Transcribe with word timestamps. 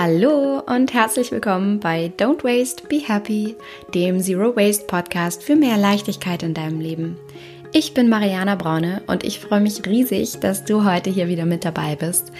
Hallo 0.00 0.62
und 0.64 0.94
herzlich 0.94 1.32
willkommen 1.32 1.80
bei 1.80 2.12
Don't 2.16 2.44
Waste, 2.44 2.84
Be 2.86 3.00
Happy, 3.04 3.56
dem 3.92 4.20
Zero 4.20 4.54
Waste 4.54 4.84
Podcast 4.86 5.42
für 5.42 5.56
mehr 5.56 5.76
Leichtigkeit 5.76 6.44
in 6.44 6.54
deinem 6.54 6.78
Leben. 6.78 7.16
Ich 7.72 7.94
bin 7.94 8.08
Mariana 8.08 8.54
Braune 8.54 9.02
und 9.08 9.24
ich 9.24 9.40
freue 9.40 9.60
mich 9.60 9.84
riesig, 9.84 10.38
dass 10.38 10.64
du 10.64 10.84
heute 10.84 11.10
hier 11.10 11.26
wieder 11.26 11.46
mit 11.46 11.64
dabei 11.64 11.96
bist. 11.96 12.30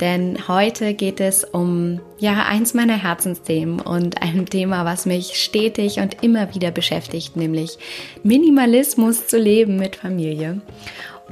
Denn 0.00 0.48
heute 0.48 0.94
geht 0.94 1.20
es 1.20 1.44
um 1.44 2.00
ja 2.18 2.46
eins 2.46 2.72
meiner 2.72 2.96
Herzensthemen 2.96 3.80
und 3.80 4.22
ein 4.22 4.46
Thema, 4.46 4.86
was 4.86 5.04
mich 5.04 5.34
stetig 5.34 5.98
und 5.98 6.24
immer 6.24 6.54
wieder 6.54 6.70
beschäftigt, 6.70 7.36
nämlich 7.36 7.76
Minimalismus 8.22 9.26
zu 9.26 9.36
leben 9.36 9.76
mit 9.76 9.96
Familie. 9.96 10.62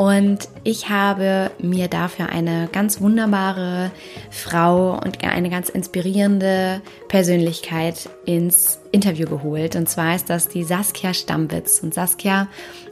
Und 0.00 0.48
ich 0.64 0.88
habe 0.88 1.50
mir 1.58 1.86
dafür 1.86 2.30
eine 2.30 2.70
ganz 2.72 3.02
wunderbare 3.02 3.91
Frau 4.30 4.95
und 4.95 5.22
eine 5.22 5.50
ganz 5.50 5.68
inspirierende 5.68 6.80
Persönlichkeit 7.08 8.08
ins 8.24 8.80
Interview 8.92 9.27
geholt. 9.27 9.77
Und 9.77 9.91
zwar 9.91 10.16
ist 10.16 10.30
das 10.30 10.48
die 10.48 10.64
Saskia 10.64 11.12
Stambitz. 11.12 11.80
Und 11.82 11.92
Saskia 11.92 12.48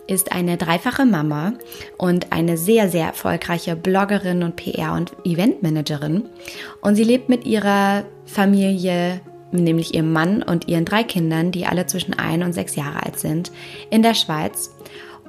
ist 0.07 0.33
eine 0.33 0.59
dreifache 0.59 1.07
Mama 1.07 1.55
und 1.97 2.31
eine 2.31 2.59
sehr, 2.59 2.91
sehr 2.91 3.07
erfolgreiche 3.07 3.75
Bloggerin 3.75 4.43
und 4.43 4.61
PR- 4.61 4.95
und 4.95 5.15
Eventmanagerin. 5.25 6.29
Und 6.83 6.97
sie 6.97 7.05
lebt 7.05 7.31
mit 7.31 7.47
ihrer 7.47 8.05
Familie 8.27 9.23
nämlich 9.51 9.95
ihrem 9.95 10.13
Mann 10.13 10.43
und 10.43 10.69
ihren 10.69 10.85
drei 10.85 11.05
Kindern, 11.05 11.53
die 11.53 11.65
alle 11.65 11.87
zwischen 11.87 12.13
ein 12.13 12.43
und 12.43 12.53
sechs 12.53 12.77
Jahre 12.77 13.03
alt 13.03 13.19
sind, 13.19 13.51
in 13.89 14.03
der 14.03 14.13
Schweiz. 14.13 14.75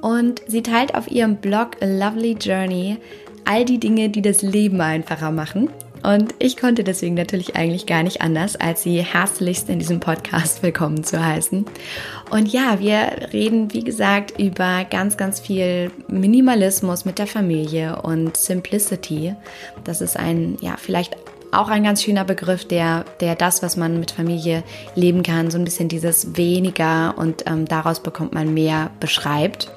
Und 0.00 0.42
sie 0.46 0.62
teilt 0.62 0.94
auf 0.94 1.10
ihrem 1.10 1.36
Blog 1.36 1.76
A 1.80 1.86
Lovely 1.86 2.36
Journey 2.40 2.98
all 3.44 3.64
die 3.64 3.78
Dinge, 3.78 4.08
die 4.08 4.22
das 4.22 4.42
Leben 4.42 4.80
einfacher 4.80 5.30
machen. 5.30 5.70
Und 6.02 6.34
ich 6.38 6.56
konnte 6.56 6.82
deswegen 6.82 7.14
natürlich 7.14 7.56
eigentlich 7.56 7.84
gar 7.84 8.02
nicht 8.02 8.22
anders, 8.22 8.56
als 8.56 8.82
sie 8.82 9.02
herzlichst 9.02 9.68
in 9.68 9.78
diesem 9.78 10.00
Podcast 10.00 10.62
willkommen 10.62 11.04
zu 11.04 11.22
heißen. 11.22 11.66
Und 12.30 12.52
ja, 12.52 12.80
wir 12.80 13.28
reden, 13.32 13.72
wie 13.74 13.84
gesagt, 13.84 14.38
über 14.40 14.84
ganz, 14.84 15.16
ganz 15.16 15.40
viel 15.40 15.90
Minimalismus 16.08 17.04
mit 17.04 17.18
der 17.18 17.26
Familie 17.26 18.00
und 18.00 18.36
Simplicity. 18.36 19.34
Das 19.84 20.00
ist 20.00 20.16
ein, 20.16 20.56
ja, 20.62 20.76
vielleicht 20.78 21.16
auch 21.52 21.68
ein 21.68 21.82
ganz 21.82 22.02
schöner 22.02 22.24
Begriff, 22.24 22.64
der, 22.64 23.04
der 23.20 23.34
das, 23.34 23.62
was 23.62 23.76
man 23.76 23.98
mit 23.98 24.12
Familie 24.12 24.62
leben 24.94 25.22
kann, 25.22 25.50
so 25.50 25.58
ein 25.58 25.64
bisschen 25.64 25.88
dieses 25.88 26.36
weniger 26.36 27.18
und 27.18 27.44
ähm, 27.46 27.66
daraus 27.66 28.00
bekommt 28.00 28.32
man 28.32 28.54
mehr 28.54 28.90
beschreibt. 29.00 29.70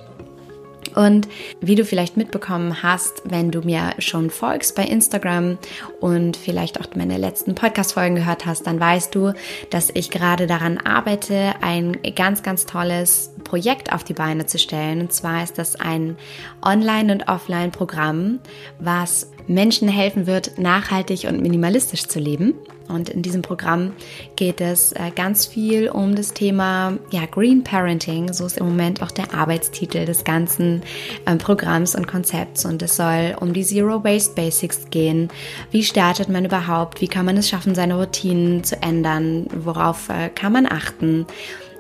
Und 0.96 1.28
wie 1.62 1.76
du 1.76 1.86
vielleicht 1.86 2.18
mitbekommen 2.18 2.84
hast, 2.84 3.24
wenn 3.26 3.52
du 3.52 3.62
mir 3.62 3.94
schon 4.00 4.30
folgst 4.30 4.76
bei 4.76 4.84
Instagram 4.84 5.58
und 6.00 6.38
vielleicht 6.38 6.80
auch 6.80 6.88
meine 6.96 7.18
letzten 7.18 7.56
Podcast-Folgen 7.56 8.16
gehört 8.16 8.46
hast, 8.46 8.68
dann 8.68 8.80
weißt 8.80 9.14
du, 9.14 9.34
dass 9.70 9.90
ich 9.94 10.10
gerade 10.10 10.48
daran 10.48 10.78
arbeite, 10.78 11.54
ein 11.62 11.98
ganz, 12.16 12.44
ganz 12.44 12.66
tolles 12.66 13.32
Projekt 13.44 13.92
auf 13.92 14.04
die 14.04 14.14
Beine 14.14 14.46
zu 14.46 14.58
stellen. 14.58 15.02
Und 15.02 15.14
zwar 15.14 15.44
ist 15.44 15.58
das 15.58 15.76
ein 15.76 16.18
Online- 16.64 17.12
und 17.14 17.28
Offline-Programm, 17.28 18.40
was 18.80 19.33
Menschen 19.48 19.88
helfen 19.88 20.28
wird, 20.28 20.58
nachhaltig 20.58 21.26
und 21.28 21.42
minimalistisch 21.42 22.08
zu 22.08 22.20
leben. 22.20 22.54
Und 22.90 23.10
in 23.10 23.22
diesem 23.22 23.42
Programm 23.42 23.94
geht 24.36 24.60
es 24.60 24.92
äh, 24.92 25.12
ganz 25.16 25.46
viel 25.46 25.90
um 25.90 26.16
das 26.16 26.34
Thema 26.34 26.98
ja, 27.12 27.26
Green 27.26 27.64
Parenting. 27.64 28.34
So 28.34 28.46
ist 28.46 28.58
im 28.58 28.66
Moment 28.66 29.02
auch 29.02 29.12
der 29.12 29.34
Arbeitstitel 29.34 30.06
des 30.06 30.24
ganzen 30.24 30.84
ähm, 31.26 31.38
Programms 31.38 31.96
und 31.96 32.08
Konzepts. 32.08 32.66
Und 32.66 32.82
es 32.82 32.98
soll 32.98 33.36
um 33.40 33.54
die 33.54 33.64
Zero 33.64 34.04
Waste 34.04 34.36
Basics 34.36 34.90
gehen. 34.90 35.30
Wie 35.72 35.84
startet 35.84 36.30
man 36.30 36.46
überhaupt? 36.46 37.02
Wie 37.02 37.08
kann 37.08 37.26
man 37.26 37.38
es 37.38 37.50
schaffen, 37.50 37.74
seine 37.74 37.96
Routinen 37.96 38.64
zu 38.64 38.82
ändern? 38.82 39.48
Worauf 39.56 40.10
äh, 40.10 40.30
kann 40.30 40.54
man 40.54 40.66
achten? 40.66 41.26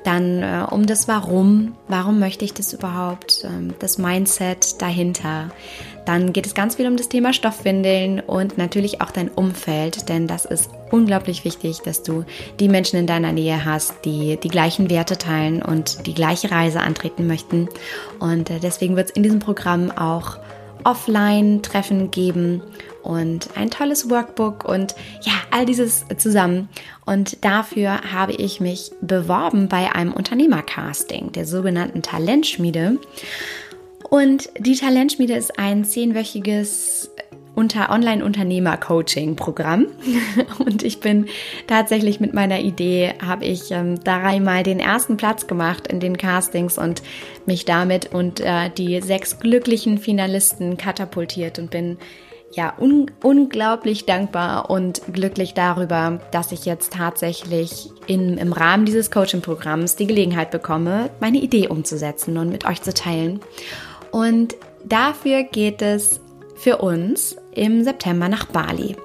Dann 0.03 0.43
äh, 0.43 0.65
um 0.69 0.85
das 0.85 1.07
Warum. 1.07 1.75
Warum 1.87 2.19
möchte 2.19 2.45
ich 2.45 2.53
das 2.53 2.73
überhaupt? 2.73 3.45
Ähm, 3.45 3.73
das 3.79 3.97
Mindset 3.97 4.81
dahinter. 4.81 5.49
Dann 6.05 6.33
geht 6.33 6.45
es 6.45 6.53
ganz 6.53 6.75
viel 6.75 6.87
um 6.87 6.97
das 6.97 7.07
Thema 7.07 7.31
Stoffwindeln 7.31 8.19
und 8.19 8.57
natürlich 8.57 9.01
auch 9.01 9.11
dein 9.11 9.29
Umfeld, 9.29 10.09
denn 10.09 10.27
das 10.27 10.43
ist 10.43 10.69
unglaublich 10.91 11.45
wichtig, 11.45 11.79
dass 11.85 12.03
du 12.03 12.25
die 12.59 12.67
Menschen 12.67 12.99
in 12.99 13.07
deiner 13.07 13.31
Nähe 13.31 13.63
hast, 13.63 14.03
die 14.03 14.37
die 14.37 14.49
gleichen 14.49 14.89
Werte 14.89 15.17
teilen 15.17 15.61
und 15.61 16.05
die 16.05 16.13
gleiche 16.13 16.51
Reise 16.51 16.81
antreten 16.81 17.25
möchten. 17.25 17.69
Und 18.19 18.49
äh, 18.49 18.59
deswegen 18.59 18.95
wird 18.95 19.09
es 19.09 19.15
in 19.15 19.23
diesem 19.23 19.39
Programm 19.39 19.91
auch 19.91 20.37
Offline-Treffen 20.83 22.11
geben 22.11 22.61
und 23.03 23.49
ein 23.55 23.69
tolles 23.69 24.09
Workbook 24.09 24.65
und 24.65 24.95
ja, 25.21 25.33
all 25.51 25.65
dieses 25.65 26.05
zusammen. 26.17 26.69
Und 27.05 27.43
dafür 27.43 28.11
habe 28.11 28.33
ich 28.33 28.59
mich 28.59 28.91
beworben 29.01 29.67
bei 29.67 29.93
einem 29.93 30.13
Unternehmercasting, 30.13 31.31
der 31.31 31.45
sogenannten 31.45 32.01
Talentschmiede. 32.01 32.97
Und 34.09 34.49
die 34.59 34.75
Talentschmiede 34.75 35.33
ist 35.33 35.57
ein 35.57 35.85
zehnwöchiges 35.85 37.09
unter 37.55 37.89
Online-Unternehmer-Coaching-Programm. 37.91 39.87
Und 40.59 40.83
ich 40.83 40.99
bin 40.99 41.27
tatsächlich 41.67 42.19
mit 42.19 42.33
meiner 42.33 42.59
Idee, 42.59 43.13
habe 43.23 43.45
ich 43.45 43.71
ähm, 43.71 44.03
dreimal 44.03 44.63
den 44.63 44.79
ersten 44.79 45.17
Platz 45.17 45.47
gemacht 45.47 45.87
in 45.87 45.99
den 45.99 46.17
Castings 46.17 46.77
und 46.77 47.03
mich 47.45 47.65
damit 47.65 48.13
und 48.13 48.39
äh, 48.39 48.69
die 48.69 49.01
sechs 49.01 49.39
glücklichen 49.39 49.97
Finalisten 49.97 50.77
katapultiert 50.77 51.59
und 51.59 51.69
bin 51.71 51.97
ja 52.55 52.73
un 52.79 53.11
unglaublich 53.21 54.05
dankbar 54.05 54.69
und 54.69 55.01
glücklich 55.11 55.53
darüber, 55.53 56.19
dass 56.31 56.51
ich 56.51 56.65
jetzt 56.65 56.93
tatsächlich 56.93 57.89
in, 58.07 58.37
im 58.37 58.53
Rahmen 58.53 58.85
dieses 58.85 59.11
Coaching-Programms 59.11 59.95
die 59.95 60.07
Gelegenheit 60.07 60.51
bekomme, 60.51 61.09
meine 61.19 61.39
Idee 61.39 61.67
umzusetzen 61.67 62.37
und 62.37 62.49
mit 62.49 62.65
euch 62.65 62.81
zu 62.81 62.93
teilen. 62.93 63.39
Und 64.11 64.55
dafür 64.85 65.43
geht 65.43 65.81
es 65.81 66.19
für 66.55 66.77
uns 66.77 67.35
im 67.55 67.83
September 67.83 68.29
nach 68.29 68.45
Bali. 68.45 68.95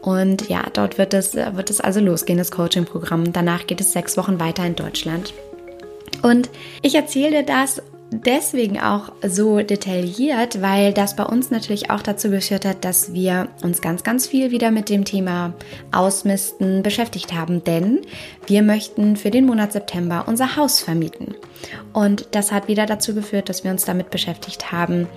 Und 0.00 0.48
ja, 0.48 0.64
dort 0.72 0.98
wird 0.98 1.14
es, 1.14 1.34
wird 1.34 1.70
es 1.70 1.80
also 1.80 2.00
losgehen, 2.00 2.38
das 2.38 2.50
Coaching-Programm. 2.50 3.32
Danach 3.32 3.66
geht 3.66 3.80
es 3.80 3.92
sechs 3.92 4.16
Wochen 4.16 4.38
weiter 4.38 4.64
in 4.64 4.76
Deutschland. 4.76 5.32
Und 6.22 6.50
ich 6.82 6.94
erzähle 6.94 7.44
das 7.44 7.82
deswegen 8.10 8.80
auch 8.80 9.12
so 9.26 9.58
detailliert, 9.60 10.62
weil 10.62 10.92
das 10.92 11.16
bei 11.16 11.24
uns 11.24 11.50
natürlich 11.50 11.90
auch 11.90 12.02
dazu 12.02 12.30
geführt 12.30 12.64
hat, 12.64 12.84
dass 12.84 13.12
wir 13.12 13.48
uns 13.62 13.80
ganz, 13.80 14.04
ganz 14.04 14.26
viel 14.26 14.50
wieder 14.50 14.70
mit 14.70 14.88
dem 14.88 15.04
Thema 15.04 15.54
Ausmisten 15.92 16.82
beschäftigt 16.82 17.32
haben, 17.32 17.64
denn 17.64 18.02
wir 18.46 18.62
möchten 18.62 19.16
für 19.16 19.30
den 19.30 19.46
Monat 19.46 19.72
September 19.72 20.24
unser 20.26 20.56
Haus 20.56 20.80
vermieten. 20.80 21.34
Und 21.92 22.28
das 22.32 22.52
hat 22.52 22.68
wieder 22.68 22.86
dazu 22.86 23.14
geführt, 23.14 23.48
dass 23.48 23.64
wir 23.64 23.70
uns 23.70 23.84
damit 23.84 24.10
beschäftigt 24.10 24.70
haben, 24.70 25.08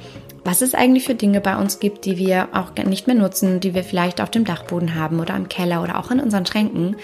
was 0.47 0.61
es 0.61 0.73
eigentlich 0.73 1.03
für 1.03 1.13
Dinge 1.13 1.41
bei 1.41 1.57
uns 1.57 1.81
gibt, 1.81 2.05
die 2.05 2.17
wir 2.17 2.47
auch 2.53 2.71
nicht 2.85 3.05
mehr 3.05 3.17
nutzen, 3.17 3.59
die 3.59 3.73
wir 3.73 3.83
vielleicht 3.83 4.21
auf 4.21 4.31
dem 4.31 4.45
Dachboden 4.45 4.95
haben 4.95 5.19
oder 5.19 5.35
im 5.35 5.49
Keller 5.49 5.83
oder 5.83 5.99
auch 5.99 6.09
in 6.09 6.21
unseren 6.21 6.45
Schränken, 6.45 6.95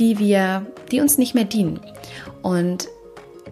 die 0.00 0.18
wir, 0.18 0.66
die 0.90 1.00
uns 1.00 1.16
nicht 1.16 1.32
mehr 1.32 1.44
dienen. 1.44 1.78
Und 2.42 2.88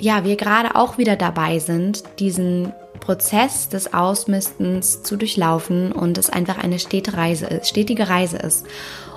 ja, 0.01 0.25
wir 0.25 0.35
gerade 0.35 0.75
auch 0.75 0.99
wieder 0.99 1.15
dabei 1.15 1.61
sind, 1.61 2.03
diesen 2.19 2.73
Prozess 2.99 3.69
des 3.69 3.95
Ausmistens 3.95 5.05
zu 5.05 5.17
durchlaufen 5.17 5.93
und 5.93 6.19
es 6.19 6.29
einfach 6.29 6.59
eine 6.59 6.81
stete 6.81 7.17
Reise 7.17 7.47
ist, 7.47 7.69
stetige 7.69 8.09
Reise 8.09 8.39
ist. 8.39 8.67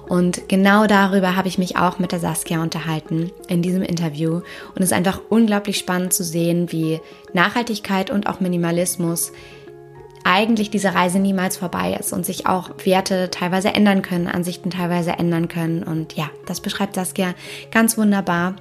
Und 0.07 0.47
genau 0.47 0.85
darüber 0.85 1.35
habe 1.35 1.47
ich 1.47 1.57
mich 1.57 1.78
auch 1.78 1.97
mit 1.97 2.12
der 2.12 2.19
Saskia 2.19 2.62
unterhalten 2.62 3.31
in 3.47 3.63
diesem 3.63 3.81
Interview. 3.81 4.41
Und 4.75 4.78
es 4.78 4.85
ist 4.85 4.94
einfach 4.94 5.22
unglaublich 5.29 5.79
spannend 5.79 6.13
zu 6.13 6.23
sehen, 6.23 6.72
wie 6.72 7.00
Nachhaltigkeit 7.34 8.12
und 8.12 8.28
auch 8.28 8.39
Minimalismus 8.39 9.31
eigentlich 10.24 10.69
diese 10.69 10.94
Reise 10.94 11.19
niemals 11.19 11.57
vorbei 11.57 11.96
ist 12.00 12.13
und 12.13 12.25
sich 12.25 12.46
auch 12.46 12.72
Werte 12.84 13.30
teilweise 13.31 13.69
ändern 13.69 14.01
können, 14.01 14.27
Ansichten 14.27 14.69
teilweise 14.69 15.12
ändern 15.12 15.48
können. 15.48 15.83
Und 15.83 16.16
ja, 16.16 16.30
das 16.45 16.62
beschreibt 16.62 16.95
Saskia 16.95 17.33
ganz 17.71 17.98
wunderbar. 17.98 18.56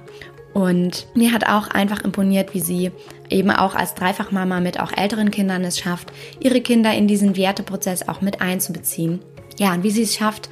Und 0.53 1.07
mir 1.13 1.31
hat 1.31 1.47
auch 1.47 1.67
einfach 1.67 2.01
imponiert, 2.01 2.53
wie 2.53 2.59
sie 2.59 2.91
eben 3.29 3.51
auch 3.51 3.75
als 3.75 3.93
Dreifachmama 3.93 4.59
mit 4.59 4.79
auch 4.79 4.91
älteren 4.91 5.31
Kindern 5.31 5.63
es 5.63 5.77
schafft, 5.77 6.11
ihre 6.39 6.61
Kinder 6.61 6.93
in 6.93 7.07
diesen 7.07 7.37
Werteprozess 7.37 8.07
auch 8.07 8.21
mit 8.21 8.41
einzubeziehen. 8.41 9.19
Ja, 9.57 9.73
und 9.73 9.83
wie 9.83 9.91
sie 9.91 10.03
es 10.03 10.15
schafft, 10.15 10.49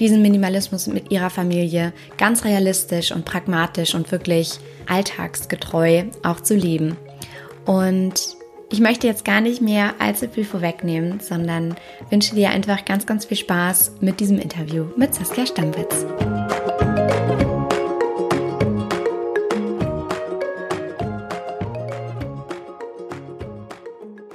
diesen 0.00 0.20
Minimalismus 0.20 0.86
mit 0.86 1.10
ihrer 1.10 1.30
Familie 1.30 1.92
ganz 2.18 2.44
realistisch 2.44 3.12
und 3.12 3.24
pragmatisch 3.24 3.94
und 3.94 4.10
wirklich 4.10 4.58
alltagsgetreu 4.86 6.04
auch 6.22 6.40
zu 6.40 6.54
leben. 6.54 6.96
Und 7.64 8.36
ich 8.72 8.80
möchte 8.80 9.06
jetzt 9.06 9.26
gar 9.26 9.42
nicht 9.42 9.60
mehr 9.60 9.92
allzu 9.98 10.28
viel 10.28 10.46
vorwegnehmen, 10.46 11.20
sondern 11.20 11.76
wünsche 12.08 12.34
dir 12.34 12.48
einfach 12.50 12.86
ganz, 12.86 13.04
ganz 13.04 13.26
viel 13.26 13.36
Spaß 13.36 13.96
mit 14.00 14.18
diesem 14.18 14.38
Interview 14.38 14.86
mit 14.96 15.14
Saskia 15.14 15.44
Stammwitz. 15.44 16.06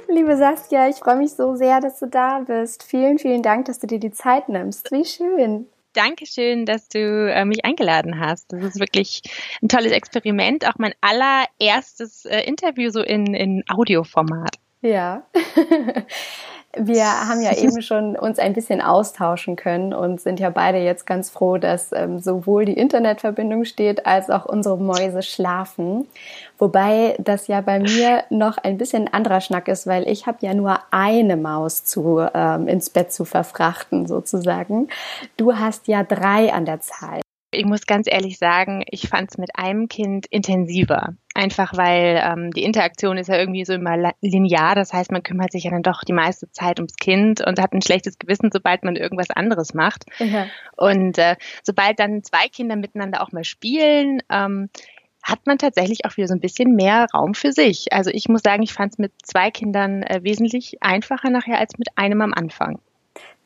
Liebe 0.06 0.36
Saskia, 0.36 0.88
ich 0.88 0.96
freue 0.96 1.16
mich 1.16 1.32
so 1.32 1.56
sehr, 1.56 1.80
dass 1.80 1.98
du 1.98 2.06
da 2.06 2.38
bist. 2.38 2.84
Vielen, 2.84 3.18
vielen 3.18 3.42
Dank, 3.42 3.64
dass 3.64 3.80
du 3.80 3.88
dir 3.88 3.98
die 3.98 4.12
Zeit 4.12 4.48
nimmst. 4.48 4.92
Wie 4.92 5.04
schön. 5.04 5.66
Dankeschön, 5.98 6.64
dass 6.64 6.88
du 6.88 6.98
äh, 6.98 7.44
mich 7.44 7.64
eingeladen 7.64 8.20
hast. 8.20 8.52
Das 8.52 8.62
ist 8.62 8.78
wirklich 8.78 9.20
ein 9.60 9.68
tolles 9.68 9.90
Experiment. 9.90 10.64
Auch 10.64 10.78
mein 10.78 10.94
allererstes 11.00 12.24
äh, 12.24 12.42
Interview 12.42 12.90
so 12.90 13.02
in, 13.02 13.34
in 13.34 13.64
Audioformat. 13.68 14.54
Ja. 14.80 15.26
Wir 16.78 17.28
haben 17.28 17.42
ja 17.42 17.52
eben 17.56 17.82
schon 17.82 18.16
uns 18.16 18.38
ein 18.38 18.52
bisschen 18.52 18.80
austauschen 18.80 19.56
können 19.56 19.92
und 19.92 20.20
sind 20.20 20.40
ja 20.40 20.50
beide 20.50 20.78
jetzt 20.78 21.06
ganz 21.06 21.30
froh, 21.30 21.58
dass 21.58 21.92
ähm, 21.92 22.18
sowohl 22.18 22.64
die 22.64 22.74
Internetverbindung 22.74 23.64
steht, 23.64 24.06
als 24.06 24.30
auch 24.30 24.46
unsere 24.46 24.78
Mäuse 24.78 25.22
schlafen. 25.22 26.06
Wobei 26.58 27.16
das 27.18 27.46
ja 27.46 27.60
bei 27.60 27.78
mir 27.78 28.24
noch 28.30 28.58
ein 28.58 28.78
bisschen 28.78 29.12
anderer 29.12 29.40
Schnack 29.40 29.68
ist, 29.68 29.86
weil 29.86 30.08
ich 30.08 30.26
habe 30.26 30.38
ja 30.40 30.54
nur 30.54 30.78
eine 30.90 31.36
Maus 31.36 31.84
zu 31.84 32.20
ähm, 32.34 32.68
ins 32.68 32.90
Bett 32.90 33.12
zu 33.12 33.24
verfrachten 33.24 34.06
sozusagen. 34.06 34.88
Du 35.36 35.54
hast 35.54 35.88
ja 35.88 36.02
drei 36.02 36.52
an 36.52 36.64
der 36.64 36.80
Zahl. 36.80 37.20
Ich 37.50 37.64
muss 37.64 37.86
ganz 37.86 38.06
ehrlich 38.10 38.38
sagen, 38.38 38.84
ich 38.90 39.08
fand 39.08 39.30
es 39.30 39.38
mit 39.38 39.50
einem 39.54 39.88
Kind 39.88 40.26
intensiver. 40.26 41.14
Einfach 41.34 41.76
weil 41.76 42.20
ähm, 42.22 42.50
die 42.50 42.64
Interaktion 42.64 43.16
ist 43.16 43.28
ja 43.28 43.38
irgendwie 43.38 43.64
so 43.64 43.72
immer 43.72 44.12
linear. 44.20 44.74
Das 44.74 44.92
heißt, 44.92 45.10
man 45.12 45.22
kümmert 45.22 45.52
sich 45.52 45.64
ja 45.64 45.70
dann 45.70 45.82
doch 45.82 46.02
die 46.02 46.12
meiste 46.12 46.50
Zeit 46.50 46.78
ums 46.78 46.96
Kind 46.96 47.40
und 47.46 47.60
hat 47.60 47.72
ein 47.72 47.80
schlechtes 47.80 48.18
Gewissen, 48.18 48.50
sobald 48.52 48.84
man 48.84 48.96
irgendwas 48.96 49.30
anderes 49.30 49.72
macht. 49.72 50.04
Ja. 50.18 50.46
Und 50.76 51.16
äh, 51.16 51.36
sobald 51.62 51.98
dann 52.00 52.22
zwei 52.22 52.48
Kinder 52.48 52.76
miteinander 52.76 53.22
auch 53.22 53.32
mal 53.32 53.44
spielen, 53.44 54.20
ähm, 54.30 54.68
hat 55.22 55.46
man 55.46 55.58
tatsächlich 55.58 56.04
auch 56.04 56.16
wieder 56.16 56.28
so 56.28 56.34
ein 56.34 56.40
bisschen 56.40 56.74
mehr 56.74 57.06
Raum 57.14 57.34
für 57.34 57.52
sich. 57.52 57.92
Also 57.92 58.10
ich 58.10 58.28
muss 58.28 58.42
sagen, 58.42 58.62
ich 58.62 58.72
fand 58.72 58.92
es 58.92 58.98
mit 58.98 59.12
zwei 59.22 59.50
Kindern 59.50 60.02
äh, 60.02 60.20
wesentlich 60.22 60.78
einfacher 60.82 61.30
nachher 61.30 61.58
als 61.58 61.78
mit 61.78 61.88
einem 61.96 62.20
am 62.20 62.34
Anfang. 62.34 62.80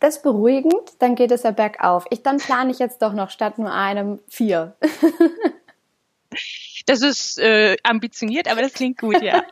Das 0.03 0.17
ist 0.17 0.25
beruhigend, 0.25 0.83
dann 0.99 1.15
geht 1.15 1.31
es 1.31 1.45
ja 1.45 1.53
bergauf. 1.53 2.07
Ich, 2.11 2.25
dann 2.25 2.39
plane 2.39 2.73
ich 2.73 2.81
jetzt 2.81 3.03
doch 3.03 3.13
noch 3.13 3.31
statt 3.31 3.59
nur 3.59 3.73
einem 3.73 4.19
vier. 4.27 4.75
das 6.87 7.03
ist 7.03 7.39
äh, 7.39 7.77
ambitioniert, 7.85 8.51
aber 8.51 8.63
das 8.63 8.73
klingt 8.73 8.99
gut, 8.99 9.23
ja. 9.23 9.45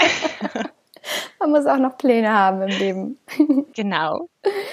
Man 1.39 1.53
muss 1.53 1.67
auch 1.67 1.79
noch 1.79 1.97
Pläne 1.97 2.37
haben 2.37 2.63
im 2.63 2.69
Leben. 2.69 3.19
genau. 3.77 4.29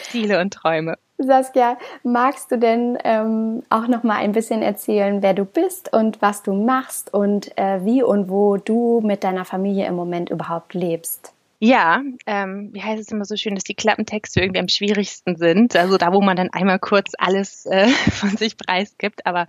Ziele 0.09 0.41
und 0.41 0.55
Träume. 0.55 0.97
Saskia, 1.19 1.77
magst 2.01 2.51
du 2.51 2.57
denn 2.57 2.97
ähm, 3.03 3.61
auch 3.69 3.87
noch 3.87 4.01
mal 4.01 4.17
ein 4.17 4.31
bisschen 4.31 4.63
erzählen, 4.63 5.21
wer 5.21 5.35
du 5.35 5.45
bist 5.45 5.93
und 5.93 6.23
was 6.23 6.41
du 6.41 6.53
machst 6.53 7.13
und 7.13 7.55
äh, 7.55 7.85
wie 7.85 8.01
und 8.01 8.29
wo 8.29 8.57
du 8.57 9.01
mit 9.01 9.23
deiner 9.23 9.45
Familie 9.45 9.85
im 9.85 9.95
Moment 9.95 10.31
überhaupt 10.31 10.73
lebst? 10.73 11.33
Ja, 11.59 12.03
ähm, 12.27 12.69
wie 12.71 12.83
heißt 12.83 13.01
es 13.01 13.11
immer 13.11 13.25
so 13.25 13.35
schön, 13.35 13.55
dass 13.55 13.63
die 13.63 13.73
Klappentexte 13.73 14.41
irgendwie 14.41 14.59
am 14.59 14.67
schwierigsten 14.67 15.37
sind. 15.37 15.75
Also 15.75 15.97
da, 15.97 16.13
wo 16.13 16.21
man 16.21 16.37
dann 16.37 16.51
einmal 16.51 16.77
kurz 16.77 17.13
alles 17.17 17.65
äh, 17.65 17.87
von 18.11 18.37
sich 18.37 18.57
preisgibt, 18.57 19.25
aber 19.25 19.47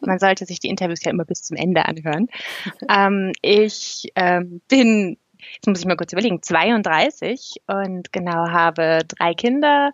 man 0.00 0.18
sollte 0.18 0.46
sich 0.46 0.58
die 0.58 0.68
Interviews 0.68 1.04
ja 1.04 1.10
immer 1.10 1.26
bis 1.26 1.42
zum 1.42 1.58
Ende 1.58 1.84
anhören. 1.84 2.28
Ähm, 2.88 3.32
ich 3.42 4.10
ähm, 4.14 4.62
bin, 4.68 5.18
jetzt 5.54 5.66
muss 5.66 5.80
ich 5.80 5.86
mal 5.86 5.96
kurz 5.96 6.14
überlegen, 6.14 6.40
32 6.40 7.56
und 7.66 8.10
genau 8.10 8.48
habe 8.48 9.00
drei 9.06 9.34
Kinder. 9.34 9.92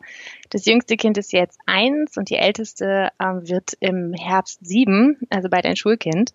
Das 0.50 0.66
jüngste 0.66 0.96
Kind 0.96 1.18
ist 1.18 1.32
jetzt 1.32 1.58
eins 1.66 2.16
und 2.16 2.30
die 2.30 2.36
älteste 2.36 3.10
ähm, 3.20 3.40
wird 3.48 3.72
im 3.80 4.12
Herbst 4.12 4.64
sieben, 4.64 5.18
also 5.30 5.48
bald 5.48 5.66
ein 5.66 5.76
Schulkind. 5.76 6.32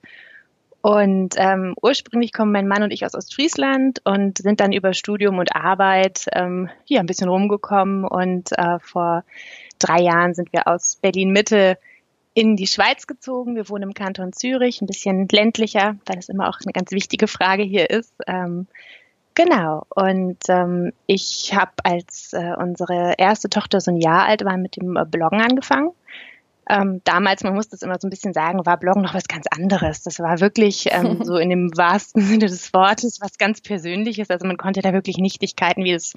Und 0.82 1.36
ähm, 1.38 1.76
ursprünglich 1.82 2.34
kommen 2.34 2.52
mein 2.52 2.68
Mann 2.68 2.82
und 2.82 2.92
ich 2.92 3.06
aus 3.06 3.14
Ostfriesland 3.14 4.02
und 4.04 4.40
sind 4.40 4.60
dann 4.60 4.72
über 4.72 4.94
Studium 4.94 5.38
und 5.38 5.56
Arbeit 5.56 6.26
ähm, 6.34 6.70
hier 6.86 7.00
ein 7.00 7.06
bisschen 7.06 7.30
rumgekommen. 7.30 8.04
Und 8.04 8.52
äh, 8.58 8.80
vor 8.80 9.24
drei 9.78 10.02
Jahren 10.02 10.34
sind 10.34 10.52
wir 10.54 10.68
aus 10.68 10.98
Berlin 11.00 11.32
Mitte 11.32 11.78
in 12.34 12.56
die 12.56 12.66
Schweiz 12.66 13.06
gezogen. 13.06 13.56
Wir 13.56 13.70
wohnen 13.70 13.84
im 13.84 13.94
Kanton 13.94 14.34
Zürich, 14.34 14.82
ein 14.82 14.88
bisschen 14.88 15.28
ländlicher, 15.32 15.98
weil 16.06 16.16
das 16.16 16.30
immer 16.30 16.50
auch 16.50 16.58
eine 16.64 16.74
ganz 16.74 16.92
wichtige 16.92 17.28
Frage 17.28 17.62
hier 17.62 17.92
ist. 17.92 18.14
Ähm, 18.26 18.66
genau. 19.36 19.86
Und 19.90 20.40
ähm, 20.48 20.94
ich 21.06 21.54
habe, 21.54 21.74
als 21.84 22.34
äh, 22.34 22.54
unsere 22.58 23.14
erste 23.20 23.50
Tochter 23.50 23.82
so 23.82 23.92
ein 23.92 23.98
Jahr 23.98 24.26
alt 24.26 24.44
war, 24.46 24.58
mit 24.58 24.78
dem 24.78 24.98
Bloggen 25.12 25.42
angefangen 25.42 25.92
ähm, 26.72 27.02
damals, 27.04 27.44
man 27.44 27.54
muss 27.54 27.68
das 27.68 27.82
immer 27.82 27.98
so 28.00 28.08
ein 28.08 28.10
bisschen 28.10 28.34
sagen, 28.34 28.66
war 28.66 28.78
Bloggen 28.78 29.02
noch 29.02 29.14
was 29.14 29.28
ganz 29.28 29.46
anderes. 29.52 30.04
Das 30.04 30.20
war 30.20 30.40
wirklich 30.40 30.88
ähm, 30.90 31.20
so 31.24 31.36
in 31.36 31.50
dem 31.50 31.70
wahrsten 31.76 32.22
Sinne 32.22 32.46
des 32.46 32.74
Wortes 32.74 33.20
was 33.22 33.38
ganz 33.38 33.60
Persönliches. 33.60 34.30
Also 34.30 34.48
man 34.48 34.56
konnte 34.56 34.82
da 34.82 34.94
wirklich 34.94 35.18
Nichtigkeiten 35.18 35.84
wie 35.84 35.92
das 35.92 36.14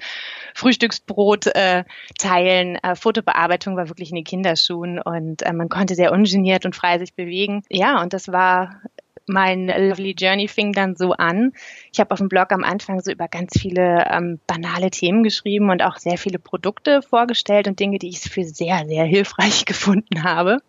Frühstücksbrot 0.53 1.47
äh, 1.47 1.83
teilen. 2.17 2.77
Äh, 2.77 2.95
Fotobearbeitung 2.95 3.75
war 3.75 3.89
wirklich 3.89 4.11
in 4.11 4.15
den 4.15 4.23
Kinderschuhen 4.23 4.99
und 4.99 5.41
äh, 5.41 5.51
man 5.51 5.67
konnte 5.67 5.95
sehr 5.95 6.13
ungeniert 6.13 6.65
und 6.65 6.73
frei 6.73 6.99
sich 6.99 7.15
bewegen. 7.15 7.63
Ja, 7.69 8.01
und 8.01 8.13
das 8.13 8.29
war 8.29 8.81
mein 9.27 9.67
Lovely 9.67 10.15
Journey 10.17 10.47
fing 10.47 10.71
dann 10.71 10.95
so 10.95 11.13
an. 11.13 11.53
Ich 11.91 11.99
habe 11.99 12.11
auf 12.11 12.19
dem 12.19 12.29
Blog 12.29 12.51
am 12.51 12.63
Anfang 12.63 13.01
so 13.01 13.11
über 13.11 13.27
ganz 13.27 13.57
viele 13.59 14.05
ähm, 14.09 14.39
banale 14.47 14.91
Themen 14.91 15.23
geschrieben 15.23 15.69
und 15.69 15.81
auch 15.81 15.97
sehr 15.97 16.17
viele 16.17 16.39
Produkte 16.39 17.01
vorgestellt 17.01 17.67
und 17.67 17.79
Dinge, 17.79 17.99
die 17.99 18.09
ich 18.09 18.19
für 18.19 18.43
sehr, 18.43 18.85
sehr 18.87 19.05
hilfreich 19.05 19.65
gefunden 19.65 20.23
habe. 20.23 20.59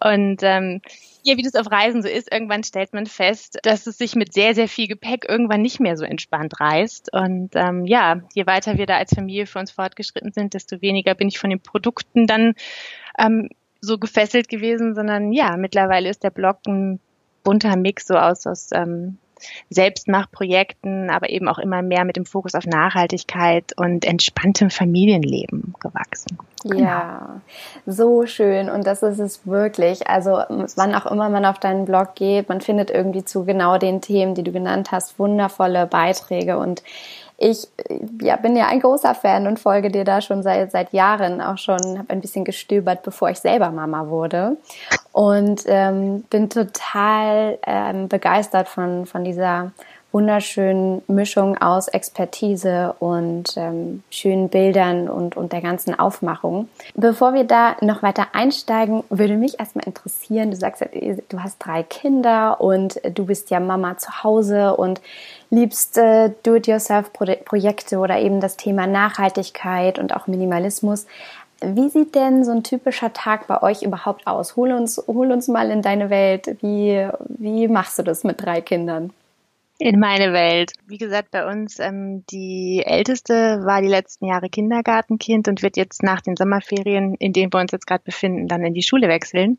Und 0.00 0.42
ähm, 0.42 0.80
ja, 1.24 1.36
wie 1.36 1.42
das 1.42 1.54
auf 1.54 1.70
Reisen 1.70 2.02
so 2.02 2.08
ist, 2.08 2.32
irgendwann 2.32 2.64
stellt 2.64 2.92
man 2.92 3.06
fest, 3.06 3.58
dass 3.62 3.86
es 3.86 3.98
sich 3.98 4.16
mit 4.16 4.32
sehr, 4.32 4.54
sehr 4.54 4.68
viel 4.68 4.88
Gepäck 4.88 5.24
irgendwann 5.28 5.62
nicht 5.62 5.78
mehr 5.78 5.96
so 5.96 6.04
entspannt 6.04 6.58
reißt. 6.58 7.12
Und 7.12 7.50
ähm, 7.54 7.86
ja, 7.86 8.22
je 8.34 8.46
weiter 8.46 8.76
wir 8.76 8.86
da 8.86 8.96
als 8.96 9.14
Familie 9.14 9.46
für 9.46 9.60
uns 9.60 9.70
fortgeschritten 9.70 10.32
sind, 10.32 10.54
desto 10.54 10.80
weniger 10.80 11.14
bin 11.14 11.28
ich 11.28 11.38
von 11.38 11.50
den 11.50 11.60
Produkten 11.60 12.26
dann 12.26 12.54
ähm, 13.18 13.50
so 13.80 13.98
gefesselt 13.98 14.48
gewesen, 14.48 14.94
sondern 14.94 15.32
ja, 15.32 15.56
mittlerweile 15.56 16.08
ist 16.08 16.24
der 16.24 16.30
Blog 16.30 16.58
ein 16.66 17.00
bunter 17.42 17.76
Mix 17.76 18.06
so 18.06 18.14
aus, 18.14 18.46
aus 18.46 18.70
ähm, 18.72 19.18
Selbstmachprojekten, 19.70 21.10
aber 21.10 21.30
eben 21.30 21.48
auch 21.48 21.58
immer 21.58 21.82
mehr 21.82 22.04
mit 22.04 22.16
dem 22.16 22.26
Fokus 22.26 22.54
auf 22.54 22.66
Nachhaltigkeit 22.66 23.72
und 23.76 24.04
entspanntem 24.04 24.70
Familienleben 24.70 25.74
gewachsen. 25.80 26.38
Genau. 26.64 26.78
Ja, 26.78 27.40
so 27.86 28.24
schön 28.26 28.70
und 28.70 28.86
das 28.86 29.02
ist 29.02 29.18
es 29.18 29.46
wirklich. 29.46 30.08
Also 30.08 30.42
wann 30.76 30.94
auch 30.94 31.06
immer 31.06 31.28
man 31.28 31.44
auf 31.44 31.58
deinen 31.58 31.86
Blog 31.86 32.14
geht, 32.14 32.48
man 32.48 32.60
findet 32.60 32.90
irgendwie 32.90 33.24
zu 33.24 33.44
genau 33.44 33.78
den 33.78 34.00
Themen, 34.00 34.34
die 34.34 34.44
du 34.44 34.52
genannt 34.52 34.92
hast, 34.92 35.18
wundervolle 35.18 35.86
Beiträge 35.86 36.58
und 36.58 36.82
ich 37.38 37.68
ja, 38.20 38.36
bin 38.36 38.56
ja 38.56 38.68
ein 38.68 38.80
großer 38.80 39.14
Fan 39.14 39.46
und 39.46 39.58
folge 39.58 39.90
dir 39.90 40.04
da 40.04 40.20
schon 40.20 40.42
seit, 40.42 40.70
seit 40.70 40.92
Jahren 40.92 41.40
auch 41.40 41.58
schon, 41.58 41.98
habe 41.98 42.10
ein 42.10 42.20
bisschen 42.20 42.44
gestöbert, 42.44 43.02
bevor 43.02 43.30
ich 43.30 43.38
selber 43.38 43.70
Mama 43.70 44.08
wurde. 44.08 44.56
Und 45.12 45.62
ähm, 45.66 46.22
bin 46.30 46.48
total 46.48 47.58
ähm, 47.66 48.08
begeistert 48.08 48.68
von, 48.68 49.06
von 49.06 49.24
dieser 49.24 49.72
wunderschönen 50.12 51.02
Mischung 51.08 51.56
aus 51.58 51.88
Expertise 51.88 52.94
und 52.98 53.54
ähm, 53.56 54.02
schönen 54.10 54.48
Bildern 54.50 55.08
und, 55.08 55.36
und 55.36 55.52
der 55.52 55.62
ganzen 55.62 55.98
Aufmachung. 55.98 56.68
Bevor 56.94 57.32
wir 57.34 57.44
da 57.44 57.76
noch 57.80 58.02
weiter 58.02 58.28
einsteigen, 58.32 59.04
würde 59.08 59.36
mich 59.36 59.58
erstmal 59.58 59.86
interessieren, 59.86 60.50
du 60.50 60.56
sagst, 60.56 60.84
du 61.28 61.42
hast 61.42 61.58
drei 61.58 61.82
Kinder 61.82 62.60
und 62.60 63.00
du 63.14 63.26
bist 63.26 63.50
ja 63.50 63.58
Mama 63.58 63.96
zu 63.96 64.22
Hause 64.22 64.76
und 64.76 65.00
liebst 65.52 65.98
äh, 65.98 66.30
Do-it-yourself-Projekte 66.42 67.98
oder 67.98 68.18
eben 68.18 68.40
das 68.40 68.56
Thema 68.56 68.86
Nachhaltigkeit 68.86 69.98
und 69.98 70.16
auch 70.16 70.26
Minimalismus. 70.26 71.06
Wie 71.60 71.90
sieht 71.90 72.14
denn 72.14 72.44
so 72.44 72.50
ein 72.50 72.64
typischer 72.64 73.12
Tag 73.12 73.46
bei 73.46 73.62
euch 73.62 73.82
überhaupt 73.82 74.26
aus? 74.26 74.56
Hol 74.56 74.72
uns, 74.72 75.00
hol 75.06 75.30
uns 75.30 75.48
mal 75.48 75.70
in 75.70 75.82
deine 75.82 76.10
Welt. 76.10 76.56
Wie, 76.62 77.06
wie 77.28 77.68
machst 77.68 77.98
du 77.98 78.02
das 78.02 78.24
mit 78.24 78.42
drei 78.42 78.60
Kindern? 78.60 79.12
in 79.78 79.98
meine 79.98 80.32
Welt. 80.32 80.74
Wie 80.86 80.98
gesagt, 80.98 81.32
bei 81.32 81.44
uns 81.44 81.80
ähm, 81.80 82.24
die 82.30 82.84
älteste 82.86 83.62
war 83.64 83.82
die 83.82 83.88
letzten 83.88 84.26
Jahre 84.26 84.48
Kindergartenkind 84.48 85.48
und 85.48 85.62
wird 85.62 85.76
jetzt 85.76 86.04
nach 86.04 86.20
den 86.20 86.36
Sommerferien, 86.36 87.16
in 87.16 87.32
denen 87.32 87.52
wir 87.52 87.58
uns 87.58 87.72
jetzt 87.72 87.88
gerade 87.88 88.04
befinden, 88.04 88.46
dann 88.46 88.64
in 88.64 88.74
die 88.74 88.84
Schule 88.84 89.08
wechseln. 89.08 89.58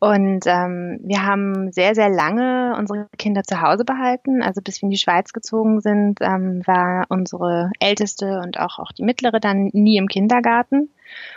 Und 0.00 0.46
ähm, 0.46 0.98
wir 1.02 1.26
haben 1.26 1.72
sehr, 1.72 1.94
sehr 1.94 2.08
lange 2.08 2.74
unsere 2.78 3.06
Kinder 3.18 3.42
zu 3.42 3.60
Hause 3.60 3.84
behalten. 3.84 4.42
Also 4.42 4.62
bis 4.62 4.80
wir 4.80 4.86
in 4.86 4.90
die 4.90 4.96
Schweiz 4.96 5.34
gezogen 5.34 5.82
sind, 5.82 6.20
ähm, 6.22 6.62
war 6.64 7.04
unsere 7.10 7.70
älteste 7.80 8.40
und 8.42 8.58
auch, 8.58 8.78
auch 8.78 8.92
die 8.92 9.02
mittlere 9.02 9.40
dann 9.40 9.68
nie 9.74 9.98
im 9.98 10.08
Kindergarten. 10.08 10.88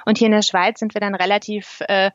Und 0.05 0.17
hier 0.17 0.27
in 0.27 0.31
der 0.31 0.43
Schweiz 0.43 0.79
sind 0.79 0.93
wir 0.93 1.01
dann 1.01 1.13
relativ 1.13 1.81
äh, 1.89 2.11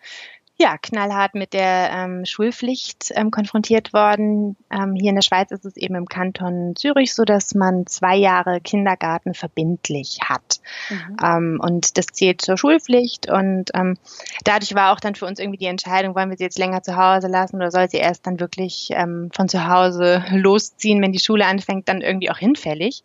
ja, 0.61 0.77
knallhart 0.77 1.37
mit 1.37 1.53
der 1.53 1.91
ähm, 1.93 2.27
Schulpflicht 2.27 3.13
ähm, 3.15 3.31
konfrontiert 3.31 3.93
worden. 3.93 4.57
Ähm, 4.71 4.97
hier 4.97 5.11
in 5.11 5.15
der 5.15 5.23
Schweiz 5.23 5.53
ist 5.53 5.65
es 5.65 5.77
eben 5.77 5.95
im 5.95 6.07
Kanton 6.07 6.75
Zürich 6.75 7.15
so, 7.15 7.25
dass 7.25 7.55
man 7.55 7.87
zwei 7.87 8.17
Jahre 8.17 8.61
Kindergarten 8.61 9.35
verbindlich 9.35 10.19
hat. 10.25 10.61
Mhm. 10.91 11.17
Ähm, 11.23 11.61
und 11.63 11.97
das 11.97 12.07
zählt 12.07 12.41
zur 12.41 12.59
Schulpflicht. 12.59 13.31
Und 13.31 13.71
ähm, 13.75 13.97
dadurch 14.43 14.75
war 14.75 14.93
auch 14.93 14.99
dann 14.99 15.15
für 15.15 15.27
uns 15.27 15.39
irgendwie 15.39 15.59
die 15.59 15.67
Entscheidung, 15.67 16.17
wollen 16.17 16.29
wir 16.29 16.37
sie 16.37 16.45
jetzt 16.45 16.59
länger 16.59 16.83
zu 16.83 16.97
Hause 16.97 17.29
lassen 17.29 17.57
oder 17.57 17.71
soll 17.71 17.89
sie 17.89 17.99
erst 17.99 18.27
dann 18.27 18.41
wirklich 18.41 18.89
ähm, 18.91 19.31
von 19.33 19.49
zu 19.49 19.69
Hause 19.69 20.25
losziehen, 20.33 21.01
wenn 21.03 21.13
die 21.13 21.21
Schule 21.21 21.47
anfängt, 21.47 21.89
dann 21.89 22.01
irgendwie 22.01 22.33
auch 22.33 22.39
hinfällig. 22.39 23.05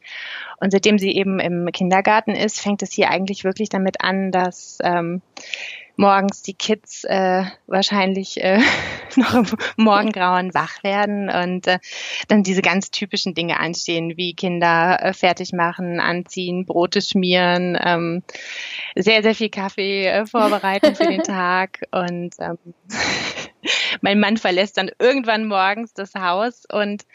Und 0.60 0.72
seitdem 0.72 0.98
sie 0.98 1.12
eben 1.12 1.40
im 1.40 1.70
Kindergarten 1.72 2.32
ist, 2.32 2.60
fängt 2.60 2.82
es 2.82 2.94
hier 2.94 3.12
eigentlich 3.12 3.44
wirklich 3.44 3.70
damit 3.70 4.02
an, 4.02 4.32
dass 4.32 4.80
ähm, 4.82 5.22
morgens 5.96 6.42
die 6.42 6.54
Kids 6.54 7.04
äh, 7.04 7.44
wahrscheinlich 7.68 8.42
äh, 8.44 8.60
noch 9.16 9.34
im 9.34 9.46
Morgengrauen 9.78 10.54
wach 10.54 10.84
werden 10.84 11.30
und 11.30 11.68
äh, 11.68 11.80
dann 12.28 12.44
diese 12.44 12.62
ganz 12.62 12.92
typischen 12.92 13.34
Dinge 13.34 13.60
anstehen, 13.60 14.14
wie 14.18 14.34
Kinder 14.34 15.00
äh, 15.02 15.14
fertig 15.14 15.54
machen, 15.54 16.00
anziehen, 16.00 16.66
Brote 16.66 17.02
schmieren, 17.02 17.78
ähm, 17.82 18.24
sehr, 18.96 19.24
sehr 19.24 19.36
viel 19.36 19.50
Kaffee 19.50 20.08
äh, 20.08 20.26
vorbereiten 20.26 20.96
für 20.96 21.08
den 21.08 21.24
Tag 21.24 21.82
und 21.92 22.34
ähm, 22.40 22.58
mein 24.02 24.20
Mann 24.20 24.38
verlässt 24.38 24.78
dann 24.78 24.92
irgendwann 25.00 25.46
morgens 25.46 25.94
das 25.94 26.14
Haus 26.16 26.64
und 26.72 27.06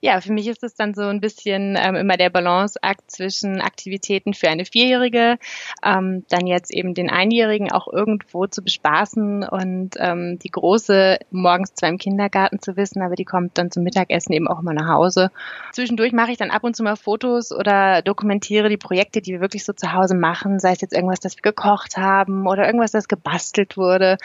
ja, 0.00 0.20
für 0.20 0.32
mich 0.32 0.48
ist 0.48 0.62
es 0.62 0.74
dann 0.74 0.94
so 0.94 1.02
ein 1.02 1.20
bisschen 1.20 1.76
ähm, 1.78 1.94
immer 1.94 2.16
der 2.16 2.30
Balanceakt 2.30 3.10
zwischen 3.10 3.60
Aktivitäten 3.60 4.32
für 4.32 4.48
eine 4.48 4.64
Vierjährige, 4.64 5.38
ähm, 5.84 6.24
dann 6.30 6.46
jetzt 6.46 6.72
eben 6.72 6.94
den 6.94 7.10
Einjährigen 7.10 7.70
auch 7.70 7.86
irgendwo 7.92 8.46
zu 8.46 8.62
bespaßen 8.62 9.44
und 9.44 9.96
ähm, 9.98 10.38
die 10.38 10.50
Große 10.50 11.18
morgens 11.30 11.74
zwar 11.74 11.90
im 11.90 11.98
Kindergarten 11.98 12.60
zu 12.60 12.76
wissen, 12.76 13.02
aber 13.02 13.14
die 13.14 13.26
kommt 13.26 13.58
dann 13.58 13.70
zum 13.70 13.82
Mittagessen 13.82 14.32
eben 14.32 14.48
auch 14.48 14.60
immer 14.60 14.72
nach 14.72 14.88
Hause. 14.88 15.30
Zwischendurch 15.72 16.12
mache 16.12 16.32
ich 16.32 16.38
dann 16.38 16.50
ab 16.50 16.64
und 16.64 16.74
zu 16.74 16.82
mal 16.82 16.96
Fotos 16.96 17.52
oder 17.52 18.00
dokumentiere 18.00 18.70
die 18.70 18.78
Projekte, 18.78 19.20
die 19.20 19.32
wir 19.32 19.40
wirklich 19.40 19.64
so 19.64 19.74
zu 19.74 19.92
Hause 19.92 20.14
machen, 20.14 20.60
sei 20.60 20.72
es 20.72 20.80
jetzt 20.80 20.94
irgendwas, 20.94 21.20
das 21.20 21.36
wir 21.36 21.42
gekocht 21.42 21.98
haben 21.98 22.46
oder 22.46 22.64
irgendwas, 22.64 22.92
das 22.92 23.08
gebastelt 23.08 23.76
wurde. 23.76 24.16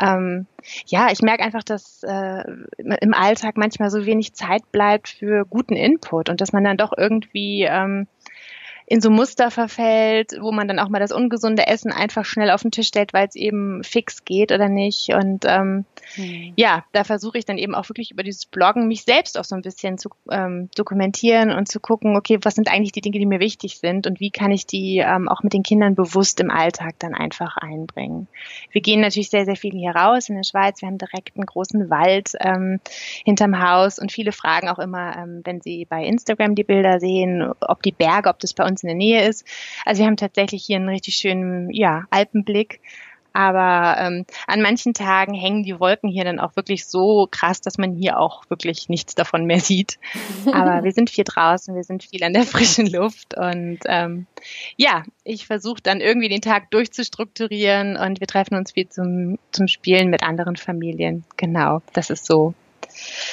Ähm, 0.00 0.46
ja, 0.86 1.08
ich 1.10 1.17
merke 1.22 1.42
einfach, 1.42 1.62
dass 1.62 2.02
äh, 2.02 2.44
im 2.78 3.14
Alltag 3.14 3.56
manchmal 3.56 3.90
so 3.90 4.06
wenig 4.06 4.34
Zeit 4.34 4.70
bleibt 4.72 5.08
für 5.08 5.44
guten 5.44 5.74
Input 5.74 6.28
und 6.28 6.40
dass 6.40 6.52
man 6.52 6.64
dann 6.64 6.76
doch 6.76 6.92
irgendwie 6.96 7.62
ähm, 7.62 8.06
in 8.90 9.02
so 9.02 9.10
Muster 9.10 9.50
verfällt, 9.50 10.32
wo 10.40 10.50
man 10.50 10.66
dann 10.66 10.78
auch 10.78 10.88
mal 10.88 10.98
das 10.98 11.12
ungesunde 11.12 11.66
Essen 11.66 11.92
einfach 11.92 12.24
schnell 12.24 12.50
auf 12.50 12.62
den 12.62 12.70
Tisch 12.70 12.88
stellt, 12.88 13.12
weil 13.12 13.28
es 13.28 13.34
eben 13.34 13.84
fix 13.84 14.24
geht 14.24 14.50
oder 14.50 14.70
nicht. 14.70 15.10
Und 15.12 15.44
ähm, 15.44 15.84
mhm. 16.16 16.54
ja, 16.56 16.84
da 16.92 17.04
versuche 17.04 17.36
ich 17.36 17.44
dann 17.44 17.58
eben 17.58 17.74
auch 17.74 17.90
wirklich 17.90 18.12
über 18.12 18.22
dieses 18.22 18.46
Bloggen 18.46 18.88
mich 18.88 19.02
selbst 19.02 19.38
auch 19.38 19.44
so 19.44 19.54
ein 19.54 19.60
bisschen 19.60 19.98
zu 19.98 20.08
ähm, 20.30 20.70
dokumentieren 20.74 21.50
und 21.50 21.68
zu 21.68 21.80
gucken, 21.80 22.16
okay, 22.16 22.38
was 22.42 22.54
sind 22.54 22.70
eigentlich 22.70 22.92
die 22.92 23.02
Dinge, 23.02 23.18
die 23.18 23.26
mir 23.26 23.40
wichtig 23.40 23.76
sind 23.76 24.06
und 24.06 24.20
wie 24.20 24.30
kann 24.30 24.52
ich 24.52 24.64
die 24.64 25.04
ähm, 25.04 25.28
auch 25.28 25.42
mit 25.42 25.52
den 25.52 25.62
Kindern 25.62 25.94
bewusst 25.94 26.40
im 26.40 26.50
Alltag 26.50 26.94
dann 26.98 27.14
einfach 27.14 27.58
einbringen. 27.58 28.26
Wir 28.72 28.80
gehen 28.80 29.02
natürlich 29.02 29.28
sehr, 29.28 29.44
sehr 29.44 29.56
viel 29.56 29.72
hier 29.72 29.90
raus 29.90 30.30
in 30.30 30.36
der 30.36 30.44
Schweiz. 30.44 30.80
Wir 30.80 30.88
haben 30.88 30.96
direkt 30.96 31.36
einen 31.36 31.44
großen 31.44 31.90
Wald 31.90 32.32
ähm, 32.40 32.80
hinterm 33.26 33.62
Haus 33.62 33.98
und 33.98 34.12
viele 34.12 34.32
fragen 34.32 34.70
auch 34.70 34.78
immer, 34.78 35.14
ähm, 35.14 35.42
wenn 35.44 35.60
sie 35.60 35.84
bei 35.84 36.04
Instagram 36.04 36.54
die 36.54 36.64
Bilder 36.64 37.00
sehen, 37.00 37.52
ob 37.60 37.82
die 37.82 37.92
Berge, 37.92 38.30
ob 38.30 38.38
das 38.38 38.54
bei 38.54 38.64
uns 38.64 38.77
uns 38.78 38.82
in 38.82 38.88
der 38.88 38.96
Nähe 38.96 39.28
ist. 39.28 39.44
Also 39.84 40.00
wir 40.00 40.06
haben 40.06 40.16
tatsächlich 40.16 40.64
hier 40.64 40.76
einen 40.76 40.88
richtig 40.88 41.16
schönen 41.16 41.70
ja, 41.70 42.04
Alpenblick. 42.10 42.80
Aber 43.34 43.96
ähm, 44.00 44.24
an 44.48 44.62
manchen 44.62 44.94
Tagen 44.94 45.34
hängen 45.34 45.62
die 45.62 45.78
Wolken 45.78 46.08
hier 46.08 46.24
dann 46.24 46.40
auch 46.40 46.56
wirklich 46.56 46.86
so 46.86 47.28
krass, 47.30 47.60
dass 47.60 47.78
man 47.78 47.94
hier 47.94 48.18
auch 48.18 48.42
wirklich 48.48 48.88
nichts 48.88 49.14
davon 49.14 49.44
mehr 49.44 49.60
sieht. 49.60 49.98
Aber 50.52 50.82
wir 50.82 50.92
sind 50.92 51.10
viel 51.10 51.24
draußen, 51.24 51.74
wir 51.76 51.84
sind 51.84 52.02
viel 52.02 52.24
an 52.24 52.32
der 52.32 52.44
frischen 52.44 52.86
Luft 52.86 53.36
und 53.36 53.78
ähm, 53.86 54.26
ja, 54.76 55.04
ich 55.22 55.46
versuche 55.46 55.82
dann 55.82 56.00
irgendwie 56.00 56.28
den 56.28 56.40
Tag 56.40 56.70
durchzustrukturieren 56.70 57.96
und 57.96 58.18
wir 58.18 58.26
treffen 58.26 58.56
uns 58.56 58.72
viel 58.72 58.88
zum, 58.88 59.38
zum 59.52 59.68
Spielen 59.68 60.08
mit 60.10 60.22
anderen 60.24 60.56
Familien. 60.56 61.24
Genau, 61.36 61.82
das 61.92 62.10
ist 62.10 62.24
so. 62.24 62.54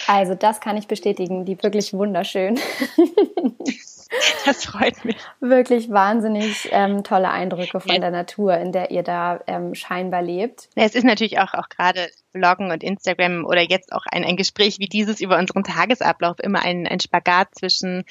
Also 0.08 0.36
das 0.36 0.60
kann 0.60 0.78
ich 0.78 0.88
bestätigen, 0.88 1.46
die 1.46 1.62
wirklich 1.64 1.94
wunderschön. 1.94 2.60
Das 4.46 4.66
freut 4.66 5.04
mich. 5.06 5.18
Wirklich 5.40 5.90
wahnsinnig 5.90 6.70
ähm, 6.72 7.04
tolle 7.04 7.30
Eindrücke 7.30 7.80
von 7.80 7.92
ja. 7.92 8.00
der 8.00 8.12
Natur, 8.12 8.56
in 8.58 8.72
der 8.72 8.92
ihr 8.92 9.04
da 9.04 9.40
ähm, 9.48 9.74
scheinbar 9.74 10.22
lebt. 10.22 10.70
Ja, 10.76 10.84
es 10.84 10.96
ist 10.96 11.04
natürlich 11.04 11.40
auch, 11.40 11.54
auch 11.54 11.70
gerade 11.70 12.10
Bloggen 12.32 12.72
und 12.72 12.84
Instagram 12.84 13.46
oder 13.46 13.62
jetzt 13.62 13.92
auch 13.94 14.04
ein, 14.12 14.24
ein 14.24 14.36
Gespräch 14.36 14.78
wie 14.80 14.88
dieses 14.88 15.22
über 15.22 15.38
unseren 15.38 15.64
Tagesablauf 15.64 16.38
immer 16.40 16.62
ein, 16.64 16.86
ein 16.86 17.00
Spagat 17.00 17.56
zwischen 17.56 18.04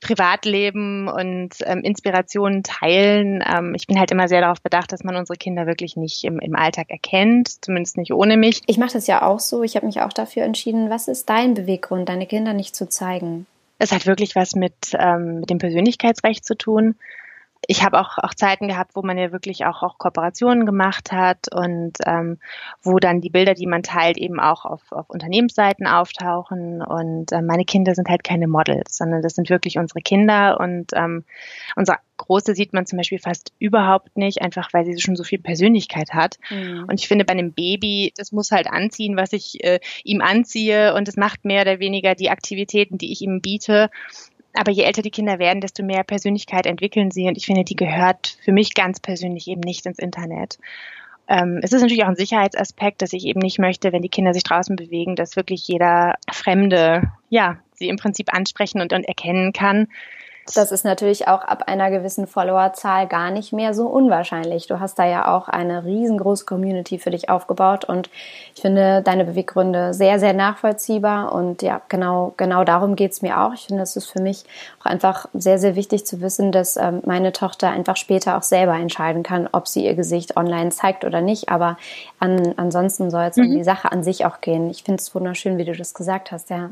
Privatleben 0.00 1.08
und 1.08 1.54
ähm, 1.64 1.80
Inspirationen 1.80 2.62
teilen. 2.62 3.42
Ähm, 3.46 3.74
ich 3.74 3.86
bin 3.86 3.98
halt 3.98 4.10
immer 4.10 4.28
sehr 4.28 4.40
darauf 4.40 4.62
bedacht, 4.62 4.92
dass 4.92 5.04
man 5.04 5.16
unsere 5.16 5.36
Kinder 5.36 5.66
wirklich 5.66 5.96
nicht 5.96 6.22
im, 6.24 6.38
im 6.38 6.54
Alltag 6.54 6.90
erkennt, 6.90 7.64
zumindest 7.64 7.96
nicht 7.96 8.12
ohne 8.12 8.36
mich. 8.36 8.62
Ich 8.66 8.78
mache 8.78 8.92
das 8.92 9.06
ja 9.06 9.22
auch 9.22 9.40
so. 9.40 9.62
Ich 9.62 9.74
habe 9.76 9.86
mich 9.86 10.00
auch 10.00 10.12
dafür 10.12 10.44
entschieden. 10.44 10.90
Was 10.90 11.08
ist 11.08 11.28
dein 11.28 11.54
Beweggrund, 11.54 12.08
deine 12.08 12.26
Kinder 12.26 12.52
nicht 12.52 12.76
zu 12.76 12.88
zeigen? 12.88 13.46
Es 13.78 13.92
hat 13.92 14.06
wirklich 14.06 14.34
was 14.34 14.54
mit, 14.54 14.92
ähm, 14.98 15.40
mit 15.40 15.50
dem 15.50 15.58
Persönlichkeitsrecht 15.58 16.44
zu 16.44 16.56
tun. 16.56 16.96
Ich 17.66 17.84
habe 17.84 18.00
auch, 18.00 18.18
auch 18.18 18.34
Zeiten 18.34 18.68
gehabt, 18.68 18.94
wo 18.94 19.02
man 19.02 19.18
ja 19.18 19.32
wirklich 19.32 19.66
auch, 19.66 19.82
auch 19.82 19.98
Kooperationen 19.98 20.66
gemacht 20.66 21.12
hat 21.12 21.52
und 21.52 21.94
ähm, 22.04 22.38
wo 22.82 22.98
dann 22.98 23.20
die 23.20 23.30
Bilder, 23.30 23.54
die 23.54 23.66
man 23.66 23.82
teilt, 23.82 24.18
eben 24.18 24.40
auch 24.40 24.64
auf, 24.64 24.92
auf 24.92 25.10
Unternehmensseiten 25.10 25.86
auftauchen. 25.86 26.82
Und 26.82 27.32
äh, 27.32 27.42
meine 27.42 27.64
Kinder 27.64 27.94
sind 27.94 28.08
halt 28.08 28.24
keine 28.24 28.46
Models, 28.46 28.96
sondern 28.96 29.22
das 29.22 29.34
sind 29.34 29.50
wirklich 29.50 29.78
unsere 29.78 30.00
Kinder 30.00 30.60
und 30.60 30.92
ähm, 30.94 31.24
unser 31.74 31.98
Große 32.16 32.54
sieht 32.54 32.72
man 32.72 32.86
zum 32.86 32.96
Beispiel 32.96 33.18
fast 33.18 33.52
überhaupt 33.58 34.16
nicht, 34.16 34.40
einfach 34.40 34.72
weil 34.72 34.84
sie 34.84 34.98
schon 35.00 35.16
so 35.16 35.24
viel 35.24 35.38
Persönlichkeit 35.38 36.14
hat. 36.14 36.38
Mhm. 36.50 36.86
Und 36.88 37.00
ich 37.00 37.08
finde, 37.08 37.24
bei 37.24 37.32
einem 37.32 37.52
Baby, 37.52 38.12
das 38.16 38.32
muss 38.32 38.50
halt 38.50 38.68
anziehen, 38.68 39.16
was 39.16 39.32
ich 39.32 39.62
äh, 39.62 39.80
ihm 40.04 40.20
anziehe 40.20 40.94
und 40.94 41.08
es 41.08 41.16
macht 41.16 41.44
mehr 41.44 41.62
oder 41.62 41.78
weniger 41.78 42.14
die 42.14 42.30
Aktivitäten, 42.30 42.98
die 42.98 43.12
ich 43.12 43.20
ihm 43.20 43.40
biete. 43.40 43.90
Aber 44.56 44.72
je 44.72 44.84
älter 44.84 45.02
die 45.02 45.10
Kinder 45.10 45.38
werden, 45.38 45.60
desto 45.60 45.82
mehr 45.82 46.02
Persönlichkeit 46.02 46.66
entwickeln 46.66 47.10
sie. 47.10 47.28
Und 47.28 47.36
ich 47.36 47.46
finde, 47.46 47.64
die 47.64 47.76
gehört 47.76 48.38
für 48.44 48.52
mich 48.52 48.74
ganz 48.74 49.00
persönlich 49.00 49.48
eben 49.48 49.60
nicht 49.60 49.86
ins 49.86 49.98
Internet. 49.98 50.58
Ähm, 51.28 51.60
es 51.62 51.72
ist 51.72 51.82
natürlich 51.82 52.04
auch 52.04 52.08
ein 52.08 52.16
Sicherheitsaspekt, 52.16 53.02
dass 53.02 53.12
ich 53.12 53.26
eben 53.26 53.40
nicht 53.40 53.58
möchte, 53.58 53.92
wenn 53.92 54.02
die 54.02 54.08
Kinder 54.08 54.32
sich 54.32 54.44
draußen 54.44 54.76
bewegen, 54.76 55.16
dass 55.16 55.36
wirklich 55.36 55.66
jeder 55.66 56.14
Fremde, 56.32 57.12
ja, 57.28 57.58
sie 57.74 57.88
im 57.88 57.96
Prinzip 57.96 58.32
ansprechen 58.32 58.80
und, 58.80 58.92
und 58.92 59.04
erkennen 59.04 59.52
kann. 59.52 59.88
Das 60.54 60.70
ist 60.70 60.84
natürlich 60.84 61.28
auch 61.28 61.42
ab 61.42 61.64
einer 61.66 61.90
gewissen 61.90 62.26
Followerzahl 62.26 63.06
gar 63.06 63.30
nicht 63.30 63.52
mehr 63.52 63.74
so 63.74 63.86
unwahrscheinlich. 63.86 64.66
Du 64.66 64.78
hast 64.80 64.98
da 64.98 65.04
ja 65.04 65.34
auch 65.34 65.48
eine 65.48 65.84
riesengroße 65.84 66.44
Community 66.44 66.98
für 66.98 67.10
dich 67.10 67.28
aufgebaut 67.28 67.84
und 67.84 68.08
ich 68.54 68.62
finde 68.62 69.02
deine 69.02 69.24
Beweggründe 69.24 69.92
sehr, 69.92 70.18
sehr 70.20 70.32
nachvollziehbar 70.32 71.32
und 71.32 71.62
ja, 71.62 71.80
genau, 71.88 72.32
genau 72.36 72.64
darum 72.64 72.96
geht's 72.96 73.22
mir 73.22 73.40
auch. 73.40 73.54
Ich 73.54 73.66
finde, 73.66 73.82
es 73.82 73.96
ist 73.96 74.10
für 74.10 74.22
mich 74.22 74.44
auch 74.80 74.86
einfach 74.86 75.26
sehr, 75.34 75.58
sehr 75.58 75.74
wichtig 75.74 76.06
zu 76.06 76.20
wissen, 76.20 76.52
dass 76.52 76.76
ähm, 76.76 77.02
meine 77.04 77.32
Tochter 77.32 77.70
einfach 77.70 77.96
später 77.96 78.36
auch 78.36 78.42
selber 78.42 78.74
entscheiden 78.74 79.22
kann, 79.22 79.48
ob 79.50 79.66
sie 79.66 79.84
ihr 79.84 79.94
Gesicht 79.94 80.36
online 80.36 80.70
zeigt 80.70 81.04
oder 81.04 81.20
nicht. 81.20 81.48
Aber 81.48 81.76
an, 82.20 82.54
ansonsten 82.56 83.10
soll 83.10 83.24
es 83.24 83.36
mhm. 83.36 83.46
um 83.46 83.50
die 83.52 83.64
Sache 83.64 83.90
an 83.90 84.04
sich 84.04 84.24
auch 84.24 84.40
gehen. 84.40 84.70
Ich 84.70 84.84
finde 84.84 85.00
es 85.00 85.14
wunderschön, 85.14 85.58
wie 85.58 85.64
du 85.64 85.74
das 85.74 85.94
gesagt 85.94 86.30
hast, 86.30 86.50
ja. 86.50 86.70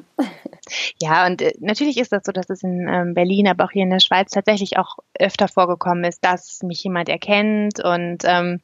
Ja, 1.01 1.27
und 1.27 1.43
äh, 1.43 1.53
natürlich 1.61 1.99
ist 1.99 2.13
das 2.13 2.23
so, 2.25 2.33
dass 2.33 2.49
es 2.49 2.63
in 2.63 2.89
ähm, 2.89 3.15
Berlin, 3.15 3.49
aber 3.49 3.64
auch 3.65 3.71
hier 3.71 3.83
in 3.83 3.91
der 3.91 4.01
Schweiz 4.01 4.31
tatsächlich 4.31 4.79
auch 4.79 4.99
öfter 5.19 5.49
vorgekommen 5.49 6.05
ist, 6.05 6.25
dass 6.25 6.63
mich 6.63 6.83
jemand 6.85 7.09
erkennt 7.09 7.83
und 7.83 8.19
ähm, 8.25 8.61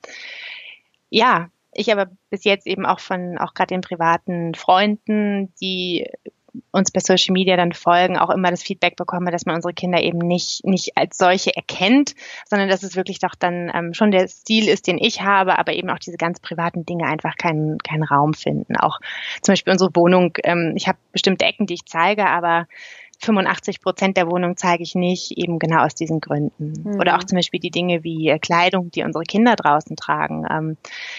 ja, 1.08 1.48
ich 1.72 1.92
aber 1.92 2.10
bis 2.30 2.44
jetzt 2.44 2.66
eben 2.66 2.86
auch 2.86 3.00
von 3.00 3.38
auch 3.38 3.54
gerade 3.54 3.74
den 3.74 3.80
privaten 3.80 4.54
Freunden, 4.54 5.52
die 5.60 6.06
uns 6.72 6.90
bei 6.90 7.00
Social 7.00 7.32
Media 7.32 7.56
dann 7.56 7.72
folgen, 7.72 8.18
auch 8.18 8.30
immer 8.30 8.50
das 8.50 8.62
Feedback 8.62 8.96
bekomme, 8.96 9.30
dass 9.30 9.46
man 9.46 9.56
unsere 9.56 9.74
Kinder 9.74 10.02
eben 10.02 10.18
nicht, 10.18 10.64
nicht 10.64 10.96
als 10.96 11.16
solche 11.16 11.54
erkennt, 11.54 12.14
sondern 12.46 12.68
dass 12.68 12.82
es 12.82 12.96
wirklich 12.96 13.18
doch 13.18 13.34
dann 13.34 13.70
ähm, 13.74 13.94
schon 13.94 14.10
der 14.10 14.26
Stil 14.28 14.68
ist, 14.68 14.86
den 14.86 14.98
ich 14.98 15.22
habe, 15.22 15.58
aber 15.58 15.72
eben 15.72 15.90
auch 15.90 15.98
diese 15.98 16.16
ganz 16.16 16.40
privaten 16.40 16.84
Dinge 16.84 17.06
einfach 17.06 17.36
keinen, 17.36 17.78
keinen 17.78 18.02
Raum 18.02 18.34
finden. 18.34 18.76
Auch 18.76 18.98
zum 19.42 19.52
Beispiel 19.52 19.72
unsere 19.72 19.94
Wohnung, 19.94 20.36
ähm, 20.44 20.74
ich 20.76 20.88
habe 20.88 20.98
bestimmte 21.12 21.44
Ecken, 21.44 21.66
die 21.66 21.74
ich 21.74 21.86
zeige, 21.86 22.26
aber 22.26 22.66
85 23.20 23.80
Prozent 23.82 24.16
der 24.16 24.30
Wohnung 24.30 24.56
zeige 24.56 24.82
ich 24.82 24.94
nicht, 24.94 25.36
eben 25.36 25.58
genau 25.58 25.84
aus 25.84 25.94
diesen 25.94 26.20
Gründen. 26.20 26.72
Mhm. 26.84 27.00
Oder 27.00 27.16
auch 27.16 27.24
zum 27.24 27.36
Beispiel 27.36 27.60
die 27.60 27.70
Dinge 27.70 28.02
wie 28.02 28.28
äh, 28.28 28.38
Kleidung, 28.38 28.90
die 28.90 29.02
unsere 29.02 29.24
Kinder 29.24 29.56
draußen 29.56 29.94
tragen. 29.96 30.46
Ähm, 30.50 30.76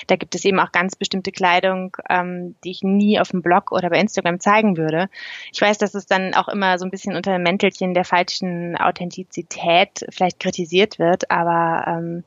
da 0.08 0.15
gibt 0.15 0.34
es 0.34 0.43
eben 0.43 0.60
auch 0.60 0.72
ganz 0.72 0.96
bestimmte 0.96 1.31
Kleidung, 1.31 1.96
ähm, 2.10 2.55
die 2.63 2.72
ich 2.72 2.84
nie 2.84 3.20
auf 3.20 3.29
dem 3.29 3.41
Blog 3.41 3.72
oder 3.72 3.89
bei 3.89 4.00
Instagram 4.00 4.39
zeigen 4.39 4.77
würde. 4.77 5.10
Ich 5.53 5.62
weiß, 5.62 5.77
dass 5.77 5.93
es 5.93 6.08
dann 6.08 6.34
auch 6.34 6.48
immer 6.48 6.79
so 6.79 6.86
ein 6.86 6.91
bisschen 6.91 7.15
unter 7.15 7.34
dem 7.34 7.43
Mäntelchen 7.43 7.93
der 7.93 8.05
falschen 8.05 8.75
Authentizität 8.77 10.05
vielleicht 10.10 10.39
kritisiert 10.39 10.98
wird, 10.98 11.29
aber 11.29 11.86
ähm, 11.88 12.24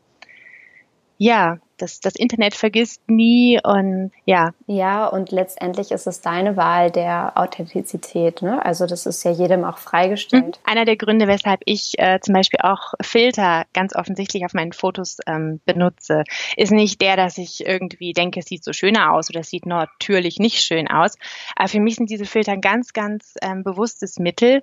ja, 1.19 1.59
das, 1.79 2.01
das 2.01 2.15
Internet 2.17 2.55
vergisst 2.55 3.03
nie 3.09 3.61
und 3.63 4.13
ja. 4.25 4.53
Ja, 4.67 5.07
und 5.07 5.31
letztendlich 5.31 5.91
ist 5.91 6.07
es 6.07 6.21
deine 6.21 6.57
Wahl 6.57 6.91
der 6.91 7.33
Authentizität. 7.37 8.43
Ne? 8.43 8.65
Also 8.65 8.87
das 8.87 9.07
ist 9.07 9.25
ja 9.25 9.31
jedem 9.31 9.65
auch 9.65 9.79
freigestellt. 9.79 10.59
Mhm. 10.65 10.71
Einer 10.71 10.85
der 10.85 10.97
Gründe, 10.97 11.27
weshalb 11.27 11.61
ich 11.65 11.99
äh, 11.99 12.21
zum 12.21 12.35
Beispiel 12.35 12.61
auch 12.63 12.95
Filter 13.03 13.65
ganz 13.73 13.95
offensichtlich 13.95 14.45
auf 14.45 14.55
meinen 14.55 14.73
Fotos 14.73 15.19
ähm, 15.27 15.61
benutze, 15.65 16.25
ist 16.57 16.73
nicht 16.73 17.01
der, 17.01 17.17
dass 17.17 17.39
ich 17.39 17.67
irgendwie 17.67 18.13
denke, 18.13 18.41
es 18.41 18.47
sieht 18.47 18.65
so 18.65 18.73
schöner 18.73 19.13
aus 19.13 19.31
oder 19.31 19.41
es 19.41 19.51
sieht 19.51 19.67
natürlich 19.67 20.39
nicht 20.39 20.63
schön 20.63 20.89
aus. 20.89 21.17
Aber 21.57 21.69
für 21.69 21.81
mich 21.81 21.97
sind 21.97 22.11
diese 22.11 22.27
Filter 22.27 22.53
ein 22.53 22.61
ganz, 22.61 22.93
ganz 22.93 23.35
ähm, 23.43 23.65
bewusstes 23.65 24.19
Mittel, 24.19 24.63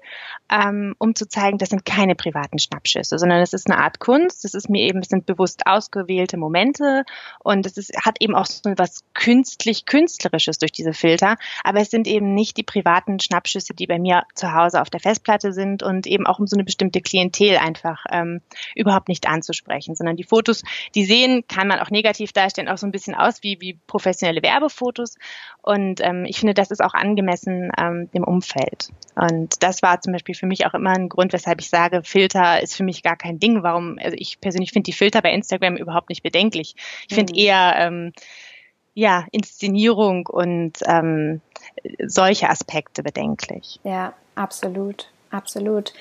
ähm, 0.52 0.96
um 0.98 1.16
zu 1.16 1.28
zeigen, 1.28 1.58
das 1.58 1.70
sind 1.70 1.86
keine 1.86 2.16
privaten 2.16 2.60
Schnappschüsse, 2.60 3.18
sondern 3.18 3.42
es 3.42 3.54
ist 3.54 3.70
eine 3.70 3.82
Art 3.82 4.00
Kunst. 4.00 4.44
Das 4.44 4.54
ist 4.54 4.70
mir 4.70 4.84
eben, 4.84 5.00
es 5.00 5.10
sind 5.10 5.26
bewusst 5.26 5.66
ausgewählte 5.66 6.38
Momente 6.38 7.01
Und 7.40 7.66
es 7.66 7.78
ist, 7.78 7.94
hat 8.06 8.18
eben 8.20 8.36
auch 8.36 8.46
so 8.46 8.74
was 8.78 9.04
künstlich 9.14 9.86
künstlerisches 9.86 10.58
durch 10.58 10.72
diese 10.72 10.94
Filter, 10.94 11.38
aber 11.64 11.82
es 11.82 11.90
sind 11.90 12.08
eben 12.08 12.34
nicht 12.34 12.58
die 12.58 12.64
privaten 12.64 13.20
Schnappschüsse, 13.20 13.74
die 13.74 13.88
bei 13.88 14.00
mir 14.00 14.24
zu 14.36 14.54
Hause 14.54 14.82
auf 14.82 14.90
der 14.90 15.00
Festplatte 15.00 15.54
sind 15.54 15.84
und 15.84 16.08
eben 16.08 16.28
auch 16.28 16.40
um 16.40 16.48
so 16.48 16.56
eine 16.56 16.64
bestimmte 16.64 17.02
Klientel 17.02 17.58
einfach 17.58 18.06
ähm, 18.12 18.42
überhaupt 18.76 19.10
nicht 19.10 19.28
anzusprechen, 19.28 19.96
sondern 19.96 20.16
die 20.16 20.24
Fotos, 20.24 20.64
die 20.96 21.06
sehen, 21.06 21.44
kann 21.48 21.68
man 21.68 21.80
auch 21.80 21.90
negativ 21.90 22.32
darstellen, 22.34 22.70
auch 22.70 22.78
so 22.78 22.88
ein 22.88 22.92
bisschen 22.92 23.16
aus 23.16 23.44
wie, 23.44 23.60
wie 23.60 23.80
professionelle 23.88 24.42
Werbefotos 24.44 25.16
und 25.62 26.02
ähm, 26.02 26.26
ich 26.26 26.40
finde, 26.40 26.54
das 26.54 26.72
ist 26.72 26.84
auch 26.84 26.94
angemessen 26.94 27.72
ähm, 27.78 28.10
dem 28.12 28.24
Umfeld. 28.24 28.90
Und 29.16 29.62
das 29.62 29.84
war 29.84 30.02
zum 30.02 30.14
Beispiel 30.14 30.34
für 30.34 30.48
mich 30.48 30.66
auch 30.66 30.74
immer 30.74 30.92
ein 30.92 31.10
Grund, 31.10 31.34
weshalb 31.34 31.62
ich 31.62 31.70
sage, 31.70 32.02
Filter 32.04 32.62
ist 32.62 32.76
für 32.76 32.84
mich 32.84 33.04
gar 33.04 33.16
kein 33.16 33.40
Ding. 33.40 33.62
Warum? 33.62 34.00
Also 34.02 34.16
ich 34.18 34.40
persönlich 34.42 34.72
finde 34.72 34.86
die 34.86 34.94
Filter 34.94 35.22
bei 35.22 35.32
Instagram 35.32 35.76
überhaupt 35.76 36.10
nicht 36.10 36.24
bedenklich. 36.24 36.76
Ich 37.10 37.16
finde 37.16 37.34
mhm. 37.34 37.40
eher 37.40 37.74
ähm, 37.78 38.14
ja 38.94 39.26
Inszenierung 39.32 40.28
und 40.28 40.80
ähm, 40.86 41.42
solche 42.06 42.50
Aspekte 42.50 43.04
bedenklich. 43.04 43.80
Ja, 43.84 44.14
absolut 44.36 45.10
absolut. 45.32 45.94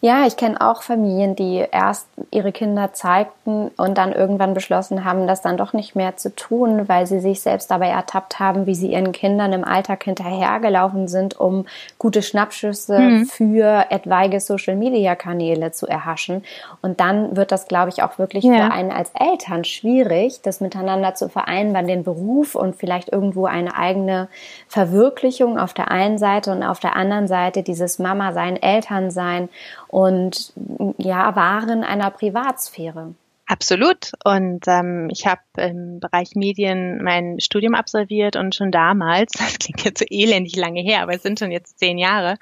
Ja, 0.00 0.26
ich 0.26 0.36
kenne 0.36 0.60
auch 0.60 0.82
Familien, 0.82 1.34
die 1.34 1.64
erst 1.70 2.08
ihre 2.30 2.52
Kinder 2.52 2.92
zeigten 2.92 3.70
und 3.76 3.98
dann 3.98 4.12
irgendwann 4.12 4.54
beschlossen 4.54 5.04
haben, 5.04 5.26
das 5.26 5.42
dann 5.42 5.56
doch 5.56 5.72
nicht 5.72 5.96
mehr 5.96 6.16
zu 6.16 6.34
tun, 6.34 6.88
weil 6.88 7.06
sie 7.06 7.20
sich 7.20 7.40
selbst 7.40 7.70
dabei 7.70 7.88
ertappt 7.88 8.38
haben, 8.38 8.66
wie 8.66 8.74
sie 8.74 8.92
ihren 8.92 9.12
Kindern 9.12 9.52
im 9.52 9.64
Alltag 9.64 10.04
hinterhergelaufen 10.04 11.08
sind, 11.08 11.38
um 11.38 11.66
gute 11.98 12.22
Schnappschüsse 12.22 12.98
mhm. 12.98 13.26
für 13.26 13.86
etwaige 13.90 14.40
Social-Media-Kanäle 14.40 15.72
zu 15.72 15.86
erhaschen. 15.86 16.44
Und 16.80 17.00
dann 17.00 17.36
wird 17.36 17.50
das, 17.50 17.66
glaube 17.66 17.90
ich, 17.90 18.02
auch 18.02 18.18
wirklich 18.18 18.44
ja. 18.44 18.54
für 18.54 18.72
einen 18.72 18.92
als 18.92 19.10
Eltern 19.18 19.64
schwierig, 19.64 20.42
das 20.42 20.60
miteinander 20.60 21.14
zu 21.14 21.28
vereinbaren, 21.28 21.86
den 21.86 22.04
Beruf 22.04 22.54
und 22.54 22.76
vielleicht 22.76 23.12
irgendwo 23.12 23.46
eine 23.46 23.76
eigene 23.76 24.28
Verwirklichung 24.68 25.58
auf 25.58 25.74
der 25.74 25.90
einen 25.90 26.18
Seite 26.18 26.52
und 26.52 26.62
auf 26.62 26.78
der 26.78 26.94
anderen 26.94 27.26
Seite 27.26 27.62
dieses 27.62 27.98
Mama-Sein, 27.98 28.56
Eltern 28.56 28.77
Eltern 28.78 29.10
sein 29.10 29.48
und 29.88 30.52
ja, 30.98 31.34
wahren 31.34 31.84
einer 31.84 32.10
Privatsphäre. 32.10 33.14
Absolut. 33.46 34.12
Und 34.24 34.66
ähm, 34.66 35.08
ich 35.10 35.26
habe 35.26 35.40
im 35.56 36.00
Bereich 36.00 36.34
Medien 36.34 37.02
mein 37.02 37.40
Studium 37.40 37.74
absolviert 37.74 38.36
und 38.36 38.54
schon 38.54 38.70
damals, 38.70 39.32
das 39.38 39.58
klingt 39.58 39.84
jetzt 39.84 40.00
so 40.00 40.04
elendig 40.08 40.54
lange 40.56 40.82
her, 40.82 41.02
aber 41.02 41.14
es 41.14 41.22
sind 41.22 41.38
schon 41.38 41.50
jetzt 41.50 41.78
zehn 41.78 41.96
Jahre, 41.96 42.36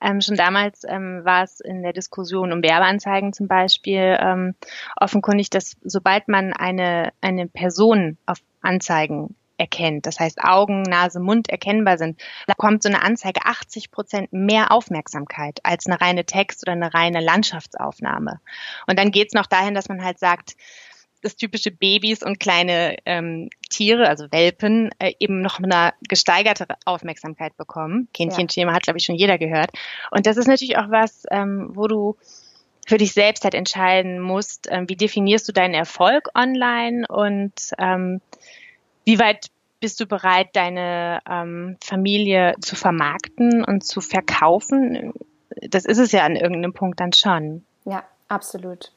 ähm, 0.00 0.20
schon 0.20 0.36
damals 0.36 0.84
ähm, 0.86 1.24
war 1.24 1.42
es 1.42 1.60
in 1.60 1.82
der 1.82 1.92
Diskussion 1.92 2.52
um 2.52 2.62
Werbeanzeigen 2.62 3.32
zum 3.32 3.48
Beispiel 3.48 4.16
ähm, 4.20 4.54
offenkundig, 4.96 5.50
dass 5.50 5.76
sobald 5.82 6.28
man 6.28 6.52
eine, 6.52 7.12
eine 7.20 7.46
Person 7.48 8.16
auf 8.26 8.38
Anzeigen 8.60 9.34
erkennt, 9.56 10.06
das 10.06 10.20
heißt 10.20 10.42
Augen, 10.42 10.82
Nase, 10.82 11.20
Mund 11.20 11.48
erkennbar 11.48 11.98
sind, 11.98 12.20
da 12.46 12.54
kommt 12.54 12.82
so 12.82 12.88
eine 12.88 13.02
Anzeige 13.02 13.40
80 13.44 13.90
Prozent 13.90 14.32
mehr 14.32 14.72
Aufmerksamkeit 14.72 15.60
als 15.62 15.86
eine 15.86 16.00
reine 16.00 16.24
Text- 16.24 16.62
oder 16.62 16.72
eine 16.72 16.92
reine 16.94 17.20
Landschaftsaufnahme. 17.20 18.40
Und 18.86 18.98
dann 18.98 19.10
geht's 19.10 19.34
noch 19.34 19.46
dahin, 19.46 19.74
dass 19.74 19.88
man 19.88 20.04
halt 20.04 20.18
sagt, 20.18 20.56
dass 21.24 21.36
typische 21.36 21.70
Babys 21.70 22.22
und 22.22 22.38
kleine 22.38 22.96
ähm, 23.06 23.48
Tiere, 23.70 24.08
also 24.08 24.30
Welpen, 24.30 24.90
äh, 24.98 25.14
eben 25.18 25.40
noch 25.40 25.58
eine 25.58 25.94
gesteigerte 26.06 26.66
Aufmerksamkeit 26.84 27.56
bekommen. 27.56 28.08
Kindchenschema 28.12 28.72
ja. 28.72 28.76
hat, 28.76 28.82
glaube 28.82 28.98
ich, 28.98 29.04
schon 29.06 29.16
jeder 29.16 29.38
gehört. 29.38 29.70
Und 30.10 30.26
das 30.26 30.36
ist 30.36 30.46
natürlich 30.46 30.76
auch 30.76 30.90
was, 30.90 31.24
ähm, 31.30 31.70
wo 31.72 31.88
du 31.88 32.16
für 32.86 32.98
dich 32.98 33.14
selbst 33.14 33.44
halt 33.44 33.54
entscheiden 33.54 34.20
musst, 34.20 34.68
ähm, 34.70 34.88
wie 34.88 34.96
definierst 34.96 35.48
du 35.48 35.52
deinen 35.52 35.74
Erfolg 35.74 36.28
online 36.34 37.06
und 37.08 37.52
ähm, 37.78 38.20
wie 39.04 39.18
weit 39.18 39.46
bist 39.80 40.00
du 40.00 40.06
bereit, 40.06 40.48
deine 40.54 41.20
ähm, 41.28 41.76
Familie 41.84 42.54
zu 42.60 42.74
vermarkten 42.76 43.64
und 43.64 43.84
zu 43.84 44.00
verkaufen? 44.00 45.12
Das 45.68 45.84
ist 45.84 45.98
es 45.98 46.12
ja 46.12 46.24
an 46.24 46.36
irgendeinem 46.36 46.72
Punkt 46.72 47.00
dann 47.00 47.12
schon. 47.12 47.64
Ja, 47.84 48.02
absolut. 48.28 48.92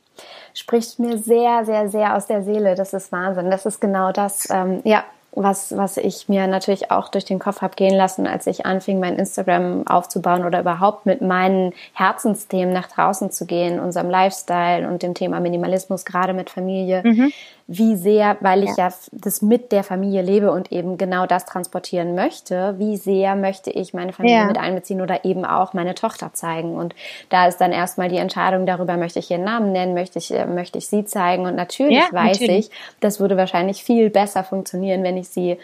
Spricht 0.54 0.98
mir 1.00 1.18
sehr, 1.18 1.66
sehr, 1.66 1.90
sehr 1.90 2.16
aus 2.16 2.26
der 2.26 2.42
Seele. 2.42 2.76
Das 2.76 2.94
ist 2.94 3.12
Wahnsinn. 3.12 3.52
Das 3.52 3.66
ist 3.66 3.80
genau 3.80 4.12
das. 4.12 4.50
Ähm, 4.50 4.82
ja, 4.84 5.04
was, 5.44 5.76
was 5.78 5.98
ich 5.98 6.28
mir 6.30 6.48
natürlich 6.48 6.92
auch 6.92 7.10
durch 7.10 7.26
den 7.26 7.40
Kopf 7.40 7.62
habe 7.62 7.76
gehen 7.76 7.96
lassen, 7.96 8.28
als 8.28 8.48
ich 8.48 8.66
anfing, 8.66 9.00
mein 9.00 9.16
Instagram 9.16 9.88
aufzubauen 9.88 10.46
oder 10.46 10.60
überhaupt 10.60 11.06
mit 11.06 11.22
meinen 11.22 11.74
Herzensthemen 11.94 12.74
nach 12.74 12.88
draußen 12.88 13.32
zu 13.32 13.46
gehen, 13.46 13.80
unserem 13.80 14.10
Lifestyle 14.10 14.88
und 14.88 15.04
dem 15.04 15.14
Thema 15.14 15.40
Minimalismus, 15.40 16.06
gerade 16.06 16.34
mit 16.34 16.50
Familie. 16.50 17.04
Mhm 17.04 17.32
wie 17.68 17.98
sehr, 17.98 18.38
weil 18.40 18.64
ich 18.64 18.76
ja. 18.78 18.88
ja. 18.88 18.94
das 19.12 19.42
mit 19.42 19.74
der 19.74 19.84
Familie 19.84 20.22
lebe 20.22 20.52
und 20.52 20.72
eben 20.72 20.98
genau 20.98 21.26
das 21.26 21.46
transportieren 21.46 22.16
möchte, 22.16 22.76
wie 22.78 22.96
sehr 22.96 23.36
möchte 23.36 23.70
ich 23.70 23.94
meine 23.94 24.14
Familie 24.14 24.38
ja. 24.38 24.46
mit 24.46 24.58
einbeziehen 24.58 25.02
oder 25.02 25.26
eben 25.26 25.44
auch 25.44 25.74
meine 25.74 25.94
Tochter 25.94 26.32
zeigen. 26.34 26.78
Und 26.78 26.96
da 27.28 27.46
ist 27.46 27.58
dann 27.58 27.74
erstmal 27.74 28.08
die 28.08 28.18
Entscheidung 28.18 28.66
darüber, 28.66 28.96
möchte 28.96 29.20
ich 29.20 29.30
ihren 29.30 29.44
Namen 29.44 29.74
nennen, 29.74 29.94
möchte 29.94 30.18
ich, 30.18 30.34
äh, 30.34 30.46
möchte 30.46 30.78
ich 30.78 30.88
sie 30.88 31.04
zeigen. 31.04 31.46
Und 31.46 31.56
natürlich 31.56 31.98
ja, 31.98 32.08
weiß 32.10 32.40
natürlich. 32.40 32.70
ich, 32.70 32.72
das 33.02 33.20
würde 33.20 33.36
wahrscheinlich 33.36 33.84
viel 33.84 34.10
besser 34.10 34.46
funktionieren, 34.46 35.04
wenn 35.04 35.18
ich 35.18 35.27
sie 35.28 35.58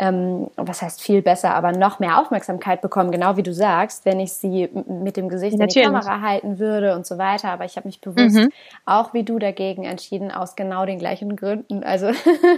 ähm, 0.00 0.48
was 0.56 0.80
heißt 0.80 1.02
viel 1.02 1.20
besser, 1.20 1.54
aber 1.54 1.72
noch 1.72 1.98
mehr 1.98 2.18
Aufmerksamkeit 2.18 2.80
bekommen, 2.80 3.10
genau 3.10 3.36
wie 3.36 3.42
du 3.42 3.52
sagst, 3.52 4.06
wenn 4.06 4.18
ich 4.18 4.32
sie 4.32 4.70
mit 4.88 5.18
dem 5.18 5.28
Gesicht 5.28 5.58
Natürlich. 5.58 5.86
in 5.86 5.92
die 5.92 5.98
Kamera 5.98 6.20
halten 6.22 6.58
würde 6.58 6.94
und 6.94 7.06
so 7.06 7.18
weiter. 7.18 7.50
Aber 7.50 7.66
ich 7.66 7.76
habe 7.76 7.86
mich 7.86 8.00
bewusst 8.00 8.36
mhm. 8.36 8.50
auch 8.86 9.12
wie 9.12 9.24
du 9.24 9.38
dagegen 9.38 9.84
entschieden, 9.84 10.30
aus 10.30 10.56
genau 10.56 10.86
den 10.86 10.98
gleichen 10.98 11.36
Gründen. 11.36 11.82
Also 11.82 12.12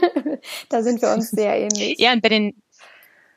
da 0.68 0.83
sind 0.83 1.03
wir 1.03 1.11
uns 1.12 1.31
sehr 1.31 1.59
ähnlich. 1.59 1.96
Ja, 1.98 2.12
und 2.12 2.22
bei 2.22 2.29
den, 2.29 2.62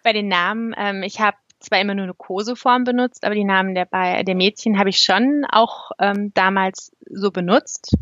bei 0.04 0.14
den 0.14 0.28
Namen, 0.28 0.76
ähm, 0.78 1.02
ich 1.02 1.20
habe 1.20 1.38
zwar 1.60 1.80
immer 1.80 1.96
nur 1.96 2.04
eine 2.04 2.14
Koseform 2.14 2.84
benutzt, 2.84 3.26
aber 3.26 3.34
die 3.34 3.44
Namen 3.44 3.74
der, 3.74 3.88
der 4.24 4.36
Mädchen 4.36 4.78
habe 4.78 4.90
ich 4.90 5.00
schon 5.00 5.48
auch 5.50 5.90
ähm, 6.00 6.32
damals 6.36 6.92
so 7.10 7.32
benutzt. 7.32 7.96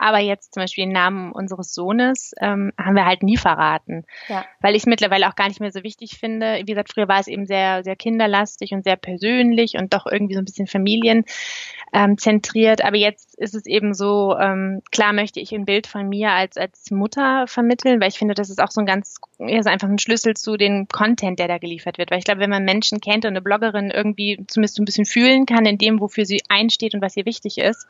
Aber 0.00 0.18
jetzt 0.18 0.54
zum 0.54 0.62
Beispiel 0.62 0.86
den 0.86 0.92
Namen 0.92 1.30
unseres 1.30 1.74
Sohnes 1.74 2.32
ähm, 2.40 2.72
haben 2.78 2.96
wir 2.96 3.04
halt 3.04 3.22
nie 3.22 3.36
verraten. 3.36 4.06
Ja. 4.28 4.46
Weil 4.60 4.74
ich 4.74 4.84
es 4.84 4.86
mittlerweile 4.86 5.28
auch 5.28 5.34
gar 5.34 5.48
nicht 5.48 5.60
mehr 5.60 5.72
so 5.72 5.82
wichtig 5.82 6.16
finde. 6.18 6.60
Wie 6.60 6.64
gesagt, 6.64 6.94
früher 6.94 7.06
war 7.06 7.20
es 7.20 7.28
eben 7.28 7.44
sehr, 7.44 7.84
sehr 7.84 7.96
kinderlastig 7.96 8.72
und 8.72 8.82
sehr 8.82 8.96
persönlich 8.96 9.76
und 9.76 9.92
doch 9.92 10.06
irgendwie 10.06 10.32
so 10.32 10.40
ein 10.40 10.46
bisschen 10.46 10.66
familienzentriert. 10.66 12.80
Ähm, 12.80 12.86
Aber 12.86 12.96
jetzt 12.96 13.38
ist 13.38 13.54
es 13.54 13.66
eben 13.66 13.92
so, 13.92 14.38
ähm, 14.38 14.80
klar 14.90 15.12
möchte 15.12 15.38
ich 15.38 15.52
ein 15.52 15.66
Bild 15.66 15.86
von 15.86 16.08
mir 16.08 16.30
als, 16.30 16.56
als 16.56 16.90
Mutter 16.90 17.46
vermitteln, 17.46 18.00
weil 18.00 18.08
ich 18.08 18.18
finde, 18.18 18.32
das 18.32 18.48
ist 18.48 18.62
auch 18.62 18.70
so 18.70 18.80
ein 18.80 18.86
ganz, 18.86 19.16
ja, 19.38 19.58
ist 19.58 19.66
einfach 19.66 19.88
ein 19.88 19.98
Schlüssel 19.98 20.34
zu 20.34 20.56
dem 20.56 20.88
Content, 20.88 21.38
der 21.38 21.48
da 21.48 21.58
geliefert 21.58 21.98
wird. 21.98 22.10
Weil 22.10 22.20
ich 22.20 22.24
glaube, 22.24 22.40
wenn 22.40 22.48
man 22.48 22.64
Menschen 22.64 23.02
kennt 23.02 23.26
und 23.26 23.32
eine 23.32 23.42
Bloggerin 23.42 23.90
irgendwie 23.90 24.42
zumindest 24.46 24.76
so 24.76 24.82
ein 24.82 24.86
bisschen 24.86 25.04
fühlen 25.04 25.44
kann 25.44 25.66
in 25.66 25.76
dem, 25.76 26.00
wofür 26.00 26.24
sie 26.24 26.40
einsteht 26.48 26.94
und 26.94 27.02
was 27.02 27.18
ihr 27.18 27.26
wichtig 27.26 27.58
ist, 27.58 27.86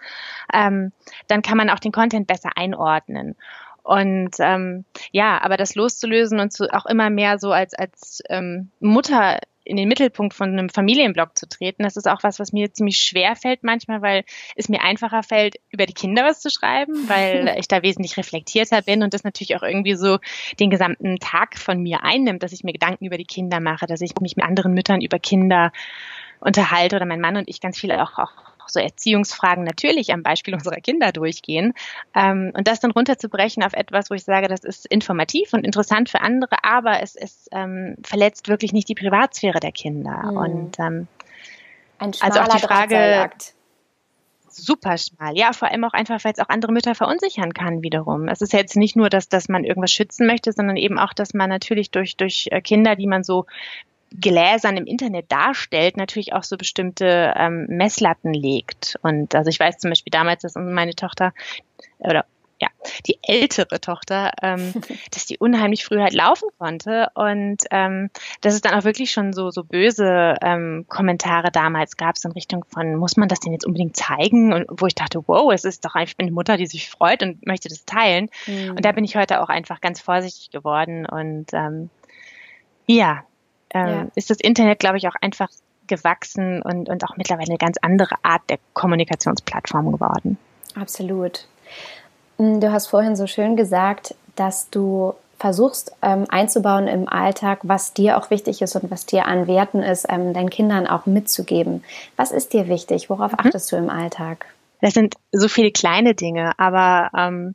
ähm, 0.53 0.91
dann 1.29 1.43
kann 1.43 1.57
man 1.57 1.71
auch 1.71 1.79
den 1.79 1.93
Content 1.93 2.00
besser 2.09 2.51
einordnen. 2.57 3.37
Und 3.83 4.37
ähm, 4.41 4.85
ja, 5.11 5.41
aber 5.43 5.57
das 5.57 5.75
loszulösen 5.75 6.39
und 6.39 6.53
zu, 6.53 6.73
auch 6.73 6.87
immer 6.87 7.11
mehr 7.11 7.39
so 7.39 7.53
als, 7.53 7.75
als 7.75 8.23
ähm, 8.29 8.71
Mutter 8.79 9.41
in 9.65 9.77
den 9.77 9.89
Mittelpunkt 9.89 10.35
von 10.35 10.51
einem 10.51 10.69
Familienblog 10.69 11.37
zu 11.37 11.49
treten, 11.49 11.83
das 11.85 11.97
ist 11.97 12.09
auch 12.09 12.23
was, 12.23 12.41
was 12.41 12.53
mir 12.53 12.73
ziemlich 12.73 12.99
schwer 12.99 13.37
fällt 13.37 13.63
manchmal, 13.63 14.03
weil 14.03 14.25
es 14.57 14.69
mir 14.69 14.83
einfacher 14.83 15.23
fällt, 15.23 15.57
über 15.71 15.87
die 15.87 15.95
Kinder 15.95 16.25
was 16.25 16.41
zu 16.41 16.51
schreiben, 16.51 17.09
weil 17.09 17.55
ich 17.59 17.69
da 17.69 17.83
wesentlich 17.83 18.17
reflektierter 18.17 18.83
bin 18.83 19.03
und 19.03 19.15
das 19.15 19.23
natürlich 19.23 19.57
auch 19.57 19.63
irgendwie 19.63 19.95
so 19.95 20.19
den 20.59 20.71
gesamten 20.71 21.19
Tag 21.19 21.57
von 21.59 21.81
mir 21.83 22.03
einnimmt, 22.03 22.43
dass 22.43 22.53
ich 22.53 22.65
mir 22.65 22.73
Gedanken 22.73 23.07
über 23.07 23.19
die 23.19 23.27
Kinder 23.27 23.61
mache, 23.61 23.87
dass 23.87 24.01
ich 24.01 24.13
mich 24.21 24.37
mit 24.37 24.45
anderen 24.45 24.75
Müttern 24.75 25.03
über 25.03 25.19
Kinder 25.19 25.73
unterhalte 26.41 26.97
oder 26.97 27.07
mein 27.07 27.21
Mann 27.21 27.37
und 27.37 27.49
ich 27.49 27.61
ganz 27.61 27.79
viel 27.79 27.93
auch, 27.93 28.19
auch 28.19 28.50
so 28.71 28.81
Erziehungsfragen 28.81 29.65
natürlich 29.65 30.13
am 30.13 30.23
Beispiel 30.23 30.55
unserer 30.55 30.77
Kinder 30.77 31.13
durchgehen. 31.13 31.75
Ähm, 32.15 32.53
und 32.57 32.67
das 32.69 32.81
dann 32.81 32.91
runterzubrechen 32.91 33.63
auf 33.63 33.73
etwas, 33.73 34.11
wo 34.11 34.15
ich 34.15 34.25
sage, 34.25 34.49
das 34.49 34.65
ist 34.65 34.87
informativ 34.87 35.53
und 35.53 35.65
interessant 35.65 36.09
für 36.09 36.21
andere, 36.21 36.57
aber 36.63 37.03
es, 37.03 37.17
es 37.17 37.49
ähm, 37.53 37.97
verletzt 38.03 38.49
wirklich 38.49 38.73
nicht 38.73 38.89
die 38.89 38.95
Privatsphäre 38.95 39.61
der 39.61 39.73
Kinder. 39.73 40.31
Mhm. 40.31 40.37
Und 40.37 40.79
ähm, 40.79 41.09
Ein 41.99 42.13
also 42.21 42.41
auch 42.41 42.49
die 42.49 42.59
Frage 42.59 43.31
super 44.53 44.99
schmal. 44.99 45.37
Ja, 45.37 45.53
vor 45.53 45.71
allem 45.71 45.85
auch 45.85 45.93
einfach, 45.93 46.23
weil 46.25 46.33
es 46.33 46.39
auch 46.39 46.49
andere 46.49 46.73
Mütter 46.73 46.95
verunsichern 46.95 47.53
kann 47.55 47.83
wiederum. 47.83 48.29
Es 48.29 48.41
ist 48.41 48.53
jetzt 48.53 48.77
nicht 48.77 48.97
nur, 48.97 49.09
dass, 49.09 49.29
dass 49.29 49.49
man 49.49 49.65
irgendwas 49.65 49.93
schützen 49.93 50.27
möchte, 50.27 50.53
sondern 50.53 50.77
eben 50.77 50.99
auch, 50.99 51.13
dass 51.13 51.35
man 51.35 51.49
natürlich 51.49 51.91
durch, 51.91 52.17
durch 52.17 52.49
äh, 52.51 52.61
Kinder, 52.61 52.97
die 52.97 53.07
man 53.07 53.23
so 53.23 53.47
Gläsern 54.19 54.77
im 54.77 54.87
Internet 54.87 55.31
darstellt, 55.31 55.97
natürlich 55.97 56.33
auch 56.33 56.43
so 56.43 56.57
bestimmte 56.57 57.33
ähm, 57.37 57.67
Messlatten 57.69 58.35
legt. 58.35 58.99
Und 59.03 59.35
also 59.35 59.49
ich 59.49 59.61
weiß 59.61 59.79
zum 59.79 59.91
Beispiel 59.91 60.11
damals, 60.11 60.43
dass 60.43 60.55
meine 60.57 60.95
Tochter 60.95 61.33
oder 61.99 62.25
ja, 62.61 62.69
die 63.07 63.19
ältere 63.23 63.81
Tochter, 63.81 64.33
ähm, 64.43 64.75
dass 65.13 65.27
die 65.27 65.39
unheimlich 65.39 65.85
früh 65.85 65.99
halt 65.99 66.13
laufen 66.13 66.49
konnte 66.59 67.09
und 67.15 67.63
ähm, 67.71 68.11
dass 68.43 68.55
es 68.55 68.61
dann 68.61 68.75
auch 68.75 68.85
wirklich 68.85 69.13
schon 69.13 69.33
so 69.33 69.51
so 69.51 69.65
böse 69.65 70.35
ähm, 70.43 70.85
Kommentare 70.89 71.51
damals 71.51 71.97
gab 71.97 72.17
in 72.23 72.33
Richtung 72.33 72.65
von 72.69 72.97
muss 72.97 73.17
man 73.17 73.29
das 73.29 73.41
denn 73.41 73.53
jetzt 73.53 73.65
unbedingt 73.65 73.97
zeigen 73.97 74.53
und 74.53 74.67
wo 74.69 74.87
ich 74.87 74.95
dachte 74.95 75.23
wow 75.27 75.51
es 75.53 75.65
ist 75.65 75.85
doch 75.87 75.95
einfach 75.95 76.17
eine 76.19 76.33
Mutter 76.33 76.59
die 76.59 76.67
sich 76.67 76.91
freut 76.91 77.23
und 77.23 77.47
möchte 77.47 77.69
das 77.69 77.87
teilen 77.87 78.29
mhm. 78.47 78.73
und 78.73 78.85
da 78.85 78.93
bin 78.93 79.05
ich 79.05 79.17
heute 79.17 79.41
auch 79.41 79.49
einfach 79.49 79.81
ganz 79.81 80.01
vorsichtig 80.01 80.51
geworden 80.51 81.07
und 81.07 81.47
ähm, 81.55 81.89
ja, 82.87 83.25
ähm, 83.75 83.89
ja. 83.89 84.07
ist 84.15 84.31
das 84.31 84.39
Internet 84.39 84.79
glaube 84.79 84.99
ich 84.99 85.09
auch 85.09 85.17
einfach 85.21 85.49
gewachsen 85.87 86.63
und 86.63 86.89
und 86.89 87.05
auch 87.05 87.17
mittlerweile 87.17 87.49
eine 87.49 87.59
ganz 87.59 87.77
andere 87.83 88.15
Art 88.23 88.43
der 88.49 88.59
Kommunikationsplattform 88.75 89.93
geworden. 89.93 90.39
Absolut. 90.75 91.47
Mm, 92.39 92.61
du 92.61 92.73
hast 92.73 92.89
vorhin 92.89 93.17
so 93.17 93.27
schön 93.27 93.57
gesagt, 93.57 94.15
dass 94.37 94.71
du 94.71 95.15
versuchst 95.41 95.93
ähm, 96.03 96.27
einzubauen 96.29 96.87
im 96.87 97.09
Alltag, 97.09 97.61
was 97.63 97.95
dir 97.95 98.19
auch 98.19 98.31
wichtig 98.31 98.61
ist 98.61 98.77
und 98.77 98.91
was 98.91 99.07
dir 99.07 99.27
an 99.27 99.47
Werten 99.47 99.83
ist, 99.83 100.07
ähm, 100.09 100.35
deinen 100.35 100.51
Kindern 100.51 100.87
auch 100.87 101.07
mitzugeben. 101.07 101.83
Was 102.17 102.31
ist 102.31 102.53
dir 102.53 102.69
wichtig? 102.69 103.09
Worauf 103.09 103.33
mhm. 103.33 103.39
achtest 103.41 103.73
du 103.73 103.77
im 103.77 103.89
Alltag? 103.89 104.47
Das 104.83 104.95
sind 104.95 105.17
so 105.33 105.49
viele 105.49 105.73
kleine 105.73 106.15
Dinge, 106.15 106.53
aber 106.59 107.11
ähm, 107.17 107.55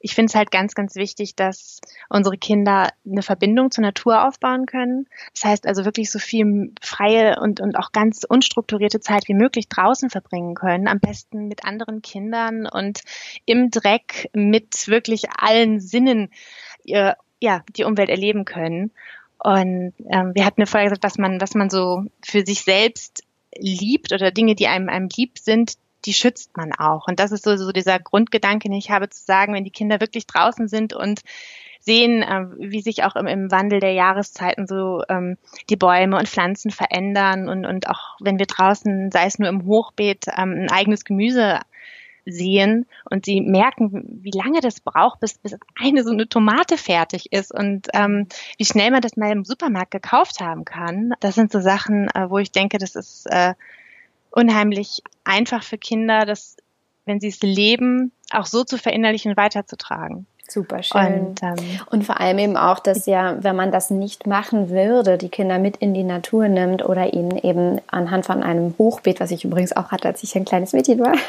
ich 0.00 0.14
finde 0.14 0.30
es 0.30 0.34
halt 0.34 0.50
ganz, 0.50 0.74
ganz 0.74 0.94
wichtig, 0.94 1.34
dass 1.34 1.80
unsere 2.08 2.38
Kinder 2.38 2.90
eine 3.04 3.22
Verbindung 3.22 3.70
zur 3.70 3.82
Natur 3.82 4.26
aufbauen 4.26 4.66
können. 4.66 5.06
Das 5.34 5.44
heißt 5.44 5.66
also 5.66 5.84
wirklich 5.84 6.10
so 6.10 6.18
viel 6.18 6.72
freie 6.80 7.40
und, 7.40 7.60
und 7.60 7.76
auch 7.76 7.92
ganz 7.92 8.24
unstrukturierte 8.28 9.00
Zeit 9.00 9.26
wie 9.26 9.34
möglich 9.34 9.68
draußen 9.68 10.10
verbringen 10.10 10.54
können. 10.54 10.88
Am 10.88 11.00
besten 11.00 11.48
mit 11.48 11.64
anderen 11.64 12.02
Kindern 12.02 12.66
und 12.66 13.00
im 13.44 13.70
Dreck 13.70 14.30
mit 14.34 14.86
wirklich 14.86 15.24
allen 15.36 15.80
Sinnen 15.80 16.30
ihr, 16.84 17.16
ja, 17.40 17.62
die 17.76 17.84
Umwelt 17.84 18.08
erleben 18.08 18.44
können. 18.44 18.92
Und 19.38 19.94
ähm, 20.10 20.32
wir 20.34 20.44
hatten 20.44 20.60
eine 20.60 20.66
Folge 20.66 20.88
gesagt, 20.88 21.04
was 21.04 21.18
man, 21.18 21.40
was 21.40 21.54
man 21.54 21.70
so 21.70 22.04
für 22.24 22.44
sich 22.44 22.62
selbst 22.62 23.24
liebt 23.56 24.12
oder 24.12 24.30
Dinge, 24.30 24.54
die 24.54 24.66
einem, 24.66 24.88
einem 24.88 25.08
lieb 25.16 25.38
sind, 25.38 25.74
die 26.04 26.12
schützt 26.12 26.56
man 26.56 26.72
auch. 26.72 27.08
Und 27.08 27.20
das 27.20 27.32
ist 27.32 27.44
so, 27.44 27.56
so 27.56 27.72
dieser 27.72 27.98
Grundgedanke, 27.98 28.68
den 28.68 28.78
ich 28.78 28.90
habe 28.90 29.08
zu 29.08 29.24
sagen, 29.24 29.54
wenn 29.54 29.64
die 29.64 29.70
Kinder 29.70 30.00
wirklich 30.00 30.26
draußen 30.26 30.68
sind 30.68 30.92
und 30.92 31.20
sehen, 31.80 32.22
äh, 32.22 32.46
wie 32.58 32.82
sich 32.82 33.04
auch 33.04 33.16
im, 33.16 33.26
im 33.26 33.50
Wandel 33.50 33.80
der 33.80 33.92
Jahreszeiten 33.92 34.66
so 34.66 35.02
ähm, 35.08 35.38
die 35.70 35.76
Bäume 35.76 36.18
und 36.18 36.28
Pflanzen 36.28 36.70
verändern 36.70 37.48
und, 37.48 37.64
und 37.64 37.88
auch 37.88 38.16
wenn 38.20 38.38
wir 38.38 38.46
draußen, 38.46 39.10
sei 39.10 39.26
es 39.26 39.38
nur 39.38 39.48
im 39.48 39.64
Hochbeet, 39.64 40.26
ähm, 40.36 40.52
ein 40.52 40.70
eigenes 40.70 41.04
Gemüse 41.04 41.60
sehen 42.26 42.86
und 43.10 43.24
sie 43.24 43.40
merken, 43.40 44.20
wie 44.22 44.30
lange 44.30 44.60
das 44.60 44.80
braucht, 44.80 45.20
bis, 45.20 45.38
bis 45.38 45.56
eine 45.80 46.04
so 46.04 46.10
eine 46.10 46.28
Tomate 46.28 46.76
fertig 46.76 47.32
ist 47.32 47.52
und 47.52 47.88
ähm, 47.94 48.26
wie 48.58 48.64
schnell 48.64 48.90
man 48.90 49.00
das 49.00 49.16
mal 49.16 49.32
im 49.32 49.44
Supermarkt 49.44 49.90
gekauft 49.90 50.40
haben 50.40 50.64
kann. 50.64 51.14
Das 51.20 51.34
sind 51.34 51.50
so 51.50 51.60
Sachen, 51.60 52.08
äh, 52.14 52.28
wo 52.28 52.38
ich 52.38 52.52
denke, 52.52 52.78
das 52.78 52.94
ist 52.94 53.26
äh, 53.30 53.54
unheimlich 54.38 55.02
einfach 55.24 55.64
für 55.64 55.78
Kinder, 55.78 56.24
das, 56.24 56.56
wenn 57.06 57.20
sie 57.20 57.28
es 57.28 57.40
leben, 57.40 58.12
auch 58.30 58.46
so 58.46 58.62
zu 58.62 58.78
verinnerlichen 58.78 59.32
und 59.32 59.36
weiterzutragen. 59.36 60.26
Super 60.50 60.82
schön. 60.82 61.28
Und, 61.28 61.42
ähm, 61.42 61.56
und, 61.90 62.04
vor 62.04 62.20
allem 62.20 62.38
eben 62.38 62.56
auch, 62.56 62.78
dass 62.78 63.04
ja, 63.04 63.36
wenn 63.40 63.54
man 63.54 63.70
das 63.70 63.90
nicht 63.90 64.26
machen 64.26 64.70
würde, 64.70 65.18
die 65.18 65.28
Kinder 65.28 65.58
mit 65.58 65.76
in 65.76 65.92
die 65.92 66.04
Natur 66.04 66.48
nimmt 66.48 66.82
oder 66.82 67.12
ihnen 67.12 67.36
eben 67.36 67.82
anhand 67.88 68.24
von 68.24 68.42
einem 68.42 68.74
Hochbeet, 68.78 69.20
was 69.20 69.30
ich 69.30 69.44
übrigens 69.44 69.76
auch 69.76 69.90
hatte, 69.90 70.08
als 70.08 70.22
ich 70.22 70.34
ein 70.36 70.46
kleines 70.46 70.72
Mädchen 70.72 71.00
war, 71.00 71.12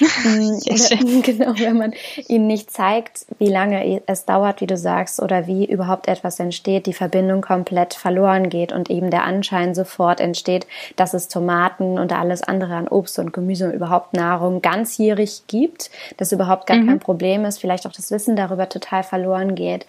genau, 1.22 1.52
wenn 1.58 1.76
man 1.76 1.92
ihnen 2.28 2.46
nicht 2.46 2.70
zeigt, 2.70 3.26
wie 3.38 3.48
lange 3.48 4.00
es 4.06 4.24
dauert, 4.24 4.62
wie 4.62 4.66
du 4.66 4.78
sagst, 4.78 5.20
oder 5.20 5.46
wie 5.46 5.66
überhaupt 5.66 6.08
etwas 6.08 6.40
entsteht, 6.40 6.86
die 6.86 6.94
Verbindung 6.94 7.42
komplett 7.42 7.94
verloren 7.94 8.48
geht 8.48 8.72
und 8.72 8.88
eben 8.88 9.10
der 9.10 9.24
Anschein 9.24 9.74
sofort 9.74 10.20
entsteht, 10.20 10.66
dass 10.96 11.12
es 11.12 11.28
Tomaten 11.28 11.98
und 11.98 12.12
alles 12.12 12.42
andere 12.42 12.74
an 12.74 12.88
Obst 12.88 13.18
und 13.18 13.32
Gemüse 13.32 13.66
und 13.66 13.72
überhaupt 13.72 14.14
Nahrung 14.14 14.62
ganzjährig 14.62 15.42
gibt, 15.46 15.90
das 16.16 16.32
überhaupt 16.32 16.66
gar 16.66 16.78
mhm. 16.78 16.86
kein 16.86 16.98
Problem 17.00 17.44
ist, 17.44 17.58
vielleicht 17.58 17.86
auch 17.86 17.92
das 17.92 18.10
Wissen 18.10 18.29
Wissen 18.30 18.36
darüber 18.36 18.68
total 18.68 19.02
verloren 19.02 19.54
geht, 19.54 19.86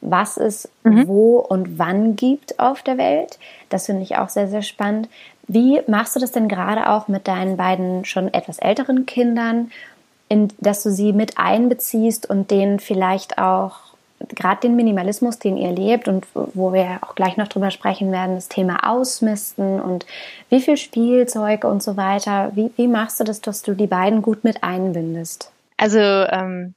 was 0.00 0.36
es 0.36 0.68
mhm. 0.84 1.06
wo 1.06 1.38
und 1.38 1.78
wann 1.78 2.16
gibt 2.16 2.58
auf 2.58 2.82
der 2.82 2.98
Welt. 2.98 3.38
Das 3.68 3.86
finde 3.86 4.02
ich 4.02 4.16
auch 4.16 4.28
sehr, 4.28 4.48
sehr 4.48 4.62
spannend. 4.62 5.08
Wie 5.46 5.80
machst 5.86 6.16
du 6.16 6.20
das 6.20 6.32
denn 6.32 6.48
gerade 6.48 6.88
auch 6.88 7.08
mit 7.08 7.28
deinen 7.28 7.56
beiden 7.56 8.04
schon 8.04 8.32
etwas 8.32 8.58
älteren 8.58 9.06
Kindern, 9.06 9.70
in, 10.28 10.48
dass 10.60 10.82
du 10.82 10.90
sie 10.90 11.12
mit 11.12 11.38
einbeziehst 11.38 12.28
und 12.28 12.50
denen 12.50 12.80
vielleicht 12.80 13.38
auch 13.38 13.76
gerade 14.28 14.60
den 14.60 14.76
Minimalismus, 14.76 15.38
den 15.40 15.56
ihr 15.56 15.72
lebt 15.72 16.06
und 16.08 16.26
wo 16.34 16.72
wir 16.72 17.00
auch 17.02 17.16
gleich 17.16 17.36
noch 17.36 17.48
drüber 17.48 17.72
sprechen 17.72 18.12
werden, 18.12 18.36
das 18.36 18.48
Thema 18.48 18.88
Ausmisten 18.88 19.80
und 19.80 20.06
wie 20.48 20.60
viel 20.60 20.76
Spielzeug 20.76 21.64
und 21.64 21.82
so 21.82 21.96
weiter. 21.96 22.52
Wie, 22.54 22.70
wie 22.76 22.86
machst 22.86 23.18
du 23.20 23.24
das, 23.24 23.40
dass 23.40 23.62
du 23.62 23.74
die 23.74 23.88
beiden 23.88 24.22
gut 24.22 24.44
mit 24.44 24.62
einbindest? 24.62 25.50
Also 25.76 25.98
ähm, 25.98 26.74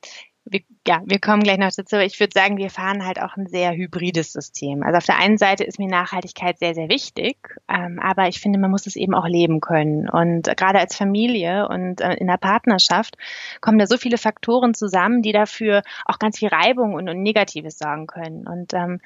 ja, 0.87 1.01
wir 1.05 1.19
kommen 1.19 1.41
gleich 1.41 1.57
noch 1.57 1.71
dazu. 1.75 1.97
Ich 1.97 2.19
würde 2.19 2.31
sagen, 2.33 2.57
wir 2.57 2.69
fahren 2.69 3.05
halt 3.05 3.19
auch 3.19 3.35
ein 3.37 3.47
sehr 3.47 3.73
hybrides 3.73 4.31
System. 4.31 4.83
Also 4.83 4.97
auf 4.97 5.05
der 5.05 5.17
einen 5.17 5.37
Seite 5.37 5.63
ist 5.63 5.79
mir 5.79 5.87
Nachhaltigkeit 5.87 6.59
sehr, 6.59 6.75
sehr 6.75 6.89
wichtig, 6.89 7.37
ähm, 7.67 7.99
aber 7.99 8.27
ich 8.27 8.39
finde, 8.39 8.59
man 8.59 8.69
muss 8.69 8.85
es 8.85 8.95
eben 8.95 9.15
auch 9.15 9.27
leben 9.27 9.61
können. 9.61 10.07
Und 10.07 10.43
gerade 10.55 10.79
als 10.79 10.95
Familie 10.95 11.67
und 11.67 12.01
äh, 12.01 12.13
in 12.13 12.27
der 12.27 12.37
Partnerschaft 12.37 13.17
kommen 13.61 13.79
da 13.79 13.87
so 13.87 13.97
viele 13.97 14.19
Faktoren 14.19 14.75
zusammen, 14.75 15.23
die 15.23 15.31
dafür 15.31 15.81
auch 16.05 16.19
ganz 16.19 16.37
viel 16.37 16.49
Reibung 16.49 16.93
und, 16.93 17.09
und 17.09 17.23
Negatives 17.23 17.79
sorgen 17.79 18.05
können. 18.05 18.47
Und 18.47 18.73
ähm, 18.75 19.01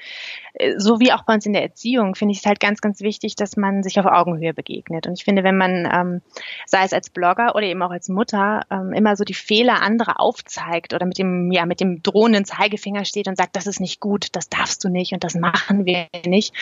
so 0.78 1.00
wie 1.00 1.14
auch 1.14 1.24
bei 1.24 1.36
uns 1.36 1.46
in 1.46 1.54
der 1.54 1.64
Erziehung 1.64 2.16
finde 2.16 2.34
ich 2.34 2.40
es 2.40 2.46
halt 2.46 2.60
ganz, 2.60 2.82
ganz 2.82 3.00
wichtig, 3.00 3.36
dass 3.36 3.56
man 3.56 3.84
sich 3.84 4.00
auf 4.00 4.06
Augenhöhe 4.06 4.54
begegnet. 4.54 5.08
Und 5.08 5.14
ich 5.18 5.24
finde, 5.24 5.44
wenn 5.44 5.58
man, 5.58 5.90
ähm, 5.92 6.22
sei 6.66 6.84
es 6.84 6.92
als 6.92 7.10
Blogger 7.10 7.56
oder 7.56 7.66
eben 7.66 7.82
auch 7.82 7.92
als 7.92 8.10
Mutter, 8.10 8.62
ähm, 8.70 8.92
immer 8.92 9.16
so 9.16 9.24
die 9.24 9.34
Fehler 9.34 9.82
anderer 9.82 10.20
aufzeigt 10.20 10.94
oder 10.94 11.06
mit 11.06 11.18
dem 11.18 11.30
dem, 11.30 11.52
ja, 11.52 11.66
mit 11.70 11.80
dem 11.80 12.04
drohenden 12.04 12.44
Zeigefinger 12.44 13.06
steht 13.06 13.30
und 13.30 13.38
sagt, 13.38 13.56
das 13.56 13.68
ist 13.68 13.80
nicht 13.80 14.02
gut, 14.02 14.28
das 14.34 14.50
darfst 14.50 14.84
du 14.84 14.90
nicht 14.90 15.14
und 15.14 15.24
das 15.24 15.36
machen 15.36 15.86
wir 15.86 16.08
nicht. 16.26 16.54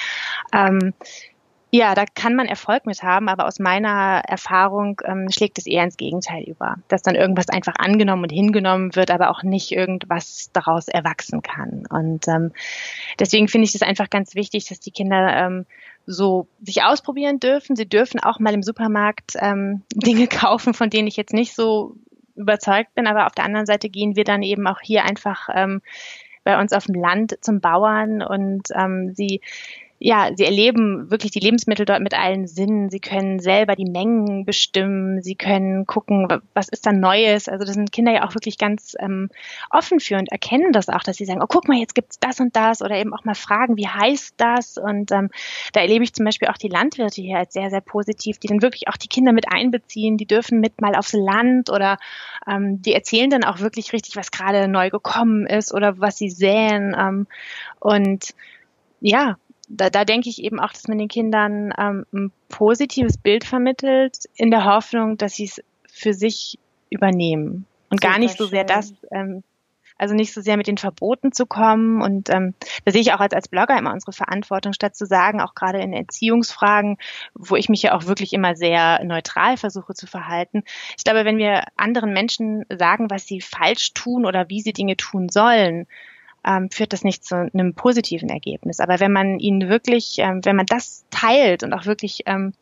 Ähm, 0.53 0.93
ja, 1.69 1.95
da 1.95 2.05
kann 2.05 2.35
man 2.35 2.47
Erfolg 2.47 2.85
mit 2.85 3.03
haben, 3.03 3.27
aber 3.27 3.45
aus 3.45 3.59
meiner 3.59 4.21
Erfahrung 4.25 5.01
ähm, 5.05 5.29
schlägt 5.29 5.57
es 5.57 5.65
eher 5.65 5.83
ins 5.83 5.97
Gegenteil 5.97 6.43
über, 6.43 6.77
dass 6.87 7.01
dann 7.01 7.15
irgendwas 7.15 7.49
einfach 7.49 7.75
angenommen 7.77 8.23
und 8.23 8.31
hingenommen 8.31 8.95
wird, 8.95 9.11
aber 9.11 9.29
auch 9.29 9.43
nicht 9.43 9.73
irgendwas 9.73 10.49
daraus 10.53 10.87
erwachsen 10.87 11.41
kann. 11.41 11.83
Und 11.89 12.27
ähm, 12.29 12.53
deswegen 13.19 13.49
finde 13.49 13.65
ich 13.65 13.75
es 13.75 13.81
einfach 13.81 14.09
ganz 14.09 14.33
wichtig, 14.33 14.65
dass 14.69 14.79
die 14.79 14.91
Kinder 14.91 15.35
ähm, 15.35 15.65
so 16.05 16.47
sich 16.61 16.83
ausprobieren 16.83 17.41
dürfen. 17.41 17.75
Sie 17.75 17.87
dürfen 17.87 18.21
auch 18.21 18.39
mal 18.39 18.53
im 18.53 18.63
Supermarkt 18.63 19.33
ähm, 19.37 19.81
Dinge 19.93 20.27
kaufen, 20.29 20.73
von 20.73 20.89
denen 20.89 21.07
ich 21.07 21.17
jetzt 21.17 21.33
nicht 21.33 21.53
so 21.53 21.97
überzeugt 22.37 22.93
bin. 22.95 23.07
Aber 23.07 23.25
auf 23.27 23.33
der 23.33 23.45
anderen 23.45 23.65
Seite 23.65 23.89
gehen 23.89 24.15
wir 24.15 24.23
dann 24.23 24.43
eben 24.43 24.67
auch 24.67 24.79
hier 24.81 25.03
einfach 25.03 25.49
ähm, 25.53 25.81
bei 26.43 26.59
uns 26.59 26.71
auf 26.71 26.85
dem 26.85 26.95
Land 26.95 27.37
zum 27.41 27.59
Bauern 27.59 28.21
und 28.21 28.69
ähm, 28.73 29.13
sie 29.13 29.41
ja, 29.99 30.29
sie 30.35 30.45
erleben 30.45 31.09
wirklich 31.09 31.31
die 31.31 31.39
Lebensmittel 31.39 31.85
dort 31.85 32.01
mit 32.01 32.13
allen 32.13 32.45
Sinnen. 32.45 32.91
Sie 32.91 32.99
können 32.99 33.39
selber 33.39 33.75
die 33.75 33.89
Mengen 33.89 34.45
bestimmen. 34.45 35.23
Sie 35.23 35.33
können 35.33 35.87
gucken, 35.87 36.27
was 36.53 36.69
ist 36.69 36.85
da 36.85 36.93
Neues. 36.93 37.49
Also 37.49 37.65
das 37.65 37.73
sind 37.73 37.91
Kinder 37.91 38.13
ja 38.13 38.27
auch 38.27 38.35
wirklich 38.35 38.59
ganz 38.59 38.95
ähm, 38.99 39.29
offen 39.71 39.99
für 39.99 40.17
und 40.17 40.31
erkennen 40.31 40.71
das 40.71 40.89
auch, 40.89 41.01
dass 41.01 41.17
sie 41.17 41.25
sagen, 41.25 41.41
oh, 41.41 41.47
guck 41.47 41.67
mal, 41.67 41.77
jetzt 41.77 41.95
gibt's 41.95 42.19
das 42.19 42.39
und 42.39 42.55
das 42.55 42.83
oder 42.83 42.95
eben 42.95 43.11
auch 43.11 43.25
mal 43.25 43.33
fragen, 43.33 43.75
wie 43.75 43.87
heißt 43.87 44.35
das? 44.37 44.77
Und 44.77 45.11
ähm, 45.11 45.31
da 45.73 45.81
erlebe 45.81 46.03
ich 46.03 46.13
zum 46.13 46.25
Beispiel 46.25 46.49
auch 46.49 46.57
die 46.57 46.69
Landwirte 46.69 47.21
hier 47.21 47.39
als 47.39 47.53
sehr, 47.53 47.71
sehr 47.71 47.81
positiv, 47.81 48.37
die 48.37 48.47
dann 48.47 48.61
wirklich 48.61 48.89
auch 48.89 48.97
die 48.97 49.07
Kinder 49.07 49.33
mit 49.33 49.51
einbeziehen. 49.51 50.17
Die 50.17 50.27
dürfen 50.27 50.59
mit 50.59 50.79
mal 50.79 50.95
aufs 50.95 51.13
Land 51.13 51.71
oder 51.71 51.97
ähm, 52.47 52.83
die 52.83 52.93
erzählen 52.93 53.31
dann 53.31 53.43
auch 53.43 53.61
wirklich 53.61 53.93
richtig, 53.93 54.15
was 54.15 54.29
gerade 54.29 54.67
neu 54.67 54.91
gekommen 54.91 55.47
ist 55.47 55.73
oder 55.73 55.99
was 55.99 56.19
sie 56.19 56.29
säen. 56.29 56.95
Ähm, 56.95 57.25
und 57.79 58.35
ja, 59.01 59.37
da, 59.67 59.89
da 59.89 60.05
denke 60.05 60.29
ich 60.29 60.43
eben 60.43 60.59
auch, 60.59 60.71
dass 60.71 60.87
man 60.87 60.97
den 60.97 61.07
Kindern 61.07 61.73
ähm, 61.77 62.05
ein 62.13 62.31
positives 62.49 63.17
Bild 63.17 63.43
vermittelt, 63.43 64.17
in 64.35 64.51
der 64.51 64.65
Hoffnung, 64.65 65.17
dass 65.17 65.35
sie 65.35 65.45
es 65.45 65.61
für 65.91 66.13
sich 66.13 66.57
übernehmen. 66.89 67.65
Und 67.89 68.01
Super 68.01 68.13
gar 68.13 68.19
nicht 68.19 68.37
so 68.37 68.45
sehr 68.45 68.63
das, 68.63 68.93
ähm, 69.11 69.43
also 69.97 70.13
nicht 70.13 70.33
so 70.33 70.41
sehr 70.41 70.57
mit 70.57 70.67
den 70.67 70.77
Verboten 70.77 71.31
zu 71.31 71.45
kommen. 71.45 72.01
Und 72.01 72.29
ähm, 72.29 72.53
da 72.85 72.91
sehe 72.91 73.01
ich 73.01 73.13
auch 73.13 73.19
als, 73.19 73.33
als 73.33 73.47
Blogger 73.47 73.77
immer 73.77 73.93
unsere 73.93 74.13
Verantwortung, 74.13 74.73
statt 74.73 74.95
zu 74.95 75.05
sagen, 75.05 75.41
auch 75.41 75.55
gerade 75.55 75.79
in 75.79 75.93
Erziehungsfragen, 75.93 76.97
wo 77.33 77.55
ich 77.55 77.67
mich 77.67 77.81
ja 77.81 77.95
auch 77.95 78.05
wirklich 78.05 78.33
immer 78.33 78.55
sehr 78.55 79.03
neutral 79.03 79.57
versuche 79.57 79.93
zu 79.93 80.07
verhalten. 80.07 80.63
Ich 80.97 81.03
glaube, 81.03 81.25
wenn 81.25 81.37
wir 81.37 81.63
anderen 81.75 82.13
Menschen 82.13 82.65
sagen, 82.69 83.09
was 83.09 83.25
sie 83.25 83.41
falsch 83.41 83.93
tun 83.93 84.25
oder 84.25 84.49
wie 84.49 84.61
sie 84.61 84.73
Dinge 84.73 84.97
tun 84.97 85.29
sollen, 85.29 85.87
ähm, 86.47 86.71
führt 86.71 86.93
das 86.93 87.03
nicht 87.03 87.25
zu 87.25 87.35
einem 87.35 87.73
positiven 87.73 88.29
Ergebnis. 88.29 88.79
Aber 88.79 88.99
wenn 88.99 89.11
man 89.11 89.39
ihn 89.39 89.67
wirklich, 89.67 90.15
ähm, 90.19 90.43
wenn 90.45 90.55
man 90.55 90.65
das 90.65 91.05
teilt 91.11 91.63
und 91.63 91.73
auch 91.73 91.85
wirklich, 91.85 92.21
ähm, 92.25 92.53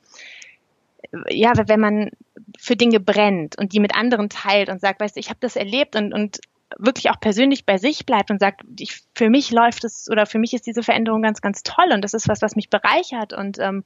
ja, 1.30 1.54
wenn 1.68 1.80
man 1.80 2.10
für 2.58 2.76
Dinge 2.76 3.00
brennt 3.00 3.58
und 3.58 3.74
die 3.74 3.80
mit 3.80 3.96
anderen 3.96 4.30
teilt 4.30 4.70
und 4.70 4.82
sagt, 4.82 5.00
weißt 5.00 5.16
du, 5.16 5.20
ich 5.20 5.30
habe 5.30 5.40
das 5.40 5.56
erlebt 5.56 5.96
und, 5.96 6.14
und 6.14 6.40
wirklich 6.78 7.12
auch 7.12 7.20
persönlich 7.20 7.66
bei 7.66 7.78
sich 7.78 8.08
bleibt 8.08 8.32
und 8.32 8.40
sagt, 8.40 8.62
ich, 8.80 9.02
für 9.14 9.30
mich 9.30 9.52
läuft 9.52 9.84
es 9.84 10.10
oder 10.10 10.26
für 10.26 10.40
mich 10.40 10.54
ist 10.54 10.66
diese 10.66 10.82
Veränderung 10.82 11.22
ganz, 11.22 11.42
ganz 11.42 11.62
toll 11.62 11.92
und 11.94 12.02
das 12.02 12.16
ist 12.16 12.28
was, 12.28 12.42
was 12.42 12.56
mich 12.56 12.72
bereichert 12.72 13.34
und 13.34 13.60
ähm, 13.60 13.84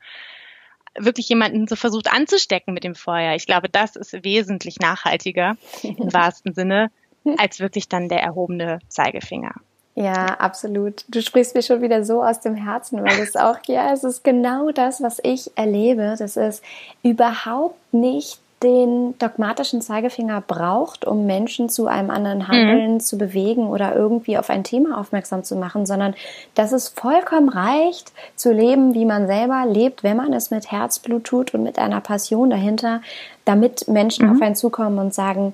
wirklich 0.97 1.27
jemanden 1.27 1.67
so 1.67 1.75
versucht 1.75 2.12
anzustecken 2.12 2.73
mit 2.73 2.85
dem 2.85 2.95
Feuer. 2.95 3.35
Ich 3.35 3.45
glaube, 3.45 3.67
das 3.69 3.97
ist 3.97 4.23
wesentlich 4.23 4.79
nachhaltiger 4.79 5.57
im 5.83 5.97
wahrsten 6.13 6.53
Sinne, 6.53 6.89
als 7.38 7.59
wirklich 7.59 7.89
dann 7.89 8.07
der 8.07 8.21
erhobene 8.21 8.79
Zeigefinger. 8.88 9.53
Ja, 9.99 10.27
absolut. 10.39 11.03
Du 11.09 11.21
sprichst 11.21 11.55
mir 11.55 11.62
schon 11.62 11.81
wieder 11.81 12.05
so 12.05 12.23
aus 12.23 12.39
dem 12.39 12.55
Herzen, 12.55 13.03
weil 13.03 13.19
es 13.19 13.35
auch, 13.35 13.57
ja, 13.67 13.91
es 13.91 14.05
ist 14.05 14.23
genau 14.23 14.71
das, 14.71 15.01
was 15.03 15.19
ich 15.23 15.51
erlebe. 15.57 16.15
Das 16.17 16.38
ist 16.38 16.63
überhaupt 17.03 17.75
nicht 17.93 18.39
den 18.63 19.17
dogmatischen 19.19 19.81
Zeigefinger 19.81 20.41
braucht, 20.41 21.03
um 21.03 21.25
Menschen 21.25 21.67
zu 21.67 21.88
einem 21.88 22.12
anderen 22.12 22.47
Handeln 22.47 22.95
mhm. 22.95 22.99
zu 23.01 23.17
bewegen 23.17 23.67
oder 23.67 23.93
irgendwie 23.93 24.38
auf 24.38 24.49
ein 24.49 24.63
Thema 24.63 24.99
aufmerksam 24.99 25.43
zu 25.43 25.57
machen, 25.57 25.85
sondern 25.85 26.15
dass 26.55 26.71
es 26.71 26.88
vollkommen 26.88 27.49
reicht, 27.49 28.13
zu 28.38 28.53
leben, 28.53 28.93
wie 28.93 29.05
man 29.05 29.27
selber 29.27 29.65
lebt, 29.67 30.03
wenn 30.03 30.15
man 30.15 30.31
es 30.31 30.49
mit 30.49 30.71
Herzblut 30.71 31.25
tut 31.25 31.53
und 31.53 31.63
mit 31.63 31.77
einer 31.77 31.99
Passion 31.99 32.49
dahinter, 32.49 33.01
damit 33.43 33.89
Menschen 33.89 34.27
mhm. 34.27 34.35
auf 34.35 34.41
einen 34.41 34.55
zukommen 34.55 34.97
und 34.97 35.13
sagen, 35.13 35.53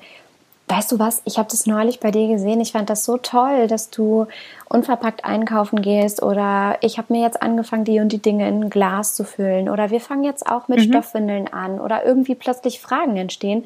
Weißt 0.67 0.91
du 0.91 0.97
was? 0.97 1.21
Ich 1.25 1.37
habe 1.37 1.47
das 1.49 1.67
neulich 1.67 1.99
bei 1.99 2.09
dir 2.09 2.27
gesehen. 2.27 2.59
Ich 2.59 2.71
fand 2.71 2.89
das 2.89 3.05
so 3.05 3.17
toll, 3.17 3.67
dass 3.67 3.91
du 3.91 4.25
unverpackt 4.67 5.23
einkaufen 5.23 5.81
gehst 5.81 6.23
oder 6.23 6.77
ich 6.81 6.97
habe 6.97 7.13
mir 7.13 7.21
jetzt 7.21 7.41
angefangen, 7.43 7.85
die 7.85 7.99
und 7.99 8.11
die 8.11 8.21
Dinge 8.21 8.47
in 8.47 8.63
ein 8.63 8.69
Glas 8.71 9.13
zu 9.13 9.25
füllen 9.25 9.69
oder 9.69 9.91
wir 9.91 10.01
fangen 10.01 10.23
jetzt 10.23 10.47
auch 10.47 10.67
mit 10.67 10.79
mhm. 10.79 10.83
Stoffwindeln 10.91 11.47
an 11.53 11.79
oder 11.79 12.03
irgendwie 12.03 12.33
plötzlich 12.33 12.79
Fragen 12.79 13.15
entstehen, 13.15 13.65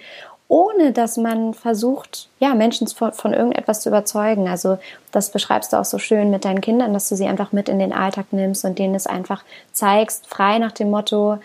ohne 0.49 0.91
dass 0.91 1.15
man 1.15 1.53
versucht, 1.53 2.27
ja, 2.39 2.53
Menschen 2.53 2.87
von, 2.87 3.13
von 3.13 3.33
irgendetwas 3.33 3.79
zu 3.81 3.89
überzeugen. 3.89 4.49
Also 4.49 4.77
das 5.11 5.31
beschreibst 5.31 5.71
du 5.71 5.77
auch 5.77 5.85
so 5.85 5.99
schön 5.99 6.31
mit 6.31 6.43
deinen 6.43 6.59
Kindern, 6.59 6.93
dass 6.93 7.07
du 7.07 7.15
sie 7.15 7.27
einfach 7.27 7.53
mit 7.53 7.69
in 7.69 7.79
den 7.79 7.93
Alltag 7.93 8.25
nimmst 8.31 8.65
und 8.65 8.77
denen 8.77 8.95
es 8.95 9.07
einfach 9.07 9.45
zeigst, 9.71 10.27
frei 10.27 10.57
nach 10.57 10.73
dem 10.73 10.89
Motto, 10.89 11.37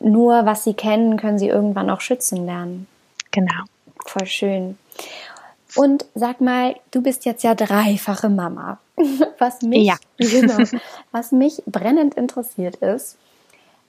nur 0.00 0.46
was 0.46 0.64
sie 0.64 0.74
kennen, 0.74 1.18
können 1.18 1.38
sie 1.38 1.48
irgendwann 1.48 1.90
auch 1.90 2.00
schützen 2.00 2.46
lernen. 2.46 2.86
Genau. 3.30 3.64
Voll 4.06 4.26
schön. 4.26 4.78
Und 5.74 6.06
sag 6.14 6.40
mal, 6.40 6.76
du 6.90 7.02
bist 7.02 7.24
jetzt 7.24 7.44
ja 7.44 7.54
dreifache 7.54 8.28
Mama. 8.28 8.78
Was 9.38 9.62
mich, 9.62 9.86
ja. 9.86 9.96
genau, 10.16 10.64
was 11.12 11.30
mich 11.30 11.62
brennend 11.66 12.14
interessiert 12.14 12.76
ist, 12.76 13.18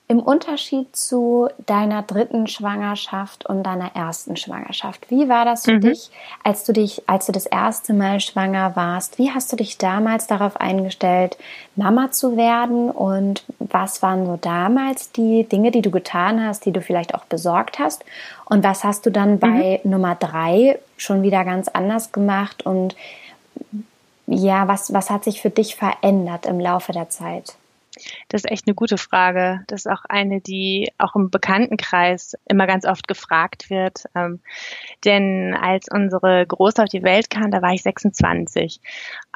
im 0.09 0.19
Unterschied 0.19 0.95
zu 0.95 1.49
deiner 1.65 2.01
dritten 2.01 2.47
Schwangerschaft 2.47 3.45
und 3.45 3.63
deiner 3.63 3.93
ersten 3.93 4.37
Schwangerschaft, 4.37 5.11
wie 5.11 5.27
war 5.27 5.43
das 5.43 5.65
für 5.65 5.73
mhm. 5.73 5.81
dich, 5.81 6.09
als 6.45 6.63
du 6.63 6.71
dich, 6.71 7.03
als 7.07 7.25
du 7.25 7.33
das 7.33 7.45
erste 7.45 7.93
Mal 7.93 8.21
schwanger 8.21 8.77
warst? 8.77 9.17
Wie 9.17 9.31
hast 9.31 9.51
du 9.51 9.57
dich 9.57 9.77
damals 9.77 10.25
darauf 10.25 10.61
eingestellt, 10.61 11.37
Mama 11.75 12.09
zu 12.11 12.37
werden? 12.37 12.89
Und 12.89 13.43
was 13.59 14.01
waren 14.01 14.25
so 14.25 14.37
damals 14.37 15.11
die 15.11 15.43
Dinge, 15.43 15.71
die 15.71 15.81
du 15.81 15.91
getan 15.91 16.41
hast, 16.41 16.65
die 16.65 16.71
du 16.71 16.81
vielleicht 16.81 17.13
auch 17.13 17.25
besorgt 17.25 17.77
hast? 17.77 18.05
Und 18.45 18.63
was 18.63 18.85
hast 18.85 19.05
du 19.05 19.11
dann 19.11 19.39
bei 19.39 19.81
mhm. 19.83 19.91
Nummer 19.91 20.15
drei 20.15 20.79
schon 20.95 21.21
wieder 21.21 21.43
ganz 21.43 21.67
anders 21.67 22.13
gemacht? 22.13 22.65
Und 22.65 22.95
ja, 24.25 24.69
was, 24.69 24.93
was 24.93 25.09
hat 25.09 25.25
sich 25.25 25.41
für 25.41 25.49
dich 25.49 25.75
verändert 25.75 26.45
im 26.45 26.61
Laufe 26.61 26.93
der 26.93 27.09
Zeit? 27.09 27.55
Das 28.29 28.43
ist 28.43 28.51
echt 28.51 28.67
eine 28.67 28.75
gute 28.75 28.97
Frage. 28.97 29.61
Das 29.67 29.85
ist 29.85 29.91
auch 29.91 30.05
eine, 30.07 30.41
die 30.41 30.91
auch 30.97 31.15
im 31.15 31.29
Bekanntenkreis 31.29 32.35
immer 32.47 32.67
ganz 32.67 32.85
oft 32.85 33.07
gefragt 33.07 33.69
wird. 33.69 34.05
Ähm, 34.15 34.39
denn 35.05 35.55
als 35.59 35.87
unsere 35.91 36.45
Große 36.45 36.83
auf 36.83 36.89
die 36.89 37.03
Welt 37.03 37.29
kam, 37.29 37.51
da 37.51 37.61
war 37.61 37.73
ich 37.73 37.83
26. 37.83 38.79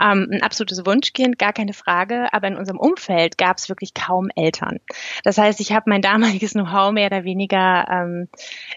Ähm, 0.02 0.30
ein 0.32 0.44
absolutes 0.44 0.86
Wunschkind, 0.86 1.40
gar 1.40 1.54
keine 1.54 1.74
Frage. 1.74 2.34
Aber 2.34 2.48
in 2.48 2.58
unserem 2.58 2.80
Umfeld 2.80 3.38
gab 3.38 3.58
es 3.58 3.70
wirklich 3.70 3.94
kaum 3.94 4.30
Eltern. 4.36 4.80
Das 5.24 5.38
heißt, 5.38 5.60
ich 5.60 5.72
habe 5.72 5.90
mein 5.90 6.02
damaliges 6.02 6.54
Know-how 6.54 6.92
mehr 6.92 7.08
oder 7.08 7.24
weniger, 7.24 7.88
ähm, 7.90 8.28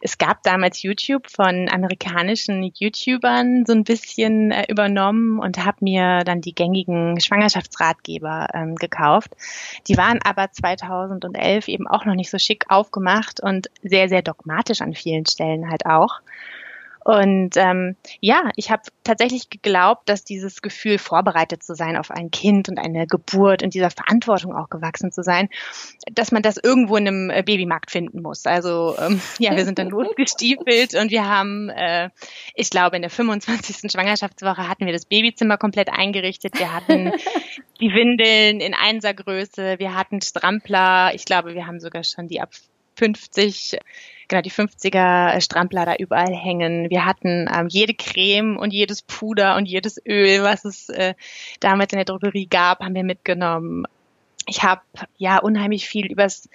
es 0.01 0.19
gab 0.19 0.43
damals 0.43 0.83
YouTube 0.83 1.31
von 1.31 1.69
amerikanischen 1.69 2.63
YouTubern 2.63 3.65
so 3.67 3.73
ein 3.73 3.85
bisschen 3.85 4.51
äh, 4.51 4.65
übernommen 4.69 5.39
und 5.39 5.65
habe 5.65 5.79
mir 5.81 6.25
dann 6.25 6.41
die 6.41 6.55
gängigen 6.55 7.21
Schwangerschaftsratgeber 7.21 8.49
ähm, 8.55 8.75
gekauft 8.77 9.35
die 9.89 9.97
waren 9.97 10.21
aber 10.23 10.51
2011 10.51 11.69
eben 11.69 11.87
auch 11.87 12.05
noch 12.05 12.15
nicht 12.15 12.31
so 12.31 12.39
schick 12.39 12.67
aufgemacht 12.69 13.41
und 13.41 13.69
sehr, 13.83 14.09
sehr 14.09 14.23
dogmatisch 14.23 14.81
an 14.81 14.95
vielen 14.95 15.27
Stellen 15.27 15.71
halt 15.71 15.87
auch. 15.87 16.21
Und 17.05 17.57
ähm, 17.57 17.97
ja, 18.21 18.51
ich 18.57 18.71
habe 18.71 18.83
tatsächlich 19.05 19.51
geglaubt, 19.51 20.09
dass 20.09 20.25
dieses 20.25 20.63
Gefühl, 20.63 20.97
vorbereitet 20.97 21.63
zu 21.63 21.75
sein 21.75 21.99
auf 21.99 22.11
ein 22.11 22.31
Kind 22.31 22.71
und 22.71 22.79
eine 22.79 23.07
Geburt 23.07 23.63
und 23.63 23.75
dieser 23.75 23.91
Verantwortung 23.91 24.57
auch 24.57 24.71
gewachsen 24.71 25.13
zu 25.13 25.23
sein, 25.23 25.51
dass 26.11 26.33
man 26.33 26.43
das 26.43 26.57
irgendwo 26.57 26.97
in 26.97 27.07
einem 27.07 27.31
äh, 27.31 27.43
Babymarkt 27.43 27.91
finden 27.91 28.23
muss. 28.23 28.47
Also 28.47 28.97
ähm, 28.99 29.21
ja, 29.39 29.55
wir 29.55 29.67
sind 29.67 29.79
dann 29.79 29.91
losgestiefelt 29.91 30.95
und 30.95 31.11
wir 31.11 31.29
haben, 31.29 31.69
äh, 31.69 32.09
ich 32.55 32.71
glaube, 32.71 32.97
in 32.97 33.03
der 33.03 33.11
25. 33.11 33.93
Schwangerschaftswoche 33.93 34.67
hatten 34.67 34.87
wir 34.87 34.95
das 34.95 35.05
Babyzimmer 35.05 35.59
komplett 35.59 35.91
eingerichtet. 35.91 36.59
Wir 36.59 36.73
hatten 36.73 37.13
die 37.81 37.93
Windeln 37.93 38.61
in 38.61 38.73
Einsergröße, 38.73 39.79
wir 39.79 39.95
hatten 39.95 40.23
Strampler. 40.23 41.15
Ich 41.15 41.27
glaube, 41.27 41.55
wir 41.55 41.67
haben 41.67 41.81
sogar 41.81 42.03
schon 42.03 42.29
die 42.29 42.41
ab 42.41 42.51
50 42.97 43.79
genau 44.29 44.43
die 44.43 44.51
50er 44.51 45.41
Strampler 45.41 45.85
da 45.87 45.95
überall 45.97 46.35
hängen. 46.35 46.91
Wir 46.91 47.05
hatten 47.05 47.49
ähm, 47.53 47.69
jede 47.69 47.95
Creme 47.95 48.57
und 48.57 48.73
jedes 48.73 49.03
Puder 49.03 49.57
und 49.57 49.67
jedes 49.67 50.01
Öl, 50.07 50.43
was 50.43 50.65
es 50.65 50.89
äh, 50.89 51.15
damals 51.61 51.93
in 51.93 51.99
der 51.99 52.05
Drogerie 52.05 52.47
gab, 52.47 52.81
haben 52.81 52.95
wir 52.95 53.05
mitgenommen. 53.05 53.85
Ich 54.47 54.63
habe 54.63 54.83
ja 55.17 55.39
unheimlich 55.39 55.87
viel 55.87 56.11
übers 56.11 56.49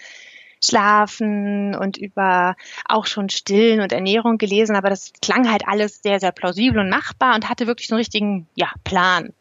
Schlafen 0.62 1.73
und 1.73 1.97
über 1.97 2.56
auch 2.86 3.06
schon 3.06 3.30
Stillen 3.30 3.80
und 3.80 3.93
Ernährung 3.93 4.38
gelesen, 4.38 4.75
aber 4.75 4.89
das 4.89 5.13
klang 5.21 5.49
halt 5.49 5.65
alles 5.67 6.02
sehr, 6.02 6.19
sehr 6.19 6.34
plausibel 6.34 6.80
und 6.80 6.89
machbar 6.89 7.36
und 7.36 7.47
hatte 7.49 7.65
wirklich 7.65 7.88
so 7.88 7.95
einen 7.95 7.99
richtigen, 7.99 8.47
ja, 8.56 8.69
Plan. 8.84 9.34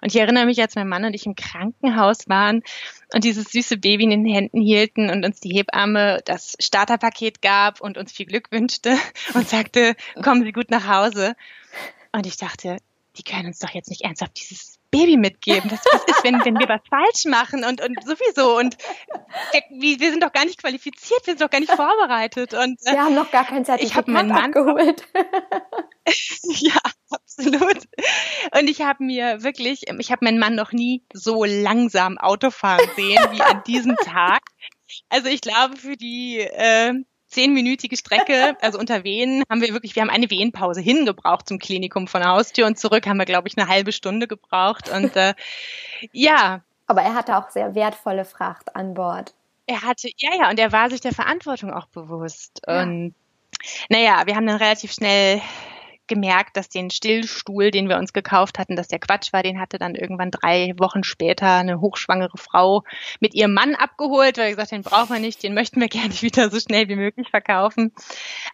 Und 0.00 0.14
ich 0.14 0.20
erinnere 0.20 0.46
mich, 0.46 0.60
als 0.60 0.76
mein 0.76 0.88
Mann 0.88 1.04
und 1.04 1.14
ich 1.14 1.26
im 1.26 1.34
Krankenhaus 1.34 2.28
waren 2.28 2.62
und 3.12 3.24
dieses 3.24 3.50
süße 3.50 3.76
Baby 3.76 4.04
in 4.04 4.10
den 4.10 4.26
Händen 4.26 4.60
hielten 4.60 5.10
und 5.10 5.24
uns 5.24 5.40
die 5.40 5.52
Hebamme 5.54 6.20
das 6.24 6.56
Starterpaket 6.60 7.42
gab 7.42 7.80
und 7.80 7.98
uns 7.98 8.12
viel 8.12 8.26
Glück 8.26 8.50
wünschte 8.50 8.96
und 9.34 9.48
sagte, 9.48 9.94
kommen 10.22 10.44
Sie 10.44 10.52
gut 10.52 10.70
nach 10.70 10.86
Hause. 10.86 11.34
Und 12.12 12.26
ich 12.26 12.36
dachte, 12.36 12.78
die 13.16 13.22
können 13.22 13.46
uns 13.46 13.58
doch 13.58 13.70
jetzt 13.70 13.90
nicht 13.90 14.02
ernsthaft 14.02 14.38
dieses 14.40 14.79
Baby 14.90 15.16
mitgeben. 15.16 15.70
Was, 15.70 15.84
was 15.92 16.04
ist, 16.04 16.24
wenn, 16.24 16.34
wenn 16.44 16.58
wir 16.58 16.68
was 16.68 16.80
falsch 16.88 17.24
machen 17.26 17.64
und, 17.64 17.80
und 17.80 18.02
sowieso 18.04 18.58
und 18.58 18.76
wir, 19.52 20.00
wir 20.00 20.10
sind 20.10 20.22
doch 20.22 20.32
gar 20.32 20.44
nicht 20.44 20.60
qualifiziert, 20.60 21.26
wir 21.26 21.32
sind 21.32 21.40
doch 21.40 21.50
gar 21.50 21.60
nicht 21.60 21.72
vorbereitet 21.72 22.54
und 22.54 22.78
äh, 22.84 22.92
wir 22.92 23.02
haben 23.02 23.14
noch 23.14 23.30
gar 23.30 23.44
kein 23.44 23.64
Zertifikat 23.64 23.90
ich 23.90 23.96
habe 23.96 24.10
meinen 24.10 24.28
Mann 24.28 24.52
geholt. 24.52 25.06
ja, 26.42 26.80
absolut. 27.10 27.88
Und 28.58 28.68
ich 28.68 28.82
habe 28.82 29.04
mir 29.04 29.42
wirklich, 29.42 29.84
ich 29.88 30.12
habe 30.12 30.24
meinen 30.24 30.38
Mann 30.38 30.54
noch 30.54 30.72
nie 30.72 31.04
so 31.12 31.44
langsam 31.44 32.18
Auto 32.18 32.50
fahren 32.50 32.88
sehen 32.96 33.18
wie 33.30 33.42
an 33.42 33.62
diesem 33.66 33.96
Tag. 34.04 34.42
Also 35.08 35.28
ich 35.28 35.40
glaube, 35.40 35.76
für 35.76 35.96
die 35.96 36.40
äh, 36.40 36.94
zehnminütige 37.30 37.96
Strecke, 37.96 38.56
also 38.60 38.78
unter 38.78 39.04
Wehen, 39.04 39.42
haben 39.48 39.62
wir 39.62 39.72
wirklich, 39.72 39.94
wir 39.94 40.02
haben 40.02 40.10
eine 40.10 40.30
Wehenpause 40.30 40.80
hingebraucht 40.80 41.48
zum 41.48 41.58
Klinikum 41.58 42.08
von 42.08 42.20
der 42.20 42.30
Haustür 42.30 42.66
und 42.66 42.78
zurück 42.78 43.06
haben 43.06 43.18
wir, 43.18 43.24
glaube 43.24 43.48
ich, 43.48 43.56
eine 43.56 43.68
halbe 43.68 43.92
Stunde 43.92 44.26
gebraucht. 44.26 44.88
Und 44.88 45.16
äh, 45.16 45.34
ja. 46.12 46.62
Aber 46.86 47.02
er 47.02 47.14
hatte 47.14 47.36
auch 47.36 47.50
sehr 47.50 47.74
wertvolle 47.74 48.24
Fracht 48.24 48.74
an 48.74 48.94
Bord. 48.94 49.32
Er 49.66 49.82
hatte, 49.82 50.08
ja, 50.16 50.30
ja, 50.36 50.50
und 50.50 50.58
er 50.58 50.72
war 50.72 50.90
sich 50.90 51.00
der 51.00 51.14
Verantwortung 51.14 51.72
auch 51.72 51.86
bewusst. 51.86 52.62
Ja. 52.66 52.82
Und 52.82 53.14
naja, 53.88 54.22
wir 54.26 54.34
haben 54.34 54.46
dann 54.46 54.56
relativ 54.56 54.92
schnell 54.92 55.40
gemerkt, 56.10 56.58
dass 56.58 56.68
den 56.68 56.90
Stillstuhl, 56.90 57.70
den 57.70 57.88
wir 57.88 57.96
uns 57.96 58.12
gekauft 58.12 58.58
hatten, 58.58 58.76
dass 58.76 58.88
der 58.88 58.98
Quatsch 58.98 59.32
war. 59.32 59.42
Den 59.42 59.58
hatte 59.58 59.78
dann 59.78 59.94
irgendwann 59.94 60.30
drei 60.30 60.74
Wochen 60.76 61.04
später 61.04 61.54
eine 61.54 61.80
hochschwangere 61.80 62.36
Frau 62.36 62.82
mit 63.20 63.34
ihrem 63.34 63.54
Mann 63.54 63.74
abgeholt, 63.74 64.36
weil 64.36 64.46
er 64.46 64.50
gesagt, 64.50 64.72
den 64.72 64.82
brauchen 64.82 65.14
wir 65.14 65.20
nicht, 65.20 65.42
den 65.42 65.54
möchten 65.54 65.80
wir 65.80 65.88
gerne 65.88 66.12
wieder 66.20 66.50
so 66.50 66.60
schnell 66.60 66.88
wie 66.88 66.96
möglich 66.96 67.30
verkaufen. 67.30 67.92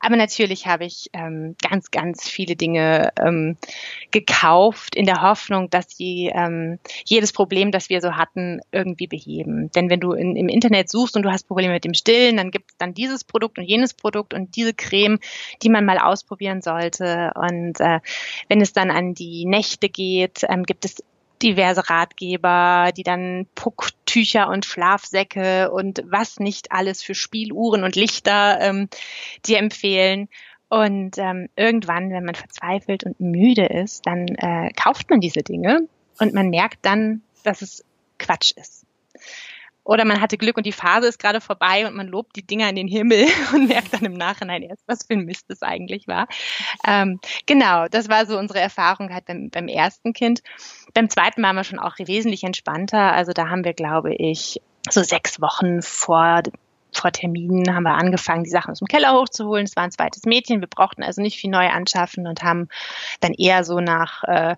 Aber 0.01 0.17
natürlich 0.17 0.67
habe 0.67 0.85
ich 0.85 1.11
ähm, 1.13 1.57
ganz, 1.69 1.91
ganz 1.91 2.29
viele 2.29 2.55
Dinge 2.55 3.11
ähm, 3.19 3.57
gekauft 4.11 4.95
in 4.95 5.07
der 5.07 5.23
Hoffnung, 5.23 5.71
dass 5.71 5.97
sie 5.97 6.31
ähm, 6.33 6.79
jedes 7.05 7.33
Problem, 7.33 7.73
das 7.73 7.89
wir 7.89 8.01
so 8.01 8.13
hatten, 8.13 8.61
irgendwie 8.71 9.07
beheben. 9.07 9.71
Denn 9.73 9.91
wenn 9.91 10.01
du 10.01 10.13
in, 10.13 10.37
im 10.37 10.49
Internet 10.49 10.91
suchst 10.91 11.17
und 11.17 11.23
du 11.23 11.33
hast 11.33 11.49
Probleme 11.49 11.73
mit 11.73 11.85
dem 11.85 11.95
Stillen, 11.95 12.37
dann 12.37 12.51
gibt 12.51 12.71
es 12.71 12.77
dann 12.77 12.93
dieses 12.93 13.25
Produkt 13.25 13.59
und 13.59 13.65
jenes 13.65 13.95
Produkt 13.95 14.35
und 14.35 14.55
diese 14.57 14.75
Creme, 14.75 15.19
die 15.63 15.71
man 15.71 15.87
mal 15.87 15.99
ausprobieren 15.99 16.61
sollte. 16.61 17.33
Und 17.35 17.46
äh, 17.81 18.01
wenn 18.49 18.61
es 18.61 18.73
dann 18.73 18.91
an 18.91 19.15
die 19.15 19.45
Nächte 19.47 19.89
geht, 19.89 20.45
ähm, 20.49 20.65
gibt 20.65 20.85
es 20.85 21.03
diverse 21.43 21.89
Ratgeber, 21.91 22.91
die 22.97 23.03
dann 23.03 23.47
Pucktücher 23.55 24.49
und 24.49 24.65
Schlafsäcke 24.65 25.71
und 25.71 26.03
was 26.07 26.39
nicht 26.39 26.73
alles 26.73 27.03
für 27.03 27.15
Spieluhren 27.15 27.85
und 27.85 27.97
Lichter 27.97 28.59
ähm, 28.61 28.89
dir 29.45 29.59
empfehlen. 29.59 30.29
Und 30.69 31.19
ähm, 31.19 31.49
irgendwann, 31.55 32.11
wenn 32.11 32.25
man 32.25 32.35
verzweifelt 32.35 33.05
und 33.05 33.21
müde 33.21 33.67
ist, 33.67 34.07
dann 34.07 34.27
äh, 34.27 34.71
kauft 34.73 35.11
man 35.11 35.21
diese 35.21 35.43
Dinge 35.43 35.89
und 36.19 36.35
man 36.35 36.49
merkt 36.49 36.85
dann, 36.85 37.23
dass 37.45 37.63
es 37.63 37.85
Quatsch 38.19 38.53
ist. 38.57 38.86
Oder 39.87 40.05
man 40.05 40.21
hatte 40.21 40.37
Glück 40.37 40.57
und 40.57 40.67
die 40.67 40.73
Phase 40.73 41.07
ist 41.07 41.21
gerade 41.21 41.41
vorbei 41.41 41.87
und 41.87 41.95
man 41.95 42.09
lobt 42.09 42.35
die 42.35 42.45
Dinger 42.45 42.69
in 42.69 42.75
den 42.75 42.89
Himmel 42.89 43.27
und 43.55 43.69
merkt 43.69 43.95
dann 43.95 44.05
im 44.05 44.15
Nachhinein 44.15 44.63
erst, 44.63 44.83
was 44.87 45.07
für 45.07 45.15
ein 45.15 45.25
Mist 45.25 45.47
es 45.49 45.63
eigentlich 45.63 46.09
war. 46.09 46.27
Ähm, 46.85 47.21
genau, 47.47 47.87
das 47.89 48.09
war 48.09 48.27
so 48.27 48.37
unsere 48.37 48.59
Erfahrung 48.59 49.15
halt 49.15 49.27
beim, 49.27 49.49
beim 49.49 49.69
ersten 49.69 50.13
Kind. 50.13 50.43
Beim 50.93 51.09
zweiten 51.09 51.41
waren 51.43 51.55
wir 51.55 51.63
schon 51.63 51.79
auch 51.79 51.95
wesentlich 51.99 52.43
entspannter. 52.43 53.13
Also 53.13 53.33
da 53.33 53.49
haben 53.49 53.65
wir, 53.65 53.75
glaube 53.75 54.13
ich, 54.13 54.61
so 54.91 55.03
sechs 55.03 55.41
Wochen 55.41 55.83
vor 55.83 56.43
vor 56.93 57.13
Terminen 57.13 57.75
haben 57.75 57.83
wir 57.83 57.95
angefangen, 57.95 58.45
die 58.45 58.51
Sachen 58.51 58.71
aus 58.71 58.79
dem 58.79 58.89
Keller 58.89 59.13
hochzuholen. 59.13 59.67
Es 59.67 59.77
war 59.77 59.83
ein 59.83 59.91
zweites 59.91 60.25
Mädchen. 60.25 60.61
Wir 60.61 60.69
brauchten 60.69 61.03
also 61.03 61.21
nicht 61.21 61.39
viel 61.39 61.51
neu 61.51 61.69
anschaffen 61.69 62.27
und 62.27 62.43
haben 62.43 62.69
dann 63.21 63.35
eher 63.35 63.65
so 63.65 63.81
nach 63.81 64.25
äh, 64.25 64.57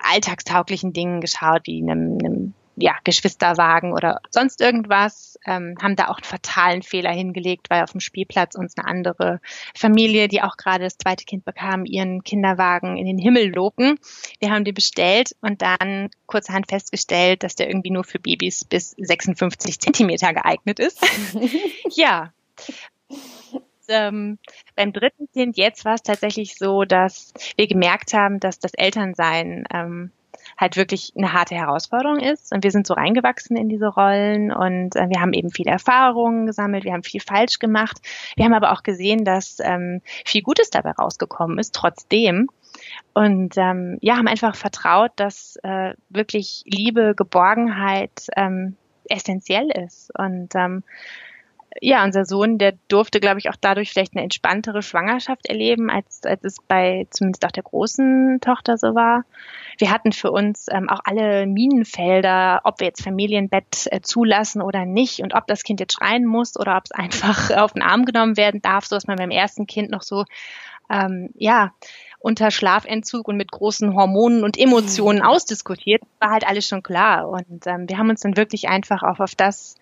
alltagstauglichen 0.00 0.92
Dingen 0.92 1.20
geschaut, 1.20 1.62
wie 1.66 1.80
einem, 1.80 2.18
einem 2.18 2.54
ja, 2.80 2.96
Geschwisterwagen 3.04 3.92
oder 3.92 4.20
sonst 4.30 4.60
irgendwas, 4.60 5.38
ähm, 5.46 5.76
haben 5.80 5.96
da 5.96 6.08
auch 6.08 6.18
einen 6.18 6.24
fatalen 6.24 6.82
Fehler 6.82 7.10
hingelegt, 7.10 7.70
weil 7.70 7.82
auf 7.82 7.92
dem 7.92 8.00
Spielplatz 8.00 8.54
uns 8.54 8.76
eine 8.76 8.86
andere 8.86 9.40
Familie, 9.74 10.28
die 10.28 10.42
auch 10.42 10.56
gerade 10.56 10.84
das 10.84 10.98
zweite 10.98 11.24
Kind 11.24 11.44
bekam, 11.44 11.84
ihren 11.84 12.22
Kinderwagen 12.22 12.96
in 12.96 13.06
den 13.06 13.18
Himmel 13.18 13.54
lobten. 13.54 13.98
Wir 14.40 14.50
haben 14.50 14.64
den 14.64 14.74
bestellt 14.74 15.34
und 15.40 15.62
dann 15.62 16.10
kurzerhand 16.26 16.68
festgestellt, 16.68 17.42
dass 17.42 17.54
der 17.54 17.68
irgendwie 17.68 17.90
nur 17.90 18.04
für 18.04 18.18
Babys 18.18 18.64
bis 18.64 18.90
56 18.98 19.80
Zentimeter 19.80 20.32
geeignet 20.32 20.78
ist. 20.78 21.04
ja. 21.90 22.32
Ähm, 23.88 24.38
beim 24.76 24.92
dritten 24.92 25.28
Kind 25.32 25.56
jetzt 25.56 25.84
war 25.86 25.94
es 25.94 26.02
tatsächlich 26.02 26.56
so, 26.56 26.84
dass 26.84 27.32
wir 27.56 27.66
gemerkt 27.66 28.12
haben, 28.12 28.38
dass 28.38 28.58
das 28.58 28.74
Elternsein 28.74 29.64
ähm, 29.72 30.12
halt 30.58 30.76
wirklich 30.76 31.12
eine 31.16 31.32
harte 31.32 31.54
Herausforderung 31.54 32.18
ist. 32.18 32.52
Und 32.52 32.64
wir 32.64 32.72
sind 32.72 32.86
so 32.86 32.94
reingewachsen 32.94 33.56
in 33.56 33.68
diese 33.68 33.86
Rollen 33.86 34.52
und 34.52 34.96
äh, 34.96 35.08
wir 35.08 35.20
haben 35.20 35.32
eben 35.32 35.50
viele 35.50 35.70
Erfahrungen 35.70 36.46
gesammelt, 36.46 36.84
wir 36.84 36.92
haben 36.92 37.04
viel 37.04 37.20
falsch 37.20 37.60
gemacht. 37.60 37.98
Wir 38.36 38.44
haben 38.44 38.54
aber 38.54 38.72
auch 38.72 38.82
gesehen, 38.82 39.24
dass 39.24 39.58
ähm, 39.60 40.02
viel 40.24 40.42
Gutes 40.42 40.70
dabei 40.70 40.90
rausgekommen 40.90 41.58
ist, 41.58 41.74
trotzdem. 41.74 42.48
Und 43.14 43.56
ähm, 43.56 43.98
ja, 44.00 44.16
haben 44.16 44.28
einfach 44.28 44.56
vertraut, 44.56 45.12
dass 45.16 45.56
äh, 45.62 45.94
wirklich 46.08 46.64
Liebe, 46.66 47.14
Geborgenheit 47.16 48.26
ähm, 48.36 48.76
essentiell 49.08 49.70
ist. 49.70 50.10
Und 50.18 50.54
ähm, 50.54 50.82
ja, 51.80 52.04
unser 52.04 52.24
Sohn, 52.24 52.58
der 52.58 52.74
durfte, 52.88 53.20
glaube 53.20 53.38
ich, 53.38 53.50
auch 53.50 53.56
dadurch 53.60 53.90
vielleicht 53.90 54.14
eine 54.14 54.24
entspanntere 54.24 54.82
Schwangerschaft 54.82 55.46
erleben, 55.46 55.90
als, 55.90 56.22
als 56.24 56.44
es 56.44 56.56
bei 56.66 57.06
zumindest 57.10 57.44
auch 57.44 57.50
der 57.50 57.62
großen 57.62 58.40
Tochter 58.40 58.78
so 58.78 58.94
war. 58.94 59.24
Wir 59.78 59.90
hatten 59.90 60.12
für 60.12 60.30
uns 60.30 60.66
ähm, 60.70 60.88
auch 60.88 61.00
alle 61.04 61.46
Minenfelder, 61.46 62.62
ob 62.64 62.80
wir 62.80 62.88
jetzt 62.88 63.02
Familienbett 63.02 63.86
äh, 63.90 64.00
zulassen 64.00 64.62
oder 64.62 64.84
nicht 64.84 65.20
und 65.20 65.34
ob 65.34 65.46
das 65.46 65.62
Kind 65.62 65.80
jetzt 65.80 65.94
schreien 65.94 66.26
muss 66.26 66.58
oder 66.58 66.76
ob 66.76 66.84
es 66.84 66.92
einfach 66.92 67.50
auf 67.56 67.72
den 67.72 67.82
Arm 67.82 68.04
genommen 68.04 68.36
werden 68.36 68.60
darf, 68.60 68.86
so 68.86 68.96
dass 68.96 69.06
man 69.06 69.16
beim 69.16 69.30
ersten 69.30 69.66
Kind 69.66 69.90
noch 69.90 70.02
so, 70.02 70.24
ähm, 70.90 71.30
ja, 71.34 71.72
unter 72.20 72.50
Schlafentzug 72.50 73.28
und 73.28 73.36
mit 73.36 73.52
großen 73.52 73.94
Hormonen 73.94 74.42
und 74.42 74.58
Emotionen 74.58 75.20
mhm. 75.20 75.24
ausdiskutiert, 75.26 76.02
war 76.18 76.30
halt 76.30 76.46
alles 76.46 76.66
schon 76.66 76.82
klar. 76.82 77.28
Und 77.28 77.66
ähm, 77.66 77.88
wir 77.88 77.98
haben 77.98 78.10
uns 78.10 78.20
dann 78.20 78.36
wirklich 78.36 78.68
einfach 78.68 79.02
auch 79.02 79.20
auf 79.20 79.34
das 79.36 79.76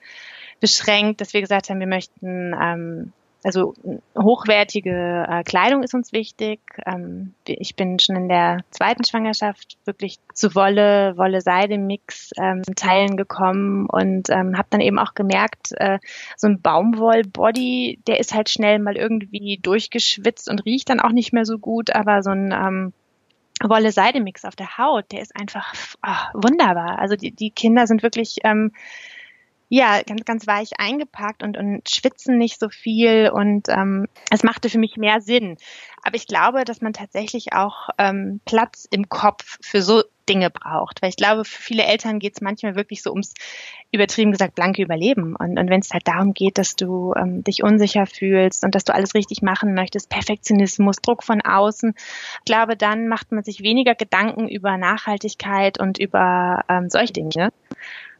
beschränkt, 0.61 1.21
dass 1.21 1.33
wir 1.35 1.40
gesagt 1.40 1.71
haben, 1.71 1.81
wir 1.81 1.87
möchten 1.87 2.55
ähm, 2.61 3.12
also 3.47 3.75
hochwertige 4.19 5.25
äh, 5.29 5.45
Kleidung 5.45 5.85
ist 5.85 5.95
uns 5.95 6.12
wichtig. 6.12 6.59
Ähm, 6.85 7.35
ich 7.47 7.77
bin 7.77 8.01
schon 8.01 8.16
in 8.16 8.29
der 8.29 8.64
zweiten 8.71 9.05
Schwangerschaft 9.05 9.79
wirklich 9.85 10.19
zu 10.35 10.57
Wolle, 10.57 11.16
Wolle-Seide-Mix 11.16 12.33
ähm, 12.38 12.62
Teilen 12.75 13.16
gekommen 13.16 13.87
und 13.87 14.31
ähm, 14.31 14.59
habe 14.59 14.66
dann 14.71 14.81
eben 14.81 14.99
auch 14.99 15.14
gemerkt, 15.14 15.71
äh, 15.77 16.01
so 16.37 16.49
ein 16.49 16.61
Baumwoll-Body, 16.61 18.01
der 18.09 18.19
ist 18.19 18.35
halt 18.35 18.51
schnell 18.51 18.81
mal 18.81 18.97
irgendwie 18.97 19.61
durchgeschwitzt 19.62 20.51
und 20.51 20.64
riecht 20.64 20.90
dann 20.90 20.99
auch 20.99 21.12
nicht 21.12 21.33
mehr 21.33 21.45
so 21.45 21.59
gut, 21.59 21.95
aber 21.95 22.25
so 22.25 22.31
ein 22.31 22.53
ähm, 22.53 22.92
Wolle-Seide-Mix 23.62 24.45
auf 24.45 24.57
der 24.57 24.77
Haut, 24.77 25.12
der 25.12 25.21
ist 25.21 25.37
einfach 25.37 25.73
oh, 26.05 26.40
wunderbar. 26.42 26.99
Also 26.99 27.14
die, 27.14 27.31
die 27.31 27.51
Kinder 27.51 27.87
sind 27.87 28.03
wirklich 28.03 28.38
ähm, 28.42 28.73
ja, 29.69 30.01
ganz, 30.03 30.25
ganz 30.25 30.47
weich 30.47 30.79
eingepackt 30.79 31.43
und, 31.43 31.57
und 31.57 31.89
schwitzen 31.89 32.39
nicht 32.39 32.61
so 32.61 32.69
viel 32.69 33.31
und 33.33 33.69
ähm, 33.69 34.07
es 34.31 34.45
machte 34.45 34.71
für 34.71 34.79
mich 34.79 34.97
mehr 34.97 35.21
Sinn. 35.21 35.57
Aber 36.03 36.15
ich 36.15 36.29
glaube, 36.29 36.65
dass 36.65 36.81
man 36.81 36.93
tatsächlich 36.93 37.53
auch 37.53 37.89
ähm, 37.99 38.41
Platz 38.45 38.87
im 38.91 39.09
Kopf 39.09 39.59
für 39.61 39.83
so 39.83 40.05
Dinge 40.29 40.51
braucht. 40.51 41.03
Weil 41.03 41.11
ich 41.11 41.17
glaube, 41.17 41.45
für 41.45 41.63
viele 41.63 41.85
Eltern 41.85 42.19
geht 42.19 42.35
es 42.35 42.41
manchmal 42.41 42.77
wirklich 42.77 43.03
so 43.03 43.11
ums 43.11 43.35
übertrieben 43.93 44.33
gesagt 44.33 44.55
blanke 44.55 44.83
Überleben. 44.83 45.35
Und, 45.37 45.59
und 45.59 45.71
wenn 45.71 45.81
es 45.81 45.93
halt 45.93 46.07
darum 46.07 46.33
geht, 46.35 46.59
dass 46.59 46.77
du 46.77 47.15
ähm, 47.17 47.43
dich 47.43 47.63
unsicher 47.63 48.07
fühlst 48.07 48.65
und 48.65 48.75
dass 48.75 48.85
du 48.85 48.95
alles 48.95 49.15
richtig 49.15 49.43
machen 49.43 49.75
möchtest, 49.75 50.09
Perfektionismus, 50.09 50.97
Druck 50.97 51.23
von 51.23 51.41
außen, 51.41 51.95
ich 51.97 52.45
glaube, 52.45 52.77
dann 52.77 53.09
macht 53.09 53.33
man 53.33 53.45
sich 53.45 53.63
weniger 53.63 53.95
Gedanken 53.95 54.49
über 54.49 54.77
Nachhaltigkeit 54.77 55.79
und 55.81 55.99
über 55.99 56.65
ähm, 56.69 56.89
solche 56.91 57.13
Dinge. 57.13 57.51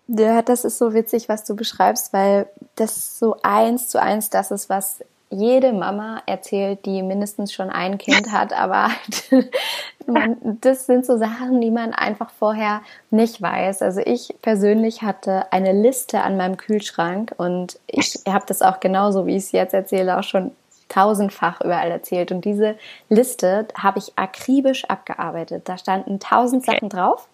Ja, 0.09 0.43
das 0.43 0.65
ist 0.65 0.79
so 0.79 0.95
witzig, 0.95 1.29
was 1.29 1.45
du 1.45 1.57
beschreibst, 1.57 2.13
weil 2.13 2.49
das 2.77 3.19
so 3.19 3.37
eins 3.43 3.89
zu 3.89 4.01
eins 4.01 4.31
das 4.31 4.51
ist, 4.51 4.69
was 4.69 5.01
jede 5.31 5.73
Mama 5.73 6.23
erzählt, 6.27 6.87
die 6.87 7.03
mindestens 7.03 7.53
schon 7.53 7.71
ein 7.71 7.99
Kind 7.99 8.31
hat, 8.33 8.53
aber 8.53 8.91
man, 10.07 10.59
das 10.61 10.87
sind 10.87 11.05
so 11.05 11.19
Sachen, 11.19 11.61
die 11.61 11.73
man 11.73 11.93
einfach 11.93 12.31
vorher 12.31 12.83
nicht 13.11 13.43
weiß. 13.43 13.83
Also 13.83 14.01
ich 14.05 14.35
persönlich 14.43 15.03
hatte 15.03 15.53
eine 15.53 15.73
Liste 15.73 16.21
an 16.23 16.37
meinem 16.37 16.57
Kühlschrank 16.57 17.35
und 17.37 17.79
ich 17.89 18.21
habe 18.29 18.45
das 18.47 18.63
auch 18.63 18.79
genauso, 18.79 19.27
wie 19.27 19.37
ich 19.37 19.45
es 19.45 19.53
jetzt 19.53 19.75
erzähle, 19.75 20.19
auch 20.19 20.25
schon 20.25 20.53
tausendfach 20.89 21.61
überall 21.61 21.91
erzählt. 21.91 22.33
Und 22.33 22.45
diese 22.45 22.77
Liste 23.09 23.67
habe 23.77 23.99
ich 23.99 24.13
akribisch 24.17 24.85
abgearbeitet. 24.85 25.69
Da 25.69 25.79
standen 25.79 26.21
tausend 26.21 26.65
Sachen 26.65 26.89
drauf, 26.89 27.29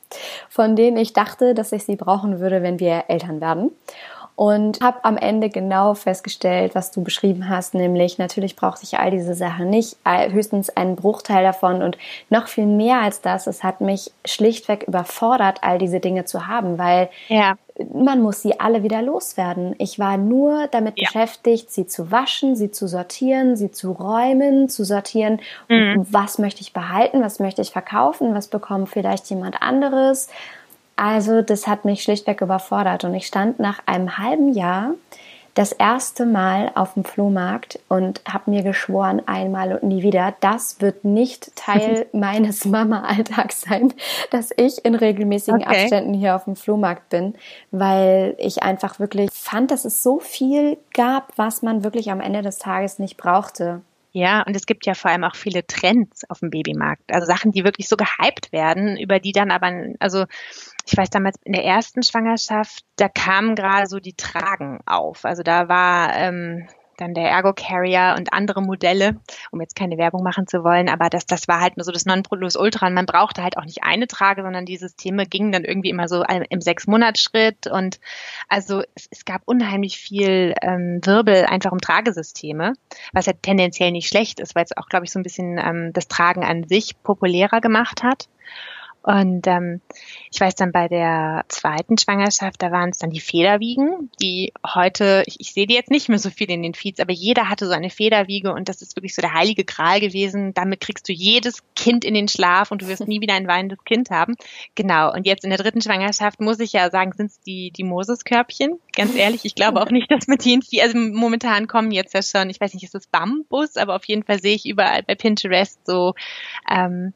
von 0.48 0.76
denen 0.76 0.96
ich 0.96 1.12
dachte, 1.12 1.54
dass 1.54 1.72
ich 1.72 1.84
sie 1.84 1.96
brauchen 1.96 2.40
würde, 2.40 2.62
wenn 2.62 2.80
wir 2.80 3.04
Eltern 3.08 3.40
werden 3.40 3.70
und 4.34 4.80
habe 4.80 5.04
am 5.04 5.18
Ende 5.18 5.50
genau 5.50 5.94
festgestellt, 5.94 6.74
was 6.74 6.90
du 6.90 7.04
beschrieben 7.04 7.48
hast, 7.48 7.74
nämlich 7.74 8.18
natürlich 8.18 8.56
brauchte 8.56 8.84
ich 8.84 8.98
all 8.98 9.10
diese 9.10 9.34
Sachen 9.34 9.68
nicht, 9.68 9.96
höchstens 10.04 10.70
einen 10.70 10.96
Bruchteil 10.96 11.42
davon 11.44 11.82
und 11.82 11.98
noch 12.30 12.48
viel 12.48 12.66
mehr 12.66 13.00
als 13.00 13.20
das, 13.20 13.46
es 13.46 13.62
hat 13.62 13.80
mich 13.80 14.10
schlichtweg 14.24 14.84
überfordert, 14.84 15.58
all 15.60 15.78
diese 15.78 16.00
Dinge 16.00 16.24
zu 16.24 16.46
haben, 16.46 16.78
weil 16.78 17.10
ja. 17.28 17.56
man 17.92 18.22
muss 18.22 18.40
sie 18.40 18.58
alle 18.58 18.82
wieder 18.82 19.02
loswerden. 19.02 19.74
Ich 19.78 19.98
war 19.98 20.16
nur 20.16 20.66
damit 20.68 20.98
ja. 20.98 21.06
beschäftigt, 21.06 21.70
sie 21.70 21.86
zu 21.86 22.10
waschen, 22.10 22.56
sie 22.56 22.70
zu 22.70 22.88
sortieren, 22.88 23.54
sie 23.54 23.70
zu 23.70 23.92
räumen, 23.92 24.70
zu 24.70 24.84
sortieren, 24.84 25.40
mhm. 25.68 26.06
was 26.10 26.38
möchte 26.38 26.62
ich 26.62 26.72
behalten, 26.72 27.22
was 27.22 27.38
möchte 27.38 27.60
ich 27.60 27.70
verkaufen, 27.70 28.34
was 28.34 28.48
bekommt 28.48 28.88
vielleicht 28.88 29.28
jemand 29.28 29.60
anderes 29.60 30.28
also 30.96 31.42
das 31.42 31.66
hat 31.66 31.84
mich 31.84 32.02
schlichtweg 32.02 32.40
überfordert 32.40 33.04
und 33.04 33.14
ich 33.14 33.26
stand 33.26 33.58
nach 33.58 33.80
einem 33.86 34.18
halben 34.18 34.52
Jahr 34.52 34.94
das 35.54 35.72
erste 35.72 36.24
Mal 36.24 36.72
auf 36.74 36.94
dem 36.94 37.04
Flohmarkt 37.04 37.78
und 37.88 38.22
habe 38.26 38.50
mir 38.50 38.62
geschworen, 38.62 39.20
einmal 39.26 39.74
und 39.74 39.82
nie 39.82 40.02
wieder, 40.02 40.34
das 40.40 40.80
wird 40.80 41.04
nicht 41.04 41.54
Teil 41.56 42.06
meines 42.12 42.64
Mama-Alltags 42.64 43.62
sein, 43.62 43.92
dass 44.30 44.50
ich 44.56 44.84
in 44.84 44.94
regelmäßigen 44.94 45.62
okay. 45.62 45.82
Abständen 45.82 46.14
hier 46.14 46.36
auf 46.36 46.44
dem 46.44 46.56
Flohmarkt 46.56 47.10
bin, 47.10 47.34
weil 47.70 48.34
ich 48.38 48.62
einfach 48.62 48.98
wirklich 48.98 49.30
fand, 49.30 49.70
dass 49.70 49.84
es 49.84 50.02
so 50.02 50.20
viel 50.20 50.78
gab, 50.94 51.32
was 51.36 51.60
man 51.60 51.84
wirklich 51.84 52.10
am 52.10 52.20
Ende 52.20 52.40
des 52.40 52.58
Tages 52.58 52.98
nicht 52.98 53.18
brauchte. 53.18 53.82
Ja, 54.14 54.42
und 54.42 54.54
es 54.54 54.66
gibt 54.66 54.84
ja 54.84 54.92
vor 54.92 55.10
allem 55.10 55.24
auch 55.24 55.34
viele 55.34 55.66
Trends 55.66 56.28
auf 56.28 56.40
dem 56.40 56.50
Babymarkt. 56.50 57.02
Also 57.10 57.26
Sachen, 57.26 57.50
die 57.50 57.64
wirklich 57.64 57.88
so 57.88 57.96
gehypt 57.96 58.52
werden, 58.52 58.98
über 58.98 59.18
die 59.18 59.32
dann 59.32 59.50
aber, 59.50 59.72
also 60.00 60.26
ich 60.86 60.96
weiß 60.96 61.10
damals 61.10 61.36
in 61.44 61.52
der 61.52 61.64
ersten 61.64 62.02
Schwangerschaft, 62.02 62.84
da 62.96 63.08
kamen 63.08 63.54
gerade 63.54 63.86
so 63.86 63.98
die 63.98 64.14
Tragen 64.14 64.80
auf. 64.86 65.24
Also 65.24 65.42
da 65.42 65.68
war 65.68 66.16
ähm, 66.16 66.66
dann 66.96 67.14
der 67.14 67.30
Ergo 67.30 67.52
Carrier 67.52 68.14
und 68.16 68.32
andere 68.32 68.62
Modelle, 68.62 69.16
um 69.50 69.60
jetzt 69.60 69.76
keine 69.76 69.98
Werbung 69.98 70.22
machen 70.22 70.46
zu 70.46 70.64
wollen, 70.64 70.88
aber 70.88 71.08
das, 71.08 71.26
das 71.26 71.48
war 71.48 71.60
halt 71.60 71.76
nur 71.76 71.84
so 71.84 71.92
das 71.92 72.06
Nonplusultra. 72.06 72.86
Und 72.86 72.94
man 72.94 73.06
brauchte 73.06 73.42
halt 73.42 73.56
auch 73.56 73.64
nicht 73.64 73.82
eine 73.82 74.06
Trage, 74.06 74.42
sondern 74.42 74.66
die 74.66 74.76
Systeme 74.76 75.26
gingen 75.26 75.52
dann 75.52 75.64
irgendwie 75.64 75.90
immer 75.90 76.08
so 76.08 76.24
im 76.50 76.60
Sechs-Monats-Schritt. 76.60 77.66
Und 77.66 77.98
also 78.48 78.82
es, 78.94 79.08
es 79.10 79.24
gab 79.24 79.42
unheimlich 79.44 79.98
viel 79.98 80.54
ähm, 80.62 81.00
Wirbel 81.04 81.44
einfach 81.44 81.72
um 81.72 81.80
Tragesysteme, 81.80 82.74
was 83.12 83.26
ja 83.26 83.32
tendenziell 83.32 83.90
nicht 83.90 84.08
schlecht 84.08 84.40
ist, 84.40 84.54
weil 84.54 84.64
es 84.64 84.76
auch, 84.76 84.88
glaube 84.88 85.04
ich, 85.04 85.12
so 85.12 85.18
ein 85.18 85.24
bisschen 85.24 85.58
ähm, 85.58 85.92
das 85.92 86.08
Tragen 86.08 86.44
an 86.44 86.64
sich 86.64 87.02
populärer 87.02 87.60
gemacht 87.60 88.02
hat. 88.02 88.28
Und 89.02 89.46
ähm, 89.48 89.80
ich 90.30 90.40
weiß 90.40 90.54
dann 90.54 90.70
bei 90.70 90.86
der 90.86 91.44
zweiten 91.48 91.98
Schwangerschaft, 91.98 92.62
da 92.62 92.70
waren 92.70 92.90
es 92.90 92.98
dann 92.98 93.10
die 93.10 93.20
Federwiegen, 93.20 94.10
die 94.20 94.52
heute, 94.64 95.24
ich, 95.26 95.40
ich 95.40 95.52
sehe 95.52 95.66
die 95.66 95.74
jetzt 95.74 95.90
nicht 95.90 96.08
mehr 96.08 96.20
so 96.20 96.30
viel 96.30 96.50
in 96.50 96.62
den 96.62 96.74
Feeds, 96.74 97.00
aber 97.00 97.12
jeder 97.12 97.48
hatte 97.48 97.66
so 97.66 97.72
eine 97.72 97.90
Federwiege 97.90 98.52
und 98.52 98.68
das 98.68 98.80
ist 98.80 98.96
wirklich 98.96 99.14
so 99.14 99.22
der 99.22 99.34
heilige 99.34 99.64
Gral 99.64 100.00
gewesen. 100.00 100.54
Damit 100.54 100.80
kriegst 100.80 101.08
du 101.08 101.12
jedes 101.12 101.62
Kind 101.74 102.04
in 102.04 102.14
den 102.14 102.28
Schlaf 102.28 102.70
und 102.70 102.82
du 102.82 102.86
wirst 102.86 103.06
nie 103.08 103.20
wieder 103.20 103.34
ein 103.34 103.48
weinendes 103.48 103.82
Kind 103.84 104.10
haben. 104.10 104.36
Genau. 104.76 105.12
Und 105.12 105.26
jetzt 105.26 105.42
in 105.42 105.50
der 105.50 105.58
dritten 105.58 105.82
Schwangerschaft 105.82 106.40
muss 106.40 106.60
ich 106.60 106.72
ja 106.72 106.88
sagen, 106.90 107.12
sind 107.12 107.26
es 107.26 107.40
die, 107.40 107.72
die 107.72 107.84
Moses-Körbchen. 107.84 108.78
Ganz 108.94 109.16
ehrlich, 109.16 109.44
ich 109.44 109.56
glaube 109.56 109.82
auch 109.82 109.90
nicht, 109.90 110.10
dass 110.10 110.26
die 110.26 110.52
in 110.52 110.62
viel, 110.62 110.80
also 110.80 110.96
momentan 110.96 111.66
kommen 111.66 111.90
jetzt 111.90 112.14
ja 112.14 112.22
schon, 112.22 112.50
ich 112.50 112.60
weiß 112.60 112.74
nicht, 112.74 112.84
ist 112.84 112.94
das 112.94 113.08
Bambus, 113.08 113.76
aber 113.76 113.96
auf 113.96 114.04
jeden 114.04 114.22
Fall 114.22 114.40
sehe 114.40 114.54
ich 114.54 114.66
überall 114.66 115.02
bei 115.02 115.16
Pinterest 115.16 115.84
so, 115.84 116.14
ähm, 116.70 117.12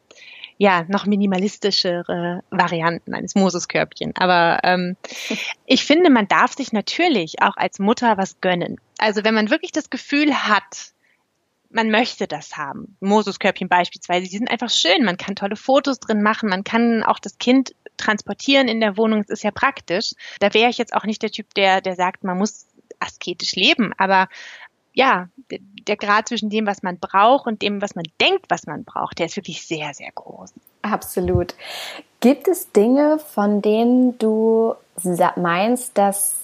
ja, 0.58 0.84
noch 0.88 1.06
minimalistischere 1.06 2.42
Varianten 2.50 3.14
eines 3.14 3.34
Moseskörbchen. 3.34 4.14
Aber 4.16 4.60
ähm, 4.62 4.96
ich 5.66 5.84
finde, 5.84 6.10
man 6.10 6.28
darf 6.28 6.54
sich 6.54 6.72
natürlich 6.72 7.42
auch 7.42 7.56
als 7.56 7.78
Mutter 7.78 8.16
was 8.16 8.40
gönnen. 8.40 8.80
Also 8.98 9.24
wenn 9.24 9.34
man 9.34 9.50
wirklich 9.50 9.72
das 9.72 9.90
Gefühl 9.90 10.34
hat, 10.34 10.92
man 11.70 11.90
möchte 11.90 12.26
das 12.26 12.56
haben. 12.56 12.96
Moseskörbchen 13.00 13.68
beispielsweise, 13.68 14.28
die 14.28 14.36
sind 14.36 14.50
einfach 14.50 14.70
schön. 14.70 15.04
Man 15.04 15.16
kann 15.16 15.36
tolle 15.36 15.56
Fotos 15.56 16.00
drin 16.00 16.22
machen. 16.22 16.48
Man 16.48 16.64
kann 16.64 17.02
auch 17.02 17.18
das 17.18 17.38
Kind 17.38 17.74
transportieren 17.96 18.68
in 18.68 18.80
der 18.80 18.96
Wohnung. 18.96 19.20
Es 19.20 19.30
ist 19.30 19.44
ja 19.44 19.50
praktisch. 19.50 20.12
Da 20.40 20.54
wäre 20.54 20.70
ich 20.70 20.78
jetzt 20.78 20.94
auch 20.94 21.04
nicht 21.04 21.22
der 21.22 21.30
Typ, 21.30 21.52
der, 21.54 21.80
der 21.80 21.96
sagt, 21.96 22.24
man 22.24 22.38
muss 22.38 22.66
asketisch 22.98 23.56
leben. 23.56 23.92
Aber 23.98 24.28
ja, 24.96 25.28
der 25.50 25.96
Grad 25.96 26.26
zwischen 26.26 26.48
dem, 26.48 26.66
was 26.66 26.82
man 26.82 26.98
braucht 26.98 27.46
und 27.46 27.60
dem, 27.60 27.82
was 27.82 27.94
man 27.94 28.06
denkt, 28.18 28.46
was 28.48 28.66
man 28.66 28.82
braucht, 28.82 29.18
der 29.18 29.26
ist 29.26 29.36
wirklich 29.36 29.64
sehr, 29.64 29.92
sehr 29.92 30.10
groß. 30.12 30.54
Absolut. 30.80 31.54
Gibt 32.20 32.48
es 32.48 32.72
Dinge, 32.72 33.18
von 33.18 33.60
denen 33.60 34.18
du 34.18 34.74
meinst, 35.36 35.98
dass 35.98 36.36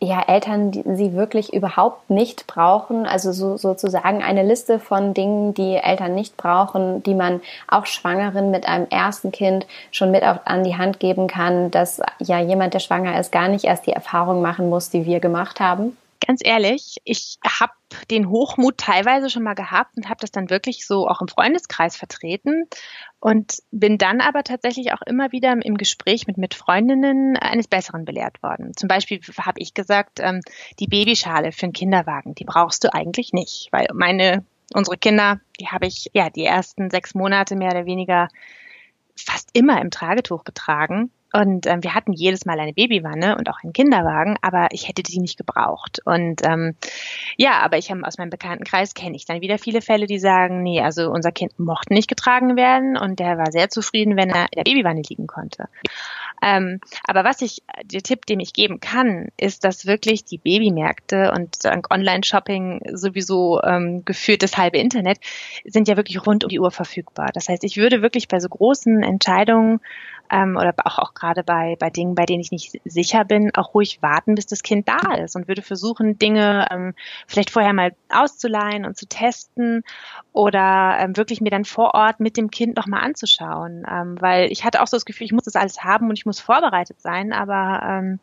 ja, 0.00 0.22
Eltern 0.22 0.70
sie 0.72 1.14
wirklich 1.14 1.52
überhaupt 1.52 2.08
nicht 2.08 2.46
brauchen, 2.46 3.04
also 3.04 3.32
so, 3.32 3.56
sozusagen 3.56 4.22
eine 4.22 4.44
Liste 4.44 4.78
von 4.78 5.12
Dingen, 5.12 5.52
die 5.54 5.74
Eltern 5.74 6.14
nicht 6.14 6.36
brauchen, 6.36 7.02
die 7.02 7.14
man 7.14 7.40
auch 7.66 7.86
Schwangeren 7.86 8.52
mit 8.52 8.68
einem 8.68 8.86
ersten 8.90 9.32
Kind 9.32 9.66
schon 9.90 10.12
mit 10.12 10.22
auf, 10.22 10.38
an 10.44 10.62
die 10.62 10.76
Hand 10.76 11.00
geben 11.00 11.26
kann, 11.26 11.72
dass 11.72 12.00
ja 12.20 12.38
jemand, 12.38 12.74
der 12.74 12.78
schwanger 12.78 13.18
ist, 13.18 13.32
gar 13.32 13.48
nicht 13.48 13.64
erst 13.64 13.86
die 13.86 13.92
Erfahrung 13.92 14.40
machen 14.40 14.68
muss, 14.68 14.90
die 14.90 15.04
wir 15.04 15.18
gemacht 15.18 15.58
haben? 15.58 15.96
Ganz 16.26 16.40
ehrlich, 16.44 16.96
ich 17.04 17.38
habe 17.46 17.72
den 18.10 18.28
Hochmut 18.28 18.78
teilweise 18.78 19.30
schon 19.30 19.42
mal 19.42 19.54
gehabt 19.54 19.96
und 19.96 20.08
habe 20.08 20.20
das 20.20 20.30
dann 20.30 20.50
wirklich 20.50 20.86
so 20.86 21.08
auch 21.08 21.20
im 21.20 21.28
Freundeskreis 21.28 21.96
vertreten 21.96 22.64
und 23.20 23.58
bin 23.70 23.98
dann 23.98 24.20
aber 24.20 24.44
tatsächlich 24.44 24.92
auch 24.92 25.02
immer 25.02 25.32
wieder 25.32 25.52
im 25.52 25.76
Gespräch 25.76 26.26
mit, 26.26 26.36
mit 26.36 26.54
Freundinnen 26.54 27.36
eines 27.36 27.68
Besseren 27.68 28.04
belehrt 28.04 28.42
worden. 28.42 28.76
Zum 28.76 28.88
Beispiel 28.88 29.20
habe 29.38 29.60
ich 29.60 29.74
gesagt, 29.74 30.20
ähm, 30.20 30.40
die 30.78 30.86
Babyschale 30.86 31.52
für 31.52 31.64
einen 31.64 31.72
Kinderwagen, 31.72 32.34
die 32.34 32.44
brauchst 32.44 32.84
du 32.84 32.92
eigentlich 32.92 33.32
nicht, 33.32 33.68
weil 33.70 33.88
meine, 33.94 34.44
unsere 34.74 34.98
Kinder, 34.98 35.40
die 35.60 35.68
habe 35.68 35.86
ich 35.86 36.10
ja 36.12 36.30
die 36.30 36.44
ersten 36.44 36.90
sechs 36.90 37.14
Monate 37.14 37.56
mehr 37.56 37.70
oder 37.70 37.86
weniger 37.86 38.28
fast 39.16 39.50
immer 39.52 39.80
im 39.80 39.90
Tragetuch 39.90 40.44
getragen. 40.44 41.10
Und 41.32 41.66
ähm, 41.66 41.82
wir 41.82 41.94
hatten 41.94 42.12
jedes 42.12 42.46
Mal 42.46 42.58
eine 42.58 42.72
Babywanne 42.72 43.36
und 43.36 43.48
auch 43.50 43.62
einen 43.62 43.72
Kinderwagen, 43.72 44.36
aber 44.40 44.68
ich 44.72 44.88
hätte 44.88 45.02
die 45.02 45.18
nicht 45.18 45.36
gebraucht. 45.36 46.00
Und 46.04 46.42
ähm, 46.44 46.74
ja, 47.36 47.60
aber 47.60 47.76
ich 47.76 47.90
habe 47.90 48.06
aus 48.06 48.18
meinem 48.18 48.30
Bekanntenkreis 48.30 48.94
kenne 48.94 49.16
ich 49.16 49.26
dann 49.26 49.40
wieder 49.40 49.58
viele 49.58 49.82
Fälle, 49.82 50.06
die 50.06 50.18
sagen, 50.18 50.62
nee, 50.62 50.80
also 50.80 51.10
unser 51.10 51.32
Kind 51.32 51.58
mochte 51.58 51.92
nicht 51.92 52.08
getragen 52.08 52.56
werden 52.56 52.96
und 52.96 53.18
der 53.18 53.36
war 53.36 53.50
sehr 53.50 53.68
zufrieden, 53.68 54.16
wenn 54.16 54.30
er 54.30 54.44
in 54.52 54.56
der 54.56 54.64
Babywanne 54.64 55.02
liegen 55.08 55.26
konnte. 55.26 55.68
Ähm, 56.42 56.80
aber 57.04 57.24
was 57.24 57.42
ich, 57.42 57.62
der 57.84 58.02
Tipp, 58.02 58.26
den 58.26 58.40
ich 58.40 58.52
geben 58.52 58.80
kann, 58.80 59.28
ist, 59.36 59.64
dass 59.64 59.86
wirklich 59.86 60.24
die 60.24 60.38
Babymärkte 60.38 61.32
und 61.34 61.64
dank 61.64 61.90
Online-Shopping 61.90 62.80
sowieso 62.92 63.60
ähm, 63.62 64.04
geführt 64.04 64.42
das 64.42 64.56
halbe 64.56 64.78
Internet 64.78 65.18
sind 65.64 65.88
ja 65.88 65.96
wirklich 65.96 66.24
rund 66.26 66.44
um 66.44 66.48
die 66.48 66.60
Uhr 66.60 66.70
verfügbar. 66.70 67.30
Das 67.32 67.48
heißt, 67.48 67.64
ich 67.64 67.76
würde 67.76 68.02
wirklich 68.02 68.28
bei 68.28 68.40
so 68.40 68.48
großen 68.48 69.02
Entscheidungen 69.02 69.80
ähm, 70.30 70.56
oder 70.56 70.74
auch, 70.84 70.98
auch 70.98 71.14
gerade 71.14 71.42
bei, 71.42 71.76
bei 71.78 71.90
Dingen, 71.90 72.14
bei 72.14 72.26
denen 72.26 72.40
ich 72.40 72.50
nicht 72.50 72.80
sicher 72.84 73.24
bin, 73.24 73.54
auch 73.54 73.74
ruhig 73.74 74.02
warten, 74.02 74.34
bis 74.34 74.46
das 74.46 74.62
Kind 74.62 74.88
da 74.88 75.14
ist 75.14 75.36
und 75.36 75.48
würde 75.48 75.62
versuchen, 75.62 76.18
Dinge 76.18 76.66
ähm, 76.70 76.94
vielleicht 77.26 77.50
vorher 77.50 77.72
mal 77.72 77.94
auszuleihen 78.10 78.84
und 78.84 78.96
zu 78.96 79.06
testen 79.06 79.82
oder 80.32 80.98
ähm, 81.00 81.16
wirklich 81.16 81.40
mir 81.40 81.50
dann 81.50 81.64
vor 81.64 81.94
Ort 81.94 82.20
mit 82.20 82.36
dem 82.36 82.50
Kind 82.50 82.76
nochmal 82.76 83.04
anzuschauen. 83.04 83.84
Ähm, 83.90 84.16
weil 84.20 84.52
ich 84.52 84.64
hatte 84.64 84.82
auch 84.82 84.86
so 84.86 84.96
das 84.96 85.04
Gefühl, 85.04 85.26
ich 85.26 85.32
muss 85.32 85.44
das 85.44 85.56
alles 85.56 85.82
haben 85.82 86.08
und 86.08 86.18
ich 86.18 86.26
muss 86.28 86.38
vorbereitet 86.40 87.00
sein, 87.00 87.32
aber 87.32 87.80
ähm, 87.82 88.20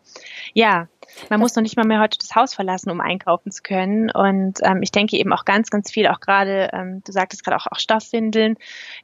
ja, 0.54 0.88
man 1.30 1.40
muss 1.40 1.56
noch 1.56 1.64
nicht 1.64 1.76
mal 1.76 1.86
mehr 1.86 2.00
heute 2.00 2.18
das 2.18 2.36
Haus 2.36 2.54
verlassen, 2.54 2.90
um 2.90 3.02
einkaufen 3.02 3.52
zu 3.52 3.62
können. 3.62 4.10
Und 4.12 4.60
ähm, 4.64 4.82
ich 4.82 4.92
denke 4.92 5.18
eben 5.18 5.34
auch 5.34 5.44
ganz, 5.44 5.70
ganz 5.70 5.92
viel, 5.92 6.08
auch 6.08 6.20
gerade, 6.20 6.70
ähm, 6.72 7.02
du 7.06 7.12
sagtest 7.12 7.44
gerade 7.44 7.58
auch, 7.58 7.68
auch 7.68 7.80
Stoffwindeln. 7.80 8.56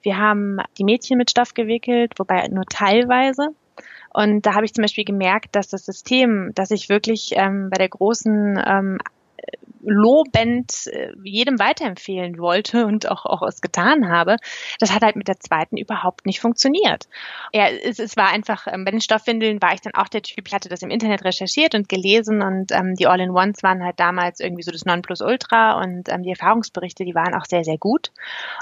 Wir 0.01 0.17
haben 0.17 0.59
die 0.77 0.83
Mädchen 0.83 1.17
mit 1.17 1.31
Stoff 1.31 1.53
gewickelt, 1.53 2.13
wobei 2.17 2.47
nur 2.47 2.65
teilweise. 2.65 3.49
Und 4.13 4.45
da 4.45 4.55
habe 4.55 4.65
ich 4.65 4.73
zum 4.73 4.83
Beispiel 4.83 5.05
gemerkt, 5.05 5.55
dass 5.55 5.69
das 5.69 5.85
System, 5.85 6.51
das 6.55 6.71
ich 6.71 6.89
wirklich 6.89 7.31
ähm, 7.35 7.69
bei 7.69 7.77
der 7.77 7.89
großen 7.89 8.61
ähm, 8.65 8.97
lobend 9.83 10.87
äh, 10.87 11.11
jedem 11.23 11.59
weiterempfehlen 11.59 12.37
wollte 12.37 12.85
und 12.85 13.09
auch, 13.09 13.25
auch 13.25 13.41
es 13.41 13.61
getan 13.61 14.09
habe, 14.09 14.37
das 14.79 14.93
hat 14.93 15.01
halt 15.01 15.15
mit 15.15 15.27
der 15.27 15.39
zweiten 15.39 15.77
überhaupt 15.77 16.25
nicht 16.25 16.39
funktioniert. 16.39 17.07
Ja, 17.53 17.67
es, 17.67 17.99
es 17.99 18.15
war 18.15 18.29
einfach, 18.29 18.67
ähm, 18.67 18.85
bei 18.85 18.91
den 18.91 19.01
Stoffwindeln 19.01 19.61
war 19.61 19.73
ich 19.73 19.81
dann 19.81 19.93
auch 19.95 20.07
der 20.07 20.21
Typ, 20.21 20.47
ich 20.47 20.53
hatte 20.53 20.69
das 20.69 20.81
im 20.81 20.89
Internet 20.89 21.23
recherchiert 21.23 21.75
und 21.75 21.89
gelesen 21.89 22.41
und 22.41 22.71
ähm, 22.71 22.95
die 22.95 23.07
All-in-Ones 23.07 23.63
waren 23.63 23.83
halt 23.83 23.99
damals 23.99 24.39
irgendwie 24.39 24.63
so 24.63 24.71
das 24.71 24.85
Nonplusultra 24.85 25.81
und 25.81 26.09
ähm, 26.09 26.23
die 26.23 26.29
Erfahrungsberichte, 26.29 27.03
die 27.03 27.15
waren 27.15 27.33
auch 27.33 27.45
sehr, 27.45 27.63
sehr 27.63 27.77
gut 27.77 28.11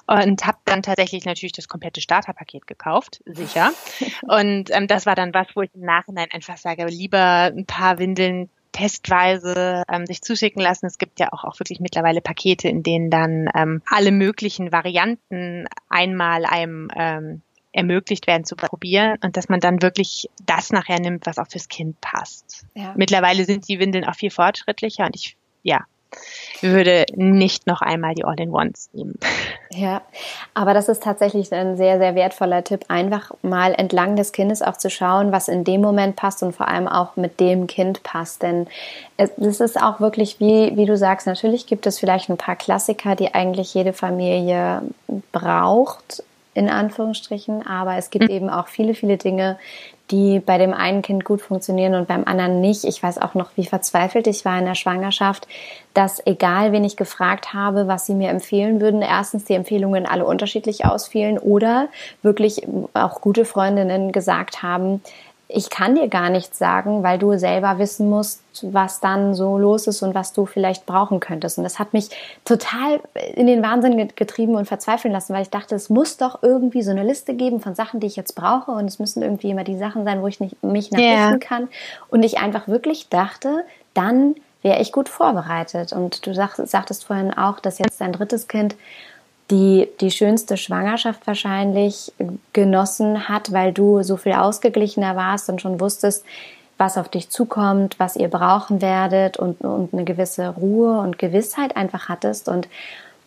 und 0.07 0.45
habe 0.45 0.57
dann 0.65 0.81
tatsächlich 0.81 1.25
natürlich 1.25 1.53
das 1.53 1.67
komplette 1.67 2.01
Starterpaket 2.01 2.67
gekauft, 2.67 3.21
sicher. 3.25 3.71
Und 4.27 4.69
ähm, 4.71 4.87
das 4.87 5.05
war 5.05 5.15
dann 5.15 5.33
was, 5.33 5.47
wo 5.55 5.61
ich 5.61 5.69
im 5.73 5.81
Nachhinein 5.81 6.27
einfach 6.31 6.57
sage, 6.57 6.85
lieber 6.85 7.51
ein 7.55 7.65
paar 7.65 7.99
Windeln 7.99 8.49
testweise 8.71 9.83
ähm, 9.91 10.05
sich 10.05 10.21
zuschicken 10.21 10.61
lassen. 10.61 10.85
Es 10.85 10.97
gibt 10.97 11.19
ja 11.19 11.31
auch, 11.31 11.43
auch 11.43 11.59
wirklich 11.59 11.79
mittlerweile 11.79 12.21
Pakete, 12.21 12.67
in 12.67 12.83
denen 12.83 13.09
dann 13.09 13.49
ähm, 13.55 13.81
alle 13.89 14.11
möglichen 14.11 14.71
Varianten 14.71 15.65
einmal 15.89 16.45
einem 16.45 16.89
ähm, 16.95 17.41
ermöglicht 17.71 18.27
werden 18.27 18.45
zu 18.45 18.55
probieren 18.55 19.17
und 19.23 19.37
dass 19.37 19.49
man 19.49 19.59
dann 19.59 19.81
wirklich 19.81 20.29
das 20.45 20.71
nachher 20.71 20.99
nimmt, 20.99 21.25
was 21.25 21.37
auch 21.37 21.47
fürs 21.47 21.67
Kind 21.67 21.99
passt. 22.01 22.65
Ja. 22.73 22.93
Mittlerweile 22.97 23.45
sind 23.45 23.67
die 23.67 23.79
Windeln 23.79 24.05
auch 24.05 24.15
viel 24.15 24.31
fortschrittlicher 24.31 25.05
und 25.05 25.15
ich, 25.15 25.35
ja, 25.61 25.85
würde 26.61 27.05
nicht 27.15 27.67
noch 27.67 27.81
einmal 27.81 28.15
die 28.15 28.25
All-in-Ones 28.25 28.89
nehmen. 28.93 29.17
Ja, 29.71 30.01
aber 30.53 30.73
das 30.73 30.89
ist 30.89 31.03
tatsächlich 31.03 31.53
ein 31.53 31.77
sehr, 31.77 31.99
sehr 31.99 32.15
wertvoller 32.15 32.63
Tipp, 32.63 32.85
einfach 32.87 33.31
mal 33.41 33.73
entlang 33.73 34.15
des 34.15 34.31
Kindes 34.31 34.61
auch 34.61 34.77
zu 34.77 34.89
schauen, 34.89 35.31
was 35.31 35.47
in 35.47 35.63
dem 35.63 35.81
Moment 35.81 36.15
passt 36.15 36.43
und 36.43 36.55
vor 36.55 36.67
allem 36.67 36.87
auch 36.87 37.15
mit 37.15 37.39
dem 37.39 37.67
Kind 37.67 38.03
passt. 38.03 38.41
Denn 38.43 38.67
es 39.17 39.59
ist 39.59 39.81
auch 39.81 39.99
wirklich, 39.99 40.39
wie, 40.39 40.75
wie 40.75 40.85
du 40.85 40.97
sagst, 40.97 41.27
natürlich 41.27 41.67
gibt 41.67 41.85
es 41.87 41.99
vielleicht 41.99 42.29
ein 42.29 42.37
paar 42.37 42.55
Klassiker, 42.55 43.15
die 43.15 43.33
eigentlich 43.33 43.73
jede 43.73 43.93
Familie 43.93 44.81
braucht, 45.31 46.23
in 46.53 46.69
Anführungsstrichen, 46.69 47.65
aber 47.65 47.95
es 47.95 48.09
gibt 48.09 48.29
mhm. 48.29 48.35
eben 48.35 48.49
auch 48.49 48.67
viele, 48.67 48.95
viele 48.95 49.17
Dinge, 49.17 49.57
die 50.11 50.39
bei 50.39 50.57
dem 50.57 50.73
einen 50.73 51.01
Kind 51.01 51.23
gut 51.23 51.41
funktionieren 51.41 51.93
und 51.93 52.07
beim 52.07 52.23
anderen 52.25 52.61
nicht. 52.61 52.83
Ich 52.83 53.01
weiß 53.01 53.19
auch 53.19 53.35
noch, 53.35 53.51
wie 53.55 53.65
verzweifelt 53.65 54.27
ich 54.27 54.43
war 54.45 54.57
in 54.57 54.65
der 54.65 54.75
Schwangerschaft, 54.75 55.47
dass 55.93 56.25
egal, 56.25 56.71
wen 56.71 56.83
ich 56.83 56.97
gefragt 56.97 57.53
habe, 57.53 57.87
was 57.87 58.05
sie 58.05 58.15
mir 58.15 58.29
empfehlen 58.29 58.81
würden, 58.81 59.01
erstens 59.01 59.45
die 59.45 59.53
Empfehlungen 59.53 60.05
alle 60.05 60.25
unterschiedlich 60.25 60.85
ausfielen 60.85 61.37
oder 61.37 61.89
wirklich 62.21 62.67
auch 62.93 63.21
gute 63.21 63.45
Freundinnen 63.45 64.11
gesagt 64.11 64.63
haben, 64.63 65.01
ich 65.51 65.71
kann 65.71 65.95
dir 65.95 66.07
gar 66.09 66.29
nichts 66.29 66.59
sagen, 66.59 67.01
weil 67.01 67.17
du 67.17 67.35
selber 67.39 67.79
wissen 67.79 68.07
musst, 68.07 68.43
was 68.61 68.99
dann 68.99 69.33
so 69.33 69.57
los 69.57 69.87
ist 69.87 70.03
und 70.03 70.13
was 70.13 70.31
du 70.31 70.45
vielleicht 70.45 70.85
brauchen 70.85 71.19
könntest. 71.19 71.57
Und 71.57 71.63
das 71.63 71.79
hat 71.79 71.91
mich 71.91 72.09
total 72.45 72.99
in 73.33 73.47
den 73.47 73.63
Wahnsinn 73.63 74.11
getrieben 74.15 74.55
und 74.55 74.67
verzweifeln 74.67 75.11
lassen, 75.11 75.33
weil 75.33 75.41
ich 75.41 75.49
dachte, 75.49 75.73
es 75.73 75.89
muss 75.89 76.17
doch 76.17 76.43
irgendwie 76.43 76.83
so 76.83 76.91
eine 76.91 77.03
Liste 77.03 77.33
geben 77.33 77.61
von 77.61 77.73
Sachen, 77.73 77.99
die 77.99 78.05
ich 78.05 78.15
jetzt 78.15 78.35
brauche. 78.35 78.69
Und 78.69 78.85
es 78.85 78.99
müssen 78.99 79.23
irgendwie 79.23 79.49
immer 79.49 79.63
die 79.63 79.77
Sachen 79.77 80.05
sein, 80.05 80.21
wo 80.21 80.27
ich 80.27 80.39
nicht, 80.39 80.61
mich 80.61 80.91
nachrichten 80.91 81.07
yeah. 81.07 81.37
kann. 81.39 81.67
Und 82.09 82.21
ich 82.21 82.37
einfach 82.37 82.67
wirklich 82.67 83.09
dachte, 83.09 83.65
dann 83.95 84.35
wäre 84.61 84.79
ich 84.79 84.91
gut 84.91 85.09
vorbereitet. 85.09 85.93
Und 85.93 86.27
du 86.27 86.33
sagtest 86.35 87.05
vorhin 87.05 87.33
auch, 87.33 87.59
dass 87.59 87.79
jetzt 87.79 87.99
dein 88.01 88.13
drittes 88.13 88.47
Kind 88.47 88.75
die 89.51 89.87
die 89.99 90.11
schönste 90.11 90.57
Schwangerschaft 90.57 91.25
wahrscheinlich 91.25 92.11
genossen 92.53 93.27
hat, 93.27 93.51
weil 93.51 93.73
du 93.73 94.03
so 94.03 94.17
viel 94.17 94.33
ausgeglichener 94.33 95.15
warst 95.15 95.49
und 95.49 95.61
schon 95.61 95.79
wusstest, 95.79 96.23
was 96.77 96.97
auf 96.97 97.09
dich 97.09 97.29
zukommt, 97.29 97.99
was 97.99 98.15
ihr 98.15 98.29
brauchen 98.29 98.81
werdet 98.81 99.37
und, 99.37 99.61
und 99.61 99.93
eine 99.93 100.05
gewisse 100.05 100.49
Ruhe 100.49 100.99
und 100.99 101.19
Gewissheit 101.19 101.75
einfach 101.75 102.07
hattest. 102.07 102.47
Und 102.47 102.69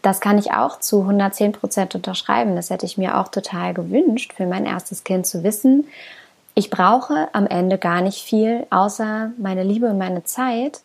das 0.00 0.20
kann 0.20 0.38
ich 0.38 0.52
auch 0.52 0.80
zu 0.80 1.00
110 1.02 1.52
Prozent 1.52 1.94
unterschreiben. 1.94 2.56
Das 2.56 2.70
hätte 2.70 2.86
ich 2.86 2.96
mir 2.96 3.18
auch 3.18 3.28
total 3.28 3.74
gewünscht, 3.74 4.32
für 4.32 4.46
mein 4.46 4.64
erstes 4.64 5.04
Kind 5.04 5.26
zu 5.26 5.44
wissen. 5.44 5.86
Ich 6.54 6.70
brauche 6.70 7.28
am 7.32 7.46
Ende 7.46 7.78
gar 7.78 8.00
nicht 8.00 8.22
viel, 8.22 8.66
außer 8.70 9.32
meine 9.38 9.62
Liebe 9.62 9.86
und 9.86 9.98
meine 9.98 10.24
Zeit. 10.24 10.80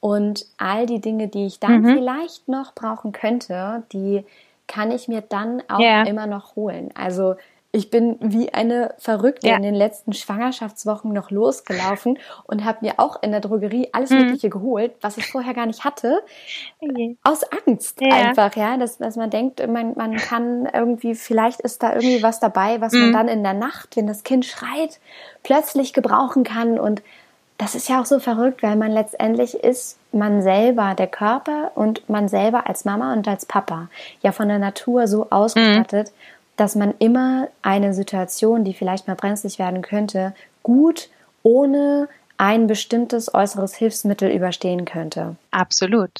Und 0.00 0.46
all 0.58 0.86
die 0.86 1.00
Dinge, 1.00 1.28
die 1.28 1.46
ich 1.46 1.58
dann 1.58 1.82
mhm. 1.82 1.94
vielleicht 1.94 2.48
noch 2.48 2.74
brauchen 2.74 3.12
könnte, 3.12 3.82
die 3.92 4.24
kann 4.70 4.90
ich 4.92 5.08
mir 5.08 5.20
dann 5.20 5.62
auch 5.68 5.80
yeah. 5.80 6.04
immer 6.04 6.26
noch 6.26 6.54
holen. 6.54 6.90
Also 6.94 7.34
ich 7.72 7.90
bin 7.90 8.16
wie 8.20 8.52
eine 8.52 8.94
Verrückte 8.98 9.48
ja. 9.48 9.56
in 9.56 9.62
den 9.62 9.74
letzten 9.74 10.12
Schwangerschaftswochen 10.12 11.12
noch 11.12 11.30
losgelaufen 11.30 12.18
und 12.46 12.64
habe 12.64 12.78
mir 12.82 12.94
auch 12.98 13.22
in 13.22 13.30
der 13.30 13.40
Drogerie 13.40 13.88
alles 13.92 14.10
mhm. 14.10 14.18
Mögliche 14.18 14.50
geholt, 14.50 14.92
was 15.00 15.16
ich 15.16 15.26
vorher 15.26 15.54
gar 15.54 15.66
nicht 15.66 15.84
hatte. 15.84 16.20
Okay. 16.80 17.16
Aus 17.22 17.42
Angst 17.66 18.00
ja. 18.00 18.12
einfach, 18.12 18.56
ja, 18.56 18.76
dass, 18.76 18.98
dass 18.98 19.16
man 19.16 19.30
denkt, 19.30 19.64
man, 19.68 19.94
man 19.96 20.16
kann 20.16 20.68
irgendwie, 20.72 21.14
vielleicht 21.14 21.60
ist 21.60 21.82
da 21.82 21.94
irgendwie 21.94 22.22
was 22.22 22.40
dabei, 22.40 22.80
was 22.80 22.92
mhm. 22.92 23.00
man 23.00 23.12
dann 23.12 23.28
in 23.28 23.44
der 23.44 23.54
Nacht, 23.54 23.96
wenn 23.96 24.06
das 24.06 24.24
Kind 24.24 24.44
schreit, 24.46 24.98
plötzlich 25.42 25.92
gebrauchen 25.92 26.42
kann. 26.42 26.78
Und 26.78 27.02
das 27.60 27.74
ist 27.74 27.88
ja 27.88 28.00
auch 28.00 28.06
so 28.06 28.18
verrückt, 28.18 28.62
weil 28.62 28.76
man 28.76 28.90
letztendlich 28.90 29.54
ist 29.54 29.98
man 30.12 30.42
selber, 30.42 30.94
der 30.94 31.06
Körper 31.06 31.72
und 31.74 32.08
man 32.08 32.28
selber 32.28 32.66
als 32.66 32.84
Mama 32.84 33.12
und 33.12 33.28
als 33.28 33.44
Papa 33.44 33.88
ja 34.22 34.32
von 34.32 34.48
der 34.48 34.58
Natur 34.58 35.06
so 35.06 35.28
ausgestattet. 35.30 36.08
Mhm 36.08 36.40
dass 36.60 36.74
man 36.74 36.94
immer 36.98 37.48
eine 37.62 37.94
Situation, 37.94 38.64
die 38.64 38.74
vielleicht 38.74 39.08
mal 39.08 39.16
brenzlig 39.16 39.58
werden 39.58 39.80
könnte, 39.80 40.34
gut 40.62 41.08
ohne 41.42 42.06
ein 42.36 42.66
bestimmtes 42.66 43.32
äußeres 43.32 43.74
Hilfsmittel 43.74 44.30
überstehen 44.30 44.84
könnte. 44.84 45.36
Absolut. 45.52 46.10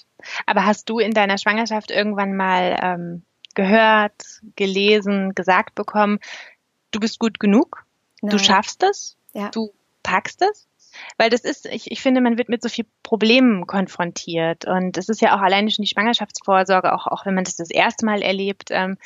Aber 0.46 0.64
hast 0.64 0.88
du 0.88 0.98
in 0.98 1.12
deiner 1.12 1.36
Schwangerschaft 1.36 1.90
irgendwann 1.90 2.34
mal 2.34 2.78
ähm, 2.82 3.22
gehört, 3.54 4.14
gelesen, 4.56 5.34
gesagt 5.34 5.74
bekommen, 5.74 6.20
du 6.90 7.00
bist 7.00 7.18
gut 7.18 7.38
genug, 7.38 7.84
Nein. 8.22 8.30
du 8.30 8.38
schaffst 8.38 8.82
es, 8.82 9.18
ja. 9.34 9.50
du 9.50 9.74
packst 10.02 10.40
es? 10.40 10.66
Weil 11.18 11.30
das 11.30 11.40
ist, 11.42 11.66
ich, 11.66 11.90
ich 11.90 12.00
finde, 12.00 12.20
man 12.20 12.38
wird 12.38 12.48
mit 12.48 12.62
so 12.62 12.68
viel 12.68 12.86
Problemen 13.02 13.66
konfrontiert. 13.66 14.64
Und 14.66 14.96
es 14.96 15.08
ist 15.08 15.20
ja 15.20 15.36
auch 15.36 15.40
alleine 15.40 15.70
schon 15.70 15.82
die 15.82 15.88
Schwangerschaftsvorsorge, 15.88 16.92
auch, 16.92 17.06
auch 17.06 17.26
wenn 17.26 17.34
man 17.34 17.44
das 17.44 17.56
das 17.56 17.70
erste 17.70 18.06
Mal 18.06 18.22
erlebt. 18.22 18.68
Ähm, 18.70 18.96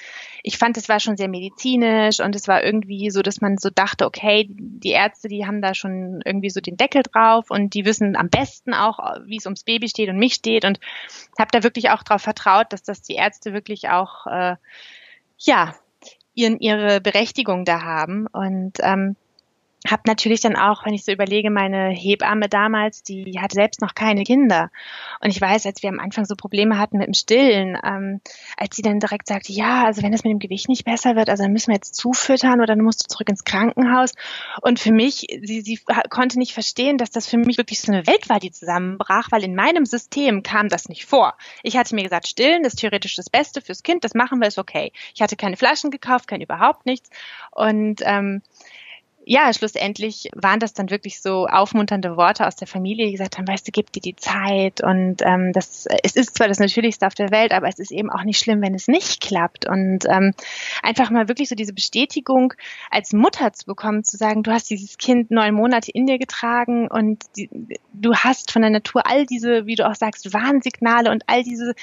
ich 0.42 0.58
fand, 0.58 0.76
es 0.76 0.88
war 0.88 1.00
schon 1.00 1.16
sehr 1.16 1.28
medizinisch 1.28 2.20
und 2.20 2.34
es 2.36 2.48
war 2.48 2.62
irgendwie 2.62 3.10
so, 3.10 3.22
dass 3.22 3.40
man 3.40 3.58
so 3.58 3.70
dachte, 3.70 4.06
okay, 4.06 4.48
die 4.50 4.90
Ärzte, 4.90 5.28
die 5.28 5.46
haben 5.46 5.62
da 5.62 5.74
schon 5.74 6.22
irgendwie 6.24 6.50
so 6.50 6.60
den 6.60 6.76
Deckel 6.76 7.02
drauf 7.02 7.50
und 7.50 7.74
die 7.74 7.84
wissen 7.84 8.16
am 8.16 8.28
besten 8.30 8.74
auch, 8.74 8.98
wie 9.26 9.36
es 9.36 9.46
ums 9.46 9.64
Baby 9.64 9.88
steht 9.88 10.08
und 10.08 10.18
mich 10.18 10.34
steht. 10.34 10.64
Und 10.64 10.80
habe 11.38 11.50
da 11.52 11.62
wirklich 11.62 11.90
auch 11.90 12.02
darauf 12.02 12.22
vertraut, 12.22 12.72
dass 12.72 12.82
das 12.82 13.02
die 13.02 13.14
Ärzte 13.14 13.52
wirklich 13.52 13.88
auch, 13.88 14.26
äh, 14.26 14.56
ja, 15.38 15.74
ihren, 16.34 16.58
ihre 16.58 17.00
Berechtigung 17.00 17.64
da 17.64 17.82
haben. 17.82 18.26
Und 18.26 18.78
ähm, 18.80 19.16
habe 19.86 20.02
natürlich 20.06 20.40
dann 20.40 20.56
auch, 20.56 20.86
wenn 20.86 20.94
ich 20.94 21.04
so 21.04 21.12
überlege, 21.12 21.50
meine 21.50 21.90
Hebamme 21.90 22.48
damals, 22.48 23.02
die 23.02 23.38
hatte 23.38 23.54
selbst 23.54 23.82
noch 23.82 23.94
keine 23.94 24.24
Kinder. 24.24 24.70
Und 25.20 25.30
ich 25.30 25.40
weiß, 25.40 25.66
als 25.66 25.82
wir 25.82 25.90
am 25.90 26.00
Anfang 26.00 26.24
so 26.24 26.36
Probleme 26.36 26.78
hatten 26.78 26.96
mit 26.96 27.06
dem 27.06 27.14
Stillen, 27.14 27.78
ähm, 27.84 28.20
als 28.56 28.76
sie 28.76 28.82
dann 28.82 28.98
direkt 28.98 29.28
sagte, 29.28 29.52
ja, 29.52 29.84
also 29.84 30.02
wenn 30.02 30.12
das 30.12 30.24
mit 30.24 30.32
dem 30.32 30.38
Gewicht 30.38 30.68
nicht 30.68 30.84
besser 30.84 31.16
wird, 31.16 31.28
also 31.28 31.42
dann 31.42 31.52
müssen 31.52 31.68
wir 31.68 31.74
jetzt 31.74 31.96
zufüttern 31.96 32.60
oder 32.60 32.74
dann 32.74 32.80
musst 32.80 33.04
du 33.04 33.08
zurück 33.08 33.28
ins 33.28 33.44
Krankenhaus. 33.44 34.12
Und 34.62 34.80
für 34.80 34.92
mich, 34.92 35.26
sie, 35.42 35.60
sie 35.60 35.78
konnte 36.08 36.38
nicht 36.38 36.54
verstehen, 36.54 36.96
dass 36.96 37.10
das 37.10 37.28
für 37.28 37.36
mich 37.36 37.58
wirklich 37.58 37.80
so 37.80 37.92
eine 37.92 38.06
Welt 38.06 38.30
war, 38.30 38.40
die 38.40 38.50
zusammenbrach, 38.50 39.30
weil 39.32 39.44
in 39.44 39.54
meinem 39.54 39.84
System 39.84 40.42
kam 40.42 40.70
das 40.70 40.88
nicht 40.88 41.04
vor. 41.04 41.34
Ich 41.62 41.76
hatte 41.76 41.94
mir 41.94 42.04
gesagt, 42.04 42.26
stillen 42.26 42.64
ist 42.64 42.76
theoretisch 42.76 43.16
das 43.16 43.28
Beste 43.28 43.60
fürs 43.60 43.82
Kind, 43.82 44.04
das 44.04 44.14
machen 44.14 44.40
wir, 44.40 44.48
ist 44.48 44.58
okay. 44.58 44.92
Ich 45.14 45.20
hatte 45.20 45.36
keine 45.36 45.58
Flaschen 45.58 45.90
gekauft, 45.90 46.26
kein 46.26 46.40
überhaupt 46.40 46.86
nichts. 46.86 47.10
Und 47.50 48.00
ähm, 48.04 48.40
ja, 49.26 49.52
schlussendlich 49.52 50.28
waren 50.34 50.60
das 50.60 50.74
dann 50.74 50.90
wirklich 50.90 51.20
so 51.20 51.46
aufmunternde 51.46 52.16
Worte 52.16 52.46
aus 52.46 52.56
der 52.56 52.68
Familie, 52.68 53.06
die 53.06 53.12
gesagt 53.12 53.38
haben, 53.38 53.48
weißt 53.48 53.66
du, 53.66 53.72
gib 53.72 53.90
dir 53.90 54.00
die 54.00 54.16
Zeit. 54.16 54.82
Und 54.82 55.22
ähm, 55.22 55.52
das 55.52 55.86
es 56.02 56.14
ist 56.14 56.36
zwar 56.36 56.48
das 56.48 56.58
Natürlichste 56.58 57.06
auf 57.06 57.14
der 57.14 57.30
Welt, 57.30 57.52
aber 57.52 57.68
es 57.68 57.78
ist 57.78 57.90
eben 57.90 58.10
auch 58.10 58.24
nicht 58.24 58.38
schlimm, 58.38 58.60
wenn 58.60 58.74
es 58.74 58.86
nicht 58.86 59.22
klappt. 59.22 59.66
Und 59.66 60.04
ähm, 60.08 60.32
einfach 60.82 61.10
mal 61.10 61.28
wirklich 61.28 61.48
so 61.48 61.54
diese 61.54 61.72
Bestätigung 61.72 62.52
als 62.90 63.12
Mutter 63.12 63.52
zu 63.52 63.64
bekommen, 63.64 64.04
zu 64.04 64.18
sagen, 64.18 64.42
du 64.42 64.52
hast 64.52 64.68
dieses 64.68 64.98
Kind 64.98 65.30
neun 65.30 65.54
Monate 65.54 65.90
in 65.90 66.06
dir 66.06 66.18
getragen 66.18 66.88
und 66.88 67.24
die, 67.36 67.48
du 67.94 68.14
hast 68.14 68.52
von 68.52 68.60
der 68.60 68.70
Natur 68.70 69.06
all 69.06 69.24
diese, 69.24 69.64
wie 69.64 69.74
du 69.74 69.88
auch 69.88 69.94
sagst, 69.94 70.34
Warnsignale 70.34 71.10
und 71.10 71.24
all 71.28 71.42
diese 71.42 71.74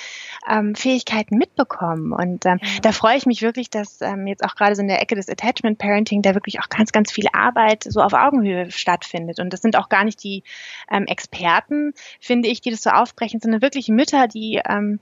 ähm, 0.48 0.76
Fähigkeiten 0.76 1.38
mitbekommen. 1.38 2.14
Und 2.14 2.46
ähm, 2.46 2.60
da 2.84 2.92
freue 2.92 3.18
ich 3.18 3.26
mich 3.26 3.42
wirklich, 3.42 3.72
dass 3.72 4.02
ähm, 4.02 4.28
jetzt 4.28 4.44
auch 4.44 4.54
gerade 4.54 4.76
so 4.76 4.82
in 4.84 4.88
der 4.88 5.02
Ecke 5.02 5.16
des 5.16 5.28
Attachment 5.28 5.80
Parenting 5.80 6.22
da 6.22 6.36
wirklich 6.36 6.60
auch 6.60 6.70
ganz, 6.70 6.92
ganz 6.92 7.12
viele 7.12 7.31
Arbeit 7.34 7.84
so 7.84 8.02
auf 8.02 8.14
Augenhöhe 8.14 8.72
stattfindet. 8.72 9.40
Und 9.40 9.52
das 9.52 9.62
sind 9.62 9.76
auch 9.76 9.90
gar 9.90 10.04
nicht 10.04 10.24
die 10.24 10.44
ähm, 10.90 11.06
Experten, 11.06 11.94
finde 12.20 12.50
ich, 12.50 12.62
die 12.62 12.72
das 12.72 12.84
so 12.84 12.90
aufbrechen, 12.90 13.40
sondern 13.40 13.62
wirklich 13.62 13.90
Mütter, 13.90 14.28
die 14.28 14.62
ähm, 14.68 15.00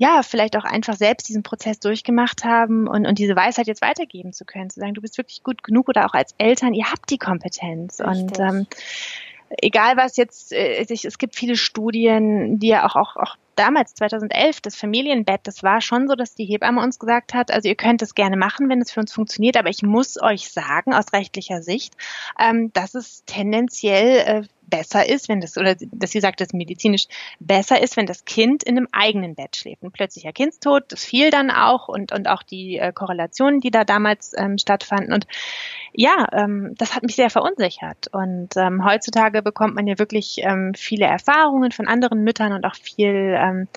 ja, 0.00 0.22
vielleicht 0.22 0.56
auch 0.56 0.64
einfach 0.64 0.96
selbst 0.96 1.28
diesen 1.28 1.42
Prozess 1.42 1.78
durchgemacht 1.78 2.42
haben 2.42 2.88
und, 2.88 3.06
und 3.06 3.18
diese 3.18 3.36
Weisheit 3.36 3.66
jetzt 3.66 3.82
weitergeben 3.82 4.32
zu 4.32 4.46
können, 4.46 4.70
zu 4.70 4.80
sagen, 4.80 4.94
du 4.94 5.02
bist 5.02 5.18
wirklich 5.18 5.42
gut 5.42 5.62
genug 5.62 5.90
oder 5.90 6.06
auch 6.06 6.14
als 6.14 6.34
Eltern, 6.38 6.72
ihr 6.72 6.90
habt 6.90 7.10
die 7.10 7.18
Kompetenz. 7.18 8.00
Richtig. 8.00 8.22
Und 8.22 8.38
ähm, 8.38 8.66
egal 9.60 9.98
was 9.98 10.16
jetzt, 10.16 10.52
äh, 10.54 10.86
es 10.88 11.18
gibt 11.18 11.36
viele 11.36 11.54
Studien, 11.54 12.58
die 12.58 12.68
ja 12.68 12.86
auch, 12.86 12.96
auch, 12.96 13.16
auch 13.16 13.36
damals, 13.60 13.94
2011, 13.94 14.62
das 14.62 14.74
Familienbett, 14.74 15.42
das 15.44 15.62
war 15.62 15.80
schon 15.80 16.08
so, 16.08 16.14
dass 16.14 16.34
die 16.34 16.46
Hebamme 16.46 16.82
uns 16.82 16.98
gesagt 16.98 17.34
hat, 17.34 17.50
also 17.50 17.68
ihr 17.68 17.74
könnt 17.74 18.00
es 18.00 18.14
gerne 18.14 18.36
machen, 18.36 18.68
wenn 18.70 18.80
es 18.80 18.90
für 18.90 19.00
uns 19.00 19.12
funktioniert, 19.12 19.56
aber 19.56 19.68
ich 19.68 19.82
muss 19.82 20.20
euch 20.20 20.50
sagen, 20.50 20.94
aus 20.94 21.12
rechtlicher 21.12 21.62
Sicht, 21.62 21.94
ähm, 22.38 22.72
dass 22.72 22.94
es 22.94 23.22
tendenziell 23.26 24.16
äh, 24.18 24.42
besser 24.70 25.08
ist, 25.08 25.28
wenn 25.28 25.40
das, 25.40 25.56
oder 25.58 25.74
dass 25.74 26.12
sie 26.12 26.20
sagt, 26.20 26.40
dass 26.40 26.52
medizinisch 26.52 27.06
besser 27.40 27.82
ist, 27.82 27.96
wenn 27.96 28.06
das 28.06 28.24
Kind 28.24 28.62
in 28.62 28.76
einem 28.76 28.88
eigenen 28.92 29.34
Bett 29.34 29.56
schläft. 29.56 29.82
Ein 29.82 29.92
plötzlicher 29.92 30.32
Kindstod, 30.32 30.84
das 30.88 31.04
fiel 31.04 31.30
dann 31.30 31.50
auch 31.50 31.88
und, 31.88 32.12
und 32.12 32.28
auch 32.28 32.42
die 32.42 32.78
äh, 32.78 32.92
Korrelationen, 32.92 33.60
die 33.60 33.70
da 33.70 33.84
damals 33.84 34.32
ähm, 34.36 34.56
stattfanden. 34.56 35.12
Und 35.12 35.26
ja, 35.92 36.26
ähm, 36.32 36.74
das 36.78 36.94
hat 36.94 37.02
mich 37.02 37.16
sehr 37.16 37.30
verunsichert. 37.30 38.08
Und 38.12 38.56
ähm, 38.56 38.84
heutzutage 38.84 39.42
bekommt 39.42 39.74
man 39.74 39.86
ja 39.86 39.98
wirklich 39.98 40.38
ähm, 40.38 40.72
viele 40.74 41.06
Erfahrungen 41.06 41.72
von 41.72 41.88
anderen 41.88 42.22
Müttern 42.24 42.52
und 42.52 42.64
auch 42.64 42.76
viel 42.76 43.36
ähm, 43.36 43.68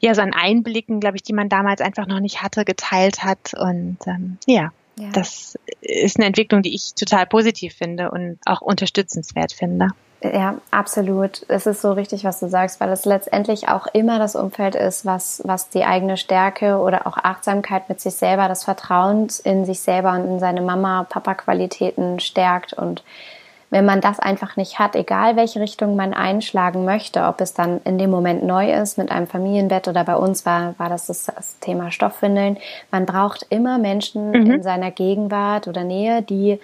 ja, 0.00 0.14
so 0.14 0.22
an 0.22 0.32
Einblicken, 0.32 1.00
glaube 1.00 1.16
ich, 1.16 1.22
die 1.22 1.32
man 1.32 1.48
damals 1.48 1.80
einfach 1.80 2.06
noch 2.06 2.20
nicht 2.20 2.42
hatte, 2.42 2.64
geteilt 2.64 3.24
hat. 3.24 3.54
Und 3.54 3.98
ähm, 4.06 4.38
ja, 4.46 4.72
ja. 4.98 5.10
Das 5.12 5.56
ist 5.80 6.16
eine 6.16 6.26
Entwicklung, 6.26 6.62
die 6.62 6.74
ich 6.74 6.94
total 6.94 7.26
positiv 7.26 7.74
finde 7.74 8.10
und 8.10 8.38
auch 8.44 8.60
unterstützenswert 8.60 9.52
finde. 9.52 9.88
Ja, 10.20 10.56
absolut. 10.72 11.44
Es 11.46 11.66
ist 11.66 11.80
so 11.80 11.92
richtig, 11.92 12.24
was 12.24 12.40
du 12.40 12.48
sagst, 12.48 12.80
weil 12.80 12.90
es 12.90 13.04
letztendlich 13.04 13.68
auch 13.68 13.86
immer 13.86 14.18
das 14.18 14.34
Umfeld 14.34 14.74
ist, 14.74 15.06
was, 15.06 15.42
was 15.44 15.68
die 15.68 15.84
eigene 15.84 16.16
Stärke 16.16 16.78
oder 16.78 17.06
auch 17.06 17.16
Achtsamkeit 17.16 17.88
mit 17.88 18.00
sich 18.00 18.14
selber, 18.14 18.48
das 18.48 18.64
Vertrauen 18.64 19.28
in 19.44 19.64
sich 19.64 19.78
selber 19.80 20.12
und 20.12 20.24
in 20.24 20.40
seine 20.40 20.60
Mama-Papa-Qualitäten 20.60 22.18
stärkt 22.18 22.72
und 22.72 23.04
wenn 23.70 23.84
man 23.84 24.00
das 24.00 24.18
einfach 24.18 24.56
nicht 24.56 24.78
hat, 24.78 24.96
egal 24.96 25.36
welche 25.36 25.60
Richtung 25.60 25.96
man 25.96 26.14
einschlagen 26.14 26.84
möchte, 26.84 27.24
ob 27.24 27.40
es 27.40 27.54
dann 27.54 27.80
in 27.84 27.98
dem 27.98 28.10
Moment 28.10 28.42
neu 28.44 28.72
ist 28.72 28.98
mit 28.98 29.10
einem 29.10 29.26
Familienbett 29.26 29.88
oder 29.88 30.04
bei 30.04 30.16
uns 30.16 30.46
war, 30.46 30.74
war 30.78 30.88
das 30.88 31.06
das, 31.06 31.26
das 31.26 31.58
Thema 31.60 31.90
Stoffwindeln. 31.90 32.56
Man 32.90 33.06
braucht 33.06 33.46
immer 33.50 33.78
Menschen 33.78 34.30
mhm. 34.30 34.50
in 34.52 34.62
seiner 34.62 34.90
Gegenwart 34.90 35.68
oder 35.68 35.84
Nähe, 35.84 36.22
die 36.22 36.58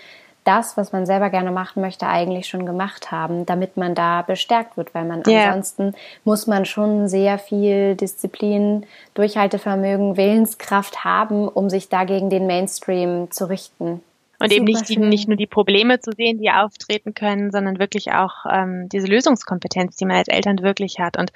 das, 0.45 0.77
was 0.77 0.93
man 0.93 1.07
selber 1.07 1.31
gerne 1.31 1.51
machen 1.51 1.81
möchte, 1.81 2.07
eigentlich 2.07 2.47
schon 2.47 2.67
gemacht 2.67 3.11
haben, 3.11 3.47
damit 3.47 3.77
man 3.77 3.95
da 3.95 4.23
bestärkt 4.23 4.77
wird, 4.77 4.95
weil 4.95 5.05
man 5.05 5.23
yeah. 5.27 5.47
ansonsten 5.47 5.95
muss 6.25 6.47
man 6.47 6.67
schon 6.67 7.09
sehr 7.09 7.39
viel 7.39 7.97
Disziplin, 7.97 8.85
Durchhaltevermögen, 9.15 10.17
Willenskraft 10.17 11.05
haben, 11.05 11.49
um 11.49 11.71
sich 11.71 11.89
dagegen 11.89 12.29
den 12.29 12.47
Mainstream 12.47 13.31
zu 13.31 13.49
richten. 13.49 14.03
Und 14.45 14.53
eben 14.53 14.65
nicht, 14.65 14.89
die, 14.89 14.99
nicht 14.99 15.29
nur 15.29 15.37
die 15.37 15.47
Probleme 15.47 16.01
zu 16.01 16.13
sehen, 16.13 16.39
die 16.39 16.51
auftreten 16.51 17.15
können, 17.15 17.51
sondern 17.51 17.79
wirklich 17.79 18.13
auch 18.13 18.45
ähm, 18.51 18.89
diese 18.91 19.07
Lösungskompetenz, 19.07 19.97
die 19.97 20.05
man 20.05 20.17
als 20.17 20.29
Eltern 20.29 20.61
wirklich 20.61 20.99
hat. 20.99 21.17
Und 21.17 21.33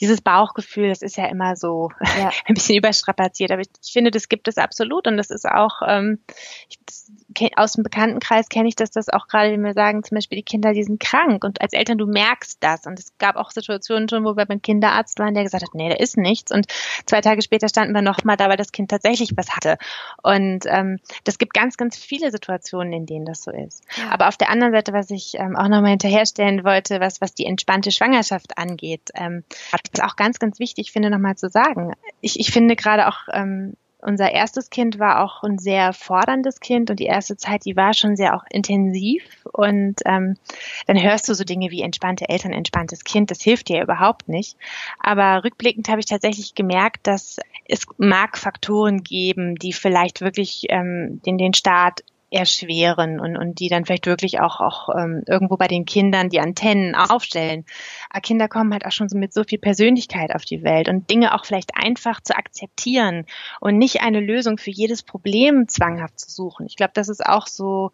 dieses 0.00 0.20
Bauchgefühl, 0.20 0.88
das 0.88 1.02
ist 1.02 1.16
ja 1.16 1.26
immer 1.26 1.56
so 1.56 1.90
ja. 2.18 2.30
ein 2.46 2.54
bisschen 2.54 2.76
überstrapaziert. 2.76 3.50
Aber 3.52 3.60
ich, 3.60 3.68
ich, 3.82 3.92
finde, 3.92 4.10
das 4.10 4.28
gibt 4.28 4.48
es 4.48 4.56
absolut. 4.56 5.06
Und 5.06 5.16
das 5.16 5.30
ist 5.30 5.46
auch, 5.46 5.82
ähm, 5.86 6.20
ich, 6.68 6.78
das, 6.86 7.10
aus 7.56 7.72
dem 7.72 7.84
Bekanntenkreis 7.84 8.48
kenne 8.48 8.68
ich 8.68 8.76
das, 8.76 8.90
dass 8.90 9.08
auch 9.08 9.26
gerade, 9.28 9.52
wenn 9.52 9.62
wir 9.62 9.74
sagen, 9.74 10.02
zum 10.02 10.16
Beispiel 10.16 10.36
die 10.36 10.44
Kinder, 10.44 10.72
die 10.72 10.82
sind 10.82 11.00
krank. 11.00 11.44
Und 11.44 11.60
als 11.60 11.72
Eltern, 11.72 11.98
du 11.98 12.06
merkst 12.06 12.58
das. 12.60 12.86
Und 12.86 12.98
es 12.98 13.16
gab 13.18 13.36
auch 13.36 13.50
Situationen 13.50 14.08
schon, 14.08 14.24
wo 14.24 14.36
wir 14.36 14.46
beim 14.46 14.62
Kinderarzt 14.62 15.18
waren, 15.18 15.34
der 15.34 15.44
gesagt 15.44 15.62
hat, 15.62 15.74
nee, 15.74 15.88
da 15.88 15.96
ist 15.96 16.16
nichts. 16.16 16.50
Und 16.50 16.66
zwei 17.06 17.20
Tage 17.20 17.42
später 17.42 17.68
standen 17.68 17.94
wir 17.94 18.02
nochmal 18.02 18.36
da, 18.36 18.48
weil 18.48 18.56
das 18.56 18.72
Kind 18.72 18.90
tatsächlich 18.90 19.32
was 19.36 19.50
hatte. 19.50 19.76
Und 20.22 20.64
ähm, 20.66 20.98
das 21.24 21.38
gibt 21.38 21.54
ganz, 21.54 21.76
ganz 21.76 21.96
viele 21.96 22.30
Situationen, 22.30 22.92
in 22.92 23.06
denen 23.06 23.26
das 23.26 23.42
so 23.42 23.50
ist. 23.50 23.84
Ja. 23.96 24.10
Aber 24.10 24.28
auf 24.28 24.36
der 24.36 24.50
anderen 24.50 24.72
Seite, 24.72 24.92
was 24.92 25.10
ich 25.10 25.34
ähm, 25.34 25.56
auch 25.56 25.68
nochmal 25.68 25.90
hinterherstellen 25.90 26.64
wollte, 26.64 27.00
was, 27.00 27.20
was 27.20 27.34
die 27.34 27.46
entspannte 27.46 27.90
Schwangerschaft 27.92 28.56
angeht, 28.56 29.10
ähm, 29.14 29.44
ist 29.92 30.02
auch 30.02 30.16
ganz, 30.16 30.38
ganz 30.38 30.58
wichtig 30.58 30.92
finde, 30.92 31.10
nochmal 31.10 31.36
zu 31.36 31.48
sagen. 31.48 31.92
Ich, 32.20 32.38
ich 32.38 32.50
finde 32.50 32.76
gerade 32.76 33.08
auch 33.08 33.28
ähm, 33.32 33.74
unser 34.02 34.32
erstes 34.32 34.70
Kind 34.70 34.98
war 34.98 35.22
auch 35.22 35.42
ein 35.42 35.58
sehr 35.58 35.92
forderndes 35.92 36.60
Kind 36.60 36.90
und 36.90 37.00
die 37.00 37.06
erste 37.06 37.36
Zeit, 37.36 37.64
die 37.64 37.76
war 37.76 37.92
schon 37.92 38.16
sehr 38.16 38.34
auch 38.34 38.44
intensiv. 38.50 39.22
Und 39.52 39.96
ähm, 40.06 40.36
dann 40.86 41.00
hörst 41.00 41.28
du 41.28 41.34
so 41.34 41.44
Dinge 41.44 41.70
wie 41.70 41.82
entspannte 41.82 42.28
Eltern, 42.28 42.52
entspanntes 42.52 43.04
Kind. 43.04 43.30
Das 43.30 43.42
hilft 43.42 43.68
dir 43.68 43.82
überhaupt 43.82 44.28
nicht. 44.28 44.56
Aber 44.98 45.44
rückblickend 45.44 45.88
habe 45.88 46.00
ich 46.00 46.06
tatsächlich 46.06 46.54
gemerkt, 46.54 47.06
dass 47.06 47.38
es 47.66 47.86
mag 47.98 48.38
Faktoren 48.38 49.02
geben, 49.02 49.56
die 49.56 49.72
vielleicht 49.72 50.20
wirklich 50.20 50.66
ähm, 50.70 51.20
den, 51.26 51.38
den 51.38 51.54
Start 51.54 52.00
erschweren 52.30 53.20
und, 53.20 53.36
und 53.36 53.58
die 53.58 53.68
dann 53.68 53.84
vielleicht 53.84 54.06
wirklich 54.06 54.40
auch, 54.40 54.60
auch 54.60 54.88
ähm, 54.96 55.22
irgendwo 55.26 55.56
bei 55.56 55.66
den 55.66 55.84
Kindern 55.84 56.28
die 56.28 56.40
Antennen 56.40 56.94
aufstellen. 56.94 57.64
Aber 58.08 58.20
Kinder 58.20 58.48
kommen 58.48 58.72
halt 58.72 58.86
auch 58.86 58.92
schon 58.92 59.08
so 59.08 59.18
mit 59.18 59.32
so 59.32 59.44
viel 59.44 59.58
Persönlichkeit 59.58 60.34
auf 60.34 60.44
die 60.44 60.62
Welt 60.62 60.88
und 60.88 61.10
Dinge 61.10 61.34
auch 61.34 61.44
vielleicht 61.44 61.72
einfach 61.74 62.20
zu 62.20 62.36
akzeptieren 62.36 63.26
und 63.60 63.78
nicht 63.78 64.02
eine 64.02 64.20
Lösung 64.20 64.58
für 64.58 64.70
jedes 64.70 65.02
Problem 65.02 65.68
zwanghaft 65.68 66.20
zu 66.20 66.30
suchen. 66.30 66.66
Ich 66.66 66.76
glaube, 66.76 66.92
das 66.94 67.08
ist 67.08 67.24
auch 67.24 67.46
so 67.46 67.90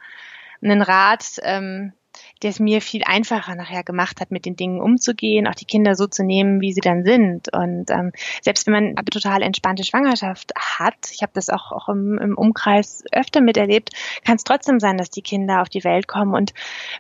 ein 0.63 0.83
Rat, 0.83 1.41
ähm, 1.43 1.93
der 2.43 2.51
es 2.51 2.61
mir 2.61 2.81
viel 2.81 3.03
einfacher 3.05 3.55
nachher 3.55 3.83
gemacht 3.83 4.21
hat, 4.21 4.31
mit 4.31 4.47
den 4.47 4.57
Dingen 4.57 4.81
umzugehen, 4.81 5.47
auch 5.47 5.55
die 5.55 5.65
Kinder 5.65 5.95
so 5.95 6.07
zu 6.07 6.25
nehmen, 6.25 6.61
wie 6.61 6.73
sie 6.73 6.81
dann 6.81 7.05
sind. 7.05 7.53
Und 7.55 7.91
ähm, 7.91 8.13
selbst 8.43 8.67
wenn 8.67 8.75
man 8.75 8.85
eine 8.97 9.05
total 9.05 9.43
entspannte 9.43 9.85
Schwangerschaft 9.85 10.53
hat, 10.57 11.11
ich 11.13 11.23
habe 11.23 11.33
das 11.35 11.51
auch, 11.51 11.73
auch 11.73 11.89
im, 11.89 12.19
im 12.19 12.37
Umkreis 12.37 13.05
öfter 13.13 13.41
miterlebt, 13.41 13.91
kann 14.25 14.37
es 14.37 14.45
trotzdem 14.45 14.81
sein, 14.81 14.99
dass 14.99 15.11
die 15.11 15.23
Kinder 15.23 15.63
auf 15.63 15.69
die 15.69 15.85
Welt 15.85 16.09
kommen 16.09 16.35
und 16.35 16.53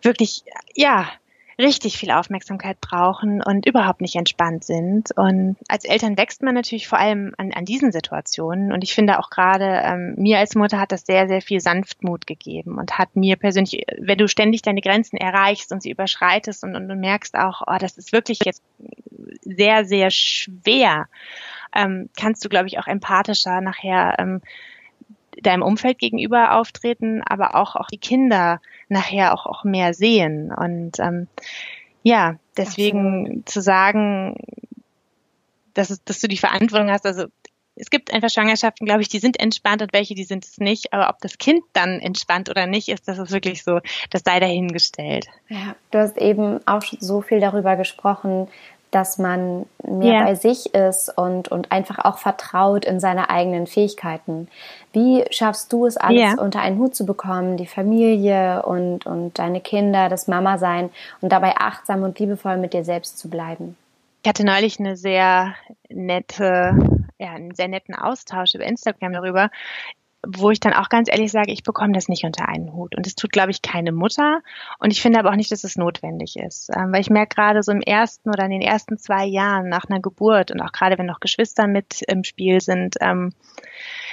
wirklich, 0.02 0.42
ja, 0.74 1.08
richtig 1.58 1.96
viel 1.96 2.10
Aufmerksamkeit 2.10 2.80
brauchen 2.80 3.42
und 3.42 3.66
überhaupt 3.66 4.02
nicht 4.02 4.16
entspannt 4.16 4.64
sind. 4.64 5.10
Und 5.16 5.56
als 5.68 5.84
Eltern 5.84 6.18
wächst 6.18 6.42
man 6.42 6.54
natürlich 6.54 6.86
vor 6.86 6.98
allem 6.98 7.34
an, 7.38 7.52
an 7.52 7.64
diesen 7.64 7.92
Situationen. 7.92 8.72
Und 8.72 8.84
ich 8.84 8.94
finde 8.94 9.18
auch 9.18 9.30
gerade, 9.30 9.80
ähm, 9.84 10.14
mir 10.18 10.38
als 10.38 10.54
Mutter 10.54 10.78
hat 10.78 10.92
das 10.92 11.06
sehr, 11.06 11.28
sehr 11.28 11.40
viel 11.40 11.60
Sanftmut 11.60 12.26
gegeben 12.26 12.78
und 12.78 12.98
hat 12.98 13.16
mir 13.16 13.36
persönlich, 13.36 13.84
wenn 13.98 14.18
du 14.18 14.28
ständig 14.28 14.62
deine 14.62 14.82
Grenzen 14.82 15.16
erreichst 15.16 15.72
und 15.72 15.82
sie 15.82 15.90
überschreitest 15.90 16.62
und, 16.62 16.76
und 16.76 16.88
du 16.88 16.94
merkst 16.94 17.36
auch, 17.36 17.62
oh, 17.66 17.76
das 17.78 17.96
ist 17.96 18.12
wirklich 18.12 18.40
jetzt 18.44 18.62
sehr, 19.40 19.84
sehr 19.86 20.10
schwer, 20.10 21.06
ähm, 21.74 22.10
kannst 22.18 22.44
du, 22.44 22.48
glaube 22.48 22.68
ich, 22.68 22.78
auch 22.78 22.86
empathischer 22.86 23.60
nachher 23.60 24.16
ähm, 24.18 24.42
deinem 25.42 25.62
Umfeld 25.62 25.98
gegenüber 25.98 26.54
auftreten, 26.56 27.22
aber 27.22 27.54
auch, 27.54 27.76
auch 27.76 27.88
die 27.88 27.98
Kinder 27.98 28.60
nachher 28.88 29.34
auch, 29.34 29.46
auch 29.46 29.64
mehr 29.64 29.94
sehen. 29.94 30.52
Und 30.52 30.98
ähm, 30.98 31.28
ja, 32.02 32.36
deswegen 32.56 33.26
Absolut. 33.26 33.48
zu 33.48 33.60
sagen, 33.60 34.36
dass, 35.74 35.90
es, 35.90 36.02
dass 36.04 36.20
du 36.20 36.28
die 36.28 36.38
Verantwortung 36.38 36.90
hast, 36.90 37.06
also 37.06 37.26
es 37.76 37.90
gibt 37.90 38.12
einfach 38.12 38.30
Schwangerschaften, 38.30 38.86
glaube 38.86 39.02
ich, 39.02 39.08
die 39.08 39.18
sind 39.18 39.38
entspannt 39.38 39.82
und 39.82 39.92
welche, 39.92 40.14
die 40.14 40.24
sind 40.24 40.44
es 40.46 40.58
nicht. 40.58 40.94
Aber 40.94 41.10
ob 41.10 41.18
das 41.20 41.36
Kind 41.36 41.62
dann 41.74 42.00
entspannt 42.00 42.48
oder 42.48 42.66
nicht 42.66 42.88
ist, 42.88 43.06
das 43.06 43.18
ist 43.18 43.30
wirklich 43.30 43.62
so, 43.62 43.80
das 44.10 44.22
sei 44.24 44.40
dahingestellt. 44.40 45.26
Ja, 45.48 45.76
du 45.90 45.98
hast 45.98 46.16
eben 46.16 46.66
auch 46.66 46.82
so 47.00 47.20
viel 47.20 47.38
darüber 47.38 47.76
gesprochen, 47.76 48.48
dass 48.90 49.18
man 49.18 49.66
mehr 49.82 50.14
yeah. 50.14 50.24
bei 50.24 50.34
sich 50.34 50.74
ist 50.74 51.16
und, 51.16 51.48
und 51.48 51.72
einfach 51.72 51.98
auch 52.04 52.18
vertraut 52.18 52.84
in 52.84 53.00
seine 53.00 53.30
eigenen 53.30 53.66
Fähigkeiten. 53.66 54.48
Wie 54.92 55.24
schaffst 55.30 55.72
du 55.72 55.86
es 55.86 55.96
alles 55.96 56.20
yeah. 56.20 56.40
unter 56.40 56.60
einen 56.60 56.78
Hut 56.78 56.94
zu 56.94 57.04
bekommen, 57.04 57.56
die 57.56 57.66
Familie 57.66 58.62
und, 58.62 59.06
und 59.06 59.38
deine 59.38 59.60
Kinder, 59.60 60.08
das 60.08 60.28
Mama 60.28 60.58
sein 60.58 60.90
und 61.20 61.32
dabei 61.32 61.56
achtsam 61.56 62.02
und 62.02 62.18
liebevoll 62.18 62.56
mit 62.56 62.72
dir 62.72 62.84
selbst 62.84 63.18
zu 63.18 63.28
bleiben? 63.28 63.76
Ich 64.22 64.28
hatte 64.28 64.44
neulich 64.44 64.80
eine 64.80 64.96
sehr 64.96 65.54
nette, 65.88 66.76
ja, 67.18 67.32
einen 67.32 67.54
sehr 67.54 67.68
netten 67.68 67.94
Austausch 67.94 68.54
über 68.54 68.64
Instagram 68.64 69.12
darüber, 69.12 69.50
wo 70.26 70.50
ich 70.50 70.60
dann 70.60 70.72
auch 70.72 70.88
ganz 70.88 71.08
ehrlich 71.10 71.30
sage, 71.30 71.52
ich 71.52 71.62
bekomme 71.62 71.92
das 71.92 72.08
nicht 72.08 72.24
unter 72.24 72.48
einen 72.48 72.72
Hut. 72.72 72.96
Und 72.96 73.06
es 73.06 73.14
tut, 73.14 73.32
glaube 73.32 73.50
ich, 73.50 73.62
keine 73.62 73.92
Mutter. 73.92 74.40
Und 74.78 74.90
ich 74.90 75.00
finde 75.00 75.18
aber 75.18 75.30
auch 75.30 75.36
nicht, 75.36 75.52
dass 75.52 75.64
es 75.64 75.76
notwendig 75.76 76.36
ist. 76.36 76.70
Ähm, 76.76 76.92
weil 76.92 77.00
ich 77.00 77.10
merke 77.10 77.34
gerade 77.34 77.62
so 77.62 77.72
im 77.72 77.80
ersten 77.80 78.30
oder 78.30 78.44
in 78.44 78.50
den 78.50 78.62
ersten 78.62 78.98
zwei 78.98 79.24
Jahren 79.24 79.68
nach 79.68 79.84
einer 79.88 80.00
Geburt 80.00 80.50
und 80.50 80.60
auch 80.60 80.72
gerade 80.72 80.98
wenn 80.98 81.06
noch 81.06 81.20
Geschwister 81.20 81.66
mit 81.66 82.02
im 82.08 82.24
Spiel 82.24 82.60
sind, 82.60 82.96
ähm, 83.00 83.32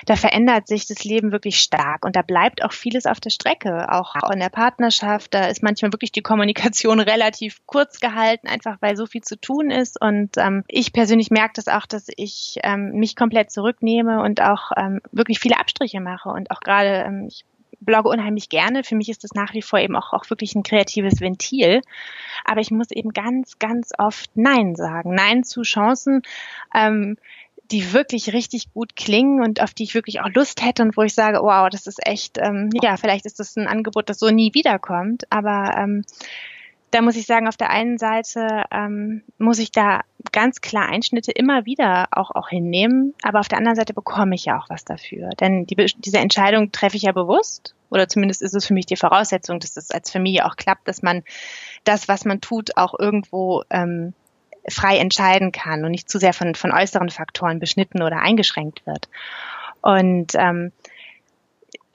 da 0.05 0.15
verändert 0.15 0.67
sich 0.67 0.85
das 0.85 1.03
Leben 1.03 1.31
wirklich 1.31 1.59
stark 1.59 2.05
und 2.05 2.15
da 2.15 2.21
bleibt 2.21 2.63
auch 2.63 2.73
vieles 2.73 3.05
auf 3.05 3.19
der 3.19 3.29
Strecke, 3.29 3.91
auch 3.91 4.15
in 4.31 4.39
der 4.39 4.49
Partnerschaft. 4.49 5.33
Da 5.33 5.45
ist 5.45 5.63
manchmal 5.63 5.93
wirklich 5.93 6.11
die 6.11 6.21
Kommunikation 6.21 6.99
relativ 6.99 7.65
kurz 7.65 7.99
gehalten, 7.99 8.47
einfach 8.47 8.77
weil 8.81 8.97
so 8.97 9.05
viel 9.05 9.21
zu 9.21 9.39
tun 9.39 9.71
ist. 9.71 9.99
Und 9.99 10.37
ähm, 10.37 10.63
ich 10.67 10.93
persönlich 10.93 11.31
merke 11.31 11.53
das 11.55 11.67
auch, 11.67 11.85
dass 11.85 12.07
ich 12.15 12.57
ähm, 12.63 12.91
mich 12.93 13.15
komplett 13.15 13.51
zurücknehme 13.51 14.21
und 14.21 14.41
auch 14.41 14.71
ähm, 14.75 14.99
wirklich 15.11 15.39
viele 15.39 15.59
Abstriche 15.59 16.01
mache 16.03 16.29
und 16.29 16.51
auch 16.51 16.59
gerade 16.59 17.05
ähm, 17.07 17.27
ich 17.29 17.45
blogge 17.79 18.09
unheimlich 18.09 18.49
gerne. 18.49 18.83
Für 18.83 18.95
mich 18.95 19.09
ist 19.09 19.23
das 19.23 19.33
nach 19.33 19.53
wie 19.53 19.61
vor 19.61 19.79
eben 19.79 19.95
auch, 19.95 20.13
auch 20.13 20.29
wirklich 20.29 20.55
ein 20.55 20.63
kreatives 20.63 21.21
Ventil. 21.21 21.81
Aber 22.45 22.61
ich 22.61 22.71
muss 22.71 22.91
eben 22.91 23.11
ganz, 23.11 23.59
ganz 23.59 23.91
oft 23.97 24.31
Nein 24.35 24.75
sagen. 24.75 25.13
Nein 25.13 25.43
zu 25.43 25.63
Chancen, 25.63 26.21
ähm, 26.73 27.17
die 27.71 27.93
wirklich 27.93 28.33
richtig 28.33 28.73
gut 28.73 28.95
klingen 28.95 29.41
und 29.41 29.61
auf 29.61 29.73
die 29.73 29.83
ich 29.83 29.95
wirklich 29.95 30.21
auch 30.21 30.29
Lust 30.33 30.63
hätte 30.63 30.83
und 30.83 30.97
wo 30.97 31.01
ich 31.01 31.13
sage, 31.13 31.39
wow, 31.41 31.69
das 31.69 31.87
ist 31.87 32.05
echt, 32.05 32.37
ähm, 32.37 32.69
ja, 32.81 32.97
vielleicht 32.97 33.25
ist 33.25 33.39
das 33.39 33.55
ein 33.55 33.67
Angebot, 33.67 34.09
das 34.09 34.19
so 34.19 34.29
nie 34.29 34.53
wiederkommt, 34.53 35.23
aber 35.29 35.75
ähm, 35.77 36.03
da 36.93 37.01
muss 37.01 37.15
ich 37.15 37.25
sagen, 37.25 37.47
auf 37.47 37.57
der 37.57 37.71
einen 37.71 37.97
Seite 37.97 38.65
ähm, 38.71 39.23
muss 39.37 39.59
ich 39.59 39.71
da 39.71 40.01
ganz 40.31 40.61
klar 40.61 40.87
Einschnitte 40.87 41.31
immer 41.31 41.65
wieder 41.65 42.07
auch, 42.11 42.31
auch 42.31 42.49
hinnehmen, 42.49 43.13
aber 43.23 43.39
auf 43.39 43.47
der 43.47 43.57
anderen 43.57 43.75
Seite 43.75 43.93
bekomme 43.93 44.35
ich 44.35 44.45
ja 44.45 44.59
auch 44.59 44.69
was 44.69 44.85
dafür. 44.85 45.29
Denn 45.39 45.65
die, 45.65 45.75
diese 45.75 46.19
Entscheidung 46.19 46.71
treffe 46.71 46.97
ich 46.97 47.03
ja 47.03 47.11
bewusst 47.11 47.75
oder 47.89 48.07
zumindest 48.07 48.41
ist 48.41 48.53
es 48.53 48.65
für 48.65 48.73
mich 48.73 48.85
die 48.85 48.95
Voraussetzung, 48.95 49.59
dass 49.59 49.75
es 49.75 49.91
als 49.91 50.11
Familie 50.11 50.45
auch 50.45 50.55
klappt, 50.55 50.87
dass 50.87 51.01
man 51.01 51.23
das, 51.83 52.07
was 52.07 52.25
man 52.25 52.41
tut, 52.41 52.77
auch 52.77 52.93
irgendwo 52.97 53.63
ähm, 53.69 54.13
frei 54.69 54.97
entscheiden 54.97 55.51
kann 55.51 55.83
und 55.83 55.91
nicht 55.91 56.09
zu 56.09 56.19
sehr 56.19 56.33
von, 56.33 56.55
von 56.55 56.71
äußeren 56.71 57.09
Faktoren 57.09 57.59
beschnitten 57.59 58.01
oder 58.01 58.19
eingeschränkt 58.19 58.85
wird. 58.85 59.09
Und 59.81 60.33
ähm, 60.35 60.71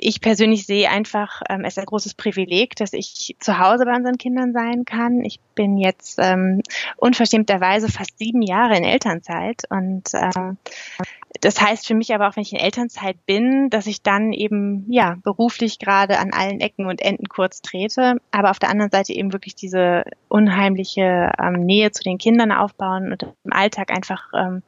ich 0.00 0.20
persönlich 0.20 0.64
sehe 0.64 0.88
einfach 0.88 1.42
ähm, 1.48 1.64
es 1.64 1.74
ist 1.74 1.80
ein 1.80 1.86
großes 1.86 2.14
Privileg, 2.14 2.76
dass 2.76 2.92
ich 2.92 3.36
zu 3.40 3.58
Hause 3.58 3.84
bei 3.84 3.94
unseren 3.94 4.16
Kindern 4.16 4.52
sein 4.52 4.84
kann. 4.84 5.24
Ich 5.24 5.40
bin 5.56 5.76
jetzt 5.76 6.18
ähm, 6.22 6.62
unverschämterweise 6.96 7.88
fast 7.88 8.16
sieben 8.16 8.40
Jahre 8.40 8.76
in 8.76 8.84
Elternzeit 8.84 9.64
und 9.68 10.04
ähm, 10.14 10.56
das 11.40 11.60
heißt 11.60 11.86
für 11.86 11.94
mich 11.94 12.14
aber 12.14 12.28
auch, 12.28 12.36
wenn 12.36 12.42
ich 12.42 12.52
in 12.52 12.60
Elternzeit 12.60 13.16
bin, 13.26 13.70
dass 13.70 13.86
ich 13.86 14.02
dann 14.02 14.32
eben 14.32 14.86
ja 14.88 15.16
beruflich 15.22 15.78
gerade 15.80 16.18
an 16.18 16.32
allen 16.32 16.60
Ecken 16.60 16.86
und 16.86 17.02
Enden 17.02 17.28
kurz 17.28 17.60
trete, 17.60 18.16
aber 18.30 18.50
auf 18.50 18.60
der 18.60 18.70
anderen 18.70 18.92
Seite 18.92 19.12
eben 19.12 19.32
wirklich 19.32 19.56
diese 19.56 20.04
unheimliche 20.28 21.32
ähm, 21.42 21.64
Nähe 21.64 21.90
zu 21.90 22.04
den 22.04 22.18
Kindern 22.18 22.52
aufbauen 22.52 23.12
und 23.12 23.24
im 23.44 23.52
Alltag 23.52 23.90
einfach 23.90 24.28
ähm, 24.34 24.62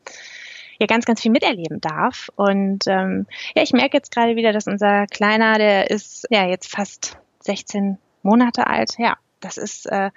ja 0.81 0.87
ganz, 0.87 1.05
ganz 1.05 1.21
viel 1.21 1.31
miterleben 1.31 1.81
darf. 1.81 2.31
Und 2.35 2.87
ähm, 2.87 3.27
ja, 3.55 3.63
ich 3.63 3.73
merke 3.73 3.97
jetzt 3.97 4.13
gerade 4.13 4.35
wieder, 4.35 4.53
dass 4.53 4.67
unser 4.67 5.07
Kleiner, 5.07 5.59
der 5.59 5.91
ist 5.91 6.27
ja 6.31 6.47
jetzt 6.47 6.71
fast 6.71 7.19
16 7.41 7.99
Monate 8.23 8.67
alt, 8.67 8.95
ja, 8.99 9.17
das 9.41 9.57
ist 9.57 9.87
äh, 9.87 10.11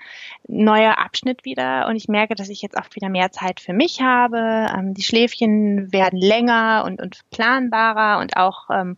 neuer 0.48 0.98
Abschnitt 0.98 1.46
wieder 1.46 1.88
und 1.88 1.96
ich 1.96 2.08
merke, 2.08 2.36
dass 2.36 2.50
ich 2.50 2.62
jetzt 2.62 2.78
auch 2.78 2.88
wieder 2.94 3.10
mehr 3.10 3.32
Zeit 3.32 3.60
für 3.60 3.74
mich 3.74 4.02
habe. 4.02 4.68
Ähm, 4.78 4.94
die 4.94 5.04
Schläfchen 5.04 5.92
werden 5.92 6.20
länger 6.20 6.84
und, 6.86 7.02
und 7.02 7.22
planbarer 7.32 8.20
und 8.20 8.38
auch, 8.38 8.70
ähm, 8.70 8.98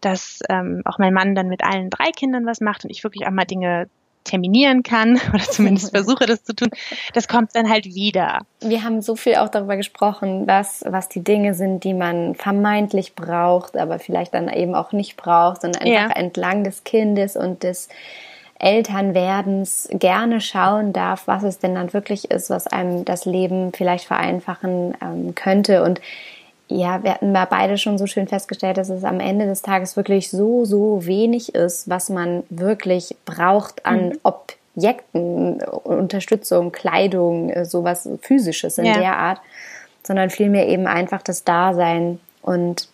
dass 0.00 0.40
ähm, 0.48 0.82
auch 0.84 0.98
mein 0.98 1.12
Mann 1.12 1.34
dann 1.34 1.48
mit 1.48 1.64
allen 1.64 1.90
drei 1.90 2.10
Kindern 2.12 2.46
was 2.46 2.60
macht 2.60 2.84
und 2.84 2.90
ich 2.90 3.02
wirklich 3.02 3.26
auch 3.26 3.32
mal 3.32 3.44
Dinge 3.44 3.88
terminieren 4.26 4.82
kann 4.82 5.18
oder 5.32 5.42
zumindest 5.42 5.90
versuche 5.94 6.26
das 6.26 6.44
zu 6.44 6.54
tun, 6.54 6.68
das 7.14 7.28
kommt 7.28 7.54
dann 7.54 7.68
halt 7.68 7.86
wieder. 7.86 8.40
Wir 8.60 8.84
haben 8.84 9.00
so 9.00 9.16
viel 9.16 9.36
auch 9.36 9.48
darüber 9.48 9.76
gesprochen, 9.76 10.46
was, 10.46 10.84
was 10.86 11.08
die 11.08 11.24
Dinge 11.24 11.54
sind, 11.54 11.84
die 11.84 11.94
man 11.94 12.34
vermeintlich 12.34 13.14
braucht, 13.14 13.76
aber 13.76 13.98
vielleicht 13.98 14.34
dann 14.34 14.48
eben 14.48 14.74
auch 14.74 14.92
nicht 14.92 15.16
braucht, 15.16 15.62
sondern 15.62 15.82
einfach 15.82 16.10
ja. 16.10 16.16
entlang 16.16 16.64
des 16.64 16.84
Kindes 16.84 17.36
und 17.36 17.62
des 17.62 17.88
Elternwerdens 18.58 19.88
gerne 19.92 20.40
schauen 20.40 20.92
darf, 20.92 21.26
was 21.26 21.42
es 21.42 21.58
denn 21.58 21.74
dann 21.74 21.92
wirklich 21.92 22.30
ist, 22.30 22.48
was 22.48 22.66
einem 22.66 23.04
das 23.04 23.26
Leben 23.26 23.72
vielleicht 23.72 24.06
vereinfachen 24.06 24.94
ähm, 25.02 25.34
könnte. 25.34 25.82
Und 25.82 26.00
ja, 26.68 27.02
wir 27.04 27.14
hatten 27.14 27.32
mal 27.32 27.46
beide 27.46 27.78
schon 27.78 27.96
so 27.96 28.06
schön 28.06 28.26
festgestellt, 28.26 28.76
dass 28.76 28.88
es 28.88 29.04
am 29.04 29.20
Ende 29.20 29.46
des 29.46 29.62
Tages 29.62 29.96
wirklich 29.96 30.30
so, 30.30 30.64
so 30.64 31.06
wenig 31.06 31.54
ist, 31.54 31.88
was 31.88 32.08
man 32.08 32.42
wirklich 32.50 33.14
braucht 33.24 33.86
an 33.86 34.08
mhm. 34.08 34.20
Objekten, 34.22 35.62
Unterstützung, 35.62 36.72
Kleidung, 36.72 37.50
äh, 37.50 37.64
sowas 37.64 38.08
physisches 38.20 38.78
in 38.78 38.86
ja. 38.86 38.98
der 38.98 39.16
Art, 39.16 39.40
sondern 40.02 40.30
vielmehr 40.30 40.66
eben 40.66 40.86
einfach 40.86 41.22
das 41.22 41.44
Dasein 41.44 42.18
und 42.42 42.88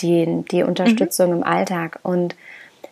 die, 0.00 0.44
die 0.50 0.62
Unterstützung 0.62 1.30
mhm. 1.30 1.36
im 1.38 1.42
Alltag. 1.44 2.00
Und 2.02 2.36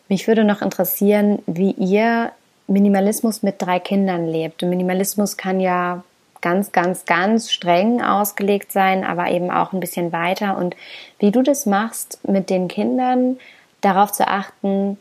mich 0.08 0.26
würde 0.28 0.44
noch 0.44 0.62
interessieren, 0.62 1.40
wie 1.46 1.72
ihr 1.72 2.32
Minimalismus 2.68 3.42
mit 3.42 3.60
drei 3.60 3.78
Kindern 3.80 4.26
lebt. 4.26 4.62
Und 4.62 4.70
Minimalismus 4.70 5.36
kann 5.36 5.60
ja 5.60 6.04
ganz, 6.42 6.72
ganz, 6.72 7.06
ganz 7.06 7.50
streng 7.50 8.02
ausgelegt 8.02 8.72
sein, 8.72 9.04
aber 9.04 9.30
eben 9.30 9.50
auch 9.50 9.72
ein 9.72 9.80
bisschen 9.80 10.12
weiter. 10.12 10.58
Und 10.58 10.76
wie 11.18 11.30
du 11.30 11.42
das 11.42 11.64
machst, 11.64 12.20
mit 12.28 12.50
den 12.50 12.68
Kindern 12.68 13.38
darauf 13.80 14.12
zu 14.12 14.28
achten, 14.28 14.98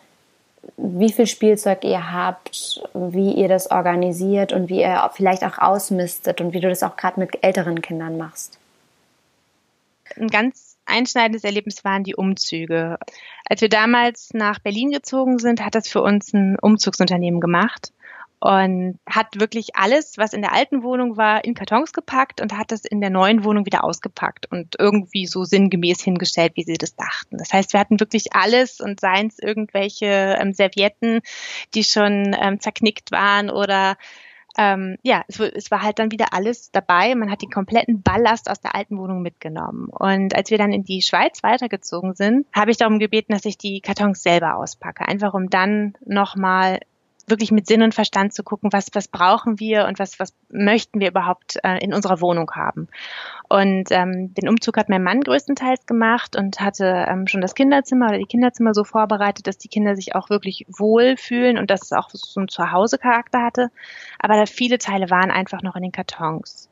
wie 0.78 1.12
viel 1.12 1.28
Spielzeug 1.28 1.84
ihr 1.84 2.12
habt, 2.12 2.82
wie 2.94 3.34
ihr 3.34 3.48
das 3.48 3.70
organisiert 3.70 4.54
und 4.54 4.70
wie 4.70 4.82
ihr 4.82 5.10
vielleicht 5.14 5.44
auch 5.44 5.58
ausmistet 5.58 6.40
und 6.40 6.54
wie 6.54 6.60
du 6.60 6.70
das 6.70 6.84
auch 6.84 6.96
gerade 6.96 7.20
mit 7.20 7.44
älteren 7.44 7.82
Kindern 7.82 8.18
machst. 8.18 8.58
Ein 10.16 10.28
ganz 10.28 10.78
einschneidendes 10.86 11.44
Erlebnis 11.44 11.84
waren 11.84 12.04
die 12.04 12.16
Umzüge. 12.16 12.98
Als 13.50 13.62
wir 13.62 13.70
damals 13.70 14.34
nach 14.34 14.60
Berlin 14.60 14.92
gezogen 14.92 15.40
sind, 15.40 15.64
hat 15.64 15.76
das 15.76 15.88
für 15.88 16.02
uns 16.02 16.34
ein 16.34 16.58
Umzugsunternehmen 16.60 17.40
gemacht 17.40 17.92
und 18.42 19.00
hat 19.08 19.40
wirklich 19.40 19.76
alles, 19.76 20.18
was 20.18 20.34
in 20.34 20.42
der 20.42 20.52
alten 20.52 20.82
Wohnung 20.82 21.16
war, 21.16 21.46
in 21.46 21.54
Kartons 21.54 21.94
gepackt 21.94 22.42
und 22.42 22.58
hat 22.58 22.72
es 22.72 22.86
in 22.86 23.00
der 23.00 23.12
neuen 23.12 23.44
Wohnung 23.44 23.68
wieder 23.68 23.84
ausgepackt 23.84 24.52
und 24.52 24.76
irgendwie 24.80 25.28
so 25.28 25.44
sinngemäß 25.44 26.02
hingestellt, 26.02 26.54
wie 26.56 26.64
sie 26.64 26.74
das 26.74 26.96
dachten. 26.96 27.38
Das 27.38 27.54
heißt, 27.54 27.72
wir 27.74 27.80
hatten 27.80 28.00
wirklich 28.00 28.34
alles 28.34 28.80
und 28.80 29.00
seien 29.00 29.28
es 29.28 29.38
irgendwelche 29.38 30.38
ähm, 30.42 30.54
Servietten, 30.54 31.22
die 31.76 31.84
schon 31.84 32.36
ähm, 32.42 32.60
zerknickt 32.60 33.12
waren 33.12 33.52
oder 33.52 33.96
ähm, 34.58 34.98
ja, 35.04 35.24
es, 35.28 35.40
es, 35.40 35.72
war 35.72 35.82
halt 35.82 36.00
dann 36.00 36.12
wieder 36.12 36.34
alles 36.34 36.72
dabei. 36.72 37.16
Man 37.16 37.32
hat 37.32 37.42
den 37.42 37.52
kompletten 37.52 38.02
Ballast 38.02 38.50
aus 38.50 38.60
der 38.60 38.76
alten 38.76 38.98
Wohnung 38.98 39.22
mitgenommen. 39.22 39.88
Und 39.88 40.36
als 40.36 40.50
wir 40.50 40.58
dann 40.58 40.74
in 40.74 40.84
die 40.84 41.02
Schweiz 41.02 41.42
weitergezogen 41.44 42.16
sind, 42.16 42.48
habe 42.54 42.72
ich 42.72 42.78
darum 42.78 43.00
gebeten, 43.00 43.34
dass 43.34 43.46
ich 43.46 43.58
die 43.58 43.82
Kartons 43.82 44.24
selber 44.24 44.58
auspacke, 44.58 45.08
einfach 45.08 45.34
um 45.34 45.50
dann 45.50 45.94
nochmal 46.06 46.80
wirklich 47.28 47.52
mit 47.52 47.68
Sinn 47.68 47.82
und 47.82 47.94
Verstand 47.94 48.34
zu 48.34 48.44
gucken, 48.44 48.72
was, 48.74 48.88
was 48.94 49.08
brauchen 49.08 49.60
wir 49.60 49.86
und 49.86 50.00
was, 50.00 50.20
was 50.20 50.34
möchten 50.50 51.00
wir 51.00 51.10
überhaupt 51.10 51.58
äh, 51.64 51.78
in 51.84 51.94
unserer 51.94 52.22
Wohnung 52.22 52.52
haben. 52.52 52.88
Und 53.50 53.92
ähm, 53.92 54.34
den 54.34 54.50
Umzug 54.50 54.78
hat 54.78 54.90
mein 54.90 55.04
Mann 55.04 55.22
größtenteils 55.22 55.86
gemacht 55.86 56.36
und 56.36 56.60
hatte 56.60 57.06
ähm, 57.08 57.28
schon 57.28 57.42
das 57.42 57.56
Kinderzimmer 57.56 58.08
oder 58.08 58.18
die 58.18 58.26
Kinderzimmer 58.26 58.74
so 58.74 58.84
vorbereitet, 58.84 59.48
dass 59.48 59.58
die 59.58 59.68
Kinder 59.68 59.96
sich 59.96 60.16
auch 60.16 60.30
wirklich 60.30 60.66
wohl 60.70 61.18
fühlen 61.18 61.58
und 61.58 61.70
dass 61.70 61.84
es 61.84 61.92
auch 61.92 62.10
so 62.12 62.40
einen 62.40 62.48
Zuhause-Charakter 62.48 63.42
hatte. 63.42 63.70
Aber 64.20 64.46
viele 64.48 64.78
Teile 64.78 65.10
waren 65.10 65.32
einfach 65.32 65.62
noch 65.62 65.76
in 65.76 65.84
den 65.84 65.92
Kartons. 65.92 66.70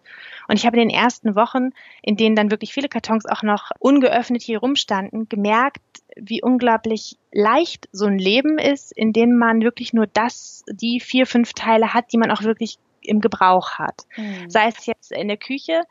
Und 0.50 0.58
ich 0.58 0.66
habe 0.66 0.78
in 0.82 0.90
den 0.90 0.98
ersten 0.98 1.36
Wochen, 1.36 1.70
in 2.02 2.18
denen 2.18 2.36
dann 2.36 2.50
wirklich 2.50 2.74
viele 2.74 2.90
Kartons 2.90 3.28
auch 3.28 3.44
noch 3.44 3.70
ungeöffnet 3.78 4.42
hier 4.42 4.58
rumstanden, 4.58 5.30
gemerkt, 5.30 5.84
wie 6.16 6.42
unglaublich 6.42 7.20
leicht 7.32 7.88
so 7.92 8.08
ein 8.08 8.18
Leben 8.18 8.58
ist, 8.58 8.92
in 8.92 9.14
dem 9.14 9.38
man 9.38 9.62
wirklich 9.62 9.94
nur 9.94 10.08
das, 10.08 10.64
die 10.72 11.02
vier, 11.02 11.28
fünf 11.28 11.54
Teile 11.54 11.94
hat, 11.94 12.12
die 12.12 12.18
man 12.18 12.32
auch 12.32 12.42
wirklich 12.42 12.80
im 13.02 13.22
Gebrauch 13.22 13.74
hat. 13.74 14.08
Mhm. 14.18 14.50
Sei 14.50 14.68
es 14.70 14.88
jetzt 14.88 15.12
in 15.12 15.28
der 15.28 15.38
Küche, 15.38 15.84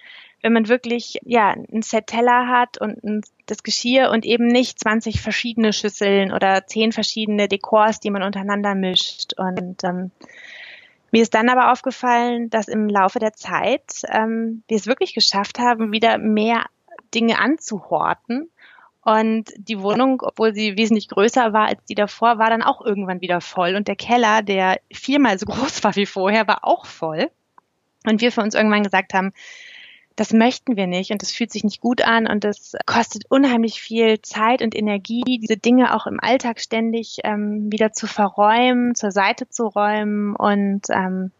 wenn 0.43 0.53
man 0.53 0.67
wirklich 0.67 1.21
ja 1.25 1.51
ein 1.51 1.83
Set 1.83 2.09
Teller 2.09 2.49
hat 2.49 2.81
und 2.81 3.03
ein, 3.05 3.21
das 3.47 3.63
Geschirr 3.63 4.11
und 4.11 4.27
eben 4.27 4.49
nicht 4.49 4.81
20 4.81 5.21
verschiedene 5.21 5.73
Schüsseln 5.73 6.33
oder 6.33 6.67
zehn 6.67 6.91
verschiedene 6.91 7.47
Dekors, 7.47 8.01
die 8.01 8.11
man 8.11 8.25
untereinander 8.25 8.75
mischt. 8.75 9.35
Und 9.37 9.85
ähm, 9.85 10.11
mir 11.11 11.23
ist 11.23 11.35
dann 11.35 11.49
aber 11.49 11.73
aufgefallen, 11.73 12.51
dass 12.51 12.69
im 12.69 12.89
Laufe 12.89 13.19
der 13.19 13.33
Zeit 13.33 14.03
ähm, 14.09 14.63
wir 14.69 14.77
es 14.77 14.87
wirklich 14.87 15.15
geschafft 15.15 15.59
haben, 15.59 15.93
wieder 15.93 16.19
mehr 16.19 16.67
Dinge 17.15 17.39
anzuhorten. 17.39 18.51
Und 19.03 19.53
die 19.57 19.81
Wohnung, 19.81 20.21
obwohl 20.23 20.55
sie 20.55 20.77
wesentlich 20.77 21.09
größer 21.09 21.53
war 21.55 21.69
als 21.69 21.83
die 21.87 21.95
davor, 21.95 22.39
war 22.39 22.51
dann 22.51 22.63
auch 22.63 22.85
irgendwann 22.85 23.23
wieder 23.23 23.41
voll. 23.41 23.75
Und 23.75 23.89
der 23.89 23.97
Keller, 23.97 24.43
der 24.43 24.81
viermal 24.93 25.39
so 25.39 25.47
groß 25.51 25.83
war 25.85 25.97
wie 25.97 26.07
vorher, 26.07 26.47
war 26.47 26.65
auch 26.65 26.85
voll. 26.85 27.31
Und 28.05 28.21
wir 28.21 28.31
für 28.31 28.43
uns 28.43 28.55
irgendwann 28.55 28.83
gesagt 28.83 29.15
haben, 29.15 29.33
das 30.19 30.33
möchten 30.33 30.77
wir 30.77 30.89
nicht 30.89 31.13
und 31.13 31.23
das 31.23 31.31
fühlt 31.31 31.53
sich 31.53 31.63
nicht 31.63 31.81
gut 31.81 32.03
an 32.03 32.27
und 32.27 32.43
das 32.43 32.75
kostet 32.87 33.23
unheimlich 33.29 33.81
viel 33.81 34.21
Zeit 34.21 34.63
und 34.63 34.75
Energie, 34.75 35.23
diese 35.25 35.57
Dinge 35.57 35.95
auch 35.95 36.09
im 36.09 36.19
Alltag 36.19 36.59
ständig 36.59 37.19
ähm, 37.23 37.71
wieder 37.71 37.93
zu 37.93 38.09
verräumen, 38.09 38.97
zur 38.97 39.13
Seite 39.13 39.49
zu 39.49 39.69
räumen 39.69 40.35
und 40.35 40.83
ähm, 40.91 41.31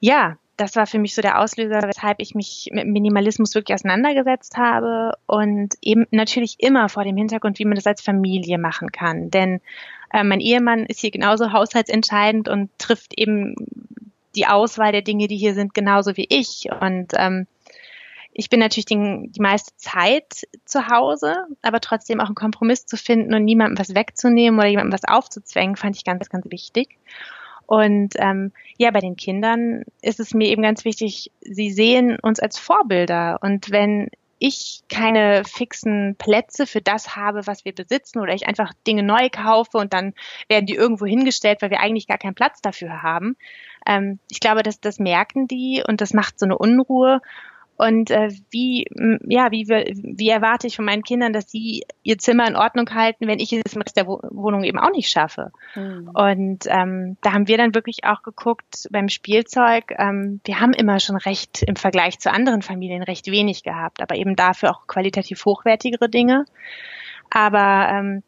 ja, 0.00 0.36
das 0.56 0.74
war 0.74 0.88
für 0.88 0.98
mich 0.98 1.14
so 1.14 1.22
der 1.22 1.40
Auslöser, 1.40 1.82
weshalb 1.82 2.18
ich 2.18 2.34
mich 2.34 2.70
mit 2.72 2.88
Minimalismus 2.88 3.54
wirklich 3.54 3.76
auseinandergesetzt 3.76 4.56
habe 4.56 5.12
und 5.26 5.74
eben 5.80 6.06
natürlich 6.10 6.56
immer 6.58 6.88
vor 6.88 7.04
dem 7.04 7.16
Hintergrund, 7.16 7.60
wie 7.60 7.66
man 7.66 7.76
das 7.76 7.86
als 7.86 8.02
Familie 8.02 8.58
machen 8.58 8.90
kann. 8.90 9.30
Denn 9.30 9.60
äh, 10.12 10.24
mein 10.24 10.40
Ehemann 10.40 10.86
ist 10.86 10.98
hier 10.98 11.12
genauso 11.12 11.52
haushaltsentscheidend 11.52 12.48
und 12.48 12.70
trifft 12.78 13.16
eben 13.16 13.54
die 14.34 14.48
Auswahl 14.48 14.90
der 14.90 15.02
Dinge, 15.02 15.28
die 15.28 15.36
hier 15.36 15.54
sind, 15.54 15.72
genauso 15.72 16.16
wie 16.16 16.26
ich. 16.28 16.68
Und 16.80 17.12
ähm, 17.16 17.46
ich 18.38 18.50
bin 18.50 18.60
natürlich 18.60 18.84
den, 18.84 19.32
die 19.32 19.40
meiste 19.40 19.74
Zeit 19.76 20.46
zu 20.66 20.88
Hause, 20.88 21.46
aber 21.62 21.80
trotzdem 21.80 22.20
auch 22.20 22.26
einen 22.26 22.34
Kompromiss 22.34 22.84
zu 22.84 22.98
finden 22.98 23.32
und 23.32 23.44
niemandem 23.44 23.78
was 23.78 23.94
wegzunehmen 23.94 24.60
oder 24.60 24.68
jemandem 24.68 24.92
was 24.92 25.08
aufzuzwängen, 25.08 25.76
fand 25.76 25.96
ich 25.96 26.04
ganz, 26.04 26.28
ganz 26.28 26.44
wichtig. 26.50 26.98
Und 27.64 28.10
ähm, 28.16 28.52
ja, 28.76 28.90
bei 28.90 29.00
den 29.00 29.16
Kindern 29.16 29.84
ist 30.02 30.20
es 30.20 30.34
mir 30.34 30.48
eben 30.48 30.60
ganz 30.60 30.84
wichtig, 30.84 31.32
sie 31.40 31.70
sehen 31.70 32.18
uns 32.20 32.38
als 32.38 32.58
Vorbilder. 32.58 33.38
Und 33.40 33.70
wenn 33.70 34.10
ich 34.38 34.82
keine 34.90 35.44
fixen 35.44 36.14
Plätze 36.16 36.66
für 36.66 36.82
das 36.82 37.16
habe, 37.16 37.46
was 37.46 37.64
wir 37.64 37.74
besitzen, 37.74 38.20
oder 38.20 38.34
ich 38.34 38.46
einfach 38.46 38.74
Dinge 38.86 39.02
neu 39.02 39.30
kaufe 39.32 39.78
und 39.78 39.94
dann 39.94 40.12
werden 40.48 40.66
die 40.66 40.74
irgendwo 40.74 41.06
hingestellt, 41.06 41.62
weil 41.62 41.70
wir 41.70 41.80
eigentlich 41.80 42.06
gar 42.06 42.18
keinen 42.18 42.34
Platz 42.34 42.60
dafür 42.60 43.02
haben. 43.02 43.38
Ähm, 43.86 44.18
ich 44.30 44.40
glaube, 44.40 44.62
dass 44.62 44.78
das 44.78 44.98
merken 44.98 45.48
die 45.48 45.82
und 45.88 46.02
das 46.02 46.12
macht 46.12 46.38
so 46.38 46.44
eine 46.44 46.58
Unruhe. 46.58 47.22
Und 47.76 48.10
äh, 48.10 48.30
wie, 48.50 48.86
ja, 49.26 49.50
wie, 49.50 49.68
wie 49.68 50.28
erwarte 50.30 50.66
ich 50.66 50.76
von 50.76 50.84
meinen 50.84 51.02
Kindern, 51.02 51.32
dass 51.32 51.50
sie 51.50 51.84
ihr 52.02 52.18
Zimmer 52.18 52.48
in 52.48 52.56
Ordnung 52.56 52.88
halten, 52.94 53.26
wenn 53.26 53.38
ich 53.38 53.52
es 53.52 53.74
im 53.74 53.82
Rest 53.82 53.96
der 53.96 54.06
Wohnung 54.06 54.64
eben 54.64 54.78
auch 54.78 54.90
nicht 54.90 55.10
schaffe? 55.10 55.52
Mhm. 55.74 56.10
Und 56.14 56.64
ähm, 56.68 57.16
da 57.20 57.32
haben 57.32 57.48
wir 57.48 57.58
dann 57.58 57.74
wirklich 57.74 58.04
auch 58.04 58.22
geguckt 58.22 58.88
beim 58.90 59.08
Spielzeug. 59.08 59.94
Ähm, 59.98 60.40
wir 60.44 60.60
haben 60.60 60.72
immer 60.72 61.00
schon 61.00 61.16
recht 61.16 61.62
im 61.62 61.76
Vergleich 61.76 62.18
zu 62.18 62.32
anderen 62.32 62.62
Familien 62.62 63.02
recht 63.02 63.26
wenig 63.30 63.62
gehabt, 63.62 64.00
aber 64.00 64.16
eben 64.16 64.36
dafür 64.36 64.70
auch 64.70 64.86
qualitativ 64.86 65.44
hochwertigere 65.44 66.08
Dinge. 66.08 66.46
Aber 67.30 67.88
ähm, 67.90 68.22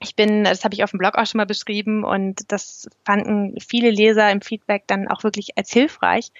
ich 0.00 0.14
bin, 0.14 0.44
das 0.44 0.64
habe 0.64 0.74
ich 0.74 0.84
auf 0.84 0.90
dem 0.90 0.98
Blog 0.98 1.16
auch 1.16 1.26
schon 1.26 1.38
mal 1.38 1.46
beschrieben 1.46 2.04
und 2.04 2.52
das 2.52 2.88
fanden 3.06 3.54
viele 3.66 3.90
Leser 3.90 4.30
im 4.30 4.42
Feedback 4.42 4.84
dann 4.86 5.08
auch 5.08 5.24
wirklich 5.24 5.56
als 5.56 5.72
hilfreich 5.72 6.32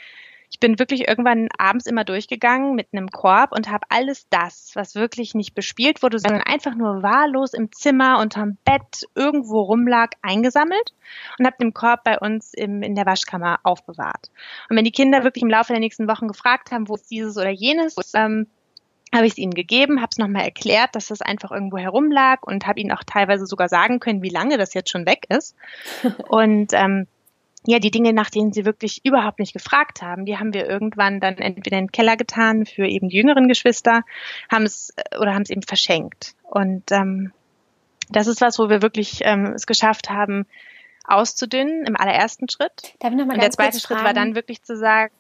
ich 0.55 0.61
bin 0.61 0.79
wirklich 0.79 1.09
irgendwann 1.09 1.49
abends 1.59 1.85
immer 1.85 2.05
durchgegangen 2.05 2.77
mit 2.77 2.87
einem 2.93 3.09
Korb 3.09 3.51
und 3.51 3.69
habe 3.69 3.87
alles 3.89 4.29
das, 4.29 4.71
was 4.75 4.95
wirklich 4.95 5.35
nicht 5.35 5.57
bespielt 5.57 6.01
wurde, 6.01 6.21
sondern 6.21 6.43
einfach 6.43 6.77
nur 6.77 7.03
wahllos 7.03 7.55
im 7.55 7.73
Zimmer 7.73 8.21
unterm 8.21 8.57
Bett 8.65 9.03
irgendwo 9.17 9.63
rumlag, 9.63 10.11
eingesammelt 10.23 10.95
und 11.41 11.47
habe 11.47 11.57
den 11.59 11.75
Korb 11.75 12.05
bei 12.05 12.21
uns 12.21 12.55
im, 12.55 12.85
in 12.85 12.95
der 12.95 13.05
Waschkammer 13.05 13.59
aufbewahrt. 13.65 14.31
Und 14.71 14.77
wenn 14.77 14.85
die 14.85 14.93
Kinder 14.93 15.25
wirklich 15.25 15.43
im 15.43 15.51
Laufe 15.51 15.73
der 15.73 15.81
nächsten 15.81 16.07
Wochen 16.07 16.29
gefragt 16.29 16.71
haben, 16.71 16.89
wo 16.89 16.95
ist 16.95 17.11
dieses 17.11 17.37
oder 17.37 17.51
jenes, 17.51 17.97
ähm, 18.15 18.47
habe 19.13 19.27
ich 19.27 19.33
es 19.33 19.39
ihnen 19.39 19.55
gegeben, 19.55 20.01
habe 20.01 20.11
es 20.13 20.19
nochmal 20.19 20.45
erklärt, 20.45 20.95
dass 20.95 21.09
das 21.09 21.21
einfach 21.21 21.51
irgendwo 21.51 21.79
herumlag 21.79 22.47
und 22.47 22.65
habe 22.69 22.79
ihnen 22.79 22.93
auch 22.93 23.03
teilweise 23.05 23.47
sogar 23.47 23.69
sagen 23.69 23.99
können, 23.99 24.23
wie 24.23 24.31
lange 24.31 24.57
das 24.57 24.73
jetzt 24.73 24.91
schon 24.91 25.05
weg 25.05 25.27
ist. 25.29 25.57
Und 26.29 26.73
ähm, 26.75 27.09
ja, 27.67 27.79
die 27.79 27.91
Dinge, 27.91 28.13
nach 28.13 28.31
denen 28.31 28.53
sie 28.53 28.65
wirklich 28.65 29.05
überhaupt 29.05 29.39
nicht 29.39 29.53
gefragt 29.53 30.03
haben, 30.03 30.27
die 30.27 30.39
haben 30.39 30.53
wir 30.53 30.69
irgendwann 30.69 31.21
dann 31.21 31.39
entweder 31.39 31.79
in 31.79 31.87
den 31.87 31.93
Keller 31.93 32.17
getan 32.17 32.67
für 32.67 32.87
eben 32.87 33.09
die 33.09 33.17
jüngeren 33.17 33.49
Geschwister, 33.49 34.03
haben 34.51 34.65
es 34.65 34.93
äh, 34.97 35.19
oder 35.19 35.35
haben 35.35 35.43
es 35.43 35.51
eben 35.51 35.63
verschenkt. 35.63 36.35
Und 36.43 36.93
ähm, 36.93 37.33
das 38.11 38.27
ist 38.27 38.41
was, 38.41 38.59
wo 38.59 38.69
wir 38.69 38.83
wirklich 38.83 39.21
ähm, 39.23 39.53
es 39.55 39.67
geschafft 39.67 40.11
haben, 40.11 40.47
auszudünnen 41.07 41.85
im 41.87 41.97
allerersten 41.97 42.49
Schritt. 42.49 42.95
Darf 43.01 43.13
ich 43.13 43.19
noch 43.19 43.27
mal 43.27 43.35
Und 43.35 43.43
der 43.43 43.51
zweite 43.51 43.81
Schritt 43.81 43.99
fragen? 43.99 44.05
war 44.05 44.15
dann 44.15 44.35
wirklich 44.35 44.63
zu 44.63 44.77
sagen, 44.77 45.13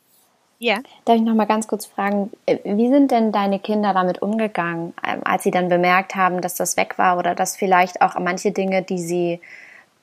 ja. 0.58 0.78
Darf 1.04 1.16
ich 1.16 1.22
noch 1.22 1.34
mal 1.34 1.46
ganz 1.46 1.66
kurz 1.66 1.86
fragen, 1.86 2.30
äh, 2.46 2.58
wie 2.64 2.88
sind 2.88 3.10
denn 3.10 3.32
deine 3.32 3.58
Kinder 3.58 3.92
damit 3.92 4.22
umgegangen, 4.22 4.94
ähm, 5.06 5.20
als 5.24 5.42
sie 5.42 5.50
dann 5.50 5.68
bemerkt 5.68 6.14
haben, 6.14 6.40
dass 6.40 6.54
das 6.54 6.76
weg 6.76 6.96
war 6.96 7.18
oder 7.18 7.34
dass 7.34 7.56
vielleicht 7.56 8.00
auch 8.00 8.18
manche 8.18 8.52
Dinge, 8.52 8.82
die 8.82 8.98
sie 8.98 9.40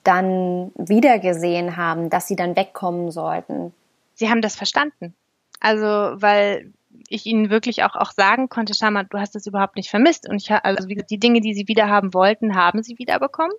dann 0.04 0.72
wiedergesehen 0.76 1.78
haben, 1.78 2.10
dass 2.10 2.28
sie 2.28 2.36
dann 2.36 2.56
wegkommen 2.56 3.12
sollten. 3.12 3.74
Sie 4.14 4.30
haben 4.30 4.42
das 4.42 4.56
verstanden. 4.56 5.14
Also, 5.60 5.86
weil 5.86 6.72
ich 7.08 7.26
ihnen 7.26 7.50
wirklich 7.50 7.84
auch, 7.84 7.96
auch 7.96 8.12
sagen 8.12 8.50
konnte, 8.50 8.74
schau 8.74 8.92
mal, 8.92 9.04
du 9.04 9.20
hast 9.20 9.36
es 9.36 9.46
überhaupt 9.46 9.76
nicht 9.76 9.90
vermisst. 9.90 10.28
Und 10.28 10.42
ich 10.42 10.52
also 10.52 10.88
wie 10.88 10.96
gesagt, 10.96 11.12
die 11.12 11.20
Dinge, 11.20 11.42
die 11.42 11.54
sie 11.54 11.68
wieder 11.68 11.90
haben 11.90 12.14
wollten, 12.14 12.56
haben 12.56 12.84
sie 12.84 12.98
wiederbekommen. 12.98 13.56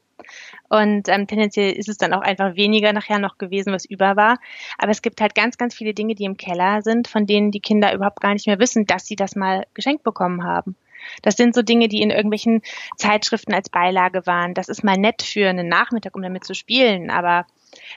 Und 0.68 1.08
ähm, 1.08 1.26
tendenziell 1.26 1.72
ist 1.72 1.88
es 1.88 1.98
dann 1.98 2.12
auch 2.12 2.22
einfach 2.22 2.54
weniger 2.56 2.92
nachher 2.92 3.18
noch 3.18 3.38
gewesen, 3.38 3.72
was 3.72 3.84
über 3.84 4.16
war. 4.16 4.38
Aber 4.78 4.90
es 4.90 5.02
gibt 5.02 5.20
halt 5.20 5.34
ganz, 5.34 5.58
ganz 5.58 5.74
viele 5.74 5.94
Dinge, 5.94 6.14
die 6.14 6.24
im 6.24 6.36
Keller 6.36 6.82
sind, 6.82 7.08
von 7.08 7.26
denen 7.26 7.50
die 7.50 7.60
Kinder 7.60 7.92
überhaupt 7.94 8.20
gar 8.20 8.32
nicht 8.32 8.46
mehr 8.46 8.58
wissen, 8.58 8.86
dass 8.86 9.06
sie 9.06 9.16
das 9.16 9.36
mal 9.36 9.66
geschenkt 9.74 10.02
bekommen 10.02 10.44
haben. 10.44 10.76
Das 11.22 11.36
sind 11.36 11.54
so 11.54 11.62
Dinge, 11.62 11.88
die 11.88 12.02
in 12.02 12.10
irgendwelchen 12.10 12.62
Zeitschriften 12.96 13.54
als 13.54 13.68
Beilage 13.68 14.26
waren. 14.26 14.54
Das 14.54 14.68
ist 14.68 14.84
mal 14.84 14.96
nett 14.96 15.22
für 15.22 15.48
einen 15.48 15.68
Nachmittag, 15.68 16.14
um 16.14 16.22
damit 16.22 16.44
zu 16.44 16.54
spielen, 16.54 17.10
aber 17.10 17.46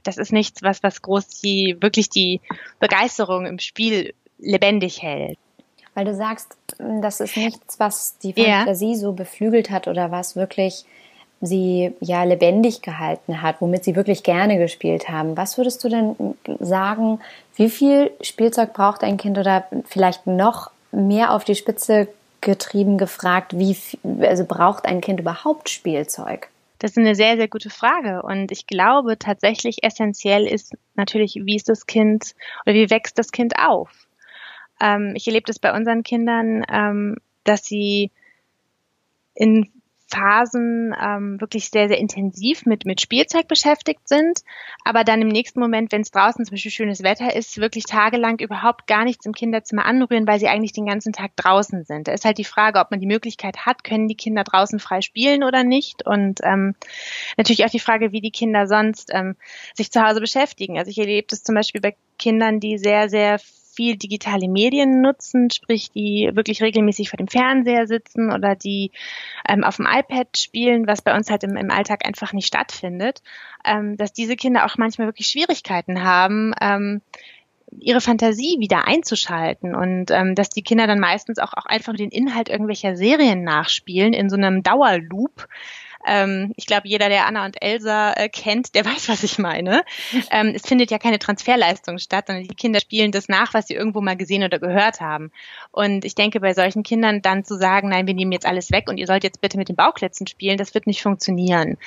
das 0.04 0.18
ist 0.18 0.32
nichts, 0.32 0.64
was, 0.64 0.84
was 0.84 1.02
groß 1.02 1.42
die, 1.42 1.78
wirklich 1.80 2.10
die 2.10 2.42
Begeisterung 2.80 3.46
im 3.46 3.60
Spiel 3.60 4.14
lebendig 4.38 5.02
hält. 5.02 5.38
Weil 5.94 6.06
du 6.06 6.16
sagst, 6.16 6.58
das 6.78 7.22
ist 7.22 7.38
nichts, 7.38 7.80
was 7.80 8.18
die 8.20 8.34
Fantasie 8.34 8.92
ja. 8.92 8.98
so 8.98 9.14
beflügelt 9.14 9.70
hat 9.70 9.88
oder 9.88 10.12
was 10.12 10.36
wirklich 10.36 10.86
sie 11.42 11.94
ja 12.02 12.24
lebendig 12.24 12.82
gehalten 12.82 13.42
hat, 13.42 13.62
womit 13.62 13.84
sie 13.84 13.96
wirklich 13.96 14.24
gerne 14.24 14.58
gespielt 14.58 15.10
haben. 15.10 15.38
Was 15.38 15.58
würdest 15.58 15.84
du 15.84 15.90
denn 15.90 16.16
sagen, 16.60 17.20
wie 17.56 17.70
viel 17.70 18.12
Spielzeug 18.22 18.74
braucht 18.74 19.04
ein 19.04 19.18
Kind 19.18 19.38
oder 19.38 19.68
vielleicht 19.86 20.28
noch 20.28 20.72
mehr 20.92 21.34
auf 21.34 21.44
die 21.44 21.56
Spitze 21.56 22.08
getrieben 22.46 22.98
gefragt, 22.98 23.58
wie 23.58 23.76
also 24.22 24.46
braucht 24.46 24.86
ein 24.86 25.02
Kind 25.02 25.20
überhaupt 25.20 25.70
Spielzeug? 25.70 26.50
Das 26.80 26.92
ist 26.92 26.98
eine 26.98 27.16
sehr, 27.16 27.36
sehr 27.36 27.48
gute 27.48 27.70
Frage. 27.70 28.22
Und 28.22 28.52
ich 28.52 28.68
glaube 28.68 29.18
tatsächlich 29.18 29.84
essentiell 29.84 30.48
ist 30.48 30.74
natürlich, 30.96 31.36
wie 31.44 31.56
ist 31.56 31.68
das 31.68 31.86
Kind 31.86 32.36
oder 32.66 32.76
wie 32.76 32.90
wächst 32.90 33.18
das 33.18 33.32
Kind 33.32 33.60
auf? 33.60 34.08
Ähm, 34.80 35.14
ich 35.16 35.28
erlebe 35.28 35.46
das 35.46 35.60
bei 35.60 35.74
unseren 35.74 36.04
Kindern, 36.04 36.64
ähm, 36.72 37.18
dass 37.44 37.66
sie 37.66 38.12
in 39.34 39.70
Phasen 40.16 40.96
ähm, 41.00 41.42
wirklich 41.42 41.70
sehr, 41.70 41.88
sehr 41.88 41.98
intensiv 41.98 42.66
mit, 42.66 42.86
mit 42.86 43.02
Spielzeug 43.02 43.48
beschäftigt 43.48 44.08
sind, 44.08 44.42
aber 44.84 45.04
dann 45.04 45.22
im 45.22 45.28
nächsten 45.28 45.60
Moment, 45.60 45.92
wenn 45.92 46.02
es 46.02 46.12
draußen 46.12 46.46
zum 46.46 46.54
Beispiel 46.54 46.72
schönes 46.72 47.04
Wetter 47.04 47.36
ist, 47.36 47.58
wirklich 47.58 47.86
tagelang 47.86 48.40
überhaupt 48.40 48.88
gar 48.88 49.04
nichts 49.04 49.26
im 49.26 49.34
Kinderzimmer 49.34 49.86
anrühren, 49.86 50.28
weil 50.28 50.40
sie 50.40 50.48
eigentlich 50.48 50.74
den 50.74 50.86
ganzen 50.86 51.12
Tag 51.12 51.36
draußen 51.36 51.84
sind. 51.84 52.08
Da 52.08 52.14
ist 52.14 52.26
halt 52.26 52.38
die 52.38 52.46
Frage, 52.46 52.80
ob 52.80 52.92
man 52.92 53.00
die 53.00 53.08
Möglichkeit 53.08 53.66
hat, 53.66 53.84
können 53.84 54.08
die 54.08 54.16
Kinder 54.16 54.44
draußen 54.44 54.80
frei 54.80 55.02
spielen 55.02 55.44
oder 55.44 55.64
nicht. 55.64 56.06
Und 56.06 56.40
ähm, 56.44 56.76
natürlich 57.38 57.66
auch 57.66 57.70
die 57.70 57.80
Frage, 57.80 58.12
wie 58.12 58.22
die 58.22 58.32
Kinder 58.32 58.68
sonst 58.68 59.10
ähm, 59.14 59.36
sich 59.74 59.92
zu 59.92 60.02
Hause 60.02 60.22
beschäftigen. 60.22 60.78
Also 60.78 60.92
ich 60.92 60.98
erlebe 60.98 61.28
das 61.30 61.44
zum 61.44 61.56
Beispiel 61.56 61.82
bei 61.82 61.96
Kindern, 62.18 62.60
die 62.60 62.78
sehr, 62.78 63.10
sehr 63.10 63.40
viel 63.76 63.98
digitale 63.98 64.48
Medien 64.48 65.02
nutzen, 65.02 65.50
sprich 65.52 65.92
die 65.92 66.32
wirklich 66.34 66.62
regelmäßig 66.62 67.10
vor 67.10 67.18
dem 67.18 67.28
Fernseher 67.28 67.88
sitzen 67.88 68.32
oder 68.32 68.56
die 68.56 68.92
ähm, 69.48 69.64
auf 69.64 69.78
dem 69.78 69.88
iPad 69.88 70.38
spielen, 70.38 70.88
was 70.88 71.02
bei 71.02 71.16
uns 71.16 71.30
halt 71.30 71.44
im, 71.44 71.58
im 71.58 71.72
Alltag 71.72 72.06
einfach 72.06 72.34
nicht 72.34 72.48
stattfindet, 72.48 73.22
ähm, 73.66 73.98
dass 73.98 74.14
diese 74.14 74.36
Kinder 74.36 74.66
auch 74.66 74.78
manchmal 74.78 75.08
wirklich 75.08 75.28
Schwierigkeiten 75.28 76.04
haben, 76.04 76.54
ähm, 76.62 77.02
ihre 77.80 78.02
Fantasie 78.02 78.58
wieder 78.60 78.88
einzuschalten 78.88 79.76
und 79.76 80.12
ähm, 80.12 80.36
dass 80.36 80.50
die 80.50 80.62
Kinder 80.64 80.88
dann 80.88 81.00
meistens 81.00 81.40
auch, 81.40 81.54
auch 81.54 81.66
einfach 81.66 81.96
den 81.96 82.10
Inhalt 82.10 82.50
irgendwelcher 82.50 82.96
Serien 82.96 83.44
nachspielen 83.44 84.14
in 84.14 84.30
so 84.30 84.36
einem 84.36 84.64
Dauerloop, 84.64 85.48
ähm, 86.06 86.54
ich 86.56 86.66
glaube, 86.66 86.88
jeder, 86.88 87.10
der 87.10 87.26
Anna 87.26 87.46
und 87.46 87.62
Elsa 87.62 88.14
äh, 88.14 88.30
kennt, 88.30 88.76
der 88.76 88.86
weiß, 88.86 89.10
was 89.10 89.24
ich 89.24 89.40
meine. 89.40 89.84
Ähm, 90.32 90.54
es 90.56 90.64
findet 90.64 90.92
ja 90.92 91.00
keine 91.00 91.20
Transferleistung 91.20 91.98
statt, 91.98 92.28
sondern 92.28 92.48
die 92.48 92.56
Kinder 92.56 92.80
spielen 92.80 93.12
das 93.12 93.30
nach, 93.30 93.54
was 93.54 93.68
sie 93.68 93.74
irgendwo 93.74 94.02
mal 94.02 94.16
gesehen 94.16 94.44
oder 94.44 94.60
gehört 94.60 95.02
haben. 95.02 95.32
Und 95.72 96.06
ich 96.06 96.16
denke, 96.16 96.40
bei 96.40 96.54
solchen 96.54 96.84
Kindern 96.84 97.22
dann 97.22 97.44
zu 97.44 97.58
sagen, 97.58 97.90
nein, 97.90 98.08
wir 98.08 98.14
nehmen 98.14 98.32
jetzt 98.32 98.46
alles 98.46 98.72
weg 98.72 98.88
und 98.88 98.98
ihr 98.98 99.08
sollt 99.08 99.24
jetzt 99.24 99.42
bitte 99.42 99.58
mit 99.58 99.70
den 99.70 99.76
Bauklötzen 99.76 100.28
spielen, 100.28 100.58
das 100.58 100.74
wird 100.74 100.88
nicht 100.88 101.02
funktionieren. 101.02 101.78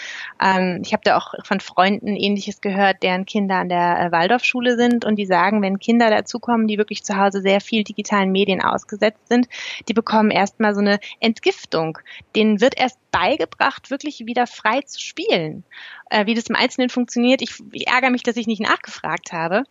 Ähm, 0.43 0.83
ich 0.85 0.93
habe 0.93 1.03
da 1.05 1.17
auch 1.17 1.35
von 1.45 1.61
Freunden 1.61 2.17
ähnliches 2.17 2.61
gehört, 2.61 3.03
deren 3.03 3.27
Kinder 3.27 3.57
an 3.57 3.69
der 3.69 4.01
äh, 4.01 4.13
Waldorfschule 4.13 4.77
sind 4.77 5.05
und 5.05 5.17
die 5.17 5.27
sagen, 5.27 5.63
wenn 5.63 5.79
Kinder 5.79 6.11
dazukommen, 6.11 6.67
die 6.67 6.79
wirklich 6.79 7.05
zu 7.05 7.17
Hause 7.17 7.41
sehr 7.41 7.61
viel 7.61 7.85
digitalen 7.85 8.33
Medien 8.33 8.63
ausgesetzt 8.63 9.29
sind, 9.29 9.49
die 9.89 9.95
bekommen 9.95 10.31
erstmal 10.31 10.75
so 10.75 10.81
eine 10.81 10.99
Entgiftung. 11.21 11.99
Denen 12.35 12.61
wird 12.61 12.79
erst 12.79 12.99
beigebracht, 13.11 13.91
wirklich 13.91 14.27
wieder 14.27 14.47
frei 14.47 14.83
zu 14.83 15.01
spielen. 15.01 15.65
Äh, 16.11 16.27
wie 16.27 16.35
das 16.35 16.47
im 16.47 16.57
Einzelnen 16.57 16.91
funktioniert, 16.91 17.43
ich, 17.43 17.59
ich 17.73 17.89
ärgere 17.89 18.11
mich, 18.11 18.23
dass 18.23 18.37
ich 18.37 18.47
nicht 18.47 18.61
nachgefragt 18.61 19.33
habe. 19.33 19.65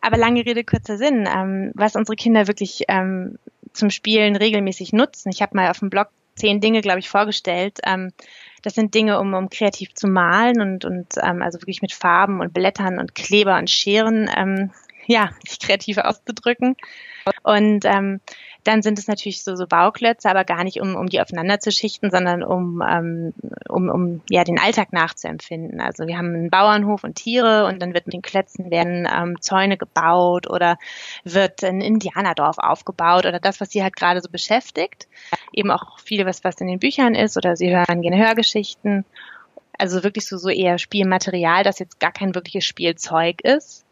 Aber 0.00 0.18
lange 0.18 0.44
Rede, 0.44 0.64
kurzer 0.64 0.98
Sinn, 0.98 1.28
ähm, 1.32 1.72
was 1.74 1.96
unsere 1.96 2.16
Kinder 2.16 2.46
wirklich 2.46 2.84
ähm, 2.88 3.38
zum 3.72 3.90
Spielen 3.90 4.36
regelmäßig 4.36 4.92
nutzen. 4.92 5.30
Ich 5.30 5.40
habe 5.40 5.56
mal 5.56 5.70
auf 5.70 5.78
dem 5.78 5.90
Blog 5.90 6.08
zehn 6.36 6.60
Dinge, 6.60 6.80
glaube 6.80 6.98
ich, 6.98 7.08
vorgestellt. 7.08 7.78
Ähm, 7.84 8.12
das 8.62 8.74
sind 8.74 8.94
Dinge, 8.94 9.18
um, 9.20 9.34
um 9.34 9.50
kreativ 9.50 9.94
zu 9.94 10.06
malen 10.08 10.60
und, 10.60 10.84
und 10.84 11.06
ähm, 11.22 11.42
also 11.42 11.60
wirklich 11.60 11.82
mit 11.82 11.92
Farben 11.92 12.40
und 12.40 12.54
Blättern 12.54 12.98
und 12.98 13.14
Kleber 13.14 13.58
und 13.58 13.70
Scheren, 13.70 14.30
ähm, 14.34 14.70
ja, 15.06 15.30
sich 15.46 15.58
kreativ 15.58 15.98
auszudrücken. 15.98 16.76
Und 17.42 17.84
ähm, 17.84 18.20
dann 18.64 18.82
sind 18.82 18.98
es 18.98 19.06
natürlich 19.06 19.42
so, 19.44 19.56
so 19.56 19.66
Bauklötze, 19.66 20.28
aber 20.28 20.44
gar 20.44 20.64
nicht, 20.64 20.80
um, 20.80 20.96
um 20.96 21.06
die 21.06 21.20
aufeinander 21.20 21.60
zu 21.60 21.70
schichten, 21.70 22.10
sondern 22.10 22.42
um, 22.42 22.82
ähm, 22.86 23.34
um, 23.68 23.88
um 23.88 24.22
ja, 24.30 24.42
den 24.42 24.58
Alltag 24.58 24.92
nachzuempfinden. 24.92 25.80
Also 25.80 26.06
wir 26.06 26.16
haben 26.16 26.34
einen 26.34 26.50
Bauernhof 26.50 27.04
und 27.04 27.14
Tiere 27.16 27.66
und 27.66 27.80
dann 27.80 27.92
wird 27.92 28.06
mit 28.06 28.14
den 28.14 28.22
Klötzen 28.22 28.70
werden 28.70 29.06
ähm, 29.10 29.40
Zäune 29.40 29.76
gebaut 29.76 30.48
oder 30.48 30.78
wird 31.24 31.62
ein 31.62 31.82
Indianerdorf 31.82 32.58
aufgebaut 32.58 33.26
oder 33.26 33.38
das, 33.38 33.60
was 33.60 33.70
sie 33.70 33.82
halt 33.82 33.96
gerade 33.96 34.20
so 34.20 34.30
beschäftigt. 34.30 35.08
Eben 35.52 35.70
auch 35.70 35.98
viel, 35.98 36.24
was, 36.24 36.42
was 36.42 36.60
in 36.60 36.66
den 36.66 36.78
Büchern 36.78 37.14
ist 37.14 37.36
oder 37.36 37.56
sie 37.56 37.70
hören 37.70 38.00
gerne 38.00 38.18
Hörgeschichten. 38.18 39.04
Also 39.76 40.02
wirklich 40.04 40.26
so, 40.26 40.38
so 40.38 40.48
eher 40.48 40.78
Spielmaterial, 40.78 41.64
das 41.64 41.80
jetzt 41.80 42.00
gar 42.00 42.12
kein 42.12 42.34
wirkliches 42.34 42.64
Spielzeug 42.64 43.42
ist. 43.42 43.83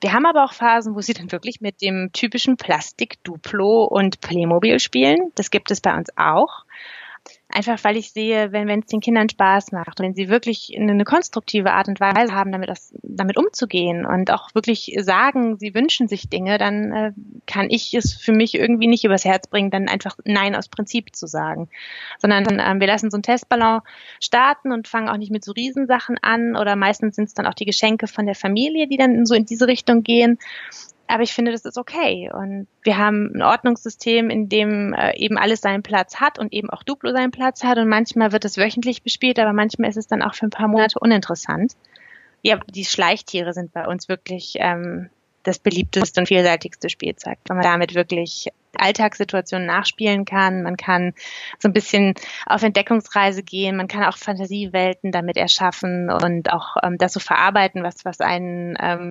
Wir 0.00 0.12
haben 0.14 0.24
aber 0.24 0.44
auch 0.44 0.54
Phasen, 0.54 0.94
wo 0.94 1.02
sie 1.02 1.12
dann 1.12 1.30
wirklich 1.30 1.60
mit 1.60 1.82
dem 1.82 2.10
typischen 2.12 2.56
Plastik, 2.56 3.22
Duplo 3.22 3.84
und 3.84 4.20
Playmobil 4.20 4.80
spielen. 4.80 5.30
Das 5.34 5.50
gibt 5.50 5.70
es 5.70 5.80
bei 5.80 5.94
uns 5.94 6.08
auch. 6.16 6.64
Einfach 7.52 7.82
weil 7.84 7.96
ich 7.96 8.12
sehe, 8.12 8.52
wenn 8.52 8.68
wenn 8.68 8.80
es 8.80 8.86
den 8.86 9.00
Kindern 9.00 9.28
Spaß 9.28 9.72
macht 9.72 10.00
wenn 10.00 10.14
sie 10.14 10.28
wirklich 10.28 10.72
eine, 10.76 10.92
eine 10.92 11.04
konstruktive 11.04 11.72
Art 11.72 11.88
und 11.88 12.00
Weise 12.00 12.34
haben, 12.34 12.52
damit, 12.52 12.68
das, 12.68 12.94
damit 13.02 13.36
umzugehen 13.36 14.06
und 14.06 14.30
auch 14.30 14.54
wirklich 14.54 14.96
sagen, 15.00 15.58
sie 15.58 15.74
wünschen 15.74 16.08
sich 16.08 16.28
Dinge, 16.28 16.58
dann 16.58 16.92
äh, 16.92 17.12
kann 17.46 17.68
ich 17.70 17.94
es 17.94 18.14
für 18.14 18.32
mich 18.32 18.54
irgendwie 18.54 18.86
nicht 18.86 19.04
übers 19.04 19.24
Herz 19.24 19.46
bringen, 19.48 19.70
dann 19.70 19.88
einfach 19.88 20.16
Nein 20.24 20.54
aus 20.54 20.68
Prinzip 20.68 21.14
zu 21.14 21.26
sagen. 21.26 21.68
Sondern 22.18 22.46
ähm, 22.60 22.80
wir 22.80 22.86
lassen 22.86 23.10
so 23.10 23.16
einen 23.16 23.22
Testballon 23.22 23.80
starten 24.20 24.72
und 24.72 24.88
fangen 24.88 25.08
auch 25.08 25.16
nicht 25.16 25.32
mit 25.32 25.44
so 25.44 25.52
Riesensachen 25.52 26.16
an 26.22 26.56
oder 26.56 26.76
meistens 26.76 27.16
sind 27.16 27.26
es 27.26 27.34
dann 27.34 27.46
auch 27.46 27.54
die 27.54 27.66
Geschenke 27.66 28.06
von 28.06 28.26
der 28.26 28.34
Familie, 28.34 28.86
die 28.86 28.96
dann 28.96 29.26
so 29.26 29.34
in 29.34 29.46
diese 29.46 29.66
Richtung 29.66 30.02
gehen 30.02 30.38
aber 31.10 31.22
ich 31.22 31.32
finde, 31.32 31.52
das 31.52 31.64
ist 31.64 31.76
okay. 31.76 32.30
Und 32.32 32.66
wir 32.82 32.96
haben 32.96 33.32
ein 33.34 33.42
Ordnungssystem, 33.42 34.30
in 34.30 34.48
dem 34.48 34.94
äh, 34.94 35.16
eben 35.16 35.38
alles 35.38 35.60
seinen 35.60 35.82
Platz 35.82 36.16
hat 36.20 36.38
und 36.38 36.52
eben 36.52 36.70
auch 36.70 36.82
Duplo 36.82 37.12
seinen 37.12 37.32
Platz 37.32 37.64
hat. 37.64 37.78
Und 37.78 37.88
manchmal 37.88 38.32
wird 38.32 38.44
es 38.44 38.56
wöchentlich 38.56 39.02
bespielt, 39.02 39.38
aber 39.38 39.52
manchmal 39.52 39.90
ist 39.90 39.96
es 39.96 40.06
dann 40.06 40.22
auch 40.22 40.34
für 40.34 40.46
ein 40.46 40.50
paar 40.50 40.68
Monate 40.68 40.98
uninteressant. 40.98 41.72
Ja, 42.42 42.58
die 42.68 42.84
Schleichtiere 42.84 43.52
sind 43.52 43.72
bei 43.72 43.86
uns 43.86 44.08
wirklich 44.08 44.54
ähm, 44.58 45.10
das 45.42 45.58
beliebteste 45.58 46.20
und 46.20 46.26
vielseitigste 46.26 46.88
Spielzeug, 46.88 47.38
weil 47.46 47.56
man 47.56 47.64
damit 47.64 47.94
wirklich 47.94 48.48
Alltagssituationen 48.76 49.66
nachspielen 49.66 50.24
kann. 50.24 50.62
Man 50.62 50.76
kann 50.76 51.12
so 51.58 51.68
ein 51.68 51.72
bisschen 51.72 52.14
auf 52.46 52.62
Entdeckungsreise 52.62 53.42
gehen. 53.42 53.76
Man 53.76 53.88
kann 53.88 54.04
auch 54.04 54.16
Fantasiewelten 54.16 55.12
damit 55.12 55.36
erschaffen 55.36 56.10
und 56.10 56.52
auch 56.52 56.76
ähm, 56.82 56.98
das 56.98 57.12
so 57.12 57.20
verarbeiten, 57.20 57.82
was, 57.82 58.04
was 58.04 58.20
einen 58.20 58.76
ähm, 58.80 59.10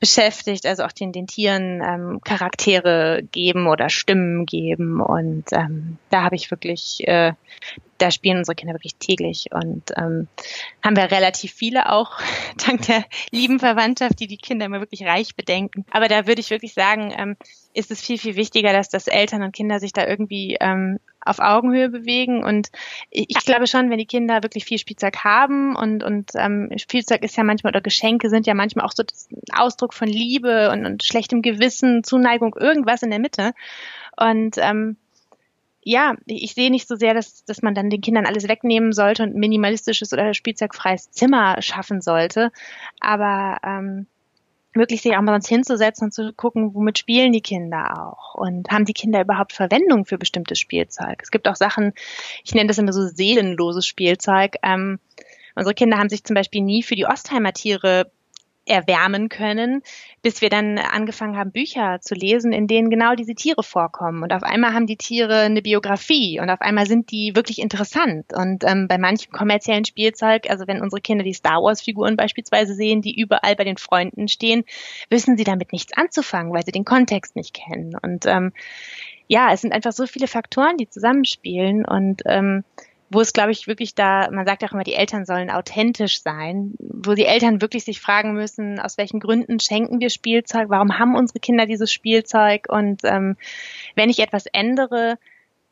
beschäftigt, 0.00 0.66
also 0.66 0.84
auch 0.84 0.92
den, 0.92 1.12
den 1.12 1.26
Tieren 1.26 1.82
ähm, 1.82 2.20
Charaktere 2.24 3.22
geben 3.32 3.66
oder 3.66 3.88
Stimmen 3.88 4.46
geben. 4.46 5.00
Und 5.00 5.44
ähm, 5.52 5.98
da 6.10 6.22
habe 6.22 6.36
ich 6.36 6.50
wirklich, 6.50 7.06
äh, 7.06 7.32
da 7.98 8.10
spielen 8.10 8.38
unsere 8.38 8.54
Kinder 8.54 8.74
wirklich 8.74 8.96
täglich 8.96 9.48
und 9.52 9.92
ähm, 9.96 10.28
haben 10.84 10.96
wir 10.96 11.10
relativ 11.10 11.52
viele 11.52 11.90
auch, 11.90 12.18
dank 12.66 12.82
der 12.82 13.04
lieben 13.30 13.58
Verwandtschaft, 13.58 14.20
die 14.20 14.26
die 14.26 14.36
Kinder 14.36 14.66
immer 14.66 14.80
wirklich 14.80 15.04
reich 15.04 15.34
bedenken. 15.34 15.84
Aber 15.90 16.08
da 16.08 16.26
würde 16.26 16.40
ich 16.40 16.50
wirklich 16.50 16.74
sagen, 16.74 17.12
ähm, 17.16 17.36
ist 17.74 17.90
es 17.90 18.00
viel, 18.00 18.18
viel 18.18 18.36
wichtiger, 18.36 18.72
dass 18.72 18.88
das 18.88 19.06
Eltern 19.06 19.42
und 19.42 19.54
Kinder 19.54 19.80
sich 19.80 19.92
da 19.92 20.06
irgendwie 20.06 20.56
ähm, 20.60 20.98
auf 21.28 21.38
Augenhöhe 21.38 21.88
bewegen. 21.88 22.44
Und 22.44 22.68
ich, 23.10 23.26
ich 23.28 23.44
glaube 23.44 23.66
schon, 23.66 23.90
wenn 23.90 23.98
die 23.98 24.06
Kinder 24.06 24.42
wirklich 24.42 24.64
viel 24.64 24.78
Spielzeug 24.78 25.24
haben 25.24 25.76
und, 25.76 26.02
und 26.02 26.30
ähm, 26.34 26.70
Spielzeug 26.76 27.22
ist 27.22 27.36
ja 27.36 27.44
manchmal 27.44 27.72
oder 27.72 27.80
Geschenke 27.80 28.30
sind 28.30 28.46
ja 28.46 28.54
manchmal 28.54 28.84
auch 28.84 28.92
so 28.92 29.02
das 29.02 29.28
Ausdruck 29.52 29.94
von 29.94 30.08
Liebe 30.08 30.70
und, 30.70 30.86
und 30.86 31.04
schlechtem 31.04 31.42
Gewissen, 31.42 32.04
Zuneigung, 32.04 32.54
irgendwas 32.58 33.02
in 33.02 33.10
der 33.10 33.18
Mitte. 33.18 33.52
Und 34.16 34.56
ähm, 34.58 34.96
ja, 35.82 36.16
ich 36.26 36.54
sehe 36.54 36.70
nicht 36.70 36.86
so 36.86 36.96
sehr, 36.96 37.14
dass, 37.14 37.44
dass 37.44 37.62
man 37.62 37.74
dann 37.74 37.88
den 37.88 38.00
Kindern 38.00 38.26
alles 38.26 38.48
wegnehmen 38.48 38.92
sollte 38.92 39.22
und 39.22 39.34
minimalistisches 39.34 40.12
oder 40.12 40.34
spielzeugfreies 40.34 41.10
Zimmer 41.12 41.62
schaffen 41.62 42.02
sollte. 42.02 42.52
Aber 43.00 43.58
ähm, 43.62 44.06
wirklich 44.78 45.02
sich 45.02 45.16
auch 45.16 45.20
mal 45.20 45.32
sonst 45.32 45.48
hinzusetzen 45.48 46.06
und 46.06 46.12
zu 46.12 46.32
gucken, 46.32 46.74
womit 46.74 46.98
spielen 46.98 47.32
die 47.32 47.40
Kinder 47.40 48.12
auch 48.12 48.34
und 48.34 48.70
haben 48.70 48.84
die 48.84 48.92
Kinder 48.92 49.20
überhaupt 49.20 49.52
Verwendung 49.52 50.04
für 50.04 50.18
bestimmtes 50.18 50.58
Spielzeug. 50.58 51.20
Es 51.22 51.30
gibt 51.30 51.48
auch 51.48 51.56
Sachen, 51.56 51.92
ich 52.44 52.54
nenne 52.54 52.68
das 52.68 52.78
immer 52.78 52.92
so 52.92 53.06
seelenloses 53.06 53.86
Spielzeug. 53.86 54.56
Ähm, 54.62 54.98
unsere 55.54 55.74
Kinder 55.74 55.98
haben 55.98 56.08
sich 56.08 56.24
zum 56.24 56.34
Beispiel 56.34 56.62
nie 56.62 56.82
für 56.82 56.96
die 56.96 57.06
Ostheimer 57.06 57.52
Tiere 57.52 58.10
erwärmen 58.68 59.28
können, 59.28 59.82
bis 60.22 60.40
wir 60.40 60.50
dann 60.50 60.78
angefangen 60.78 61.36
haben, 61.36 61.52
Bücher 61.52 62.00
zu 62.00 62.14
lesen, 62.14 62.52
in 62.52 62.66
denen 62.66 62.90
genau 62.90 63.14
diese 63.14 63.34
Tiere 63.34 63.62
vorkommen. 63.62 64.22
Und 64.22 64.32
auf 64.32 64.42
einmal 64.42 64.74
haben 64.74 64.86
die 64.86 64.96
Tiere 64.96 65.40
eine 65.40 65.62
Biografie 65.62 66.40
und 66.40 66.50
auf 66.50 66.60
einmal 66.60 66.86
sind 66.86 67.10
die 67.10 67.34
wirklich 67.34 67.58
interessant. 67.58 68.26
Und 68.34 68.64
ähm, 68.64 68.88
bei 68.88 68.98
manchem 68.98 69.32
kommerziellen 69.32 69.84
Spielzeug, 69.84 70.50
also 70.50 70.66
wenn 70.66 70.82
unsere 70.82 71.00
Kinder 71.00 71.24
die 71.24 71.34
Star 71.34 71.62
Wars-Figuren 71.62 72.16
beispielsweise 72.16 72.74
sehen, 72.74 73.02
die 73.02 73.18
überall 73.18 73.56
bei 73.56 73.64
den 73.64 73.76
Freunden 73.76 74.28
stehen, 74.28 74.64
wissen 75.10 75.36
sie 75.36 75.44
damit 75.44 75.72
nichts 75.72 75.96
anzufangen, 75.96 76.52
weil 76.52 76.64
sie 76.64 76.72
den 76.72 76.84
Kontext 76.84 77.36
nicht 77.36 77.54
kennen. 77.54 77.96
Und 78.00 78.26
ähm, 78.26 78.52
ja, 79.28 79.52
es 79.52 79.60
sind 79.60 79.72
einfach 79.72 79.92
so 79.92 80.06
viele 80.06 80.26
Faktoren, 80.26 80.78
die 80.78 80.88
zusammenspielen 80.88 81.84
und 81.84 82.22
ähm, 82.24 82.64
wo 83.10 83.20
es, 83.20 83.32
glaube 83.32 83.52
ich, 83.52 83.66
wirklich 83.66 83.94
da, 83.94 84.30
man 84.30 84.46
sagt 84.46 84.62
auch 84.64 84.72
immer, 84.72 84.84
die 84.84 84.94
Eltern 84.94 85.24
sollen 85.24 85.50
authentisch 85.50 86.22
sein, 86.22 86.74
wo 86.78 87.14
die 87.14 87.24
Eltern 87.24 87.62
wirklich 87.62 87.84
sich 87.84 88.00
fragen 88.00 88.34
müssen, 88.34 88.78
aus 88.78 88.98
welchen 88.98 89.20
Gründen 89.20 89.60
schenken 89.60 90.00
wir 90.00 90.10
Spielzeug, 90.10 90.68
warum 90.68 90.98
haben 90.98 91.14
unsere 91.14 91.40
Kinder 91.40 91.66
dieses 91.66 91.92
Spielzeug? 91.92 92.66
Und 92.68 93.02
ähm, 93.04 93.36
wenn 93.94 94.10
ich 94.10 94.18
etwas 94.18 94.46
ändere, 94.46 95.18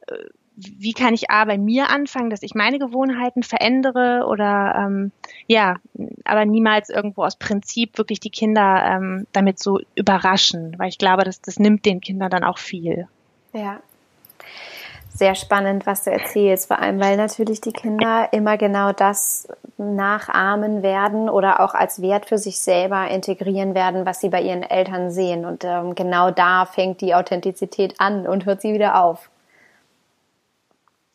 äh, 0.07 0.15
wie 0.57 0.95
kann 0.95 1.13
ich 1.13 1.31
A 1.31 1.45
bei 1.45 1.59
mir 1.59 1.91
anfangen, 1.91 2.31
dass 2.31 2.43
ich 2.43 2.55
meine 2.55 2.79
Gewohnheiten 2.79 3.43
verändere 3.43 4.25
oder 4.27 4.75
ähm, 4.87 5.13
ja, 5.47 5.77
aber 6.25 6.47
niemals 6.47 6.89
irgendwo 6.89 7.25
aus 7.25 7.37
Prinzip 7.37 7.99
wirklich 7.99 8.21
die 8.21 8.31
Kinder 8.31 8.83
ähm, 8.87 9.27
damit 9.33 9.59
so 9.59 9.81
überraschen, 9.95 10.75
weil 10.79 10.89
ich 10.89 10.97
glaube, 10.97 11.25
dass 11.25 11.43
das 11.43 11.59
nimmt 11.59 11.85
den 11.85 12.01
Kindern 12.01 12.31
dann 12.31 12.45
auch 12.45 12.57
viel. 12.57 13.07
Ja, 13.53 13.83
sehr 15.17 15.35
spannend, 15.35 15.87
was 15.87 16.05
du 16.05 16.11
erzählst, 16.11 16.69
vor 16.69 16.79
allem 16.79 17.01
weil 17.01 17.17
natürlich 17.17 17.61
die 17.61 17.73
Kinder 17.73 18.29
immer 18.33 18.57
genau 18.57 18.93
das 18.93 19.49
nachahmen 19.79 20.83
werden 20.83 21.29
oder 21.29 21.61
auch 21.61 21.75
als 21.75 22.01
Wert 22.03 22.27
für 22.27 22.39
sich 22.39 22.61
selber 22.61 23.09
integrieren 23.09 23.75
werden, 23.75 24.07
was 24.07 24.21
sie 24.21 24.29
bei 24.29 24.43
ihren 24.43 24.63
Eltern 24.63 25.11
sehen. 25.11 25.45
Und 25.45 25.65
ähm, 25.65 25.95
genau 25.95 26.31
da 26.31 26.67
fängt 26.67 27.01
die 27.01 27.15
Authentizität 27.15 27.95
an 27.99 28.27
und 28.27 28.47
hört 28.47 28.61
sie 28.61 28.75
wieder 28.75 29.03
auf. 29.03 29.31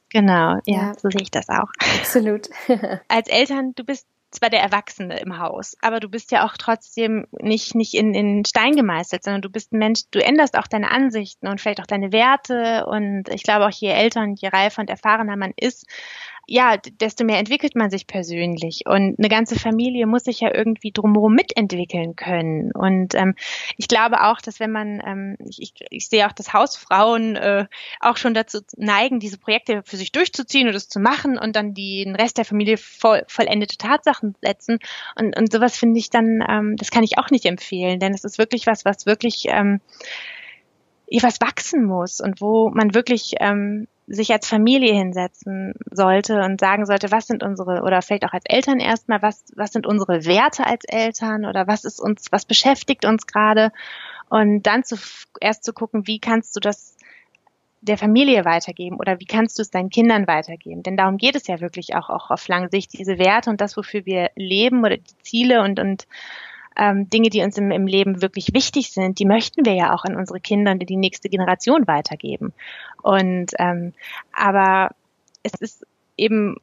Genau, 0.09 0.57
ja, 0.65 0.77
ja. 0.77 0.93
so 0.97 1.09
sehe 1.09 1.21
ich 1.21 1.31
das 1.31 1.47
auch. 1.49 1.69
Absolut. 1.99 2.49
als 3.07 3.29
Eltern, 3.29 3.73
du 3.75 3.83
bist 3.85 4.05
zwar 4.31 4.49
der 4.49 4.61
Erwachsene 4.61 5.19
im 5.19 5.37
Haus, 5.37 5.75
aber 5.81 5.99
du 5.99 6.09
bist 6.09 6.31
ja 6.31 6.45
auch 6.45 6.55
trotzdem 6.57 7.27
nicht, 7.31 7.75
nicht 7.75 7.93
in, 7.93 8.13
in 8.13 8.45
Stein 8.45 8.75
gemeißelt, 8.75 9.23
sondern 9.23 9.41
du 9.41 9.49
bist 9.49 9.73
ein 9.73 9.79
Mensch, 9.79 10.01
du 10.11 10.23
änderst 10.23 10.57
auch 10.57 10.67
deine 10.67 10.89
Ansichten 10.89 11.47
und 11.47 11.59
vielleicht 11.59 11.81
auch 11.81 11.87
deine 11.87 12.11
Werte. 12.11 12.85
Und 12.87 13.29
ich 13.29 13.43
glaube 13.43 13.65
auch 13.65 13.71
je 13.71 13.89
älter 13.89 14.21
und 14.21 14.41
je 14.41 14.47
reifer 14.47 14.81
und 14.81 14.89
erfahrener 14.89 15.35
man 15.35 15.53
ist, 15.57 15.85
ja, 16.47 16.77
desto 16.77 17.23
mehr 17.23 17.39
entwickelt 17.39 17.75
man 17.75 17.89
sich 17.89 18.07
persönlich. 18.07 18.83
Und 18.85 19.15
eine 19.17 19.29
ganze 19.29 19.57
Familie 19.57 20.05
muss 20.07 20.23
sich 20.23 20.41
ja 20.41 20.53
irgendwie 20.53 20.91
drumherum 20.91 21.33
mitentwickeln 21.33 22.15
können. 22.15 22.71
Und 22.71 23.15
ähm, 23.15 23.35
ich 23.77 23.87
glaube 23.87 24.23
auch, 24.23 24.41
dass 24.41 24.59
wenn 24.59 24.71
man, 24.71 25.01
ähm, 25.05 25.37
ich, 25.47 25.61
ich, 25.61 25.73
ich 25.89 26.07
sehe 26.07 26.27
auch, 26.27 26.31
dass 26.31 26.53
Hausfrauen 26.53 27.35
äh, 27.35 27.65
auch 27.99 28.17
schon 28.17 28.33
dazu 28.33 28.59
neigen, 28.75 29.19
diese 29.19 29.37
Projekte 29.37 29.81
für 29.85 29.97
sich 29.97 30.11
durchzuziehen 30.11 30.67
und 30.67 30.73
das 30.73 30.89
zu 30.89 30.99
machen 30.99 31.37
und 31.37 31.55
dann 31.55 31.73
den 31.73 32.15
Rest 32.15 32.37
der 32.37 32.45
Familie 32.45 32.77
voll, 32.77 33.23
vollendete 33.27 33.77
Tatsachen 33.77 34.35
setzen. 34.41 34.79
Und, 35.17 35.37
und 35.37 35.51
sowas 35.51 35.77
finde 35.77 35.99
ich 35.99 36.09
dann, 36.09 36.43
ähm, 36.47 36.75
das 36.75 36.91
kann 36.91 37.03
ich 37.03 37.17
auch 37.17 37.29
nicht 37.29 37.45
empfehlen, 37.45 37.99
denn 37.99 38.13
es 38.13 38.23
ist 38.23 38.37
wirklich 38.37 38.67
was, 38.67 38.83
was 38.83 39.05
wirklich 39.05 39.45
ähm, 39.47 39.79
was 41.21 41.41
wachsen 41.41 41.83
muss 41.83 42.21
und 42.21 42.39
wo 42.39 42.69
man 42.69 42.93
wirklich 42.93 43.35
ähm, 43.41 43.87
sich 44.07 44.31
als 44.31 44.47
Familie 44.47 44.93
hinsetzen 44.93 45.73
sollte 45.89 46.41
und 46.41 46.59
sagen 46.59 46.85
sollte, 46.85 47.11
was 47.11 47.27
sind 47.27 47.43
unsere, 47.43 47.81
oder 47.81 48.01
vielleicht 48.01 48.25
auch 48.25 48.33
als 48.33 48.45
Eltern 48.45 48.79
erstmal, 48.79 49.21
was, 49.21 49.45
was 49.55 49.71
sind 49.71 49.87
unsere 49.87 50.25
Werte 50.25 50.65
als 50.65 50.83
Eltern 50.85 51.45
oder 51.45 51.67
was 51.67 51.85
ist 51.85 51.99
uns, 51.99 52.25
was 52.31 52.45
beschäftigt 52.45 53.05
uns 53.05 53.27
gerade 53.27 53.71
und 54.29 54.63
dann 54.63 54.83
zu, 54.83 54.97
erst 55.39 55.63
zu 55.63 55.73
gucken, 55.73 56.07
wie 56.07 56.19
kannst 56.19 56.55
du 56.55 56.59
das 56.59 56.97
der 57.81 57.97
Familie 57.97 58.45
weitergeben 58.45 58.97
oder 58.97 59.19
wie 59.19 59.25
kannst 59.25 59.57
du 59.57 59.63
es 59.63 59.71
deinen 59.71 59.89
Kindern 59.89 60.27
weitergeben? 60.27 60.83
Denn 60.83 60.97
darum 60.97 61.17
geht 61.17 61.35
es 61.35 61.47
ja 61.47 61.59
wirklich 61.61 61.95
auch, 61.95 62.09
auch 62.09 62.29
auf 62.29 62.47
lange 62.47 62.69
Sicht, 62.69 62.93
diese 62.93 63.17
Werte 63.17 63.49
und 63.49 63.59
das, 63.59 63.75
wofür 63.75 64.05
wir 64.05 64.29
leben 64.35 64.85
oder 64.85 64.97
die 64.97 65.17
Ziele 65.23 65.63
und, 65.63 65.79
und 65.79 66.07
ähm, 66.75 67.09
Dinge, 67.09 67.29
die 67.29 67.41
uns 67.41 67.57
im, 67.57 67.71
im 67.71 67.87
Leben 67.87 68.21
wirklich 68.21 68.53
wichtig 68.53 68.91
sind, 68.91 69.19
die 69.19 69.25
möchten 69.25 69.65
wir 69.65 69.73
ja 69.73 69.93
auch 69.93 70.03
an 70.05 70.15
unsere 70.15 70.39
Kinder 70.39 70.71
und 70.71 70.79
die 70.87 70.97
nächste 70.97 71.29
Generation 71.29 71.87
weitergeben. 71.87 72.53
Und 73.01 73.51
ähm, 73.59 73.93
aber 74.33 74.91
es 75.43 75.53
ist 75.55 75.85
eben 76.17 76.57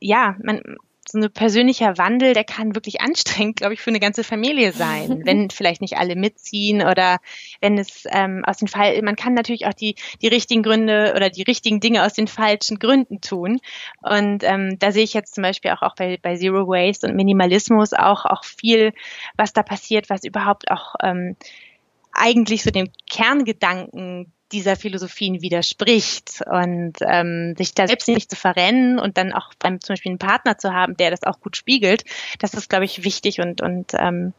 ja, 0.00 0.36
man, 0.42 0.62
so 1.08 1.18
ein 1.18 1.32
persönlicher 1.32 1.98
Wandel, 1.98 2.34
der 2.34 2.44
kann 2.44 2.74
wirklich 2.74 3.00
anstrengend, 3.00 3.56
glaube 3.56 3.74
ich, 3.74 3.80
für 3.80 3.90
eine 3.90 4.00
ganze 4.00 4.24
Familie 4.24 4.72
sein, 4.72 5.22
wenn 5.26 5.50
vielleicht 5.50 5.80
nicht 5.80 5.96
alle 5.96 6.16
mitziehen 6.16 6.82
oder 6.82 7.18
wenn 7.60 7.78
es 7.78 8.04
ähm, 8.10 8.44
aus 8.44 8.58
den 8.58 8.68
Fall, 8.68 9.00
man 9.02 9.16
kann 9.16 9.34
natürlich 9.34 9.66
auch 9.66 9.74
die 9.74 9.94
die 10.22 10.28
richtigen 10.28 10.62
Gründe 10.62 11.12
oder 11.16 11.30
die 11.30 11.42
richtigen 11.42 11.80
Dinge 11.80 12.04
aus 12.04 12.12
den 12.12 12.28
falschen 12.28 12.78
Gründen 12.78 13.20
tun. 13.20 13.60
Und 14.02 14.44
ähm, 14.44 14.78
da 14.78 14.92
sehe 14.92 15.04
ich 15.04 15.14
jetzt 15.14 15.34
zum 15.34 15.42
Beispiel 15.42 15.70
auch, 15.72 15.82
auch 15.82 15.94
bei, 15.94 16.18
bei 16.20 16.36
Zero 16.36 16.66
Waste 16.66 17.06
und 17.06 17.16
Minimalismus 17.16 17.92
auch 17.92 18.24
auch 18.24 18.44
viel, 18.44 18.92
was 19.36 19.52
da 19.52 19.62
passiert, 19.62 20.10
was 20.10 20.24
überhaupt 20.24 20.70
auch 20.70 20.94
ähm, 21.02 21.36
eigentlich 22.12 22.62
so 22.62 22.70
dem 22.70 22.90
Kerngedanken 23.10 24.32
dieser 24.52 24.76
Philosophien 24.76 25.42
widerspricht 25.42 26.42
und 26.46 26.94
ähm, 27.00 27.54
sich 27.56 27.74
da 27.74 27.86
selbst 27.86 28.08
nicht 28.08 28.30
zu 28.30 28.36
verrennen 28.36 28.98
und 28.98 29.18
dann 29.18 29.32
auch 29.32 29.52
beim 29.58 29.80
zum 29.80 29.94
Beispiel 29.94 30.10
einen 30.10 30.18
Partner 30.18 30.58
zu 30.58 30.72
haben, 30.72 30.96
der 30.96 31.10
das 31.10 31.22
auch 31.24 31.40
gut 31.40 31.56
spiegelt, 31.56 32.04
das 32.38 32.54
ist, 32.54 32.68
glaube 32.70 32.84
ich, 32.84 33.04
wichtig 33.04 33.40
und, 33.40 33.60
und 33.60 33.92
ähm, 33.94 34.32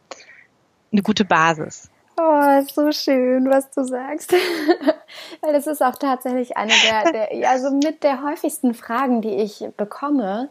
eine 0.92 1.02
gute 1.02 1.26
Basis. 1.26 1.90
Oh, 2.22 2.62
so 2.74 2.92
schön, 2.92 3.50
was 3.50 3.70
du 3.72 3.84
sagst. 3.86 4.34
Weil 5.42 5.54
das 5.54 5.68
ist 5.68 5.82
auch 5.82 5.96
tatsächlich 5.96 6.58
eine 6.58 6.74
der, 6.84 7.12
der, 7.12 7.50
also 7.50 7.72
mit 7.72 8.04
der 8.04 8.24
häufigsten 8.24 8.74
Fragen, 8.74 9.22
die 9.22 9.36
ich 9.36 9.64
bekomme 9.78 10.50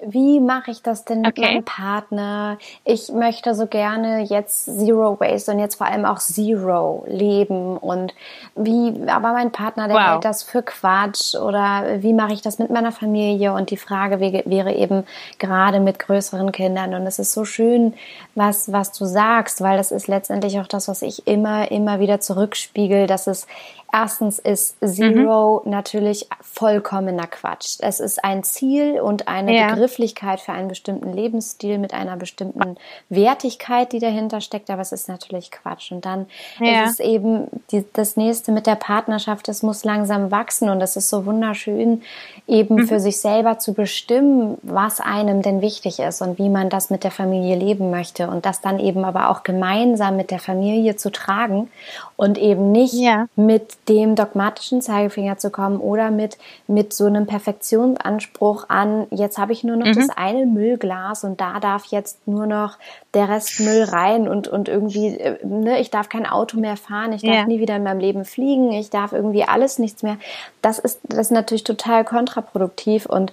wie 0.00 0.38
mache 0.38 0.70
ich 0.70 0.80
das 0.80 1.04
denn 1.04 1.22
mit 1.22 1.36
okay. 1.36 1.54
meinem 1.54 1.64
Partner? 1.64 2.58
Ich 2.84 3.10
möchte 3.10 3.54
so 3.56 3.66
gerne 3.66 4.22
jetzt 4.22 4.66
Zero 4.66 5.18
Waste 5.18 5.50
und 5.50 5.58
jetzt 5.58 5.74
vor 5.74 5.88
allem 5.88 6.04
auch 6.04 6.18
Zero 6.18 7.04
leben 7.08 7.76
und 7.76 8.14
wie, 8.54 8.94
aber 9.08 9.32
mein 9.32 9.50
Partner, 9.50 9.88
der 9.88 9.96
wow. 9.96 10.06
hält 10.12 10.24
das 10.24 10.44
für 10.44 10.62
Quatsch 10.62 11.34
oder 11.34 12.00
wie 12.00 12.12
mache 12.12 12.32
ich 12.32 12.42
das 12.42 12.60
mit 12.60 12.70
meiner 12.70 12.92
Familie? 12.92 13.52
Und 13.52 13.70
die 13.70 13.76
Frage 13.76 14.20
wäre 14.20 14.72
eben 14.72 15.04
gerade 15.40 15.80
mit 15.80 15.98
größeren 15.98 16.52
Kindern 16.52 16.94
und 16.94 17.04
es 17.04 17.18
ist 17.18 17.32
so 17.32 17.44
schön, 17.44 17.94
was, 18.36 18.70
was 18.70 18.92
du 18.92 19.04
sagst, 19.04 19.62
weil 19.62 19.78
das 19.78 19.90
ist 19.90 20.06
letztendlich 20.06 20.60
auch 20.60 20.68
das, 20.68 20.86
was 20.86 21.02
ich 21.02 21.26
immer, 21.26 21.72
immer 21.72 21.98
wieder 21.98 22.20
zurückspiegel, 22.20 23.08
dass 23.08 23.26
es 23.26 23.48
Erstens 23.90 24.38
ist 24.38 24.76
Zero 24.84 25.62
mhm. 25.64 25.70
natürlich 25.70 26.28
vollkommener 26.42 27.26
Quatsch. 27.26 27.78
Es 27.80 28.00
ist 28.00 28.22
ein 28.22 28.44
Ziel 28.44 29.00
und 29.00 29.28
eine 29.28 29.56
ja. 29.56 29.68
Begrifflichkeit 29.88 30.40
für 30.40 30.52
einen 30.52 30.68
bestimmten 30.68 31.14
Lebensstil 31.14 31.78
mit 31.78 31.94
einer 31.94 32.16
bestimmten 32.16 32.76
Wertigkeit, 33.08 33.92
die 33.92 34.00
dahinter 34.00 34.42
steckt, 34.42 34.68
aber 34.68 34.82
es 34.82 34.92
ist 34.92 35.08
natürlich 35.08 35.50
Quatsch. 35.50 35.92
Und 35.92 36.04
dann 36.04 36.26
ja. 36.60 36.84
ist 36.84 36.92
es 36.92 37.00
eben 37.00 37.46
die, 37.70 37.84
das 37.94 38.16
nächste 38.16 38.52
mit 38.52 38.66
der 38.66 38.74
Partnerschaft, 38.74 39.48
es 39.48 39.62
muss 39.62 39.84
langsam 39.84 40.30
wachsen 40.30 40.68
und 40.68 40.82
es 40.82 40.96
ist 40.96 41.08
so 41.08 41.24
wunderschön, 41.24 42.02
eben 42.46 42.76
mhm. 42.76 42.86
für 42.86 43.00
sich 43.00 43.18
selber 43.18 43.58
zu 43.58 43.72
bestimmen, 43.72 44.58
was 44.62 45.00
einem 45.00 45.40
denn 45.40 45.62
wichtig 45.62 46.00
ist 46.00 46.20
und 46.20 46.38
wie 46.38 46.50
man 46.50 46.68
das 46.68 46.90
mit 46.90 47.02
der 47.02 47.10
Familie 47.10 47.56
leben 47.56 47.90
möchte 47.90 48.28
und 48.28 48.44
das 48.44 48.60
dann 48.60 48.78
eben 48.78 49.04
aber 49.04 49.30
auch 49.30 49.42
gemeinsam 49.42 50.16
mit 50.16 50.30
der 50.30 50.38
Familie 50.38 50.96
zu 50.96 51.10
tragen 51.10 51.70
und 52.18 52.36
eben 52.36 52.72
nicht 52.72 52.94
ja. 52.94 53.28
mit 53.36 53.76
dem 53.88 54.16
dogmatischen 54.16 54.82
Zeigefinger 54.82 55.38
zu 55.38 55.50
kommen 55.50 55.76
oder 55.78 56.10
mit, 56.10 56.36
mit 56.66 56.92
so 56.92 57.06
einem 57.06 57.26
Perfektionsanspruch 57.26 58.68
an, 58.68 59.06
jetzt 59.12 59.38
habe 59.38 59.52
ich 59.52 59.62
nur 59.62 59.76
noch 59.76 59.86
mhm. 59.86 59.94
das 59.94 60.08
eine 60.16 60.44
Müllglas 60.44 61.22
und 61.22 61.40
da 61.40 61.60
darf 61.60 61.84
jetzt 61.84 62.26
nur 62.26 62.46
noch 62.46 62.76
der 63.14 63.28
Rest 63.28 63.60
Müll 63.60 63.84
rein 63.84 64.26
und, 64.26 64.48
und 64.48 64.68
irgendwie, 64.68 65.16
äh, 65.16 65.38
ne, 65.46 65.78
ich 65.78 65.92
darf 65.92 66.08
kein 66.08 66.26
Auto 66.26 66.58
mehr 66.58 66.76
fahren, 66.76 67.12
ich 67.12 67.22
darf 67.22 67.36
ja. 67.36 67.46
nie 67.46 67.60
wieder 67.60 67.76
in 67.76 67.84
meinem 67.84 68.00
Leben 68.00 68.24
fliegen, 68.24 68.72
ich 68.72 68.90
darf 68.90 69.12
irgendwie 69.12 69.44
alles 69.44 69.78
nichts 69.78 70.02
mehr. 70.02 70.16
Das 70.60 70.80
ist, 70.80 70.98
das 71.04 71.18
ist 71.18 71.30
natürlich 71.30 71.62
total 71.62 72.04
kontraproduktiv 72.04 73.06
und 73.06 73.32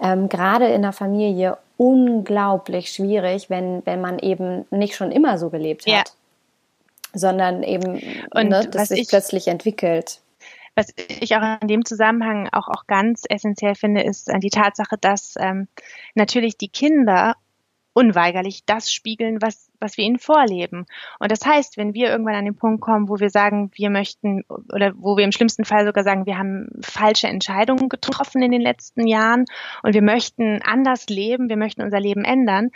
ähm, 0.00 0.28
gerade 0.28 0.66
in 0.66 0.82
der 0.82 0.92
Familie 0.92 1.56
unglaublich 1.76 2.90
schwierig, 2.90 3.48
wenn, 3.48 3.86
wenn 3.86 4.00
man 4.00 4.18
eben 4.18 4.64
nicht 4.72 4.96
schon 4.96 5.12
immer 5.12 5.38
so 5.38 5.50
gelebt 5.50 5.86
hat. 5.86 5.92
Ja 5.92 6.02
sondern 7.14 7.62
eben, 7.62 8.00
und 8.32 8.48
ne, 8.48 8.66
dass 8.70 8.88
sich 8.88 9.02
ich, 9.02 9.08
plötzlich 9.08 9.48
entwickelt. 9.48 10.20
Was 10.74 10.92
ich 10.96 11.36
auch 11.36 11.60
in 11.60 11.68
dem 11.68 11.84
Zusammenhang 11.84 12.48
auch, 12.52 12.68
auch 12.68 12.86
ganz 12.86 13.22
essentiell 13.28 13.74
finde, 13.74 14.02
ist 14.02 14.28
äh, 14.28 14.38
die 14.40 14.50
Tatsache, 14.50 14.96
dass 15.00 15.34
ähm, 15.38 15.68
natürlich 16.14 16.58
die 16.58 16.68
Kinder 16.68 17.36
unweigerlich 17.94 18.64
das 18.66 18.92
spiegeln, 18.92 19.40
was, 19.40 19.70
was 19.78 19.96
wir 19.96 20.04
ihnen 20.04 20.18
vorleben. 20.18 20.84
Und 21.20 21.30
das 21.30 21.46
heißt, 21.46 21.76
wenn 21.76 21.94
wir 21.94 22.10
irgendwann 22.10 22.34
an 22.34 22.44
den 22.44 22.56
Punkt 22.56 22.80
kommen, 22.80 23.08
wo 23.08 23.20
wir 23.20 23.30
sagen, 23.30 23.70
wir 23.74 23.88
möchten, 23.88 24.42
oder 24.48 24.92
wo 24.96 25.16
wir 25.16 25.24
im 25.24 25.32
schlimmsten 25.32 25.64
Fall 25.64 25.86
sogar 25.86 26.02
sagen, 26.02 26.26
wir 26.26 26.36
haben 26.36 26.68
falsche 26.82 27.28
Entscheidungen 27.28 27.88
getroffen 27.88 28.42
in 28.42 28.50
den 28.50 28.60
letzten 28.60 29.06
Jahren 29.06 29.44
und 29.84 29.94
wir 29.94 30.02
möchten 30.02 30.60
anders 30.62 31.06
leben, 31.08 31.48
wir 31.48 31.56
möchten 31.56 31.82
unser 31.82 32.00
Leben 32.00 32.24
ändern, 32.24 32.70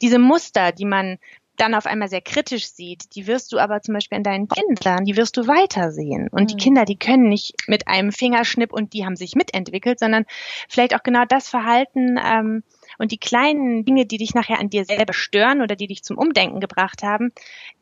diese 0.00 0.20
Muster, 0.20 0.70
die 0.70 0.86
man 0.86 1.18
dann 1.56 1.74
auf 1.74 1.86
einmal 1.86 2.08
sehr 2.08 2.20
kritisch 2.20 2.68
sieht, 2.68 3.14
die 3.14 3.26
wirst 3.26 3.52
du 3.52 3.58
aber 3.58 3.82
zum 3.82 3.94
Beispiel 3.94 4.16
an 4.16 4.24
deinen 4.24 4.48
Kindern, 4.48 5.04
die 5.04 5.16
wirst 5.16 5.36
du 5.36 5.46
weitersehen. 5.46 6.28
Und 6.30 6.42
mhm. 6.42 6.46
die 6.46 6.56
Kinder, 6.56 6.84
die 6.84 6.98
können 6.98 7.28
nicht 7.28 7.54
mit 7.66 7.86
einem 7.86 8.12
Fingerschnipp 8.12 8.72
und 8.72 8.92
die 8.92 9.04
haben 9.04 9.16
sich 9.16 9.34
mitentwickelt, 9.34 9.98
sondern 9.98 10.24
vielleicht 10.68 10.94
auch 10.94 11.02
genau 11.02 11.24
das 11.28 11.48
Verhalten, 11.48 12.18
ähm, 12.22 12.62
und 13.00 13.12
die 13.12 13.18
kleinen 13.18 13.84
Dinge, 13.84 14.04
die 14.04 14.18
dich 14.18 14.34
nachher 14.34 14.60
an 14.60 14.68
dir 14.68 14.84
selber 14.84 15.14
stören 15.14 15.62
oder 15.62 15.74
die 15.74 15.86
dich 15.86 16.02
zum 16.02 16.18
Umdenken 16.18 16.60
gebracht 16.60 17.02
haben, 17.02 17.32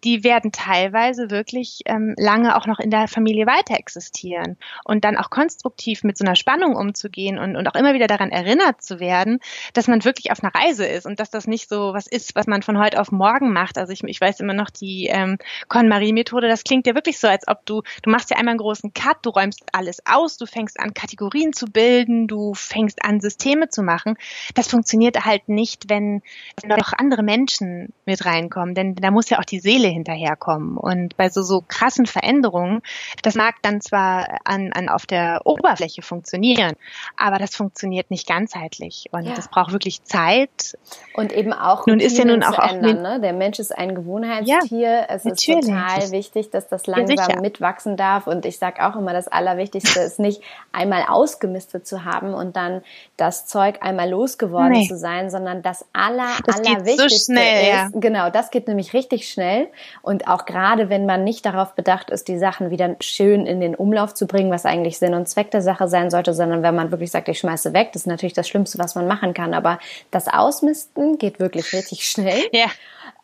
die 0.05 0.23
werden 0.23 0.53
teilweise 0.53 1.31
wirklich 1.31 1.81
ähm, 1.87 2.15
lange 2.17 2.57
auch 2.57 2.67
noch 2.67 2.79
in 2.79 2.91
der 2.91 3.09
Familie 3.09 3.47
weiter 3.47 3.75
existieren. 3.77 4.57
Und 4.85 5.05
dann 5.05 5.17
auch 5.17 5.31
konstruktiv 5.31 6.05
mit 6.05 6.17
so 6.17 6.25
einer 6.25 6.37
Spannung 6.37 6.77
umzugehen 6.77 7.37
und, 7.37 7.57
und 7.57 7.67
auch 7.67 7.75
immer 7.75 7.95
wieder 7.95 8.07
daran 8.07 8.31
erinnert 8.31 8.81
zu 8.81 9.01
werden, 9.01 9.41
dass 9.73 9.89
man 9.89 10.05
wirklich 10.05 10.31
auf 10.31 10.43
einer 10.43 10.55
Reise 10.55 10.87
ist 10.87 11.05
und 11.05 11.19
dass 11.19 11.31
das 11.31 11.49
nicht 11.49 11.69
so 11.69 11.95
was 11.95 12.07
ist, 12.07 12.37
was 12.37 12.47
man 12.47 12.63
von 12.63 12.79
heute 12.79 13.01
auf 13.01 13.11
morgen 13.11 13.53
macht. 13.53 13.77
Also 13.77 13.93
ich, 13.93 14.05
ich 14.05 14.21
weiß 14.21 14.39
immer 14.39 14.55
noch 14.55 14.71
die 14.71 15.07
ähm, 15.07 15.39
Con-Marie-Methode, 15.67 16.47
das 16.47 16.63
klingt 16.63 16.87
ja 16.87 16.95
wirklich 16.95 17.19
so, 17.19 17.27
als 17.27 17.49
ob 17.49 17.67
du, 17.67 17.83
du 18.03 18.11
machst 18.11 18.31
ja 18.31 18.37
einmal 18.37 18.53
einen 18.53 18.61
großen 18.61 18.95
Cut, 18.95 19.19
du 19.23 19.31
räumst 19.31 19.65
alles 19.73 19.99
aus, 20.07 20.37
du 20.37 20.47
fängst 20.47 20.79
an, 20.79 20.95
Kategorien 20.95 21.53
zu 21.53 21.67
bilden, 21.67 22.29
du 22.29 22.55
fängst 22.55 23.05
an, 23.05 23.21
Systeme 23.21 23.69
zu 23.69 23.83
machen. 23.83 24.17
Das 24.55 24.69
funktioniert 24.69 25.08
funktioniert 25.09 25.25
halt 25.25 25.49
nicht, 25.49 25.89
wenn, 25.89 26.23
noch 26.65 26.93
andere 26.97 27.23
Menschen 27.23 27.93
mit 28.05 28.25
reinkommen, 28.25 28.75
denn 28.75 28.95
da 28.95 29.11
muss 29.11 29.31
ja 29.31 29.39
auch 29.39 29.45
die 29.45 29.61
Seele 29.61 29.89
hinterherkommen. 29.89 30.77
Und 30.77 31.17
bei 31.17 31.29
so, 31.31 31.43
so 31.43 31.63
krassen 31.67 32.07
Veränderungen, 32.07 32.81
das 33.23 33.35
mag 33.35 33.57
dann 33.63 33.81
zwar 33.81 34.39
an, 34.45 34.73
an 34.73 34.89
auf 34.89 35.07
der 35.07 35.43
Oberfläche 35.45 36.03
funktionieren, 36.03 36.75
aber 37.17 37.39
das 37.39 37.55
funktioniert 37.55 38.11
nicht 38.11 38.27
ganzheitlich. 38.27 39.07
Und 39.13 39.25
ja. 39.25 39.35
das 39.35 39.49
braucht 39.49 39.73
wirklich 39.73 40.03
Zeit. 40.05 40.77
Und 41.15 41.33
eben 41.33 41.53
auch 41.53 41.87
nun 41.87 42.01
ist 42.01 42.19
ja 42.19 42.25
nun 42.25 42.43
auch, 42.43 42.59
auch 42.59 42.73
ändern, 42.73 43.03
ne? 43.03 43.21
Der 43.21 43.33
Mensch 43.33 43.59
ist 43.59 43.77
ein 43.77 43.95
Gewohnheitstier. 43.95 44.79
Ja, 44.79 45.05
es 45.09 45.25
ist 45.25 45.45
total 45.45 46.11
wichtig, 46.11 46.51
dass 46.51 46.69
das 46.69 46.87
langsam 46.87 47.31
ja, 47.31 47.41
mitwachsen 47.41 47.97
darf. 47.97 48.27
Und 48.27 48.45
ich 48.45 48.59
sage 48.59 48.87
auch 48.87 48.97
immer, 48.97 49.13
das 49.13 49.29
Allerwichtigste 49.29 50.01
ist 50.09 50.19
nicht 50.19 50.43
einmal 50.73 51.05
ausgemistet 51.09 51.87
zu 51.87 52.05
haben 52.05 52.35
und 52.35 52.57
dann 52.57 52.83
das 53.17 53.47
Zeug 53.47 53.79
einmal 53.81 54.09
losgeworden 54.11 54.73
nee. 54.73 54.89
zu 54.89 54.98
sein, 54.99 55.31
sondern 55.31 55.63
das 55.63 55.85
aller, 55.93 56.29
das 56.45 56.59
allerwichtigste 56.59 57.09
so 57.09 57.33
schnell, 57.33 57.63
ist, 57.63 57.69
ja. 57.69 57.89
genau, 57.95 58.31
das 58.31 58.51
geht 58.51 58.69
nämlich 58.69 58.93
richtig 58.93 59.29
schnell. 59.29 59.69
Und 60.03 60.29
auch 60.29 60.45
gerade, 60.45 60.91
wenn 60.91 61.07
man 61.07 61.25
nicht 61.25 61.47
darauf 61.47 61.75
bedacht 61.75 62.11
ist, 62.11 62.29
die 62.29 62.39
Sachen 62.39 62.71
wieder 62.71 62.97
schön 63.01 63.47
in 63.47 63.61
den 63.61 63.75
Umlauf 63.75 64.15
zu 64.15 64.27
bringen, 64.27 64.51
was 64.51 64.67
eigentlich 64.67 64.99
Sinn 64.99 65.15
und 65.15 65.29
Zweck 65.29 65.51
der 65.51 65.63
Sache 65.63 65.89
sein 65.89 66.11
sollte, 66.11 66.35
sondern 66.35 66.63
wenn 66.63 66.75
man 66.75 66.91
wirklich 66.91 67.11
sagt, 67.11 67.29
ich 67.29 67.39
schmeiße 67.39 67.73
weg, 67.73 67.91
das 67.93 68.03
ist 68.03 68.07
natürlich 68.07 68.35
das 68.35 68.49
Schlimmste, 68.49 68.79
was 68.79 68.95
man 68.95 69.07
machen 69.07 69.35
kann. 69.35 69.55
Aber 69.55 69.79
das 70.11 70.29
Ausmisten 70.29 71.19
geht 71.19 71.41
wirklich 71.41 71.73
richtig 71.73 72.09
schnell. 72.09 72.43
Ja. 72.53 72.67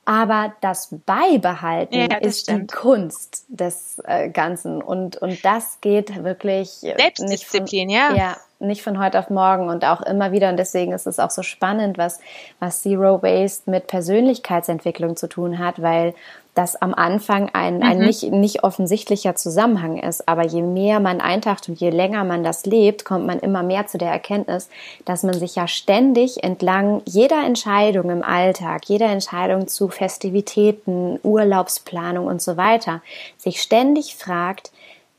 Aber 0.07 0.53
das 0.61 0.89
Beibehalten 1.07 1.95
ja, 1.95 2.09
das 2.09 2.21
ist 2.21 2.41
stimmt. 2.43 2.71
die 2.71 2.75
Kunst 2.75 3.47
des 3.49 4.03
äh, 4.07 4.29
Ganzen 4.29 4.83
und 4.83 5.17
und 5.17 5.43
das 5.45 5.79
geht 5.81 6.23
wirklich 6.23 6.69
Selbstdisziplin, 6.69 7.87
nicht 7.87 7.99
von, 7.99 8.15
ja. 8.15 8.15
ja 8.15 8.37
nicht 8.65 8.83
von 8.83 8.99
heute 8.99 9.19
auf 9.19 9.31
morgen 9.31 9.69
und 9.69 9.85
auch 9.85 10.01
immer 10.03 10.33
wieder 10.33 10.49
und 10.49 10.57
deswegen 10.57 10.93
ist 10.93 11.07
es 11.07 11.19
auch 11.19 11.31
so 11.31 11.43
spannend, 11.43 11.99
was 11.99 12.21
was 12.61 12.83
Zero 12.83 13.23
Waste 13.23 13.71
mit 13.71 13.87
Persönlichkeitsentwicklung 13.87 15.17
zu 15.17 15.29
tun 15.29 15.59
hat, 15.59 15.81
weil 15.83 16.15
das 16.55 16.81
am 16.81 16.95
Anfang 16.95 17.51
ein, 17.53 17.83
ein 17.83 17.99
mhm. 17.99 18.07
nicht, 18.07 18.23
nicht 18.31 18.63
offensichtlicher 18.63 19.35
Zusammenhang 19.35 19.99
ist. 19.99 20.29
Aber 20.29 20.45
je 20.45 20.63
mehr 20.63 21.01
man 21.01 21.21
eintaucht 21.21 21.69
und 21.69 21.81
je 21.81 21.91
länger 21.91 22.25
man 22.25 22.45
das 22.45 22.65
lebt, 22.65 23.05
kommt 23.05 23.27
man 23.27 23.41
immer 23.41 23.63
mehr 23.63 23.87
zu 23.89 23.99
der 23.99 24.11
Erkenntnis, 24.11 24.69
dass 25.05 25.25
man 25.25 25.35
sich 25.35 25.57
ja 25.57 25.67
ständig 25.67 26.45
entlang 26.45 27.03
jeder 27.07 27.45
Entscheidung 27.45 28.09
im 28.11 28.23
Alltag, 28.23 28.83
jeder 28.87 29.07
Entscheidung 29.07 29.67
zu 29.67 29.89
Festivitäten, 29.89 31.19
Urlaubsplanung 31.23 32.27
und 32.27 32.41
so 32.41 32.57
weiter, 32.57 33.03
sich 33.37 33.61
ständig 33.61 34.15
fragt, 34.15 34.71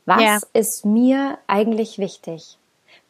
was 0.06 0.22
ja. 0.22 0.38
ist 0.54 0.86
mir 0.86 1.36
eigentlich 1.46 1.98
wichtig? 1.98 2.56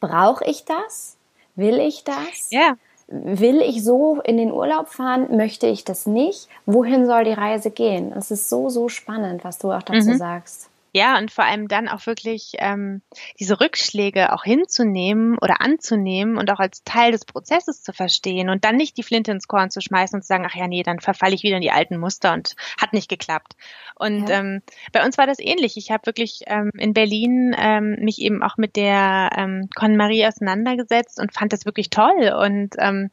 Brauche 0.09 0.44
ich 0.44 0.64
das? 0.64 1.16
Will 1.54 1.78
ich 1.78 2.04
das? 2.04 2.50
Ja. 2.50 2.76
Will 3.09 3.61
ich 3.61 3.84
so 3.84 4.20
in 4.22 4.36
den 4.36 4.52
Urlaub 4.52 4.88
fahren? 4.88 5.36
Möchte 5.36 5.66
ich 5.66 5.84
das 5.84 6.07
nicht? 6.07 6.48
Wohin 6.66 7.07
soll 7.07 7.24
die 7.24 7.32
Reise 7.32 7.70
gehen? 7.70 8.12
Es 8.12 8.30
ist 8.30 8.48
so, 8.48 8.68
so 8.68 8.88
spannend, 8.88 9.44
was 9.44 9.59
du 9.59 9.70
auch 9.70 9.82
dazu 9.82 10.11
mhm. 10.11 10.16
sagst. 10.16 10.68
Ja, 10.97 11.18
und 11.18 11.30
vor 11.30 11.44
allem 11.44 11.68
dann 11.68 11.88
auch 11.88 12.07
wirklich 12.07 12.55
ähm, 12.57 13.03
diese 13.38 13.61
Rückschläge 13.61 14.32
auch 14.32 14.44
hinzunehmen 14.44 15.36
oder 15.42 15.61
anzunehmen 15.61 16.38
und 16.38 16.51
auch 16.51 16.59
als 16.59 16.84
Teil 16.84 17.12
des 17.12 17.26
Prozesses 17.26 17.82
zu 17.82 17.92
verstehen 17.92 18.49
und 18.49 18.64
dann 18.64 18.76
nicht 18.76 18.97
die 18.97 19.03
Flinte 19.03 19.30
ins 19.30 19.47
Korn 19.47 19.70
zu 19.70 19.82
schmeißen 19.82 20.16
und 20.16 20.22
zu 20.22 20.28
sagen, 20.28 20.47
ach 20.49 20.55
ja, 20.55 20.66
nee, 20.66 20.82
dann 20.82 21.01
verfalle 21.01 21.34
ich 21.34 21.42
wieder 21.42 21.57
in 21.57 21.61
die 21.61 21.70
alten 21.70 21.99
Muster 21.99 22.32
und 22.32 22.57
hat 22.80 22.94
nicht 22.94 23.11
geklappt. 23.11 23.57
Und 23.94 24.30
ja. 24.30 24.40
ähm, 24.40 24.62
bei 24.90 25.05
uns 25.05 25.18
war 25.18 25.26
das 25.26 25.38
ähnlich. 25.38 25.76
Ich 25.76 25.90
habe 25.90 26.07
wirklich 26.07 26.44
ähm, 26.47 26.70
in 26.78 26.94
Berlin 26.94 27.55
ähm, 27.59 27.97
mich 28.01 28.18
eben 28.22 28.42
auch 28.42 28.57
mit 28.57 28.74
der 28.76 29.32
ähm, 29.36 29.68
Con 29.74 29.99
Marie 29.99 30.26
auseinandergesetzt 30.26 31.20
und 31.20 31.34
fand 31.34 31.53
das 31.53 31.66
wirklich 31.66 31.90
toll 31.90 32.34
und 32.40 32.74
ähm, 32.78 33.11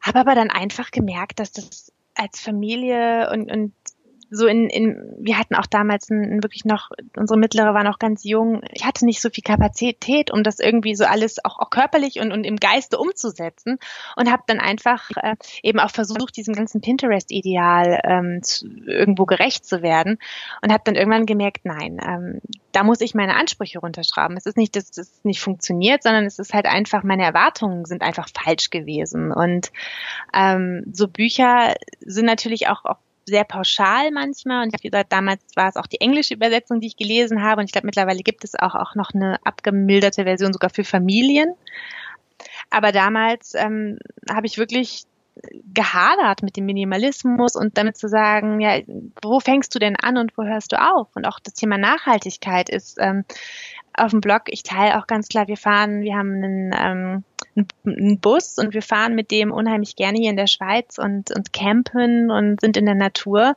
habe 0.00 0.18
aber 0.18 0.34
dann 0.34 0.50
einfach 0.50 0.90
gemerkt, 0.90 1.38
dass 1.38 1.52
das 1.52 1.92
als 2.14 2.40
Familie 2.40 3.30
und, 3.32 3.50
und 3.50 3.72
so 4.34 4.46
in, 4.46 4.70
in 4.70 5.14
wir 5.18 5.38
hatten 5.38 5.54
auch 5.54 5.66
damals 5.66 6.08
ein, 6.08 6.42
wirklich 6.42 6.64
noch, 6.64 6.90
unsere 7.16 7.38
mittlere 7.38 7.74
war 7.74 7.84
noch 7.84 7.98
ganz 7.98 8.24
jung. 8.24 8.62
Ich 8.72 8.86
hatte 8.86 9.04
nicht 9.04 9.20
so 9.20 9.28
viel 9.28 9.44
Kapazität, 9.44 10.30
um 10.32 10.42
das 10.42 10.58
irgendwie 10.58 10.94
so 10.94 11.04
alles 11.04 11.44
auch, 11.44 11.58
auch 11.58 11.68
körperlich 11.68 12.18
und, 12.18 12.32
und 12.32 12.44
im 12.44 12.56
Geiste 12.56 12.98
umzusetzen 12.98 13.78
und 14.16 14.32
habe 14.32 14.42
dann 14.46 14.58
einfach 14.58 15.10
äh, 15.16 15.36
eben 15.62 15.78
auch 15.78 15.90
versucht, 15.90 16.34
diesem 16.34 16.54
ganzen 16.54 16.80
Pinterest-Ideal 16.80 18.00
ähm, 18.04 18.40
irgendwo 18.86 19.26
gerecht 19.26 19.66
zu 19.66 19.82
werden 19.82 20.18
und 20.62 20.72
habe 20.72 20.82
dann 20.86 20.94
irgendwann 20.94 21.26
gemerkt, 21.26 21.64
nein, 21.64 22.00
ähm, 22.02 22.40
da 22.72 22.84
muss 22.84 23.02
ich 23.02 23.14
meine 23.14 23.36
Ansprüche 23.36 23.80
runterschrauben. 23.80 24.38
Es 24.38 24.46
ist 24.46 24.56
nicht, 24.56 24.74
dass 24.76 24.90
das 24.90 25.20
nicht 25.24 25.40
funktioniert, 25.40 26.02
sondern 26.02 26.24
es 26.24 26.38
ist 26.38 26.54
halt 26.54 26.64
einfach, 26.64 27.02
meine 27.02 27.24
Erwartungen 27.24 27.84
sind 27.84 28.00
einfach 28.00 28.28
falsch 28.32 28.70
gewesen. 28.70 29.30
Und 29.30 29.72
ähm, 30.32 30.84
so 30.90 31.06
Bücher 31.06 31.74
sind 32.00 32.24
natürlich 32.24 32.68
auch, 32.68 32.86
auch 32.86 32.96
sehr 33.32 33.44
pauschal 33.44 34.12
manchmal. 34.12 34.62
Und 34.62 34.68
ich 34.68 34.74
habe 34.74 34.88
gesagt, 34.88 35.12
damals 35.12 35.42
war 35.56 35.68
es 35.68 35.76
auch 35.76 35.88
die 35.88 36.00
englische 36.00 36.34
Übersetzung, 36.34 36.80
die 36.80 36.86
ich 36.86 36.96
gelesen 36.96 37.42
habe. 37.42 37.60
Und 37.60 37.66
ich 37.66 37.72
glaube, 37.72 37.86
mittlerweile 37.86 38.22
gibt 38.22 38.44
es 38.44 38.54
auch, 38.54 38.76
auch 38.76 38.94
noch 38.94 39.10
eine 39.14 39.38
abgemilderte 39.44 40.24
Version 40.24 40.52
sogar 40.52 40.70
für 40.70 40.84
Familien. 40.84 41.54
Aber 42.70 42.92
damals 42.92 43.54
ähm, 43.54 43.98
habe 44.30 44.46
ich 44.46 44.58
wirklich 44.58 45.04
gehadert 45.74 46.42
mit 46.42 46.56
dem 46.56 46.66
Minimalismus 46.66 47.56
und 47.56 47.78
damit 47.78 47.96
zu 47.96 48.08
sagen, 48.08 48.60
ja, 48.60 48.80
wo 49.22 49.40
fängst 49.40 49.74
du 49.74 49.78
denn 49.78 49.96
an 49.96 50.18
und 50.18 50.36
wo 50.36 50.44
hörst 50.44 50.72
du 50.72 50.80
auf? 50.80 51.08
Und 51.14 51.26
auch 51.26 51.40
das 51.40 51.54
Thema 51.54 51.78
Nachhaltigkeit 51.78 52.68
ist 52.68 52.98
ähm, 53.00 53.24
auf 53.94 54.10
dem 54.10 54.20
Blog, 54.20 54.42
ich 54.46 54.62
teile 54.62 54.98
auch 54.98 55.06
ganz 55.06 55.28
klar, 55.28 55.48
wir 55.48 55.56
fahren, 55.56 56.02
wir 56.02 56.16
haben 56.16 56.34
einen, 56.34 56.74
ähm, 56.78 57.24
einen 57.84 58.18
Bus 58.18 58.58
und 58.58 58.74
wir 58.74 58.82
fahren 58.82 59.14
mit 59.14 59.30
dem 59.30 59.50
unheimlich 59.50 59.96
gerne 59.96 60.18
hier 60.18 60.30
in 60.30 60.36
der 60.36 60.46
Schweiz 60.46 60.98
und, 60.98 61.30
und 61.30 61.52
campen 61.52 62.30
und 62.30 62.60
sind 62.60 62.76
in 62.76 62.86
der 62.86 62.94
Natur. 62.94 63.54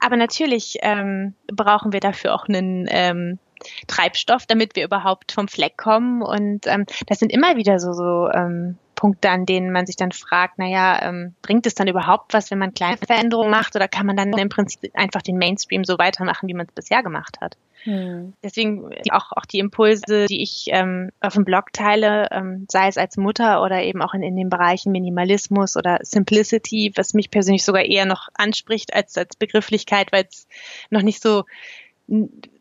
Aber 0.00 0.16
natürlich 0.16 0.78
ähm, 0.82 1.34
brauchen 1.46 1.92
wir 1.92 2.00
dafür 2.00 2.34
auch 2.34 2.48
einen 2.48 2.86
ähm, 2.90 3.38
Treibstoff, 3.86 4.46
damit 4.46 4.76
wir 4.76 4.84
überhaupt 4.84 5.32
vom 5.32 5.48
Fleck 5.48 5.76
kommen. 5.76 6.22
Und 6.22 6.66
ähm, 6.66 6.86
das 7.06 7.18
sind 7.18 7.32
immer 7.32 7.56
wieder 7.56 7.78
so, 7.78 7.92
so 7.92 8.28
ähm, 8.32 8.78
Punkte, 8.94 9.30
an 9.30 9.46
denen 9.46 9.72
man 9.72 9.86
sich 9.86 9.96
dann 9.96 10.12
fragt, 10.12 10.58
naja, 10.58 11.00
ähm, 11.02 11.34
bringt 11.40 11.66
es 11.66 11.74
dann 11.74 11.88
überhaupt 11.88 12.34
was, 12.34 12.50
wenn 12.50 12.58
man 12.58 12.74
kleine 12.74 12.98
Veränderungen 12.98 13.50
macht 13.50 13.74
oder 13.76 13.88
kann 13.88 14.06
man 14.06 14.16
dann 14.16 14.32
im 14.32 14.50
Prinzip 14.50 14.90
einfach 14.94 15.22
den 15.22 15.38
Mainstream 15.38 15.84
so 15.84 15.98
weitermachen, 15.98 16.48
wie 16.48 16.54
man 16.54 16.66
es 16.66 16.74
bisher 16.74 17.02
gemacht 17.02 17.38
hat? 17.40 17.56
Hm. 17.84 18.34
Deswegen 18.42 18.90
auch, 19.10 19.32
auch 19.32 19.46
die 19.46 19.58
Impulse, 19.58 20.26
die 20.26 20.42
ich 20.42 20.66
ähm, 20.68 21.10
auf 21.20 21.34
dem 21.34 21.44
Blog 21.44 21.72
teile, 21.72 22.28
ähm, 22.30 22.66
sei 22.70 22.88
es 22.88 22.98
als 22.98 23.16
Mutter 23.16 23.62
oder 23.62 23.82
eben 23.82 24.02
auch 24.02 24.12
in, 24.12 24.22
in 24.22 24.36
den 24.36 24.50
Bereichen 24.50 24.92
Minimalismus 24.92 25.76
oder 25.76 25.98
Simplicity, 26.02 26.92
was 26.96 27.14
mich 27.14 27.30
persönlich 27.30 27.64
sogar 27.64 27.84
eher 27.84 28.04
noch 28.04 28.28
anspricht 28.34 28.94
als, 28.94 29.16
als 29.16 29.36
Begrifflichkeit, 29.36 30.12
weil 30.12 30.26
es 30.30 30.46
noch 30.90 31.02
nicht 31.02 31.22
so 31.22 31.44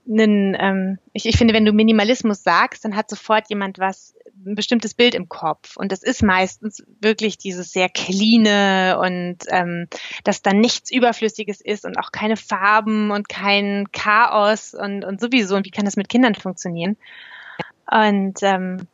einen, 0.10 0.56
ähm, 0.60 1.00
ich, 1.14 1.26
ich 1.26 1.38
finde, 1.38 1.54
wenn 1.54 1.66
du 1.66 1.72
Minimalismus 1.72 2.44
sagst, 2.44 2.84
dann 2.86 2.96
hat 2.96 3.10
sofort 3.10 3.50
jemand 3.50 3.80
was 3.80 4.16
ein 4.46 4.56
bestimmtes 4.56 4.94
Bild 4.94 5.16
im 5.16 5.30
Kopf. 5.30 5.76
Und 5.78 5.92
das 5.92 6.02
ist 6.02 6.24
meistens 6.24 6.84
wirklich 7.02 7.38
dieses 7.38 7.72
sehr 7.72 7.90
cleane 7.90 8.98
und 9.00 9.38
ähm, 9.50 9.88
dass 10.24 10.42
da 10.42 10.54
nichts 10.54 10.92
Überflüssiges 10.92 11.62
ist 11.62 11.86
und 11.86 11.98
auch 11.98 12.12
keine 12.12 12.38
Farben 12.38 13.12
und 13.12 13.30
kein 13.30 13.92
Chaos 13.92 14.74
und, 14.74 15.04
und 15.04 15.20
sowieso. 15.20 15.56
Und 15.56 15.66
wie 15.66 15.72
kann 15.72 15.86
das 15.86 15.98
mit 15.98 16.10
Kindern 16.10 16.36
funktionieren? 16.36 16.98
Und 17.92 18.42
ähm, 18.42 18.88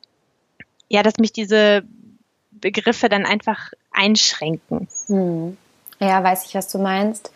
ja, 0.89 1.03
dass 1.03 1.17
mich 1.17 1.31
diese 1.31 1.83
Begriffe 2.51 3.09
dann 3.09 3.25
einfach 3.25 3.71
einschränken. 3.91 4.87
Hm. 5.07 5.57
Ja, 5.99 6.23
weiß 6.23 6.45
ich, 6.45 6.55
was 6.55 6.67
du 6.71 6.79
meinst. 6.79 7.31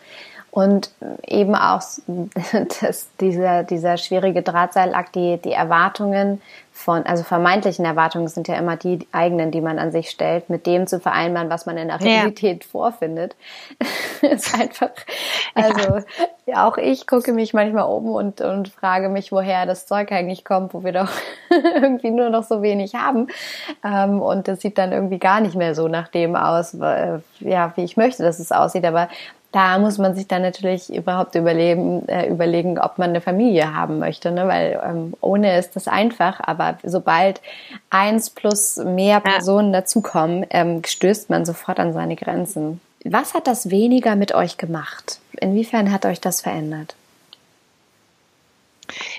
Und 0.50 0.90
eben 1.26 1.54
auch 1.54 1.80
dass 2.80 3.08
dieser, 3.20 3.62
dieser 3.62 3.96
schwierige 3.96 4.42
Drahtseilakt, 4.42 5.14
die, 5.14 5.38
die 5.38 5.52
Erwartungen 5.52 6.40
von, 6.72 7.04
also 7.04 7.24
vermeintlichen 7.24 7.84
Erwartungen 7.84 8.28
sind 8.28 8.48
ja 8.48 8.56
immer 8.56 8.76
die 8.76 9.06
eigenen, 9.12 9.50
die 9.50 9.60
man 9.60 9.78
an 9.78 9.92
sich 9.92 10.08
stellt, 10.08 10.48
mit 10.48 10.66
dem 10.66 10.86
zu 10.86 10.98
vereinbaren, 10.98 11.50
was 11.50 11.66
man 11.66 11.76
in 11.76 11.88
der 11.88 12.00
Realität 12.00 12.64
ja. 12.64 12.70
vorfindet. 12.70 13.36
ist 14.22 14.54
einfach, 14.58 14.90
also 15.54 15.98
ja. 16.46 16.66
auch 16.66 16.78
ich 16.78 17.06
gucke 17.06 17.32
mich 17.32 17.52
manchmal 17.52 17.84
um 17.84 18.08
und, 18.08 18.40
und 18.40 18.68
frage 18.68 19.10
mich, 19.10 19.30
woher 19.30 19.66
das 19.66 19.86
Zeug 19.86 20.10
eigentlich 20.10 20.44
kommt, 20.44 20.72
wo 20.72 20.82
wir 20.82 20.92
doch 20.92 21.10
irgendwie 21.50 22.10
nur 22.10 22.30
noch 22.30 22.44
so 22.44 22.62
wenig 22.62 22.94
haben. 22.94 23.28
Ähm, 23.84 24.22
und 24.22 24.48
das 24.48 24.62
sieht 24.62 24.78
dann 24.78 24.92
irgendwie 24.92 25.18
gar 25.18 25.40
nicht 25.40 25.56
mehr 25.56 25.74
so 25.74 25.86
nach 25.86 26.08
dem 26.08 26.34
aus, 26.34 26.74
ja, 27.40 27.72
wie 27.76 27.84
ich 27.84 27.96
möchte, 27.98 28.22
dass 28.22 28.38
es 28.38 28.52
aussieht. 28.52 28.86
Aber 28.86 29.08
da 29.52 29.78
muss 29.78 29.98
man 29.98 30.14
sich 30.14 30.28
dann 30.28 30.42
natürlich 30.42 30.92
überhaupt 30.94 31.34
überlegen, 31.34 32.06
äh, 32.08 32.28
überlegen, 32.28 32.78
ob 32.78 32.98
man 32.98 33.10
eine 33.10 33.20
Familie 33.20 33.74
haben 33.74 33.98
möchte, 33.98 34.30
ne? 34.30 34.46
weil 34.46 34.80
ähm, 34.84 35.14
ohne 35.20 35.58
ist 35.58 35.74
das 35.74 35.88
einfach, 35.88 36.40
aber 36.40 36.78
sobald 36.84 37.40
eins 37.90 38.30
plus 38.30 38.76
mehr 38.76 39.20
Personen 39.20 39.72
ja. 39.72 39.80
dazukommen, 39.80 40.46
ähm, 40.50 40.82
stößt 40.84 41.30
man 41.30 41.44
sofort 41.44 41.80
an 41.80 41.92
seine 41.92 42.14
Grenzen. 42.14 42.80
Was 43.04 43.34
hat 43.34 43.46
das 43.46 43.70
weniger 43.70 44.14
mit 44.14 44.34
euch 44.34 44.56
gemacht? 44.56 45.18
Inwiefern 45.40 45.90
hat 45.90 46.06
euch 46.06 46.20
das 46.20 46.42
verändert? 46.42 46.94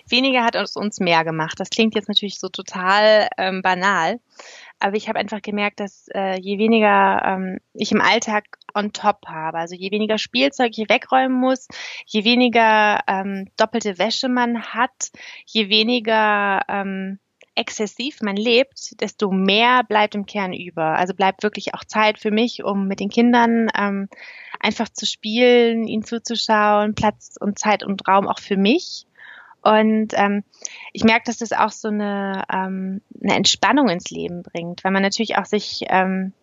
Weniger 0.07 0.43
hat 0.43 0.55
es 0.55 0.75
uns 0.75 0.99
mehr 0.99 1.23
gemacht. 1.23 1.59
Das 1.59 1.69
klingt 1.69 1.95
jetzt 1.95 2.07
natürlich 2.07 2.39
so 2.39 2.49
total 2.49 3.27
ähm, 3.37 3.61
banal, 3.61 4.19
aber 4.79 4.95
ich 4.95 5.07
habe 5.07 5.19
einfach 5.19 5.41
gemerkt, 5.41 5.79
dass 5.79 6.07
äh, 6.13 6.39
je 6.39 6.57
weniger 6.57 7.21
ähm, 7.25 7.59
ich 7.73 7.91
im 7.91 8.01
Alltag 8.01 8.45
on 8.75 8.93
top 8.93 9.27
habe, 9.27 9.57
also 9.57 9.75
je 9.75 9.91
weniger 9.91 10.17
Spielzeug 10.17 10.77
ich 10.77 10.89
wegräumen 10.89 11.39
muss, 11.39 11.67
je 12.05 12.23
weniger 12.23 12.99
ähm, 13.07 13.49
doppelte 13.57 13.97
Wäsche 13.97 14.29
man 14.29 14.61
hat, 14.73 15.11
je 15.45 15.69
weniger 15.69 16.61
ähm, 16.67 17.19
exzessiv 17.55 18.21
man 18.21 18.35
lebt, 18.35 18.99
desto 19.01 19.29
mehr 19.31 19.83
bleibt 19.83 20.15
im 20.15 20.25
Kern 20.25 20.53
über. 20.53 20.95
Also 20.97 21.13
bleibt 21.13 21.43
wirklich 21.43 21.73
auch 21.73 21.83
Zeit 21.83 22.17
für 22.17 22.31
mich, 22.31 22.63
um 22.63 22.87
mit 22.87 22.99
den 22.99 23.09
Kindern 23.09 23.67
ähm, 23.77 24.07
einfach 24.59 24.89
zu 24.89 25.05
spielen, 25.05 25.87
ihnen 25.87 26.03
zuzuschauen, 26.03 26.95
Platz 26.95 27.35
und 27.39 27.59
Zeit 27.59 27.83
und 27.83 28.07
Raum 28.07 28.27
auch 28.27 28.39
für 28.39 28.57
mich. 28.57 29.05
Und 29.61 30.13
ähm, 30.13 30.43
ich 30.91 31.03
merke, 31.03 31.25
dass 31.25 31.37
das 31.37 31.51
auch 31.51 31.71
so 31.71 31.89
eine, 31.89 32.43
ähm, 32.51 33.01
eine 33.21 33.35
Entspannung 33.35 33.89
ins 33.89 34.09
Leben 34.09 34.41
bringt, 34.41 34.83
weil 34.83 34.91
man 34.91 35.03
natürlich 35.03 35.37
auch 35.37 35.45
sich 35.45 35.83
ähm, 35.87 36.33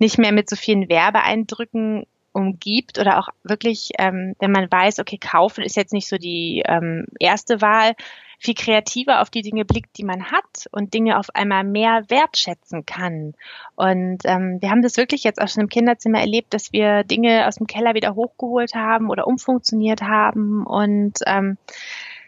nicht 0.00 0.18
mehr 0.18 0.32
mit 0.32 0.50
so 0.50 0.56
vielen 0.56 0.88
Werbeeindrücken 0.88 2.06
umgibt 2.32 2.98
oder 2.98 3.18
auch 3.18 3.28
wirklich, 3.42 3.90
ähm, 3.98 4.34
wenn 4.38 4.52
man 4.52 4.70
weiß, 4.70 4.98
okay, 4.98 5.18
kaufen 5.18 5.64
ist 5.64 5.76
jetzt 5.76 5.92
nicht 5.92 6.08
so 6.08 6.16
die 6.16 6.62
ähm, 6.66 7.06
erste 7.18 7.60
Wahl, 7.60 7.94
viel 8.38 8.54
kreativer 8.54 9.20
auf 9.20 9.28
die 9.28 9.42
Dinge 9.42 9.66
blickt, 9.66 9.98
die 9.98 10.04
man 10.04 10.30
hat 10.30 10.66
und 10.72 10.94
Dinge 10.94 11.18
auf 11.18 11.26
einmal 11.34 11.62
mehr 11.62 12.04
wertschätzen 12.08 12.86
kann. 12.86 13.34
Und 13.76 14.20
ähm, 14.24 14.58
wir 14.60 14.70
haben 14.70 14.80
das 14.80 14.96
wirklich 14.96 15.24
jetzt 15.24 15.42
auch 15.42 15.48
schon 15.48 15.64
im 15.64 15.68
Kinderzimmer 15.68 16.20
erlebt, 16.20 16.54
dass 16.54 16.72
wir 16.72 17.04
Dinge 17.04 17.46
aus 17.46 17.56
dem 17.56 17.66
Keller 17.66 17.94
wieder 17.94 18.14
hochgeholt 18.14 18.74
haben 18.74 19.10
oder 19.10 19.26
umfunktioniert 19.26 20.02
haben 20.02 20.64
und 20.64 21.18
ähm, 21.26 21.58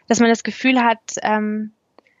dass 0.07 0.19
man 0.19 0.29
das 0.29 0.43
Gefühl 0.43 0.83
hat, 0.83 1.15
ähm, 1.23 1.71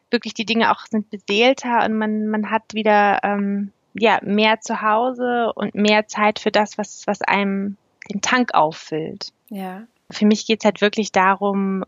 wirklich 0.09 0.33
die 0.33 0.45
Dinge 0.45 0.71
auch 0.71 0.85
sind 0.89 1.11
beseelter 1.11 1.85
und 1.85 1.93
man, 1.93 2.27
man 2.27 2.49
hat 2.49 2.73
wieder 2.73 3.19
ähm, 3.23 3.71
ja, 3.93 4.19
mehr 4.23 4.59
zu 4.61 4.81
Hause 4.81 5.51
und 5.53 5.75
mehr 5.75 6.07
Zeit 6.07 6.39
für 6.39 6.51
das, 6.51 6.77
was, 6.77 7.03
was 7.05 7.21
einem 7.21 7.77
den 8.11 8.21
Tank 8.21 8.53
auffüllt. 8.53 9.31
Ja. 9.49 9.83
Für 10.09 10.25
mich 10.25 10.45
geht's 10.45 10.65
halt 10.65 10.81
wirklich 10.81 11.11
darum, 11.11 11.85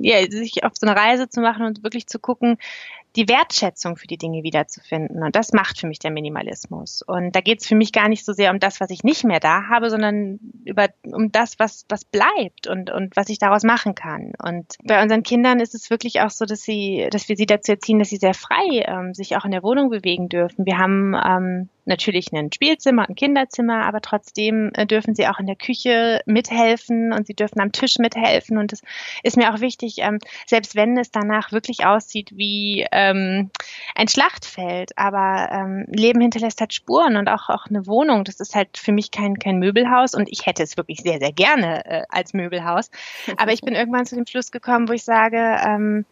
ja, 0.00 0.22
sich 0.30 0.64
auf 0.64 0.72
so 0.74 0.86
eine 0.86 0.96
Reise 0.98 1.28
zu 1.28 1.40
machen 1.40 1.64
und 1.66 1.82
wirklich 1.82 2.06
zu 2.06 2.18
gucken, 2.18 2.58
die 3.16 3.28
Wertschätzung 3.28 3.96
für 3.96 4.06
die 4.06 4.18
Dinge 4.18 4.42
wiederzufinden. 4.44 5.22
Und 5.22 5.34
das 5.34 5.52
macht 5.52 5.80
für 5.80 5.88
mich 5.88 5.98
der 5.98 6.12
Minimalismus. 6.12 7.02
Und 7.02 7.34
da 7.34 7.40
geht 7.40 7.60
es 7.60 7.66
für 7.66 7.74
mich 7.74 7.92
gar 7.92 8.08
nicht 8.08 8.24
so 8.24 8.32
sehr 8.32 8.52
um 8.52 8.60
das, 8.60 8.80
was 8.80 8.90
ich 8.90 9.02
nicht 9.02 9.24
mehr 9.24 9.40
da 9.40 9.68
habe, 9.68 9.90
sondern 9.90 10.38
über, 10.64 10.88
um 11.02 11.32
das, 11.32 11.58
was, 11.58 11.84
was 11.88 12.04
bleibt 12.04 12.68
und, 12.68 12.90
und 12.90 13.16
was 13.16 13.28
ich 13.28 13.38
daraus 13.38 13.64
machen 13.64 13.94
kann. 13.94 14.32
Und 14.40 14.76
bei 14.84 15.02
unseren 15.02 15.24
Kindern 15.24 15.58
ist 15.58 15.74
es 15.74 15.90
wirklich 15.90 16.20
auch 16.20 16.30
so, 16.30 16.44
dass 16.44 16.62
sie, 16.62 17.08
dass 17.10 17.28
wir 17.28 17.36
sie 17.36 17.46
dazu 17.46 17.72
erziehen, 17.72 17.98
dass 17.98 18.10
sie 18.10 18.16
sehr 18.16 18.34
frei 18.34 18.84
ähm, 18.86 19.12
sich 19.12 19.36
auch 19.36 19.44
in 19.44 19.50
der 19.50 19.64
Wohnung 19.64 19.90
bewegen 19.90 20.28
dürfen. 20.28 20.64
Wir 20.64 20.78
haben 20.78 21.14
ähm, 21.14 21.68
natürlich 21.84 22.32
ein 22.32 22.52
Spielzimmer, 22.52 23.08
ein 23.08 23.16
Kinderzimmer, 23.16 23.84
aber 23.84 24.00
trotzdem 24.00 24.70
äh, 24.74 24.86
dürfen 24.86 25.14
sie 25.14 25.26
auch 25.26 25.38
in 25.38 25.46
der 25.46 25.56
Küche 25.56 26.22
mithelfen 26.24 27.12
und 27.12 27.26
sie 27.26 27.34
dürfen 27.34 27.60
am 27.60 27.72
Tisch 27.72 27.98
mithelfen. 27.98 28.56
Und 28.56 28.72
es 28.72 28.82
ist 29.22 29.36
mir 29.36 29.52
auch 29.52 29.59
wichtig, 29.60 29.96
ähm, 29.98 30.18
selbst 30.46 30.74
wenn 30.74 30.96
es 30.98 31.10
danach 31.10 31.52
wirklich 31.52 31.86
aussieht 31.86 32.30
wie 32.34 32.86
ähm, 32.92 33.50
ein 33.94 34.08
Schlachtfeld, 34.08 34.96
aber 34.96 35.50
ähm, 35.52 35.86
Leben 35.88 36.20
hinterlässt 36.20 36.60
halt 36.60 36.72
Spuren 36.74 37.16
und 37.16 37.28
auch, 37.28 37.48
auch 37.48 37.66
eine 37.66 37.86
Wohnung. 37.86 38.24
Das 38.24 38.40
ist 38.40 38.54
halt 38.54 38.76
für 38.76 38.92
mich 38.92 39.10
kein, 39.10 39.38
kein 39.38 39.58
Möbelhaus 39.58 40.14
und 40.14 40.28
ich 40.30 40.46
hätte 40.46 40.62
es 40.62 40.76
wirklich 40.76 41.00
sehr, 41.00 41.18
sehr 41.18 41.32
gerne 41.32 41.84
äh, 41.84 42.02
als 42.08 42.34
Möbelhaus. 42.34 42.90
Aber 43.36 43.52
ich 43.52 43.62
bin 43.62 43.74
irgendwann 43.74 44.06
zu 44.06 44.14
dem 44.14 44.26
Schluss 44.26 44.50
gekommen, 44.50 44.88
wo 44.88 44.92
ich 44.92 45.04
sage, 45.04 45.36
ähm, 45.36 46.04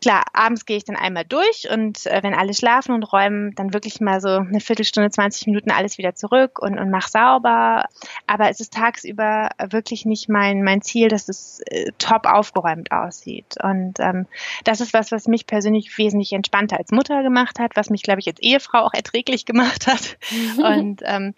klar, 0.00 0.24
abends 0.32 0.66
gehe 0.66 0.76
ich 0.76 0.84
dann 0.84 0.96
einmal 0.96 1.24
durch 1.24 1.68
und 1.70 2.06
äh, 2.06 2.22
wenn 2.22 2.34
alle 2.34 2.54
schlafen 2.54 2.92
und 2.92 3.02
räumen, 3.04 3.54
dann 3.54 3.72
wirklich 3.72 4.00
mal 4.00 4.20
so 4.20 4.28
eine 4.28 4.60
Viertelstunde, 4.60 5.10
20 5.10 5.46
Minuten 5.46 5.70
alles 5.70 5.98
wieder 5.98 6.14
zurück 6.14 6.58
und, 6.60 6.78
und 6.78 6.90
mach 6.90 7.08
sauber. 7.08 7.86
Aber 8.26 8.48
es 8.48 8.60
ist 8.60 8.72
tagsüber 8.72 9.50
wirklich 9.70 10.04
nicht 10.04 10.28
mein, 10.28 10.62
mein 10.62 10.82
Ziel, 10.82 11.08
dass 11.08 11.28
es 11.28 11.60
äh, 11.66 11.90
top 11.98 12.26
aufgeräumt 12.26 12.92
aussieht. 12.92 13.56
Und 13.62 13.98
ähm, 14.00 14.26
das 14.64 14.80
ist 14.80 14.94
was, 14.94 15.10
was 15.12 15.26
mich 15.26 15.46
persönlich 15.46 15.96
wesentlich 15.98 16.32
entspannter 16.32 16.78
als 16.78 16.90
Mutter 16.90 17.22
gemacht 17.22 17.58
hat, 17.58 17.72
was 17.74 17.90
mich, 17.90 18.02
glaube 18.02 18.20
ich, 18.20 18.28
als 18.28 18.40
Ehefrau 18.40 18.78
auch 18.80 18.94
erträglich 18.94 19.44
gemacht 19.46 19.86
hat. 19.86 20.18
und 20.58 21.02
ähm, 21.04 21.34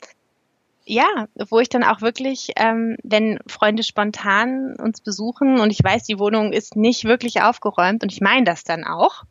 ja, 0.91 1.29
wo 1.49 1.61
ich 1.61 1.69
dann 1.69 1.85
auch 1.85 2.01
wirklich, 2.01 2.51
ähm, 2.57 2.97
wenn 3.05 3.39
Freunde 3.47 3.85
spontan 3.85 4.75
uns 4.77 5.01
besuchen 5.01 5.61
und 5.61 5.71
ich 5.71 5.85
weiß, 5.85 6.03
die 6.03 6.19
Wohnung 6.19 6.53
ist 6.53 6.75
nicht 6.75 7.05
wirklich 7.05 7.43
aufgeräumt 7.43 8.03
und 8.03 8.11
ich 8.11 8.21
meine 8.21 8.43
das 8.43 8.65
dann 8.65 8.83
auch, 8.83 9.23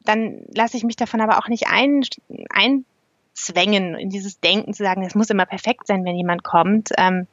dann 0.00 0.42
lasse 0.54 0.78
ich 0.78 0.84
mich 0.84 0.96
davon 0.96 1.20
aber 1.20 1.36
auch 1.36 1.48
nicht 1.48 1.66
ein, 1.68 2.00
einzwängen 2.48 3.94
in 3.94 4.08
dieses 4.08 4.40
Denken 4.40 4.72
zu 4.72 4.84
sagen, 4.84 5.04
es 5.04 5.14
muss 5.14 5.28
immer 5.28 5.44
perfekt 5.44 5.86
sein, 5.86 6.02
wenn 6.06 6.16
jemand 6.16 6.44
kommt. 6.44 6.88
Ähm, 6.96 7.26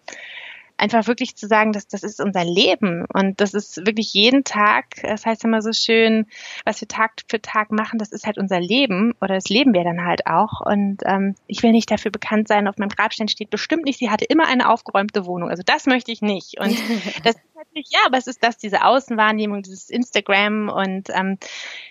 einfach 0.80 1.08
wirklich 1.08 1.36
zu 1.36 1.48
sagen, 1.48 1.74
dass 1.74 1.88
das 1.88 2.04
ist 2.04 2.22
unser 2.22 2.44
Leben 2.44 3.06
und 3.14 3.42
das 3.42 3.54
ist 3.54 3.78
wirklich 3.86 4.14
jeden 4.14 4.44
Tag, 4.44 4.86
das 5.04 5.26
heißt 5.26 5.44
immer 5.44 5.62
so 5.62 5.74
schön, 5.74 6.26
was 6.66 6.82
wir 6.82 6.88
Tag 6.88 7.12
für 7.28 7.42
Tag 7.42 7.72
machen, 7.72 8.00
das 8.00 8.12
ist 8.12 8.26
halt 8.26 8.38
unser 8.38 8.60
Leben 8.60 9.14
oder 9.22 9.36
das 9.36 9.50
leben 9.50 9.74
wir 9.74 9.84
dann 9.84 10.06
halt 10.06 10.26
auch 10.28 10.62
und 10.62 10.98
ähm, 11.06 11.36
ich 11.48 11.62
will 11.64 11.72
nicht 11.72 11.92
dafür 11.92 12.12
bekannt 12.12 12.48
sein, 12.48 12.68
auf 12.68 12.78
meinem 12.78 12.90
Grabstein 12.90 13.28
steht 13.28 13.50
bestimmt 13.50 13.86
nicht, 13.86 14.00
sie 14.00 14.10
hatte 14.10 14.26
immer 14.26 14.48
eine 14.48 14.70
aufgeräumte 14.70 15.26
Wohnung, 15.26 15.50
also 15.50 15.64
das 15.66 15.86
möchte 15.86 16.12
ich 16.12 16.22
nicht 16.22 16.60
und 16.60 16.76
das 17.24 17.36
natürlich, 17.70 17.90
ja, 17.92 18.00
aber 18.06 18.18
es 18.18 18.28
ist 18.28 18.44
das, 18.44 18.58
diese 18.58 18.84
Außenwahrnehmung, 18.84 19.62
dieses 19.62 19.90
Instagram 19.90 20.70
und 20.70 21.10
ähm, 21.10 21.38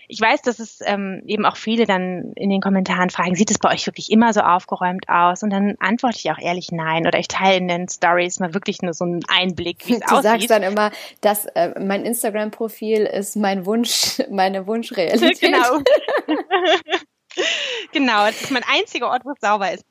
ich 0.09 0.21
weiß, 0.21 0.43
dass 0.43 0.59
es 0.59 0.81
ähm, 0.85 1.23
eben 1.27 1.45
auch 1.45 1.57
viele 1.57 1.85
dann 1.85 2.33
in 2.35 2.49
den 2.49 2.61
Kommentaren 2.61 3.11
fragen, 3.11 3.35
sieht 3.35 3.51
es 3.51 3.59
bei 3.59 3.73
euch 3.73 3.87
wirklich 3.87 4.11
immer 4.11 4.33
so 4.33 4.41
aufgeräumt 4.41 5.09
aus? 5.09 5.43
Und 5.43 5.51
dann 5.51 5.77
antworte 5.81 6.17
ich 6.19 6.31
auch 6.31 6.39
ehrlich 6.39 6.73
nein 6.73 7.07
oder 7.07 7.19
ich 7.19 7.29
teile 7.29 7.59
in 7.59 7.69
den 7.69 7.89
Stories 7.89 8.41
mal 8.41 8.55
wirklich 8.55 8.81
nur 8.81 8.95
so 8.95 9.05
einen 9.05 9.21
Einblick, 9.29 9.87
wie 9.87 9.95
es 9.95 10.03
aussieht. 10.03 10.13
Du 10.19 10.23
sagst 10.23 10.51
dann 10.51 10.63
immer, 10.63 10.91
dass 11.21 11.45
äh, 11.47 11.79
mein 11.79 12.05
Instagram-Profil 12.05 13.03
ist 13.05 13.37
mein 13.37 13.67
Wunsch, 13.67 14.23
meine 14.31 14.67
Wunschrealität. 14.67 15.41
Genau. 15.41 15.81
genau, 17.93 18.27
das 18.27 18.43
ist 18.43 18.51
mein 18.51 18.65
einziger 18.73 19.09
Ort, 19.09 19.25
wo 19.25 19.33
es 19.33 19.41
sauber 19.41 19.73
ist. 19.73 19.85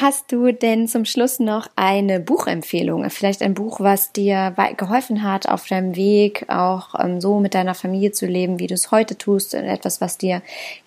Hast 0.00 0.30
du 0.30 0.52
denn 0.52 0.88
zum 0.88 1.06
Schluss 1.06 1.38
noch 1.38 1.68
eine 1.74 2.20
Buchempfehlung? 2.20 3.08
Vielleicht 3.08 3.40
ein 3.40 3.54
Buch, 3.54 3.80
was 3.80 4.12
dir 4.12 4.54
geholfen 4.76 5.22
hat 5.22 5.48
auf 5.48 5.66
deinem 5.66 5.96
Weg, 5.96 6.44
auch 6.48 6.94
ähm, 6.98 7.20
so 7.20 7.40
mit 7.40 7.54
deiner 7.54 7.74
Familie 7.74 8.12
zu 8.12 8.26
leben, 8.26 8.58
wie 8.58 8.66
du 8.66 8.74
es 8.74 8.90
heute 8.90 9.16
tust, 9.16 9.54
etwas, 9.54 10.02
was 10.02 10.18
dir 10.18 10.42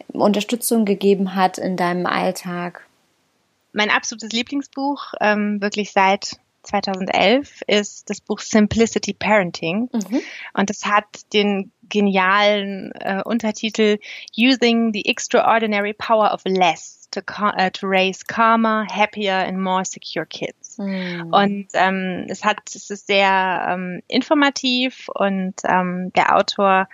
Unterstützung 0.10 0.86
gegeben 0.86 1.34
hat 1.34 1.58
in 1.58 1.76
deinem 1.76 2.06
Alltag? 2.06 2.86
Mein 3.74 3.90
absolutes 3.90 4.32
Lieblingsbuch, 4.32 5.14
ähm, 5.22 5.60
wirklich 5.60 5.92
seit 5.92 6.38
2011, 6.64 7.62
ist 7.66 8.12
das 8.12 8.22
Buch 8.22 8.40
Simplicity 8.40 9.14
Parenting. 9.14 9.90
Mhm. 9.92 10.22
Und 10.54 10.70
es 10.70 10.86
hat 10.86 11.06
den 11.34 11.72
genialen 11.90 12.92
äh, 13.00 13.24
Untertitel 13.24 13.98
Using 14.38 14.94
the 14.94 15.06
Extraordinary 15.06 15.94
Power 15.94 16.32
of 16.32 16.42
Less 16.46 16.99
to, 17.12 17.22
uh, 17.40 17.70
to 17.72 17.88
raise 17.88 18.24
calmer, 18.24 18.86
happier 18.86 19.34
and 19.34 19.62
more 19.62 19.84
secure 19.86 20.26
kids. 20.26 20.78
Mhm. 20.78 21.34
Und 21.34 21.68
ähm, 21.74 22.26
es 22.30 22.44
hat, 22.44 22.60
es 22.74 22.90
ist 22.90 23.08
sehr 23.08 23.68
ähm, 23.70 24.02
informativ 24.08 25.10
und 25.14 25.56
ähm, 25.64 26.12
der 26.14 26.36
Autor 26.36 26.88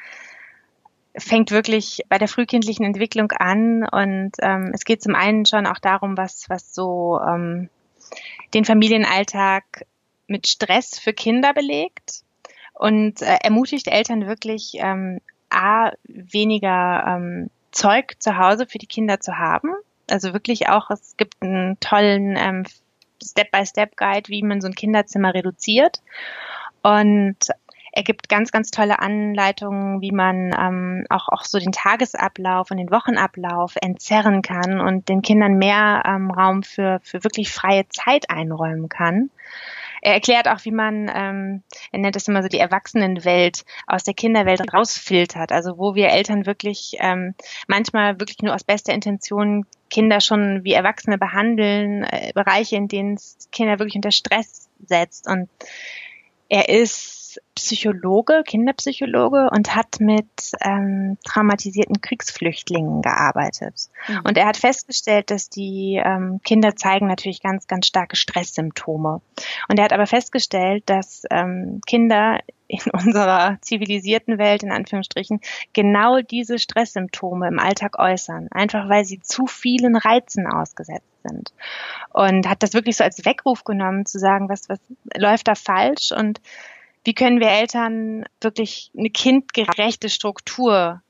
fängt 1.17 1.51
wirklich 1.51 2.01
bei 2.09 2.17
der 2.17 2.27
frühkindlichen 2.27 2.85
Entwicklung 2.85 3.31
an 3.31 3.87
und 3.87 4.33
ähm, 4.41 4.71
es 4.73 4.83
geht 4.83 5.01
zum 5.01 5.15
einen 5.15 5.45
schon 5.45 5.65
auch 5.65 5.79
darum, 5.79 6.17
was 6.17 6.49
was 6.49 6.73
so 6.73 7.19
ähm, 7.25 7.69
den 8.53 8.65
Familienalltag 8.65 9.85
mit 10.27 10.47
Stress 10.47 10.99
für 10.99 11.13
Kinder 11.13 11.53
belegt 11.53 12.23
und 12.73 13.21
äh, 13.21 13.37
ermutigt 13.41 13.87
Eltern 13.87 14.27
wirklich, 14.27 14.73
ähm, 14.75 15.21
A, 15.49 15.91
weniger 16.03 17.05
ähm, 17.07 17.49
Zeug 17.71 18.15
zu 18.19 18.37
Hause 18.37 18.65
für 18.67 18.77
die 18.77 18.87
Kinder 18.87 19.19
zu 19.19 19.37
haben. 19.37 19.73
Also 20.09 20.33
wirklich 20.33 20.69
auch, 20.69 20.89
es 20.91 21.17
gibt 21.17 21.41
einen 21.41 21.79
tollen 21.79 22.35
ähm, 22.37 22.63
Step-by-Step-Guide, 23.23 24.29
wie 24.29 24.43
man 24.43 24.61
so 24.61 24.67
ein 24.67 24.75
Kinderzimmer 24.75 25.33
reduziert. 25.33 26.01
Und 26.83 27.37
er 27.95 28.03
gibt 28.03 28.27
ganz, 28.27 28.51
ganz 28.51 28.71
tolle 28.71 28.99
Anleitungen, 28.99 30.01
wie 30.01 30.11
man 30.11 30.53
ähm, 30.59 31.05
auch, 31.09 31.29
auch 31.29 31.45
so 31.45 31.59
den 31.59 31.71
Tagesablauf 31.71 32.69
und 32.69 32.77
den 32.77 32.91
Wochenablauf 32.91 33.75
entzerren 33.81 34.41
kann 34.41 34.81
und 34.81 35.07
den 35.07 35.21
Kindern 35.21 35.53
mehr 35.53 36.03
ähm, 36.05 36.29
Raum 36.29 36.61
für, 36.61 36.99
für 37.03 37.23
wirklich 37.23 37.53
freie 37.53 37.87
Zeit 37.87 38.29
einräumen 38.29 38.89
kann. 38.89 39.29
Er 40.05 40.13
erklärt 40.13 40.47
auch, 40.47 40.63
wie 40.65 40.71
man, 40.71 41.11
ähm, 41.11 41.63
er 41.91 41.97
nennt 41.97 42.15
es 42.15 42.27
immer 42.27 42.43
so 42.43 42.47
die 42.47 42.59
Erwachsenenwelt 42.59 43.65
aus 43.87 44.03
der 44.03 44.13
Kinderwelt 44.13 44.61
rausfiltert. 44.71 45.51
Also 45.51 45.79
wo 45.79 45.95
wir 45.95 46.09
Eltern 46.09 46.45
wirklich 46.45 46.97
ähm, 46.99 47.33
manchmal 47.67 48.19
wirklich 48.19 48.37
nur 48.43 48.53
aus 48.53 48.63
bester 48.63 48.93
Intention 48.93 49.65
Kinder 49.89 50.21
schon 50.21 50.63
wie 50.63 50.73
Erwachsene 50.73 51.17
behandeln, 51.17 52.03
äh, 52.03 52.31
Bereiche, 52.35 52.75
in 52.75 52.87
denen 52.87 53.15
es 53.15 53.49
Kinder 53.51 53.79
wirklich 53.79 53.95
unter 53.95 54.11
Stress 54.11 54.69
setzt. 54.85 55.27
Und 55.27 55.49
er 56.49 56.69
ist 56.69 57.14
Psychologe, 57.55 58.43
Kinderpsychologe 58.45 59.49
und 59.51 59.75
hat 59.75 59.99
mit 59.99 60.27
ähm, 60.61 61.17
traumatisierten 61.23 62.01
Kriegsflüchtlingen 62.01 63.01
gearbeitet. 63.01 63.89
Mhm. 64.07 64.21
Und 64.23 64.37
er 64.37 64.47
hat 64.47 64.57
festgestellt, 64.57 65.31
dass 65.31 65.49
die 65.49 66.01
ähm, 66.03 66.41
Kinder 66.43 66.75
zeigen 66.75 67.07
natürlich 67.07 67.41
ganz, 67.41 67.67
ganz 67.67 67.87
starke 67.87 68.15
Stresssymptome. 68.15 69.21
Und 69.69 69.79
er 69.79 69.85
hat 69.85 69.93
aber 69.93 70.05
festgestellt, 70.05 70.83
dass 70.87 71.23
ähm, 71.31 71.81
Kinder 71.85 72.39
in 72.67 72.79
unserer 72.93 73.57
zivilisierten 73.61 74.37
Welt, 74.37 74.63
in 74.63 74.71
Anführungsstrichen, 74.71 75.39
genau 75.73 76.19
diese 76.21 76.59
Stresssymptome 76.59 77.47
im 77.47 77.59
Alltag 77.59 77.99
äußern. 77.99 78.49
Einfach 78.51 78.89
weil 78.89 79.05
sie 79.05 79.19
zu 79.21 79.47
vielen 79.47 79.95
Reizen 79.95 80.47
ausgesetzt 80.47 81.07
sind. 81.23 81.53
Und 82.11 82.49
hat 82.49 82.63
das 82.63 82.73
wirklich 82.73 82.97
so 82.97 83.03
als 83.03 83.25
Weckruf 83.25 83.63
genommen, 83.63 84.05
zu 84.05 84.19
sagen, 84.19 84.49
was, 84.49 84.69
was 84.69 84.79
läuft 85.15 85.47
da 85.47 85.55
falsch 85.55 86.11
und 86.11 86.41
wie 87.05 87.13
können 87.13 87.39
wir 87.39 87.49
Eltern 87.49 88.25
wirklich 88.41 88.91
eine 88.97 89.09
kindgerechte 89.09 90.09
Struktur 90.09 91.01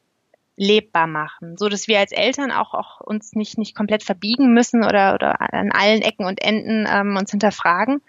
lebbar 0.57 1.07
machen, 1.07 1.57
so 1.57 1.67
dass 1.67 1.87
wir 1.87 1.99
als 1.99 2.11
Eltern 2.11 2.51
auch, 2.51 2.73
auch 2.73 3.01
uns 3.01 3.33
nicht 3.33 3.57
nicht 3.57 3.75
komplett 3.75 4.03
verbiegen 4.03 4.53
müssen 4.53 4.83
oder 4.83 5.13
oder 5.13 5.41
an 5.53 5.71
allen 5.71 6.01
Ecken 6.01 6.25
und 6.25 6.41
Enden 6.41 6.87
ähm, 6.89 7.17
uns 7.17 7.31
hinterfragen. 7.31 8.01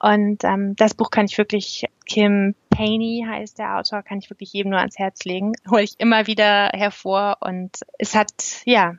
Und 0.00 0.44
ähm, 0.44 0.76
das 0.76 0.94
Buch 0.94 1.10
kann 1.10 1.26
ich 1.26 1.38
wirklich 1.38 1.86
Kim 2.06 2.54
Paney 2.68 3.24
heißt 3.26 3.58
der 3.58 3.78
Autor, 3.78 4.02
kann 4.02 4.18
ich 4.18 4.28
wirklich 4.28 4.52
jedem 4.52 4.70
nur 4.70 4.80
ans 4.80 4.98
Herz 4.98 5.24
legen. 5.24 5.52
Hole 5.70 5.82
ich 5.82 5.94
immer 5.98 6.26
wieder 6.26 6.70
hervor 6.74 7.38
und 7.40 7.78
es 7.98 8.14
hat 8.14 8.32
ja 8.64 8.96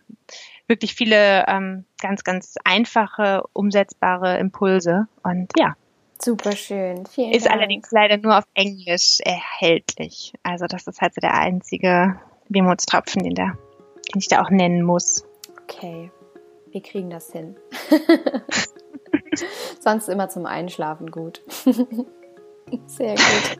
wirklich 0.68 0.96
viele 0.96 1.46
ähm, 1.48 1.86
ganz 2.02 2.24
ganz 2.24 2.56
einfache 2.64 3.44
umsetzbare 3.54 4.38
Impulse 4.40 5.08
und 5.22 5.52
ja 5.58 5.76
Super 6.22 6.54
schön. 6.54 7.06
Vielen 7.06 7.32
ist 7.32 7.46
Dank. 7.46 7.58
allerdings 7.58 7.92
leider 7.92 8.18
nur 8.18 8.38
auf 8.38 8.46
Englisch 8.54 9.20
erhältlich. 9.24 10.34
Also 10.44 10.66
das 10.66 10.88
ist 10.88 11.02
halt 11.02 11.14
so 11.14 11.22
der 11.22 11.34
einzige 11.34 12.20
Wehmutstropfen, 12.50 13.24
den, 13.24 13.36
der, 13.36 13.58
den 14.14 14.20
ich 14.20 14.28
da 14.28 14.42
auch 14.44 14.50
nennen 14.50 14.82
muss. 14.82 15.26
Okay, 15.64 16.12
wir 16.72 16.82
kriegen 16.82 17.10
das 17.10 17.32
hin. 17.32 17.56
Sonst 19.80 20.08
immer 20.08 20.30
zum 20.30 20.46
Einschlafen 20.46 21.12
gut. 21.12 21.42
Sehr 22.88 23.16
gut. 23.16 23.58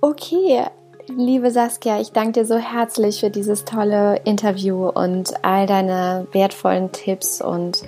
Okay, 0.00 0.66
liebe 1.08 1.50
Saskia, 1.50 2.00
ich 2.00 2.12
danke 2.12 2.40
dir 2.40 2.44
so 2.44 2.56
herzlich 2.56 3.20
für 3.20 3.30
dieses 3.30 3.64
tolle 3.64 4.20
Interview 4.24 4.88
und 4.88 5.44
all 5.44 5.66
deine 5.66 6.26
wertvollen 6.32 6.92
Tipps 6.92 7.40
und 7.40 7.82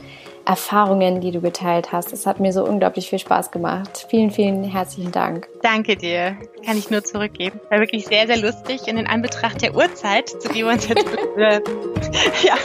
Erfahrungen, 0.46 1.20
die 1.20 1.30
du 1.30 1.40
geteilt 1.40 1.92
hast. 1.92 2.12
Es 2.12 2.26
hat 2.26 2.40
mir 2.40 2.52
so 2.52 2.64
unglaublich 2.64 3.08
viel 3.08 3.18
Spaß 3.18 3.50
gemacht. 3.50 4.06
Vielen, 4.10 4.30
vielen 4.30 4.64
herzlichen 4.64 5.12
Dank. 5.12 5.48
Danke 5.62 5.96
dir. 5.96 6.36
Kann 6.64 6.76
ich 6.76 6.90
nur 6.90 7.02
zurückgeben. 7.02 7.60
War 7.70 7.80
wirklich 7.80 8.06
sehr, 8.06 8.26
sehr 8.26 8.38
lustig 8.38 8.82
und 8.82 8.98
in 8.98 9.06
Anbetracht 9.06 9.62
der 9.62 9.74
Uhrzeit, 9.74 10.28
zu 10.28 10.48
der 10.48 10.56
wir 10.56 10.68
uns 10.68 10.88
jetzt 10.88 11.06
ja. 12.44 12.56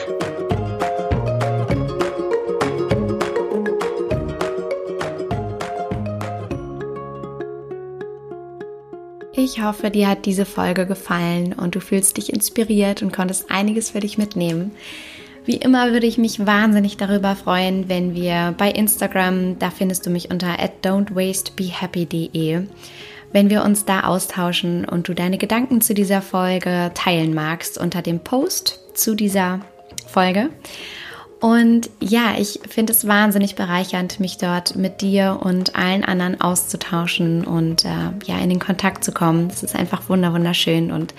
Ich 9.31 9.63
hoffe, 9.63 9.89
dir 9.89 10.09
hat 10.09 10.25
diese 10.25 10.45
Folge 10.45 10.85
gefallen 10.85 11.53
und 11.53 11.73
du 11.73 11.79
fühlst 11.79 12.17
dich 12.17 12.33
inspiriert 12.33 13.01
und 13.01 13.13
konntest 13.13 13.49
einiges 13.49 13.91
für 13.91 14.01
dich 14.01 14.17
mitnehmen. 14.17 14.75
Wie 15.49 15.57
immer 15.57 15.93
würde 15.93 16.05
ich 16.05 16.19
mich 16.19 16.45
wahnsinnig 16.45 16.97
darüber 16.97 17.35
freuen, 17.35 17.89
wenn 17.89 18.13
wir 18.13 18.53
bei 18.55 18.69
Instagram, 18.69 19.57
da 19.57 19.71
findest 19.71 20.05
du 20.05 20.11
mich 20.11 20.29
unter 20.29 20.49
don'twastebehappy.de, 20.83 22.67
wenn 23.31 23.49
wir 23.49 23.63
uns 23.63 23.83
da 23.83 24.01
austauschen 24.01 24.85
und 24.85 25.07
du 25.07 25.15
deine 25.15 25.39
Gedanken 25.39 25.81
zu 25.81 25.95
dieser 25.95 26.21
Folge 26.21 26.91
teilen 26.93 27.33
magst 27.33 27.79
unter 27.79 28.03
dem 28.03 28.19
Post 28.19 28.79
zu 28.93 29.15
dieser 29.15 29.61
Folge. 30.05 30.51
Und 31.39 31.89
ja, 31.99 32.35
ich 32.37 32.59
finde 32.69 32.93
es 32.93 33.07
wahnsinnig 33.07 33.55
bereichernd, 33.55 34.19
mich 34.19 34.37
dort 34.37 34.75
mit 34.75 35.01
dir 35.01 35.39
und 35.41 35.75
allen 35.75 36.03
anderen 36.03 36.39
auszutauschen 36.39 37.43
und 37.43 37.85
äh, 37.85 38.11
ja, 38.23 38.37
in 38.37 38.49
den 38.49 38.59
Kontakt 38.59 39.03
zu 39.03 39.11
kommen. 39.11 39.47
Das 39.47 39.63
ist 39.63 39.75
einfach 39.75 40.09
wunderschön 40.09 40.91
und 40.91 41.15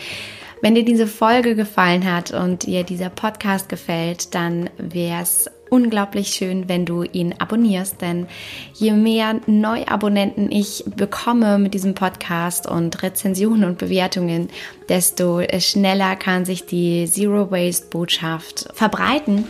wenn 0.63 0.75
dir 0.75 0.85
diese 0.85 1.07
Folge 1.07 1.55
gefallen 1.55 2.11
hat 2.11 2.33
und 2.33 2.67
dir 2.67 2.85
dieser 2.85 3.11
Podcast 3.11 3.69
gefällt, 3.69 4.35
dann 4.35 4.71
wäre 4.77 5.23
es 5.23 5.51
unglaublich 5.71 6.29
schön, 6.29 6.69
wenn 6.69 6.85
du 6.85 7.05
ihn 7.05 7.35
abonnierst, 7.39 8.01
denn 8.01 8.27
je 8.75 8.93
mehr 8.93 9.41
Neuabonnenten 9.47 10.51
ich 10.51 10.85
bekomme 10.97 11.59
mit 11.59 11.75
diesem 11.75 11.95
Podcast 11.95 12.69
und 12.69 13.03
Rezensionen 13.03 13.65
und 13.65 13.79
Bewertungen, 13.79 14.49
desto 14.89 15.43
schneller 15.59 16.17
kann 16.17 16.45
sich 16.45 16.67
die 16.67 17.07
Zero 17.09 17.51
Waste 17.51 17.87
Botschaft 17.87 18.69
verbreiten. 18.75 19.47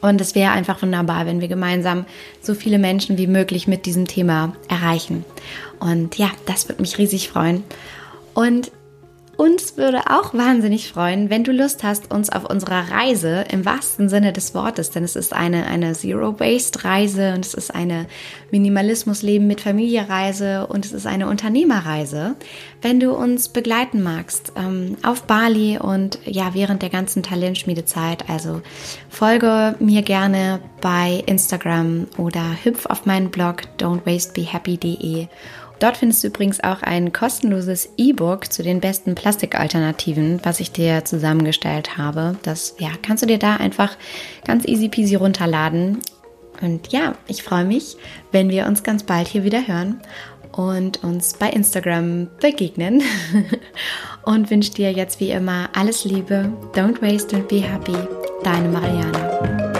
Und 0.00 0.20
es 0.20 0.34
wäre 0.34 0.50
einfach 0.50 0.82
wunderbar, 0.82 1.26
wenn 1.26 1.40
wir 1.40 1.46
gemeinsam 1.46 2.06
so 2.40 2.54
viele 2.56 2.80
Menschen 2.80 3.18
wie 3.18 3.28
möglich 3.28 3.68
mit 3.68 3.86
diesem 3.86 4.08
Thema 4.08 4.56
erreichen. 4.68 5.24
Und 5.78 6.18
ja, 6.18 6.32
das 6.44 6.68
würde 6.68 6.82
mich 6.82 6.98
riesig 6.98 7.28
freuen. 7.28 7.62
Und 8.34 8.72
uns 9.42 9.76
würde 9.76 10.02
auch 10.08 10.34
wahnsinnig 10.34 10.92
freuen, 10.92 11.28
wenn 11.28 11.42
du 11.42 11.50
Lust 11.50 11.82
hast, 11.82 12.12
uns 12.12 12.30
auf 12.30 12.48
unserer 12.48 12.92
Reise 12.92 13.44
im 13.50 13.64
wahrsten 13.64 14.08
Sinne 14.08 14.32
des 14.32 14.54
Wortes, 14.54 14.90
denn 14.90 15.02
es 15.02 15.16
ist 15.16 15.32
eine, 15.32 15.66
eine 15.66 15.94
Zero-Waste-Reise 15.94 17.34
und 17.34 17.44
es 17.44 17.52
ist 17.52 17.74
eine 17.74 18.06
Minimalismus-Leben 18.52 19.48
mit 19.48 19.60
Familie-Reise 19.60 20.68
und 20.68 20.86
es 20.86 20.92
ist 20.92 21.08
eine 21.08 21.26
Unternehmerreise, 21.26 22.36
wenn 22.82 23.00
du 23.00 23.12
uns 23.14 23.48
begleiten 23.48 24.00
magst 24.00 24.52
ähm, 24.54 24.96
auf 25.02 25.24
Bali 25.24 25.76
und 25.76 26.20
ja, 26.24 26.54
während 26.54 26.82
der 26.82 26.90
ganzen 26.90 27.24
Talentschmiedezeit. 27.24 28.30
Also 28.30 28.62
folge 29.08 29.74
mir 29.80 30.02
gerne 30.02 30.60
bei 30.80 31.24
Instagram 31.26 32.06
oder 32.16 32.44
hüpf 32.62 32.86
auf 32.86 33.06
meinen 33.06 33.30
Blog 33.30 33.62
don'twastebehappy.de 33.80 35.26
Dort 35.82 35.96
findest 35.96 36.22
du 36.22 36.28
übrigens 36.28 36.62
auch 36.62 36.82
ein 36.82 37.12
kostenloses 37.12 37.88
E-Book 37.96 38.52
zu 38.52 38.62
den 38.62 38.78
besten 38.78 39.16
Plastikalternativen, 39.16 40.38
was 40.44 40.60
ich 40.60 40.70
dir 40.70 41.04
zusammengestellt 41.04 41.98
habe. 41.98 42.36
Das 42.44 42.76
ja, 42.78 42.90
kannst 43.04 43.24
du 43.24 43.26
dir 43.26 43.40
da 43.40 43.56
einfach 43.56 43.96
ganz 44.44 44.64
easy 44.64 44.88
peasy 44.88 45.16
runterladen. 45.16 45.98
Und 46.60 46.92
ja, 46.92 47.16
ich 47.26 47.42
freue 47.42 47.64
mich, 47.64 47.96
wenn 48.30 48.48
wir 48.48 48.66
uns 48.66 48.84
ganz 48.84 49.02
bald 49.02 49.26
hier 49.26 49.42
wieder 49.42 49.66
hören 49.66 50.00
und 50.52 51.02
uns 51.02 51.34
bei 51.34 51.50
Instagram 51.50 52.28
begegnen. 52.40 53.02
und 54.22 54.52
wünsche 54.52 54.74
dir 54.74 54.92
jetzt 54.92 55.18
wie 55.18 55.32
immer 55.32 55.68
alles 55.74 56.04
Liebe. 56.04 56.52
Don't 56.76 57.02
waste 57.02 57.34
and 57.34 57.48
be 57.48 57.60
happy. 57.60 57.96
Deine 58.44 58.68
Mariana. 58.68 59.71